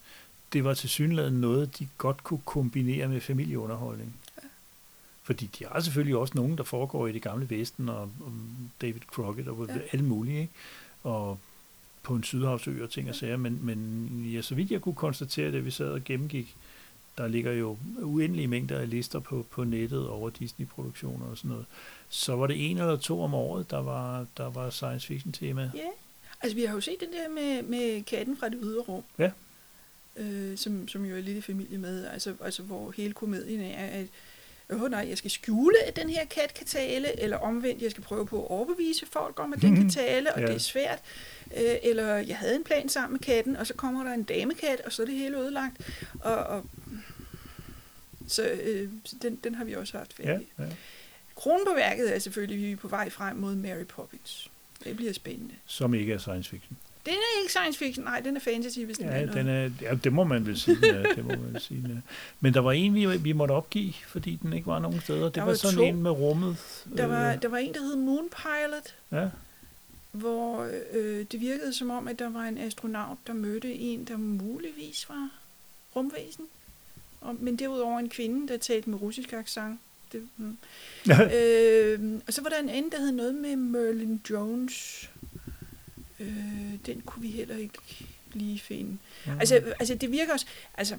Det 0.54 0.64
var 0.64 0.74
til 0.74 0.90
synligheden 0.90 1.42
noget, 1.42 1.80
de 1.80 1.88
godt 1.98 2.24
kunne 2.24 2.42
kombinere 2.46 3.08
med 3.08 3.22
familieunderholdning. 3.22 4.16
Fordi 5.24 5.46
de 5.60 5.66
har 5.66 5.80
selvfølgelig 5.80 6.18
også 6.18 6.34
nogen, 6.36 6.58
der 6.58 6.64
foregår 6.64 7.08
i 7.08 7.12
det 7.12 7.22
gamle 7.22 7.50
Vesten, 7.50 7.90
og, 7.90 8.02
og 8.02 8.32
David 8.82 9.02
Crockett 9.08 9.48
og 9.48 9.68
ja. 9.68 9.74
alle 9.92 10.06
mulige, 10.06 10.42
ikke? 10.42 10.54
Og 11.04 11.40
på 12.04 12.16
en 12.16 12.24
sydhavsø 12.24 12.84
og 12.84 12.90
ting 12.90 13.10
og 13.10 13.16
sager, 13.16 13.38
men, 13.38 13.60
men 13.62 14.10
ja, 14.34 14.42
så 14.42 14.56
vidt 14.56 14.72
jeg 14.72 14.82
kunne 14.82 14.96
konstatere 14.96 15.52
det, 15.52 15.66
vi 15.66 15.72
sad 15.72 15.90
og 15.90 16.04
gennemgik, 16.04 16.56
der 17.18 17.28
ligger 17.28 17.52
jo 17.52 17.78
uendelige 18.02 18.48
mængder 18.48 18.80
af 18.80 18.90
lister 18.90 19.20
på, 19.20 19.46
på 19.52 19.64
nettet 19.64 20.08
over 20.08 20.30
Disney-produktioner 20.30 21.26
og 21.26 21.38
sådan 21.38 21.52
noget, 21.52 21.66
så 22.10 22.36
var 22.36 22.48
det 22.48 22.72
en 22.72 22.78
eller 22.78 22.98
to 22.98 23.22
om 23.22 23.34
året, 23.34 23.72
der 23.72 23.82
var, 23.82 24.26
der 24.38 24.50
var 24.50 24.70
science 24.70 25.08
fiction 25.08 25.32
tema. 25.32 25.72
Altså 26.44 26.56
vi 26.56 26.66
har 26.66 26.74
jo 26.74 26.82
set 26.82 27.00
den 27.00 27.12
der 27.14 27.30
med, 27.30 27.64
med 27.64 28.04
katten 28.04 28.38
fra 28.38 28.50
det 28.50 28.60
ydre 28.62 28.82
rum. 28.82 29.04
Ja. 29.20 29.32
Øh, 30.16 30.58
som, 30.58 30.88
som 30.88 31.06
jo 31.06 31.16
er 31.16 31.22
lidt 31.22 31.38
i 31.38 31.42
familie 31.42 31.78
med, 31.78 32.08
altså, 32.08 32.34
altså 32.44 32.64
hvor 32.64 32.92
hele 32.92 33.14
komedien 33.14 33.62
er, 33.62 33.86
at 33.86 34.06
åh 34.72 34.92
nej, 34.92 35.06
jeg 35.10 35.18
skal 35.18 35.32
skjule, 35.32 35.84
at 35.88 35.96
den 35.96 36.10
her 36.10 36.26
kat 36.26 36.54
kan 36.54 36.66
tale, 36.66 37.22
eller 37.22 37.38
omvendt, 37.38 37.82
jeg 37.82 37.92
skal 37.92 38.04
prøve 38.04 38.26
på 38.26 38.44
at 38.44 38.52
overbevise 38.52 39.06
folk 39.06 39.40
om, 39.40 39.54
at 39.54 39.62
den 39.62 39.76
kan 39.76 39.90
tale, 40.04 40.34
og 40.34 40.42
ja. 40.42 40.48
det 40.48 40.56
er 40.56 40.60
svært. 40.60 41.00
Øh, 41.58 41.76
eller 41.84 42.16
jeg 42.16 42.38
havde 42.38 42.56
en 42.56 42.64
plan 42.64 42.90
sammen 42.90 43.14
med 43.14 43.20
katten, 43.20 43.56
og 43.56 43.68
så 43.68 43.74
kommer 43.74 44.04
der 44.04 44.14
en 44.14 44.24
damekat, 44.24 44.82
og 44.82 44.92
så 44.92 45.02
er 45.02 45.06
det 45.06 45.16
hele 45.16 45.38
ødelagt. 45.38 45.90
Og, 46.20 46.36
og 46.36 46.66
så 48.28 48.44
øh, 48.44 48.90
den, 49.22 49.36
den 49.36 49.56
har 49.56 49.64
vi 49.64 49.76
også 49.76 49.98
haft 49.98 50.14
færdig. 50.14 50.48
Ja, 50.60 50.64
ja. 50.64 50.70
Kronen 51.36 51.66
på 51.66 51.74
værket 51.76 52.16
er 52.16 52.20
selvfølgelig, 52.20 52.56
at 52.58 52.68
vi 52.68 52.72
er 52.72 52.76
på 52.76 52.88
vej 52.88 53.10
frem 53.10 53.36
mod 53.36 53.56
Mary 53.56 53.84
Poppins. 53.84 54.51
Det 54.84 54.96
bliver 54.96 55.14
spændende. 55.14 55.54
Som 55.66 55.94
ikke 55.94 56.14
er 56.14 56.18
science 56.18 56.50
fiction. 56.50 56.78
Den 57.06 57.14
er 57.14 57.42
ikke 57.42 57.52
science 57.52 57.80
fiction, 57.80 58.06
nej, 58.06 58.20
den 58.20 58.36
er 58.36 58.40
fantasy, 58.40 58.80
hvis 58.80 58.98
den 58.98 59.06
ja, 59.06 59.12
er 59.12 59.32
den 59.32 59.48
er, 59.48 59.70
ja, 59.82 59.96
det 60.04 60.14
må 60.14 60.24
man 60.24 60.46
vel 60.46 60.60
sige. 60.60 60.78
Ja, 60.84 61.04
det 61.04 61.26
må 61.26 61.36
man 61.52 61.60
sige 61.60 61.86
ja. 61.90 61.96
Men 62.40 62.54
der 62.54 62.60
var 62.60 62.72
en, 62.72 62.96
vi, 62.96 63.18
vi 63.18 63.32
måtte 63.32 63.52
opgive, 63.52 63.94
fordi 64.08 64.36
den 64.36 64.54
ikke 64.54 64.68
var 64.68 64.80
nogen 64.80 65.02
steder. 65.02 65.24
Det 65.26 65.36
der 65.36 65.42
var, 65.42 65.48
var 65.48 65.56
sådan 65.56 65.78
to. 65.78 65.84
en 65.84 66.04
med 66.04 66.12
rummet. 66.12 66.58
Der 66.98 67.06
var, 67.06 67.34
øh. 67.34 67.42
der 67.42 67.48
var 67.48 67.58
en, 67.58 67.74
der 67.74 67.82
hed 67.82 67.96
Moon 67.96 68.30
Pilot. 68.30 68.96
Ja 69.12 69.30
hvor 70.12 70.70
øh, 70.94 71.26
det 71.32 71.42
virkede 71.42 71.74
som 71.74 71.90
om, 71.90 72.08
at 72.08 72.20
der 72.20 72.30
var 72.30 72.44
en 72.44 72.58
astronaut, 72.58 73.18
der 73.28 73.34
mødte 73.34 73.74
en, 73.74 74.06
der 74.06 74.18
muligvis 74.18 75.10
var 75.10 75.30
rumvæsen. 75.96 76.46
Og, 77.22 77.36
men 77.40 77.56
derudover 77.56 78.00
en 78.00 78.10
kvinde, 78.10 78.48
der 78.48 78.58
talte 78.58 78.90
med 78.90 79.02
russisk 79.02 79.34
accent. 79.34 79.80
Det, 80.12 80.30
hmm. 80.36 80.58
øh, 81.36 82.22
og 82.28 82.34
så 82.34 82.42
var 82.42 82.50
der 82.50 82.60
en 82.60 82.70
anden, 82.70 82.92
der 82.92 83.00
hed 83.00 83.12
noget 83.12 83.36
med 83.36 83.56
Merlin 83.56 84.22
Jones. 84.30 85.10
Øh, 86.20 86.28
den 86.86 87.02
kunne 87.02 87.22
vi 87.22 87.30
heller 87.30 87.58
ikke 87.58 87.78
lige 88.34 88.60
finde. 88.60 88.98
Mm. 89.26 89.40
Altså, 89.40 89.56
altså, 89.80 89.96
det 89.96 90.12
virker 90.12 90.34
også... 90.34 90.46
Altså, 90.74 90.98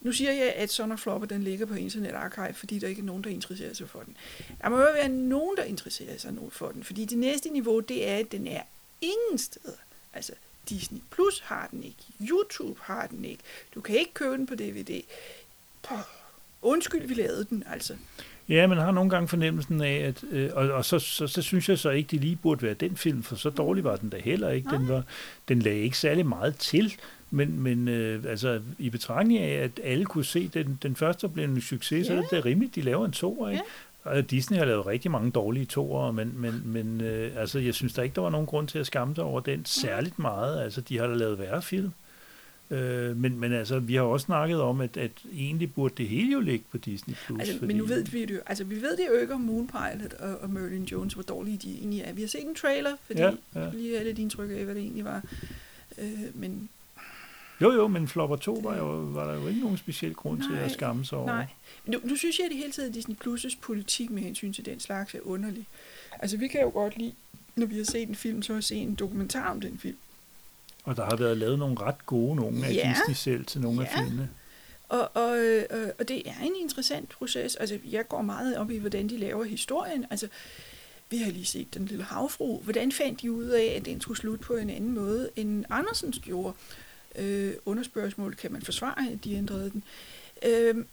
nu 0.00 0.12
siger 0.12 0.32
jeg, 0.32 0.52
at 0.52 0.70
Son 0.70 0.98
Flopper, 0.98 1.28
den 1.28 1.42
ligger 1.42 1.66
på 1.66 1.74
Internet 1.74 2.12
Archive, 2.12 2.54
fordi 2.54 2.78
der 2.78 2.88
ikke 2.88 3.00
er 3.00 3.06
nogen, 3.06 3.24
der 3.24 3.30
interesserer 3.30 3.74
sig 3.74 3.88
for 3.88 4.02
den. 4.02 4.16
Der 4.60 4.68
må 4.68 4.78
jo 4.78 4.92
være 4.92 5.08
nogen, 5.08 5.56
der 5.56 5.62
interesserer 5.62 6.18
sig 6.18 6.34
for 6.50 6.68
den, 6.68 6.84
fordi 6.84 7.04
det 7.04 7.18
næste 7.18 7.48
niveau, 7.48 7.80
det 7.80 8.08
er, 8.08 8.16
at 8.16 8.32
den 8.32 8.46
er 8.46 8.62
ingen 9.00 9.38
steder. 9.38 9.76
Altså, 10.14 10.32
Disney 10.68 11.00
Plus 11.10 11.40
har 11.40 11.66
den 11.70 11.84
ikke, 11.84 12.04
YouTube 12.20 12.80
har 12.82 13.06
den 13.06 13.24
ikke, 13.24 13.42
du 13.74 13.80
kan 13.80 13.96
ikke 13.96 14.14
købe 14.14 14.36
den 14.36 14.46
på 14.46 14.54
DVD. 14.54 15.02
Puh, 15.82 15.98
undskyld, 16.62 17.06
vi 17.06 17.14
lavede 17.14 17.44
den, 17.44 17.64
altså. 17.70 17.96
Ja, 18.52 18.66
man 18.66 18.78
har 18.78 18.90
nogle 18.90 19.10
gange 19.10 19.28
fornemmelsen 19.28 19.80
af, 19.80 19.94
at, 19.94 20.24
øh, 20.30 20.50
og, 20.54 20.70
og 20.70 20.84
så, 20.84 20.98
så, 20.98 21.26
så 21.26 21.42
synes 21.42 21.68
jeg 21.68 21.78
så 21.78 21.90
ikke, 21.90 22.08
det 22.10 22.20
lige 22.20 22.36
burde 22.36 22.62
være 22.62 22.74
den 22.74 22.96
film, 22.96 23.22
for 23.22 23.36
så 23.36 23.50
dårlig 23.50 23.84
var 23.84 23.96
den 23.96 24.08
da 24.08 24.16
heller 24.24 24.48
ikke. 24.48 24.70
Den, 24.70 24.88
var, 24.88 25.02
den 25.48 25.58
lagde 25.58 25.78
ikke 25.78 25.98
særlig 25.98 26.26
meget 26.26 26.56
til, 26.56 26.94
men, 27.30 27.62
men 27.62 27.88
øh, 27.88 28.24
altså, 28.28 28.60
i 28.78 28.90
betragtning 28.90 29.40
af, 29.40 29.64
at 29.64 29.80
alle 29.84 30.04
kunne 30.04 30.24
se, 30.24 30.50
at 30.54 30.54
den, 30.54 30.78
den 30.82 30.96
første 30.96 31.28
blev 31.28 31.44
en 31.44 31.60
succes, 31.60 32.08
ja. 32.08 32.14
så 32.14 32.22
er 32.22 32.36
det 32.36 32.44
rimeligt, 32.44 32.74
de 32.74 32.80
laver 32.80 33.06
en 33.06 33.12
to, 33.12 33.48
ikke? 33.48 33.62
Ja. 34.04 34.10
Og 34.10 34.30
Disney 34.30 34.58
har 34.58 34.64
lavet 34.64 34.86
rigtig 34.86 35.10
mange 35.10 35.30
dårlige 35.30 35.66
toer, 35.66 36.10
men, 36.10 36.32
men, 36.36 36.62
men 36.64 37.00
øh, 37.00 37.30
altså, 37.36 37.58
jeg 37.58 37.74
synes 37.74 37.92
der 37.92 38.02
ikke, 38.02 38.14
der 38.14 38.20
var 38.20 38.30
nogen 38.30 38.46
grund 38.46 38.68
til 38.68 38.78
at 38.78 38.86
skamme 38.86 39.14
sig 39.14 39.24
over 39.24 39.40
den 39.40 39.64
særligt 39.64 40.18
meget. 40.18 40.62
Altså, 40.62 40.80
de 40.80 40.98
har 40.98 41.06
da 41.06 41.14
lavet 41.14 41.38
værre 41.38 41.62
film. 41.62 41.92
Øh, 42.72 43.16
men, 43.16 43.40
men 43.40 43.52
altså, 43.52 43.78
vi 43.78 43.94
har 43.94 44.02
også 44.02 44.24
snakket 44.24 44.60
om, 44.60 44.80
at, 44.80 44.96
at 44.96 45.10
egentlig 45.32 45.74
burde 45.74 45.94
det 45.96 46.08
hele 46.08 46.32
jo 46.32 46.40
ligge 46.40 46.64
på 46.70 46.78
Disney+. 46.78 47.14
Plus. 47.26 47.40
Altså, 47.40 47.54
fordi... 47.54 47.66
Men 47.66 47.76
nu 47.76 47.84
ved 47.84 48.04
vi 48.04 48.20
det 48.20 48.34
jo. 48.34 48.40
Altså, 48.46 48.64
vi 48.64 48.82
ved 48.82 48.96
det 48.96 49.06
jo 49.08 49.20
ikke 49.20 49.34
om 49.34 49.40
Moonpilot 49.40 50.12
og, 50.18 50.38
og 50.38 50.50
Merlin 50.50 50.84
Jones, 50.84 51.14
hvor 51.14 51.22
dårlige 51.22 51.56
de 51.56 51.74
egentlig 51.74 52.00
er. 52.00 52.12
Vi 52.12 52.20
har 52.20 52.28
set 52.28 52.44
en 52.44 52.54
trailer, 52.54 52.96
fordi 53.06 53.20
ja, 53.20 53.30
ja. 53.54 53.70
lige 53.70 53.98
alle 53.98 54.12
dine 54.12 54.30
tryk 54.30 54.50
af, 54.50 54.64
hvad 54.64 54.74
det 54.74 54.82
egentlig 54.82 55.04
var. 55.04 55.22
Øh, 55.98 56.06
men 56.34 56.68
jo, 57.60 57.72
jo, 57.72 57.88
men 57.88 58.08
Flopper 58.08 58.36
2 58.36 58.60
var, 58.62 58.76
jo, 58.76 58.84
var 58.84 59.26
der 59.26 59.40
jo 59.40 59.48
ikke 59.48 59.60
nogen 59.60 59.76
speciel 59.76 60.14
grund 60.14 60.38
nej, 60.38 60.48
til 60.48 60.56
at 60.56 60.70
skamme 60.70 61.04
sig 61.04 61.18
over. 61.18 61.26
Nej, 61.26 61.46
nu, 61.86 62.00
nu 62.04 62.16
synes 62.16 62.38
jeg, 62.38 62.44
at 62.44 62.50
det 62.50 62.58
hele 62.58 62.72
tiden 62.72 62.92
Disney 62.92 63.16
Plus' 63.26 63.56
politik 63.62 64.10
med 64.10 64.22
hensyn 64.22 64.52
til 64.52 64.66
den 64.66 64.80
slags 64.80 65.14
er 65.14 65.18
underlig. 65.22 65.66
Altså, 66.20 66.36
vi 66.36 66.48
kan 66.48 66.60
jo 66.60 66.70
godt 66.70 66.98
lide, 66.98 67.12
når 67.56 67.66
vi 67.66 67.76
har 67.76 67.84
set 67.84 68.08
en 68.08 68.14
film, 68.14 68.42
så 68.42 68.54
har 68.54 68.60
se 68.60 68.74
en 68.74 68.94
dokumentar 68.94 69.50
om 69.50 69.60
den 69.60 69.78
film. 69.78 69.96
Og 70.84 70.96
der 70.96 71.04
har 71.04 71.16
været 71.16 71.36
lavet 71.36 71.58
nogle 71.58 71.80
ret 71.80 72.06
gode 72.06 72.36
nogle 72.36 72.66
af 72.66 72.74
ja. 72.74 72.94
Disney 72.94 73.14
selv 73.14 73.44
til 73.44 73.60
nogle 73.60 73.80
ja. 73.80 73.86
af 73.86 73.98
filmene. 73.98 74.30
Og, 74.88 75.16
og, 75.16 75.38
øh, 75.38 75.64
og 75.98 76.08
det 76.08 76.28
er 76.28 76.40
en 76.42 76.52
interessant 76.60 77.08
proces. 77.08 77.56
Altså, 77.56 77.78
jeg 77.90 78.08
går 78.08 78.22
meget 78.22 78.56
op 78.56 78.70
i, 78.70 78.78
hvordan 78.78 79.08
de 79.08 79.18
laver 79.18 79.44
historien. 79.44 80.06
Altså, 80.10 80.28
vi 81.10 81.16
har 81.16 81.30
lige 81.30 81.44
set 81.44 81.74
Den 81.74 81.86
Lille 81.86 82.04
Havfru. 82.04 82.58
Hvordan 82.60 82.92
fandt 82.92 83.22
de 83.22 83.32
ud 83.32 83.44
af, 83.44 83.74
at 83.76 83.84
den 83.84 84.00
skulle 84.00 84.18
slutte 84.18 84.44
på 84.44 84.54
en 84.54 84.70
anden 84.70 84.94
måde, 84.94 85.30
end 85.36 85.64
Andersens 85.70 86.18
gjorde? 86.18 86.54
Øh, 87.18 87.54
underspørgsmål, 87.66 88.34
kan 88.34 88.52
man 88.52 88.62
forsvare, 88.62 89.10
at 89.12 89.24
de 89.24 89.34
ændrede 89.34 89.70
den? 89.70 89.82
Øh, 90.46 90.84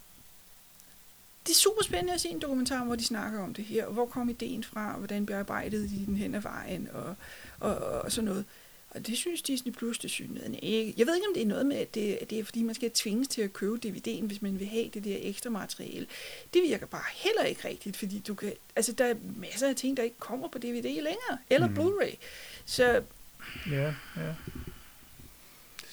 det 1.47 1.51
er 1.51 1.59
super 1.59 1.83
spændende 1.83 2.13
at 2.13 2.21
se 2.21 2.29
en 2.29 2.39
dokumentar, 2.39 2.83
hvor 2.83 2.95
de 2.95 3.03
snakker 3.03 3.43
om 3.43 3.53
det 3.53 3.65
her. 3.65 3.87
Hvor 3.87 4.05
kom 4.05 4.29
ideen 4.29 4.63
fra? 4.63 4.97
Hvordan 4.97 5.25
bearbejdede 5.25 5.89
de 5.89 6.05
den 6.05 6.15
hen 6.15 6.35
ad 6.35 6.41
vejen? 6.41 6.89
Og, 6.93 7.15
og, 7.59 7.77
og 7.77 8.11
sådan 8.11 8.25
noget. 8.25 8.45
Og 8.91 9.07
det 9.07 9.17
synes 9.17 9.41
Disney 9.41 9.71
Plus 9.73 9.99
det 9.99 10.11
synes 10.11 10.41
ikke. 10.61 10.93
Jeg 10.97 11.07
ved 11.07 11.15
ikke, 11.15 11.27
om 11.27 11.33
det 11.33 11.43
er 11.43 11.47
noget 11.47 11.65
med, 11.65 11.77
at 11.77 11.95
det, 11.95 12.13
at 12.21 12.29
det 12.29 12.39
er 12.39 12.43
fordi, 12.43 12.63
man 12.63 12.75
skal 12.75 12.91
tvinges 12.91 13.27
til 13.27 13.41
at 13.41 13.53
købe 13.53 13.79
DVD'en, 13.85 14.25
hvis 14.25 14.41
man 14.41 14.59
vil 14.59 14.67
have 14.67 14.89
det 14.93 15.03
der 15.03 15.17
ekstra 15.21 15.49
materiale. 15.49 16.07
Det 16.53 16.61
virker 16.61 16.85
bare 16.85 17.03
heller 17.15 17.43
ikke 17.43 17.67
rigtigt, 17.67 17.97
fordi 17.97 18.19
du 18.19 18.35
kan, 18.35 18.53
altså, 18.75 18.91
der 18.91 19.05
er 19.05 19.15
masser 19.35 19.69
af 19.69 19.75
ting, 19.75 19.97
der 19.97 20.03
ikke 20.03 20.19
kommer 20.19 20.47
på 20.47 20.57
DVD 20.57 20.83
længere, 20.83 21.37
eller 21.49 21.67
mm. 21.67 21.77
Blu-ray. 21.77 22.15
Så... 22.65 23.01
Ja, 23.71 23.93
ja. 24.17 24.33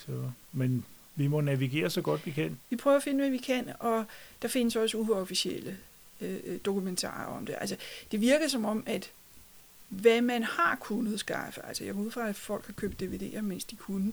Så, 0.07 0.30
men 0.53 0.84
vi 1.14 1.26
må 1.26 1.40
navigere 1.40 1.90
så 1.90 2.01
godt 2.01 2.26
vi 2.26 2.30
kan. 2.30 2.59
Vi 2.70 2.76
prøver 2.76 2.97
at 2.97 3.03
finde, 3.03 3.20
hvad 3.20 3.30
vi 3.30 3.38
kan, 3.38 3.72
og 3.78 4.05
der 4.42 4.49
findes 4.49 4.76
også 4.76 4.97
uofficielle 4.97 5.78
øh, 6.20 6.36
øh 6.44 6.59
dokumentarer 6.64 7.26
om 7.26 7.47
det. 7.47 7.57
Altså, 7.61 7.76
det 8.12 8.20
virker 8.20 8.49
som 8.49 8.64
om, 8.64 8.82
at 8.86 9.11
hvad 9.89 10.20
man 10.20 10.43
har 10.43 10.76
kunnet 10.80 11.20
skaffe. 11.20 11.66
Altså 11.66 11.84
jeg 11.84 11.95
går 11.95 12.01
ud 12.01 12.11
fra, 12.11 12.28
at 12.28 12.37
folk 12.37 12.66
har 12.66 12.72
købt 12.72 13.03
DVD'er, 13.03 13.41
mens 13.41 13.64
de 13.64 13.76
kunne. 13.76 14.12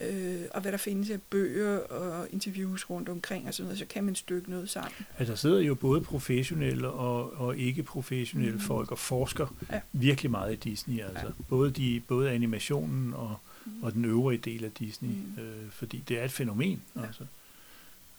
Øh, 0.00 0.42
og 0.50 0.60
hvad 0.60 0.72
der 0.72 0.78
findes 0.78 1.10
af 1.10 1.22
bøger 1.22 1.78
og 1.78 2.28
interviews 2.32 2.90
rundt 2.90 3.08
omkring 3.08 3.48
og 3.48 3.54
sådan 3.54 3.66
noget, 3.66 3.78
så 3.78 3.84
kan 3.86 4.04
man 4.04 4.14
stykke 4.14 4.50
noget 4.50 4.70
sammen. 4.70 5.06
Altså 5.18 5.32
der 5.32 5.36
sidder 5.36 5.60
jo 5.60 5.74
både 5.74 6.00
professionelle 6.00 6.90
og, 6.90 7.40
og 7.40 7.58
ikke-professionelle 7.58 8.54
mm. 8.54 8.60
folk 8.60 8.92
og 8.92 8.98
forsker 8.98 9.46
ja. 9.72 9.80
virkelig 9.92 10.30
meget 10.30 10.52
i 10.52 10.56
Disney. 10.56 11.00
Altså. 11.00 11.26
Ja. 11.26 11.32
Både, 11.48 11.70
de, 11.70 12.02
både 12.08 12.30
animationen 12.30 13.14
og, 13.14 13.36
mm. 13.64 13.82
og 13.82 13.92
den 13.92 14.04
øvrige 14.04 14.38
del 14.38 14.64
af 14.64 14.70
Disney, 14.72 15.10
mm. 15.10 15.42
øh, 15.42 15.70
fordi 15.70 16.04
det 16.08 16.20
er 16.20 16.24
et 16.24 16.32
fænomen. 16.32 16.82
Ja. 16.96 17.06
Altså. 17.06 17.24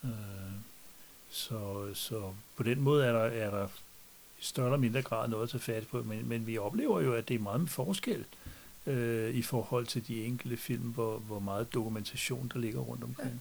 Øh, 0.03 0.09
så, 1.29 1.87
så 1.93 2.21
på 2.55 2.63
den 2.63 2.81
måde 2.81 3.05
er 3.05 3.11
der, 3.11 3.19
er 3.19 3.51
der 3.51 3.67
større 4.39 4.67
eller 4.67 4.77
mindre 4.77 5.01
grad 5.01 5.29
noget 5.29 5.43
at 5.43 5.49
tage 5.49 5.61
fat 5.61 5.87
på, 5.87 6.03
men, 6.03 6.29
men 6.29 6.47
vi 6.47 6.57
oplever 6.57 7.01
jo, 7.01 7.13
at 7.13 7.27
det 7.27 7.35
er 7.35 7.39
meget 7.39 7.59
med 7.59 7.67
forskel 7.67 8.25
øh, 8.85 9.35
i 9.35 9.41
forhold 9.41 9.85
til 9.85 10.07
de 10.07 10.23
enkelte 10.25 10.57
film, 10.57 10.83
hvor, 10.83 11.17
hvor 11.17 11.39
meget 11.39 11.73
dokumentation 11.73 12.51
der 12.53 12.59
ligger 12.59 12.79
rundt 12.79 13.03
omkring. 13.03 13.31
Ja. 13.33 13.39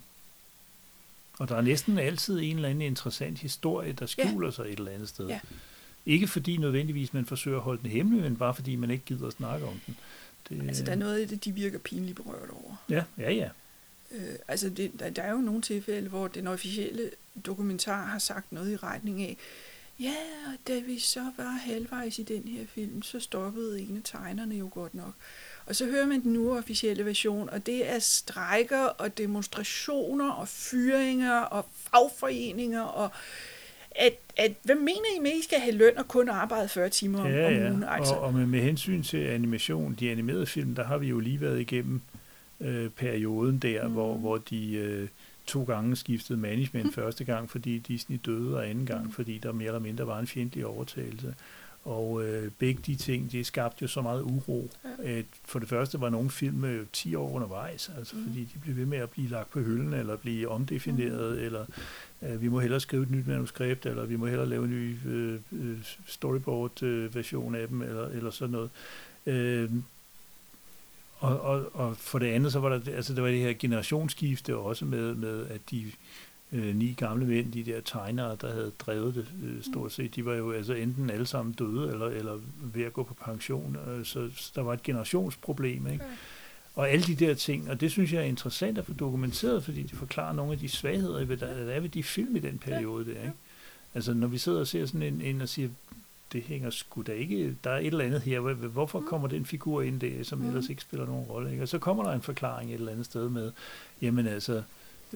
Og 1.38 1.48
der 1.48 1.56
er 1.56 1.60
næsten 1.60 1.98
altid 1.98 2.40
en 2.40 2.56
eller 2.56 2.68
anden 2.68 2.82
interessant 2.82 3.38
historie, 3.38 3.92
der 3.92 4.06
skjuler 4.06 4.46
ja. 4.46 4.52
sig 4.52 4.62
et 4.62 4.78
eller 4.78 4.92
andet 4.92 5.08
sted. 5.08 5.28
Ja. 5.28 5.40
Ikke 6.06 6.28
fordi 6.28 6.56
nødvendigvis 6.56 7.14
man 7.14 7.26
forsøger 7.26 7.56
at 7.56 7.62
holde 7.62 7.82
den 7.82 7.90
hemmelig, 7.90 8.22
men 8.22 8.36
bare 8.36 8.54
fordi 8.54 8.76
man 8.76 8.90
ikke 8.90 9.04
gider 9.04 9.26
at 9.26 9.32
snakke 9.32 9.66
om 9.66 9.80
den. 9.86 9.96
Det, 10.48 10.68
altså 10.68 10.84
der 10.84 10.92
er 10.92 10.96
noget 10.96 11.20
af 11.20 11.28
det, 11.28 11.44
de 11.44 11.52
virker 11.52 11.78
pinligt 11.78 12.16
berørt 12.16 12.50
over. 12.50 12.76
Ja, 12.90 13.04
ja, 13.18 13.32
ja. 13.32 13.48
Øh, 14.12 14.34
altså 14.48 14.68
det, 14.68 14.92
der, 14.98 15.10
der 15.10 15.22
er 15.22 15.30
jo 15.30 15.38
nogle 15.38 15.62
tilfælde, 15.62 16.08
hvor 16.08 16.28
den 16.28 16.46
officielle 16.46 17.10
dokumentar 17.46 18.04
har 18.06 18.18
sagt 18.18 18.52
noget 18.52 18.72
i 18.72 18.76
retning 18.76 19.22
af, 19.22 19.36
Ja, 20.00 20.14
og 20.46 20.68
da 20.68 20.80
vi 20.80 20.98
så 20.98 21.20
var 21.36 21.50
halvvejs 21.50 22.18
i 22.18 22.22
den 22.22 22.42
her 22.48 22.66
film, 22.66 23.02
så 23.02 23.20
stoppede 23.20 23.80
en 23.80 23.96
af 23.96 24.02
tegnerne 24.04 24.54
jo 24.54 24.68
godt 24.72 24.94
nok. 24.94 25.12
Og 25.66 25.76
så 25.76 25.86
hører 25.86 26.06
man 26.06 26.22
den 26.22 26.32
nu 26.32 26.56
officielle 26.56 27.04
version, 27.04 27.50
og 27.50 27.66
det 27.66 27.90
er 27.90 27.98
strejker 27.98 28.84
og 28.84 29.18
demonstrationer 29.18 30.30
og 30.30 30.48
fyringer 30.48 31.40
og 31.40 31.66
fagforeninger 31.74 32.82
og 32.82 33.10
at, 33.98 34.18
at 34.36 34.52
hvad 34.62 34.74
mener 34.74 35.16
I 35.16 35.20
med, 35.20 35.30
at 35.30 35.36
I 35.36 35.42
skal 35.42 35.58
have 35.58 35.76
løn 35.76 35.98
og 35.98 36.08
kun 36.08 36.28
arbejde 36.28 36.68
40 36.68 36.88
timer 36.88 37.20
om, 37.20 37.30
ja, 37.30 37.46
om 37.46 37.72
ugen? 37.72 37.84
Altså? 37.88 38.14
Og, 38.14 38.20
og 38.20 38.34
med, 38.34 38.46
med 38.46 38.60
hensyn 38.60 39.02
til 39.02 39.18
animation, 39.18 39.96
de 40.00 40.10
animerede 40.10 40.46
film, 40.46 40.74
der 40.74 40.84
har 40.84 40.98
vi 40.98 41.08
jo 41.08 41.20
lige 41.20 41.40
været 41.40 41.60
igennem 41.60 42.00
øh, 42.60 42.90
perioden 42.90 43.58
der, 43.58 43.86
mm. 43.86 43.92
hvor, 43.92 44.14
hvor 44.14 44.36
de, 44.36 44.72
øh, 44.72 45.08
to 45.46 45.64
gange 45.64 45.96
skiftede 45.96 46.38
management 46.38 46.94
første 47.00 47.24
gang, 47.24 47.50
fordi 47.50 47.78
Disney 47.78 48.20
døde, 48.26 48.56
og 48.56 48.68
anden 48.68 48.86
gang, 48.86 49.14
fordi 49.14 49.38
der 49.38 49.52
mere 49.52 49.66
eller 49.66 49.80
mindre 49.80 50.06
var 50.06 50.18
en 50.18 50.26
fjendtlig 50.26 50.66
overtagelse. 50.66 51.34
Og 51.86 52.24
øh, 52.24 52.50
begge 52.58 52.82
de 52.86 52.96
ting, 52.96 53.32
det 53.32 53.46
skabte 53.46 53.82
jo 53.82 53.88
så 53.88 54.02
meget 54.02 54.22
uro. 54.22 54.70
Ja. 55.04 55.18
At 55.18 55.24
for 55.44 55.58
det 55.58 55.68
første 55.68 56.00
var 56.00 56.08
nogle 56.08 56.30
film 56.30 56.64
jo 56.64 56.84
10 56.92 57.14
år 57.14 57.30
undervejs, 57.30 57.90
altså 57.98 58.16
mm. 58.16 58.26
fordi 58.26 58.48
de 58.54 58.58
blev 58.58 58.76
ved 58.76 58.86
med 58.86 58.98
at 58.98 59.10
blive 59.10 59.28
lagt 59.28 59.50
på 59.50 59.60
hylden, 59.60 59.94
eller 59.94 60.16
blive 60.16 60.48
omdefineret, 60.48 61.38
mm. 61.38 61.44
eller 61.44 61.64
øh, 62.22 62.42
vi 62.42 62.48
må 62.48 62.60
hellere 62.60 62.80
skrive 62.80 63.02
et 63.02 63.10
nyt 63.10 63.26
manuskript, 63.26 63.86
eller 63.86 64.04
vi 64.04 64.16
må 64.16 64.26
hellere 64.26 64.48
lave 64.48 64.64
en 64.64 64.70
ny 64.70 64.96
øh, 65.06 65.40
øh 65.52 65.78
storyboard-version 66.06 67.54
øh, 67.54 67.62
af 67.62 67.68
dem, 67.68 67.82
eller, 67.82 68.06
eller 68.06 68.30
sådan 68.30 68.52
noget. 68.52 68.70
Øh, 69.26 69.70
og, 71.26 71.40
og, 71.40 71.76
og 71.76 71.96
for 71.96 72.18
det 72.18 72.26
andet, 72.26 72.52
så 72.52 72.60
var 72.60 72.68
der, 72.68 72.96
altså 72.96 73.14
der 73.14 73.22
var 73.22 73.28
det 73.28 73.40
her 73.40 73.52
generationsskifte 73.58 74.56
også 74.56 74.84
med, 74.84 75.14
med 75.14 75.46
at 75.46 75.60
de 75.70 75.92
øh, 76.52 76.76
ni 76.76 76.94
gamle 76.96 77.26
mænd, 77.26 77.52
de 77.52 77.64
der 77.64 77.80
tegnere, 77.80 78.36
der 78.40 78.52
havde 78.52 78.72
drevet 78.78 79.14
det 79.14 79.26
øh, 79.44 79.62
stort 79.62 79.92
set, 79.92 80.16
de 80.16 80.24
var 80.24 80.34
jo 80.34 80.52
altså 80.52 80.74
enten 80.74 81.10
alle 81.10 81.26
sammen 81.26 81.54
døde, 81.54 81.92
eller, 81.92 82.06
eller 82.06 82.38
ved 82.74 82.84
at 82.84 82.92
gå 82.92 83.02
på 83.02 83.14
pension, 83.14 83.76
øh, 83.88 84.04
så, 84.04 84.28
så 84.36 84.52
der 84.54 84.62
var 84.62 84.72
et 84.72 84.82
generationsproblem, 84.82 85.86
ikke? 85.86 86.04
Og 86.74 86.90
alle 86.90 87.06
de 87.06 87.14
der 87.14 87.34
ting, 87.34 87.70
og 87.70 87.80
det 87.80 87.90
synes 87.90 88.12
jeg 88.12 88.20
er 88.20 88.26
interessant 88.26 88.78
at 88.78 88.86
få 88.86 88.92
dokumenteret, 88.92 89.64
fordi 89.64 89.82
det 89.82 89.98
forklarer 89.98 90.32
nogle 90.32 90.52
af 90.52 90.58
de 90.58 90.68
svagheder, 90.68 91.36
der 91.36 91.46
er 91.46 91.80
ved 91.80 91.88
de 91.88 92.02
film 92.02 92.36
i 92.36 92.38
den 92.38 92.58
periode 92.58 93.04
der, 93.04 93.10
ikke? 93.10 93.32
Altså 93.94 94.14
når 94.14 94.28
vi 94.28 94.38
sidder 94.38 94.60
og 94.60 94.66
ser 94.66 94.86
sådan 94.86 95.02
en, 95.02 95.20
en 95.20 95.40
og 95.40 95.48
siger, 95.48 95.68
det 96.32 96.42
hænger 96.42 96.70
sgu 96.70 97.02
da 97.02 97.12
ikke, 97.12 97.56
der 97.64 97.70
er 97.70 97.78
et 97.78 97.86
eller 97.86 98.04
andet 98.04 98.22
her, 98.22 98.40
hvorfor 98.40 99.00
mm. 99.00 99.06
kommer 99.06 99.28
den 99.28 99.46
figur 99.46 99.82
ind 99.82 100.00
der, 100.00 100.24
som 100.24 100.38
mm. 100.38 100.46
ellers 100.46 100.68
ikke 100.68 100.82
spiller 100.82 101.06
nogen 101.06 101.24
rolle, 101.24 101.50
ikke? 101.50 101.62
Og 101.62 101.68
så 101.68 101.78
kommer 101.78 102.04
der 102.04 102.12
en 102.12 102.22
forklaring 102.22 102.70
et 102.70 102.74
eller 102.74 102.92
andet 102.92 103.06
sted 103.06 103.28
med, 103.28 103.52
jamen 104.02 104.26
altså, 104.26 104.62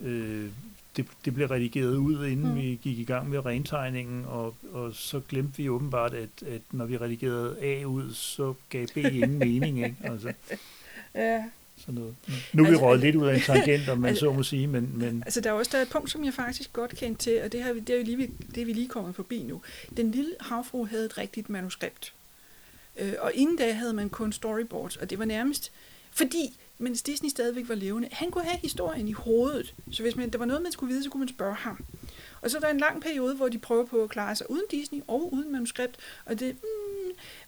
øh, 0.02 0.48
det, 0.96 1.06
det 1.24 1.34
blev 1.34 1.46
redigeret 1.46 1.96
ud, 1.96 2.26
inden 2.26 2.48
mm. 2.48 2.56
vi 2.56 2.78
gik 2.82 2.98
i 2.98 3.04
gang 3.04 3.30
med 3.30 3.46
rentegningen, 3.46 4.24
og, 4.24 4.54
og 4.72 4.94
så 4.94 5.20
glemte 5.28 5.56
vi 5.56 5.68
åbenbart, 5.68 6.14
at, 6.14 6.42
at 6.46 6.62
når 6.70 6.84
vi 6.84 6.96
redigerede 6.96 7.56
A 7.62 7.84
ud, 7.84 8.12
så 8.12 8.54
gav 8.68 8.86
B 8.94 8.96
ingen 8.96 9.38
mening. 9.38 9.84
Ikke? 9.84 9.96
Altså, 10.02 10.32
ja. 11.14 11.44
Sådan 11.80 11.94
noget. 11.94 12.14
Nu 12.52 12.62
er 12.62 12.66
vi 12.66 12.72
altså, 12.72 12.86
røget 12.86 13.00
lidt 13.00 13.16
ud 13.16 13.26
af 13.26 13.34
en 13.34 13.40
tangent, 13.40 13.88
om 13.88 13.98
man 13.98 14.08
altså, 14.08 14.24
så 14.24 14.32
må 14.32 14.42
sige, 14.42 14.66
men, 14.66 14.92
men... 14.94 15.22
Altså, 15.26 15.40
der 15.40 15.50
er 15.50 15.54
også 15.54 15.70
der 15.72 15.78
er 15.78 15.82
et 15.82 15.88
punkt, 15.88 16.10
som 16.10 16.24
jeg 16.24 16.34
faktisk 16.34 16.72
godt 16.72 16.96
kendte 16.96 17.22
til, 17.22 17.42
og 17.42 17.52
det, 17.52 17.74
vi, 17.74 17.80
det, 17.80 18.00
er, 18.00 18.04
lige, 18.04 18.30
det 18.54 18.60
er 18.60 18.64
vi 18.64 18.72
lige 18.72 18.88
kommet 18.88 19.14
forbi 19.14 19.42
nu. 19.42 19.60
Den 19.96 20.10
lille 20.10 20.34
havfru 20.40 20.84
havde 20.84 21.04
et 21.04 21.18
rigtigt 21.18 21.48
manuskript. 21.48 22.12
Øh, 22.96 23.12
og 23.18 23.32
inden 23.34 23.56
da 23.56 23.72
havde 23.72 23.92
man 23.92 24.08
kun 24.08 24.32
storyboards, 24.32 24.96
og 24.96 25.10
det 25.10 25.18
var 25.18 25.24
nærmest... 25.24 25.72
Fordi 26.12 26.58
mens 26.78 27.02
Disney 27.02 27.30
stadigvæk 27.30 27.68
var 27.68 27.74
levende. 27.74 28.08
Han 28.12 28.30
kunne 28.30 28.44
have 28.44 28.58
historien 28.58 29.08
i 29.08 29.12
hovedet, 29.12 29.74
så 29.90 30.02
hvis 30.02 30.16
man, 30.16 30.30
der 30.30 30.38
var 30.38 30.44
noget, 30.44 30.62
man 30.62 30.72
skulle 30.72 30.92
vide, 30.92 31.04
så 31.04 31.10
kunne 31.10 31.18
man 31.18 31.28
spørge 31.28 31.54
ham. 31.54 31.84
Og 32.42 32.50
så 32.50 32.56
er 32.56 32.60
der 32.60 32.68
en 32.68 32.78
lang 32.78 33.02
periode, 33.02 33.34
hvor 33.34 33.48
de 33.48 33.58
prøver 33.58 33.86
på 33.86 34.02
at 34.02 34.10
klare 34.10 34.36
sig 34.36 34.50
uden 34.50 34.64
Disney 34.70 35.00
og 35.06 35.32
uden 35.32 35.52
manuskript, 35.52 35.96
og 36.24 36.40
det, 36.40 36.54
mm, 36.54 36.89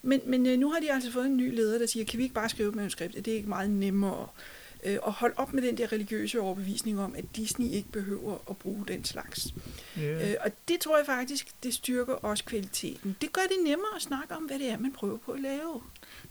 men, 0.02 0.20
men 0.26 0.46
øh, 0.46 0.58
nu 0.58 0.70
har 0.70 0.80
de 0.80 0.92
altså 0.92 1.12
fået 1.12 1.26
en 1.26 1.36
ny 1.36 1.54
leder, 1.54 1.78
der 1.78 1.86
siger, 1.86 2.04
kan 2.04 2.18
vi 2.18 2.22
ikke 2.22 2.34
bare 2.34 2.48
skrive 2.48 2.68
et 2.68 2.74
manuskript? 2.74 3.14
Det 3.14 3.28
er 3.28 3.36
ikke 3.36 3.48
meget 3.48 3.70
nemmere 3.70 4.26
øh, 4.82 4.98
og 5.02 5.12
holde 5.12 5.34
op 5.36 5.52
med 5.52 5.62
den 5.62 5.78
der 5.78 5.92
religiøse 5.92 6.40
overbevisning 6.40 7.00
om, 7.00 7.14
at 7.16 7.24
Disney 7.36 7.66
ikke 7.66 7.88
behøver 7.92 8.38
at 8.50 8.56
bruge 8.56 8.84
den 8.88 9.04
slags. 9.04 9.54
Yeah. 9.98 10.30
Øh, 10.30 10.36
og 10.44 10.50
det 10.68 10.80
tror 10.80 10.96
jeg 10.96 11.06
faktisk, 11.06 11.48
det 11.62 11.74
styrker 11.74 12.12
også 12.12 12.44
kvaliteten. 12.44 13.16
Det 13.20 13.32
gør 13.32 13.42
det 13.42 13.56
nemmere 13.64 13.96
at 13.96 14.02
snakke 14.02 14.34
om, 14.34 14.42
hvad 14.42 14.58
det 14.58 14.68
er, 14.68 14.78
man 14.78 14.92
prøver 14.92 15.18
på 15.18 15.32
at 15.32 15.40
lave. 15.40 15.82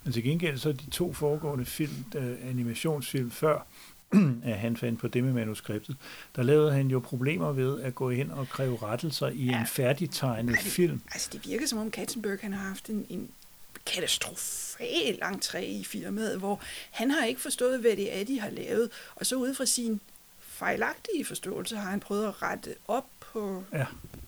Men 0.04 0.12
til 0.12 0.22
gengæld 0.22 0.58
så 0.58 0.72
de 0.72 0.90
to 0.90 1.12
foregående 1.12 1.64
film, 1.64 2.04
uh, 2.16 2.22
animationsfilm 2.48 3.30
før, 3.30 3.66
at 4.44 4.58
han 4.58 4.76
fandt 4.76 5.00
på 5.00 5.08
det 5.08 5.24
med 5.24 5.32
manuskriptet, 5.32 5.96
der 6.36 6.42
lavede 6.42 6.72
han 6.72 6.88
jo 6.88 7.00
problemer 7.00 7.52
ved 7.52 7.80
at 7.80 7.94
gå 7.94 8.10
ind 8.10 8.30
og 8.30 8.48
kræve 8.48 8.78
rettelser 8.82 9.28
i 9.28 9.44
ja. 9.44 9.60
en 9.60 9.66
færdigtegnet 9.66 10.56
det, 10.56 10.64
film. 10.64 11.00
Altså 11.12 11.28
det 11.32 11.46
virker 11.46 11.66
som 11.66 11.78
om 11.78 11.90
Katzenberg 11.90 12.38
han 12.40 12.52
har 12.52 12.68
haft 12.68 12.88
en, 12.88 13.06
en 13.08 13.30
katastrofal 13.86 15.18
entré 15.22 15.58
i 15.58 15.84
firmaet, 15.84 16.38
hvor 16.38 16.60
han 16.90 17.10
har 17.10 17.24
ikke 17.24 17.40
forstået, 17.40 17.80
hvad 17.80 17.96
det 17.96 18.20
er, 18.20 18.24
de 18.24 18.40
har 18.40 18.50
lavet, 18.50 18.90
og 19.14 19.26
så 19.26 19.36
ud 19.36 19.54
fra 19.54 19.66
sin 19.66 20.00
fejlagtige 20.40 21.24
forståelse 21.24 21.76
har 21.76 21.90
han 21.90 22.00
prøvet 22.00 22.26
at 22.26 22.42
rette 22.42 22.74
op 22.88 23.06
på 23.20 23.64
ja. 23.72 23.86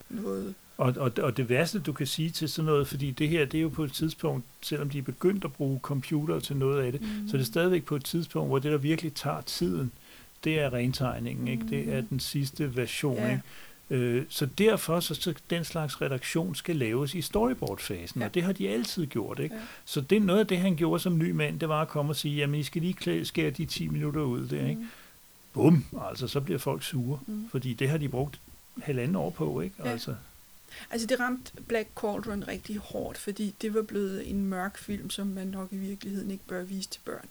noget. 0.09 0.55
Og, 0.79 0.95
og, 0.97 1.13
og 1.19 1.37
det 1.37 1.49
værste, 1.49 1.79
du 1.79 1.93
kan 1.93 2.07
sige 2.07 2.31
til 2.31 2.49
sådan 2.49 2.67
noget, 2.67 2.89
fordi 2.89 3.11
det 3.11 3.29
her, 3.29 3.45
det 3.45 3.59
er 3.59 3.63
jo 3.63 3.69
på 3.69 3.85
et 3.85 3.93
tidspunkt, 3.93 4.45
selvom 4.63 4.91
de 4.91 4.99
er 4.99 5.03
begyndt 5.03 5.45
at 5.45 5.53
bruge 5.53 5.79
computer 5.83 6.41
til 6.41 6.57
noget 6.57 6.83
af 6.83 6.93
det, 6.93 7.01
mm. 7.01 7.29
så 7.29 7.37
er 7.37 7.39
det 7.39 7.47
stadigvæk 7.47 7.85
på 7.85 7.97
et 7.97 8.05
tidspunkt, 8.05 8.49
hvor 8.49 8.59
det, 8.59 8.73
der 8.73 8.79
virkelig 8.79 9.15
tager 9.15 9.41
tiden, 9.41 9.93
det 10.45 10.61
er 10.61 10.73
rentegningen, 10.73 11.45
mm. 11.45 11.51
ikke? 11.51 11.67
det 11.69 11.95
er 11.95 12.01
den 12.01 12.21
sidste 12.21 12.77
version. 12.77 13.17
Ja. 13.17 13.31
Ikke? 13.31 13.43
Øh, 13.91 14.25
så 14.29 14.47
derfor 14.47 15.01
så, 15.01 15.15
så 15.15 15.35
den 15.51 15.65
slags 15.65 16.03
redaktion 16.03 16.55
skal 16.55 16.77
laves 16.77 17.15
i 17.15 17.21
storyboard-fasen, 17.21 18.21
ja. 18.21 18.27
og 18.27 18.35
det 18.35 18.43
har 18.43 18.53
de 18.53 18.69
altid 18.69 19.07
gjort. 19.07 19.39
Ikke? 19.39 19.55
Ja. 19.55 19.61
Så 19.85 20.01
det 20.01 20.23
noget 20.23 20.41
af 20.41 20.47
det, 20.47 20.59
han 20.59 20.77
gjorde 20.77 21.03
som 21.03 21.19
ny 21.19 21.31
mand, 21.31 21.61
det 21.61 21.69
var 21.69 21.83
at 21.83 21.89
komme 21.89 22.13
og 22.13 22.17
sige, 22.17 22.37
jamen 22.37 22.61
I 22.61 22.63
skal 22.63 22.83
lige 22.83 23.25
skære 23.25 23.51
de 23.51 23.67
10 23.67 23.89
minutter 23.89 24.21
ud 24.21 24.49
der. 24.49 24.67
Ikke? 24.67 24.81
Mm. 24.81 24.89
Bum, 25.53 25.85
altså 26.09 26.29
så 26.29 26.41
bliver 26.41 26.59
folk 26.59 26.83
sure, 26.83 27.19
mm. 27.27 27.49
fordi 27.51 27.75
det 27.75 27.89
har 27.89 27.99
de 27.99 28.09
brugt 28.09 28.41
halvanden 28.83 29.17
år 29.17 29.31
på. 29.31 29.61
Ikke? 29.61 29.75
Ja. 29.85 29.91
Altså. 29.91 30.15
Altså 30.91 31.07
det 31.07 31.21
ramte 31.21 31.53
Black 31.69 31.89
Cauldron 31.95 32.49
rigtig 32.49 32.77
hårdt, 32.77 33.19
fordi 33.19 33.55
det 33.63 33.75
var 33.75 33.83
blevet 33.83 34.31
en 34.31 34.47
mørk 34.47 34.79
film, 34.79 35.11
som 35.11 35.27
man 35.27 35.47
nok 35.47 35.73
i 35.73 35.77
virkeligheden 35.77 36.31
ikke 36.31 36.45
bør 36.49 36.63
vise 36.63 36.89
til 36.89 37.01
børn. 37.05 37.29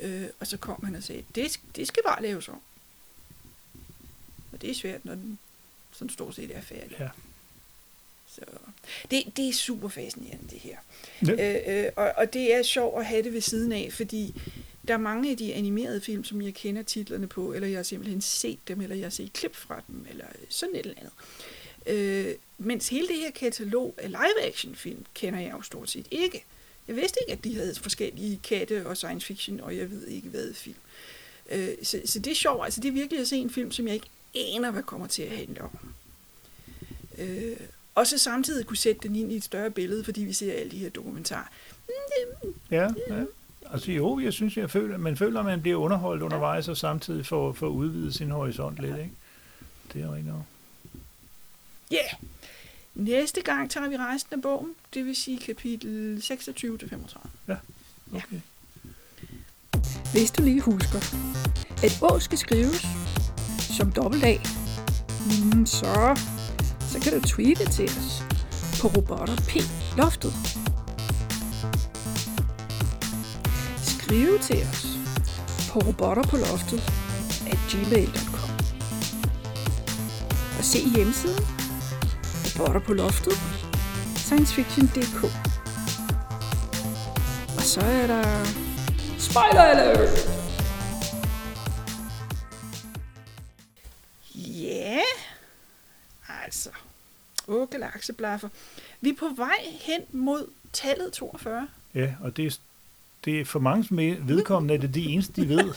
Øh, 0.00 0.26
og 0.40 0.46
så 0.46 0.56
kom 0.56 0.84
han 0.84 0.94
og 0.94 1.02
sagde, 1.02 1.24
det, 1.34 1.60
det 1.76 1.88
skal 1.88 2.02
bare 2.02 2.22
laves 2.22 2.48
om. 2.48 2.60
Og 4.52 4.62
det 4.62 4.70
er 4.70 4.74
svært, 4.74 5.04
når 5.04 5.14
den 5.14 5.38
sådan 5.92 6.10
stort 6.10 6.34
set 6.34 6.56
er 6.56 6.60
færdig. 6.60 6.96
Ja. 6.98 7.08
Så 8.26 8.40
det, 9.10 9.36
det 9.36 9.48
er 9.48 9.52
super 9.52 9.88
fascinerende, 9.88 10.50
det 10.50 10.58
her. 10.58 10.76
Ja. 11.26 11.76
Øh, 11.76 11.84
øh, 11.84 11.92
og, 11.96 12.12
og 12.16 12.32
det 12.32 12.54
er 12.54 12.62
sjovt 12.62 12.98
at 12.98 13.06
have 13.06 13.22
det 13.22 13.32
ved 13.32 13.40
siden 13.40 13.72
af, 13.72 13.92
fordi 13.92 14.42
der 14.88 14.94
er 14.94 14.98
mange 14.98 15.30
af 15.30 15.36
de 15.36 15.54
animerede 15.54 16.00
film, 16.00 16.24
som 16.24 16.42
jeg 16.42 16.54
kender 16.54 16.82
titlerne 16.82 17.26
på, 17.26 17.52
eller 17.52 17.68
jeg 17.68 17.78
har 17.78 17.82
simpelthen 17.82 18.20
set 18.20 18.58
dem, 18.68 18.80
eller 18.80 18.96
jeg 18.96 19.04
har 19.04 19.10
set 19.10 19.32
klip 19.32 19.54
fra 19.54 19.82
dem, 19.88 20.06
eller 20.10 20.24
sådan 20.48 20.74
et 20.74 20.86
eller 20.86 20.94
andet. 20.98 21.12
Øh, 21.12 21.55
mens 22.58 22.88
hele 22.88 23.08
det 23.08 23.16
her 23.16 23.30
katalog 23.30 23.94
af 23.98 24.10
live-action 24.10 24.74
film 24.74 25.04
kender 25.14 25.40
jeg 25.40 25.52
jo 25.52 25.62
stort 25.62 25.90
set 25.90 26.06
ikke. 26.10 26.44
Jeg 26.88 26.96
vidste 26.96 27.18
ikke, 27.22 27.38
at 27.38 27.44
de 27.44 27.54
havde 27.54 27.74
forskellige 27.74 28.40
katte 28.42 28.86
og 28.86 28.96
science 28.96 29.26
fiction, 29.26 29.60
og 29.60 29.76
jeg 29.76 29.90
ved 29.90 30.06
ikke 30.06 30.28
hvad 30.28 30.54
film. 30.54 30.76
Øh, 31.50 31.68
så, 31.82 32.00
så 32.04 32.18
det 32.18 32.30
er 32.30 32.34
sjovt. 32.34 32.64
Altså, 32.64 32.80
det 32.80 32.88
er 32.88 32.92
virkelig 32.92 33.20
at 33.20 33.28
se 33.28 33.36
en 33.36 33.50
film, 33.50 33.72
som 33.72 33.86
jeg 33.86 33.94
ikke 33.94 34.08
aner, 34.34 34.70
hvad 34.70 34.82
kommer 34.82 35.06
til 35.06 35.22
at 35.22 35.36
handle 35.36 35.62
om. 35.62 35.78
Øh, 37.18 37.56
og 37.94 38.06
så 38.06 38.18
samtidig 38.18 38.66
kunne 38.66 38.76
sætte 38.76 39.08
den 39.08 39.16
ind 39.16 39.32
i 39.32 39.36
et 39.36 39.44
større 39.44 39.70
billede, 39.70 40.04
fordi 40.04 40.20
vi 40.20 40.32
ser 40.32 40.52
alle 40.52 40.70
de 40.70 40.78
her 40.78 40.90
dokumentarer. 40.90 41.46
Ja, 42.70 42.88
ja. 43.08 43.24
Altså 43.72 43.92
jo, 43.92 44.20
jeg 44.20 44.32
synes, 44.32 44.56
jeg 44.56 44.70
føler, 44.70 44.96
man 44.96 45.16
føler, 45.16 45.40
at 45.40 45.46
man 45.46 45.62
bliver 45.62 45.76
underholdt 45.76 46.22
undervejs, 46.22 46.68
og 46.68 46.76
samtidig 46.76 47.26
får, 47.26 47.52
får 47.52 47.68
udvidet 47.68 48.14
sin 48.14 48.30
horisont 48.30 48.78
lidt, 48.78 48.98
ikke? 48.98 49.10
Det 49.92 50.02
er 50.02 50.14
rigtig 50.14 50.32
nok. 50.32 50.42
Ja. 51.90 51.96
Yeah. 51.96 52.12
Næste 52.96 53.40
gang 53.40 53.70
tager 53.70 53.88
vi 53.88 53.96
resten 53.96 54.34
af 54.34 54.42
bogen, 54.42 54.74
det 54.94 55.06
vil 55.06 55.16
sige 55.16 55.38
kapitel 55.38 56.22
26-35. 56.24 57.28
Ja, 57.48 57.56
okay. 58.14 58.20
Ja. 58.32 58.40
Hvis 60.12 60.30
du 60.30 60.42
lige 60.42 60.60
husker, 60.60 60.98
at 61.84 61.98
å 62.02 62.18
skal 62.18 62.38
skrives 62.38 62.86
som 63.76 63.92
dobbelt 63.92 64.24
A, 64.24 64.36
mm, 65.26 65.66
så, 65.66 66.16
så 66.90 67.00
kan 67.02 67.12
du 67.12 67.20
tweete 67.20 67.70
til 67.72 67.84
os 67.84 68.22
på 68.80 68.88
robotter 68.88 69.36
P 69.36 69.52
loftet. 69.98 70.32
Skrive 73.82 74.38
til 74.38 74.62
os 74.62 74.86
på 75.70 75.78
robotter 75.78 76.22
på 76.22 76.36
loftet 76.36 76.80
at 77.46 77.58
gmail.com 77.70 78.50
og 80.58 80.64
se 80.64 80.78
hjemmesiden 80.94 81.55
robotter 82.56 82.80
på 82.80 82.94
loftet 82.94 83.32
sciencefiction.dk 84.16 85.24
og 87.56 87.62
så 87.62 87.80
er 87.80 88.06
der 88.06 88.44
spoiler 89.18 89.62
alert! 89.62 90.36
Altså. 96.44 96.70
Åh, 97.48 97.68
galakseblaffer. 97.70 98.48
Vi 99.00 99.08
er 99.08 99.14
på 99.18 99.28
vej 99.36 99.58
hen 99.80 100.00
mod 100.12 100.46
tallet 100.72 101.12
42. 101.12 101.68
Ja, 101.94 102.14
og 102.20 102.36
det 102.36 102.46
er, 102.46 102.58
det 103.24 103.40
er 103.40 103.44
for 103.44 103.58
mange 103.58 103.86
vedkommende, 104.20 104.74
er 104.74 104.78
det 104.78 104.94
det 104.94 105.12
eneste, 105.12 105.42
de 105.42 105.48
ved 105.48 105.74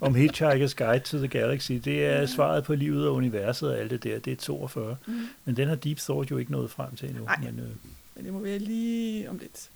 om 0.00 0.14
Hitchhiker's 0.14 0.74
Guide 0.74 1.04
to 1.04 1.18
the 1.18 1.28
Galaxy. 1.28 1.72
Det 1.72 2.04
er 2.04 2.26
svaret 2.26 2.64
på 2.64 2.74
livet 2.74 3.08
og 3.08 3.14
universet 3.14 3.70
og 3.70 3.78
alt 3.78 3.90
det 3.90 4.04
der. 4.04 4.18
Det 4.18 4.32
er 4.32 4.36
42. 4.36 4.96
Mm. 5.06 5.28
Men 5.44 5.56
den 5.56 5.68
har 5.68 5.74
Deep 5.74 5.98
Thought 5.98 6.30
jo 6.30 6.38
ikke 6.38 6.52
nået 6.52 6.70
frem 6.70 6.96
til 6.96 7.08
endnu. 7.08 7.24
Nej, 7.24 7.38
men, 7.38 7.60
øh, 7.60 7.70
men 8.14 8.24
det 8.24 8.32
må 8.32 8.38
være 8.38 8.58
lige 8.58 9.30
om 9.30 9.38
lidt. 9.38 9.70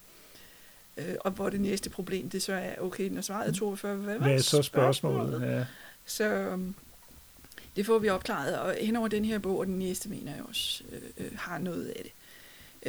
Øh, 0.97 1.15
og 1.21 1.31
hvor 1.31 1.51
det 1.51 1.61
næste 1.61 1.91
problem, 1.91 2.31
det 2.31 2.43
så 2.43 2.53
er, 2.53 2.75
okay, 2.81 3.09
når 3.09 3.23
svaret 3.23 3.49
er 3.49 3.53
42, 3.53 3.97
hvad, 3.97 4.19
hvad 4.19 4.31
er 4.31 4.39
så 4.39 4.63
spørgsmålet? 4.63 5.29
spørgsmålet? 5.29 5.57
Ja. 5.59 5.65
Så 6.07 6.49
um, 6.53 6.75
Det 7.77 7.87
får 7.87 7.99
vi 7.99 8.09
opklaret, 8.09 8.59
og 8.59 8.75
hen 8.81 8.97
over 8.97 9.09
den 9.09 9.25
her 9.25 9.39
bog, 9.39 9.59
og 9.59 9.67
den 9.67 9.79
næste, 9.79 10.09
mener 10.09 10.35
jeg 10.35 10.43
også, 10.49 10.85
øh, 10.93 11.27
øh, 11.27 11.31
har 11.37 11.59
noget 11.59 11.87
af 11.87 12.03
det. 12.05 12.13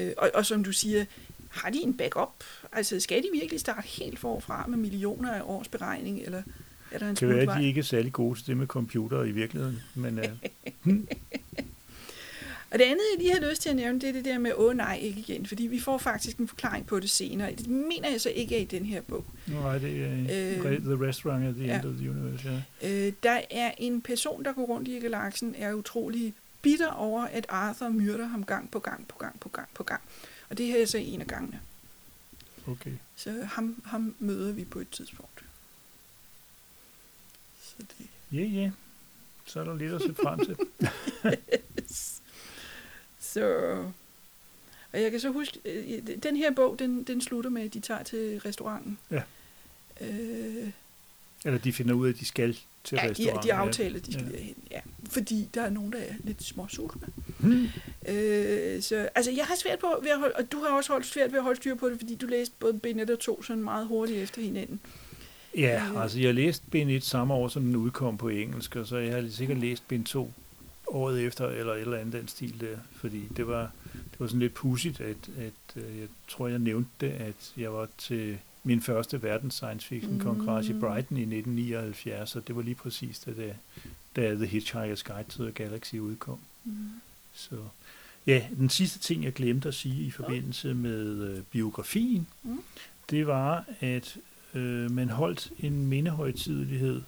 Øh, 0.03 0.13
og, 0.17 0.31
og 0.33 0.45
som 0.45 0.63
du 0.63 0.71
siger, 0.71 1.05
har 1.49 1.69
de 1.69 1.77
en 1.77 1.97
backup? 1.97 2.43
Altså, 2.71 2.99
skal 2.99 3.23
de 3.23 3.27
virkelig 3.33 3.59
starte 3.59 3.87
helt 3.87 4.19
forfra 4.19 4.65
med 4.67 4.77
millioner 4.77 5.33
af 5.33 5.41
års 5.45 5.67
beregning, 5.67 6.21
eller 6.21 6.43
er 6.91 6.99
der 6.99 7.05
en 7.05 7.09
Det 7.09 7.19
kan 7.19 7.29
være, 7.29 7.55
at 7.55 7.61
de 7.61 7.67
ikke 7.67 7.79
er 7.79 7.83
særlig 7.83 8.13
gode 8.13 8.39
til 8.39 8.47
det 8.47 8.57
med 8.57 8.67
computer 8.67 9.23
i 9.23 9.31
virkeligheden. 9.31 9.79
Men 9.95 10.19
uh, 10.19 10.93
Og 12.75 12.79
det 12.79 12.85
andet, 12.85 13.01
jeg 13.13 13.23
lige 13.23 13.33
har 13.33 13.49
lyst 13.49 13.61
til 13.61 13.69
at 13.69 13.75
nævne, 13.75 13.99
det 13.99 14.09
er 14.09 14.13
det 14.13 14.25
der 14.25 14.37
med, 14.37 14.51
åh 14.57 14.77
nej, 14.77 14.99
ikke 15.01 15.19
igen, 15.19 15.45
fordi 15.45 15.67
vi 15.67 15.79
får 15.79 15.97
faktisk 15.97 16.37
en 16.37 16.47
forklaring 16.47 16.85
på 16.85 16.99
det 16.99 17.09
senere. 17.09 17.51
Det 17.51 17.67
mener 17.67 18.09
jeg 18.09 18.21
så 18.21 18.29
ikke 18.29 18.55
er 18.55 18.59
i 18.59 18.65
den 18.65 18.85
her 18.85 19.01
bog. 19.01 19.25
nej, 19.47 19.77
det 19.77 20.03
er 20.03 20.11
Øh, 20.19 20.81
The 20.81 21.07
Restaurant 21.07 21.45
at 21.45 21.55
the 21.55 21.65
ja. 21.65 21.75
End 21.75 21.85
of 21.85 21.95
the 21.95 22.09
Universe. 22.09 22.63
Ja. 22.81 23.07
Øh, 23.07 23.13
der 23.23 23.41
er 23.51 23.71
en 23.77 24.01
person, 24.01 24.43
der 24.45 24.53
går 24.53 24.65
rundt 24.65 24.87
i 24.87 24.99
galaksen, 24.99 25.55
er 25.57 25.73
utrolig 25.73 26.33
bitter 26.61 26.91
over, 26.91 27.23
at 27.23 27.45
Arthur 27.49 27.89
myrder 27.89 28.25
ham 28.25 28.43
gang 28.43 28.71
på 28.71 28.79
gang 28.79 29.07
på 29.07 29.17
gang 29.17 29.39
på 29.39 29.49
gang 29.49 29.67
på 29.73 29.83
gang. 29.83 30.01
Og 30.49 30.57
det 30.57 30.65
her 30.65 30.81
er 30.81 30.85
så 30.85 30.97
en 30.97 31.21
af 31.21 31.27
gangene. 31.27 31.59
Okay. 32.67 32.91
Så 33.15 33.31
ham, 33.43 33.81
ham 33.85 34.15
møder 34.19 34.51
vi 34.51 34.63
på 34.63 34.79
et 34.79 34.89
tidspunkt. 34.89 35.44
Så 37.79 37.85
det... 37.99 38.07
Ja, 38.31 38.43
ja. 38.43 38.71
Så 39.45 39.59
er 39.59 39.63
der 39.63 39.75
lidt 39.75 39.93
at 39.93 40.01
se 40.01 40.13
frem 40.23 40.45
til. 40.45 40.55
Så... 43.19 43.75
Og 44.93 45.01
jeg 45.01 45.11
kan 45.11 45.19
så 45.19 45.29
huske, 45.31 45.59
øh, 45.65 46.01
den 46.23 46.35
her 46.35 46.51
bog, 46.51 46.79
den, 46.79 47.03
den 47.03 47.21
slutter 47.21 47.49
med, 47.49 47.61
at 47.61 47.73
de 47.73 47.79
tager 47.79 48.03
til 48.03 48.39
restauranten. 48.45 48.97
Ja. 49.11 49.21
Øh, 50.01 50.69
Eller 51.45 51.59
de 51.59 51.73
finder 51.73 51.93
ud 51.93 52.07
af, 52.07 52.11
at 52.13 52.19
de 52.19 52.25
skal 52.25 52.57
til 52.83 52.95
ja, 52.95 53.05
de, 53.07 53.09
restauranten. 53.11 53.47
de 53.47 53.53
aftaler, 53.53 53.99
de 53.99 54.13
skal 54.13 54.25
Ja. 54.25 54.31
ja. 54.31 54.37
derhen. 54.37 54.55
Ja, 54.71 54.79
fordi 55.09 55.49
der 55.53 55.61
er 55.61 55.69
nogen, 55.69 55.91
der 55.91 55.99
er 55.99 56.13
lidt 56.23 56.43
småsultne. 56.43 57.07
Hmm. 57.39 57.67
Øh, 58.07 58.81
så, 58.81 59.09
altså, 59.15 59.31
jeg 59.31 59.45
har 59.45 59.55
svært 59.55 59.79
på 59.79 59.99
ved 60.01 60.09
at 60.09 60.19
holde, 60.19 60.35
og 60.35 60.51
du 60.51 60.59
har 60.59 60.67
også 60.69 60.91
holdt 60.91 61.05
svært 61.05 61.31
ved 61.31 61.39
at 61.39 61.43
holde 61.43 61.57
styr 61.57 61.75
på 61.75 61.89
det, 61.89 61.99
fordi 61.99 62.15
du 62.15 62.25
læste 62.27 62.55
både 62.59 62.79
1 63.01 63.09
og 63.09 63.19
2 63.19 63.43
sådan 63.43 63.63
meget 63.63 63.87
hurtigt 63.87 64.19
efter 64.19 64.41
hinanden. 64.41 64.79
Ja, 65.57 66.01
altså 66.01 66.19
jeg 66.19 66.33
læste 66.33 66.65
bind 66.71 66.91
1 66.91 67.03
samme 67.03 67.33
år, 67.33 67.47
som 67.47 67.63
den 67.63 67.75
udkom 67.75 68.17
på 68.17 68.29
engelsk, 68.29 68.75
og 68.75 68.87
så 68.87 68.97
jeg 68.97 69.13
har 69.15 69.29
sikkert 69.29 69.57
læst 69.57 69.87
bind 69.87 70.05
2 70.05 70.33
året 70.87 71.21
efter, 71.23 71.47
eller 71.47 71.73
et 71.73 71.81
eller 71.81 71.97
andet 71.97 72.13
den 72.13 72.27
stil 72.27 72.59
der, 72.61 72.77
fordi 72.91 73.23
det 73.37 73.47
var, 73.47 73.71
det 73.93 74.19
var 74.19 74.27
sådan 74.27 74.39
lidt 74.39 74.53
pudsigt, 74.53 74.99
at, 75.01 75.17
at 75.37 75.83
øh, 75.83 75.99
jeg 75.99 76.07
tror, 76.27 76.47
jeg 76.47 76.59
nævnte 76.59 76.89
det, 77.01 77.09
at 77.09 77.53
jeg 77.57 77.73
var 77.73 77.87
til 77.97 78.37
min 78.63 78.81
første 78.81 79.23
verdens 79.23 79.53
science 79.53 79.87
fiction 79.87 80.19
kongres 80.19 80.67
i 80.69 80.73
Mm. 80.73 80.79
Brighton 80.79 81.17
i 81.17 81.21
1979, 81.21 82.35
og 82.35 82.47
det 82.47 82.55
var 82.55 82.61
lige 82.61 82.75
præcis 82.75 83.19
det 83.19 83.37
der, 83.37 83.53
da 84.15 84.35
The 84.35 84.45
Hitchhiker's 84.45 85.03
Guide 85.13 85.29
to 85.29 85.43
the 85.43 85.51
Galaxy 85.51 85.95
udkom. 85.95 86.39
Mm. 86.63 86.71
Så 87.33 87.55
ja, 88.27 88.43
den 88.57 88.69
sidste 88.69 88.99
ting, 88.99 89.23
jeg 89.23 89.33
glemte 89.33 89.67
at 89.67 89.73
sige 89.75 90.03
i 90.05 90.11
forbindelse 90.11 90.73
med 90.73 91.23
øh, 91.29 91.41
biografien, 91.51 92.27
Mm. 92.43 92.59
det 93.09 93.27
var, 93.27 93.65
at 93.79 94.17
øh, 94.55 94.91
man 94.91 95.09
holdt 95.09 95.51
en 95.59 95.87
mindehøjtidelighed 95.87 97.01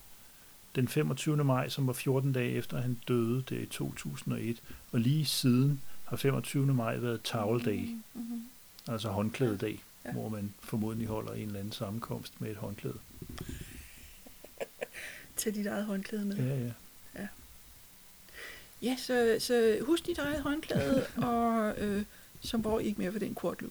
den 0.75 0.87
25. 0.87 1.43
maj, 1.43 1.69
som 1.69 1.87
var 1.87 1.93
14 1.93 2.33
dage 2.33 2.51
efter 2.51 2.81
han 2.81 2.99
døde 3.07 3.43
der 3.49 3.59
i 3.59 3.65
2001, 3.65 4.61
og 4.91 4.99
lige 4.99 5.25
siden 5.25 5.81
har 6.05 6.17
25. 6.17 6.65
maj 6.73 6.97
været 6.97 7.21
Towel 7.21 7.65
Day, 7.65 7.89
Mm-hmm. 8.13 8.41
altså 8.87 9.09
håndklædedag, 9.09 9.83
Ja. 10.05 10.11
hvor 10.11 10.29
man 10.29 10.53
formodentlig 10.59 11.07
holder 11.07 11.33
en 11.33 11.45
eller 11.47 11.59
anden 11.59 11.71
sammenkomst 11.73 12.41
med 12.41 12.51
et 12.51 12.57
håndklæde. 12.57 12.97
Tag 15.37 15.53
dit 15.53 15.67
eget 15.67 15.85
håndklæde 15.85 16.25
med. 16.25 16.35
Ja, 16.35 16.65
ja. 16.65 17.27
Ja, 18.81 18.95
så, 18.97 19.37
så 19.39 19.77
husk 19.85 20.05
dit 20.05 20.17
eget 20.17 20.41
håndklæde, 20.41 21.05
og 21.27 21.73
øh, 21.77 22.03
som 22.41 22.61
borg 22.61 22.81
ikke 22.83 23.01
mere 23.01 23.11
for 23.11 23.19
den 23.19 23.35
kortlyd. 23.35 23.69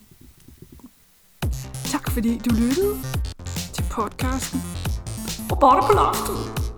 Tak 1.85 2.11
fordi 2.11 2.39
du 2.39 2.51
lyttede 2.51 2.97
til 3.25 3.36
podcasten 3.97 4.61
Robotter 5.51 5.89
på 5.89 5.93
loftet. 5.93 6.76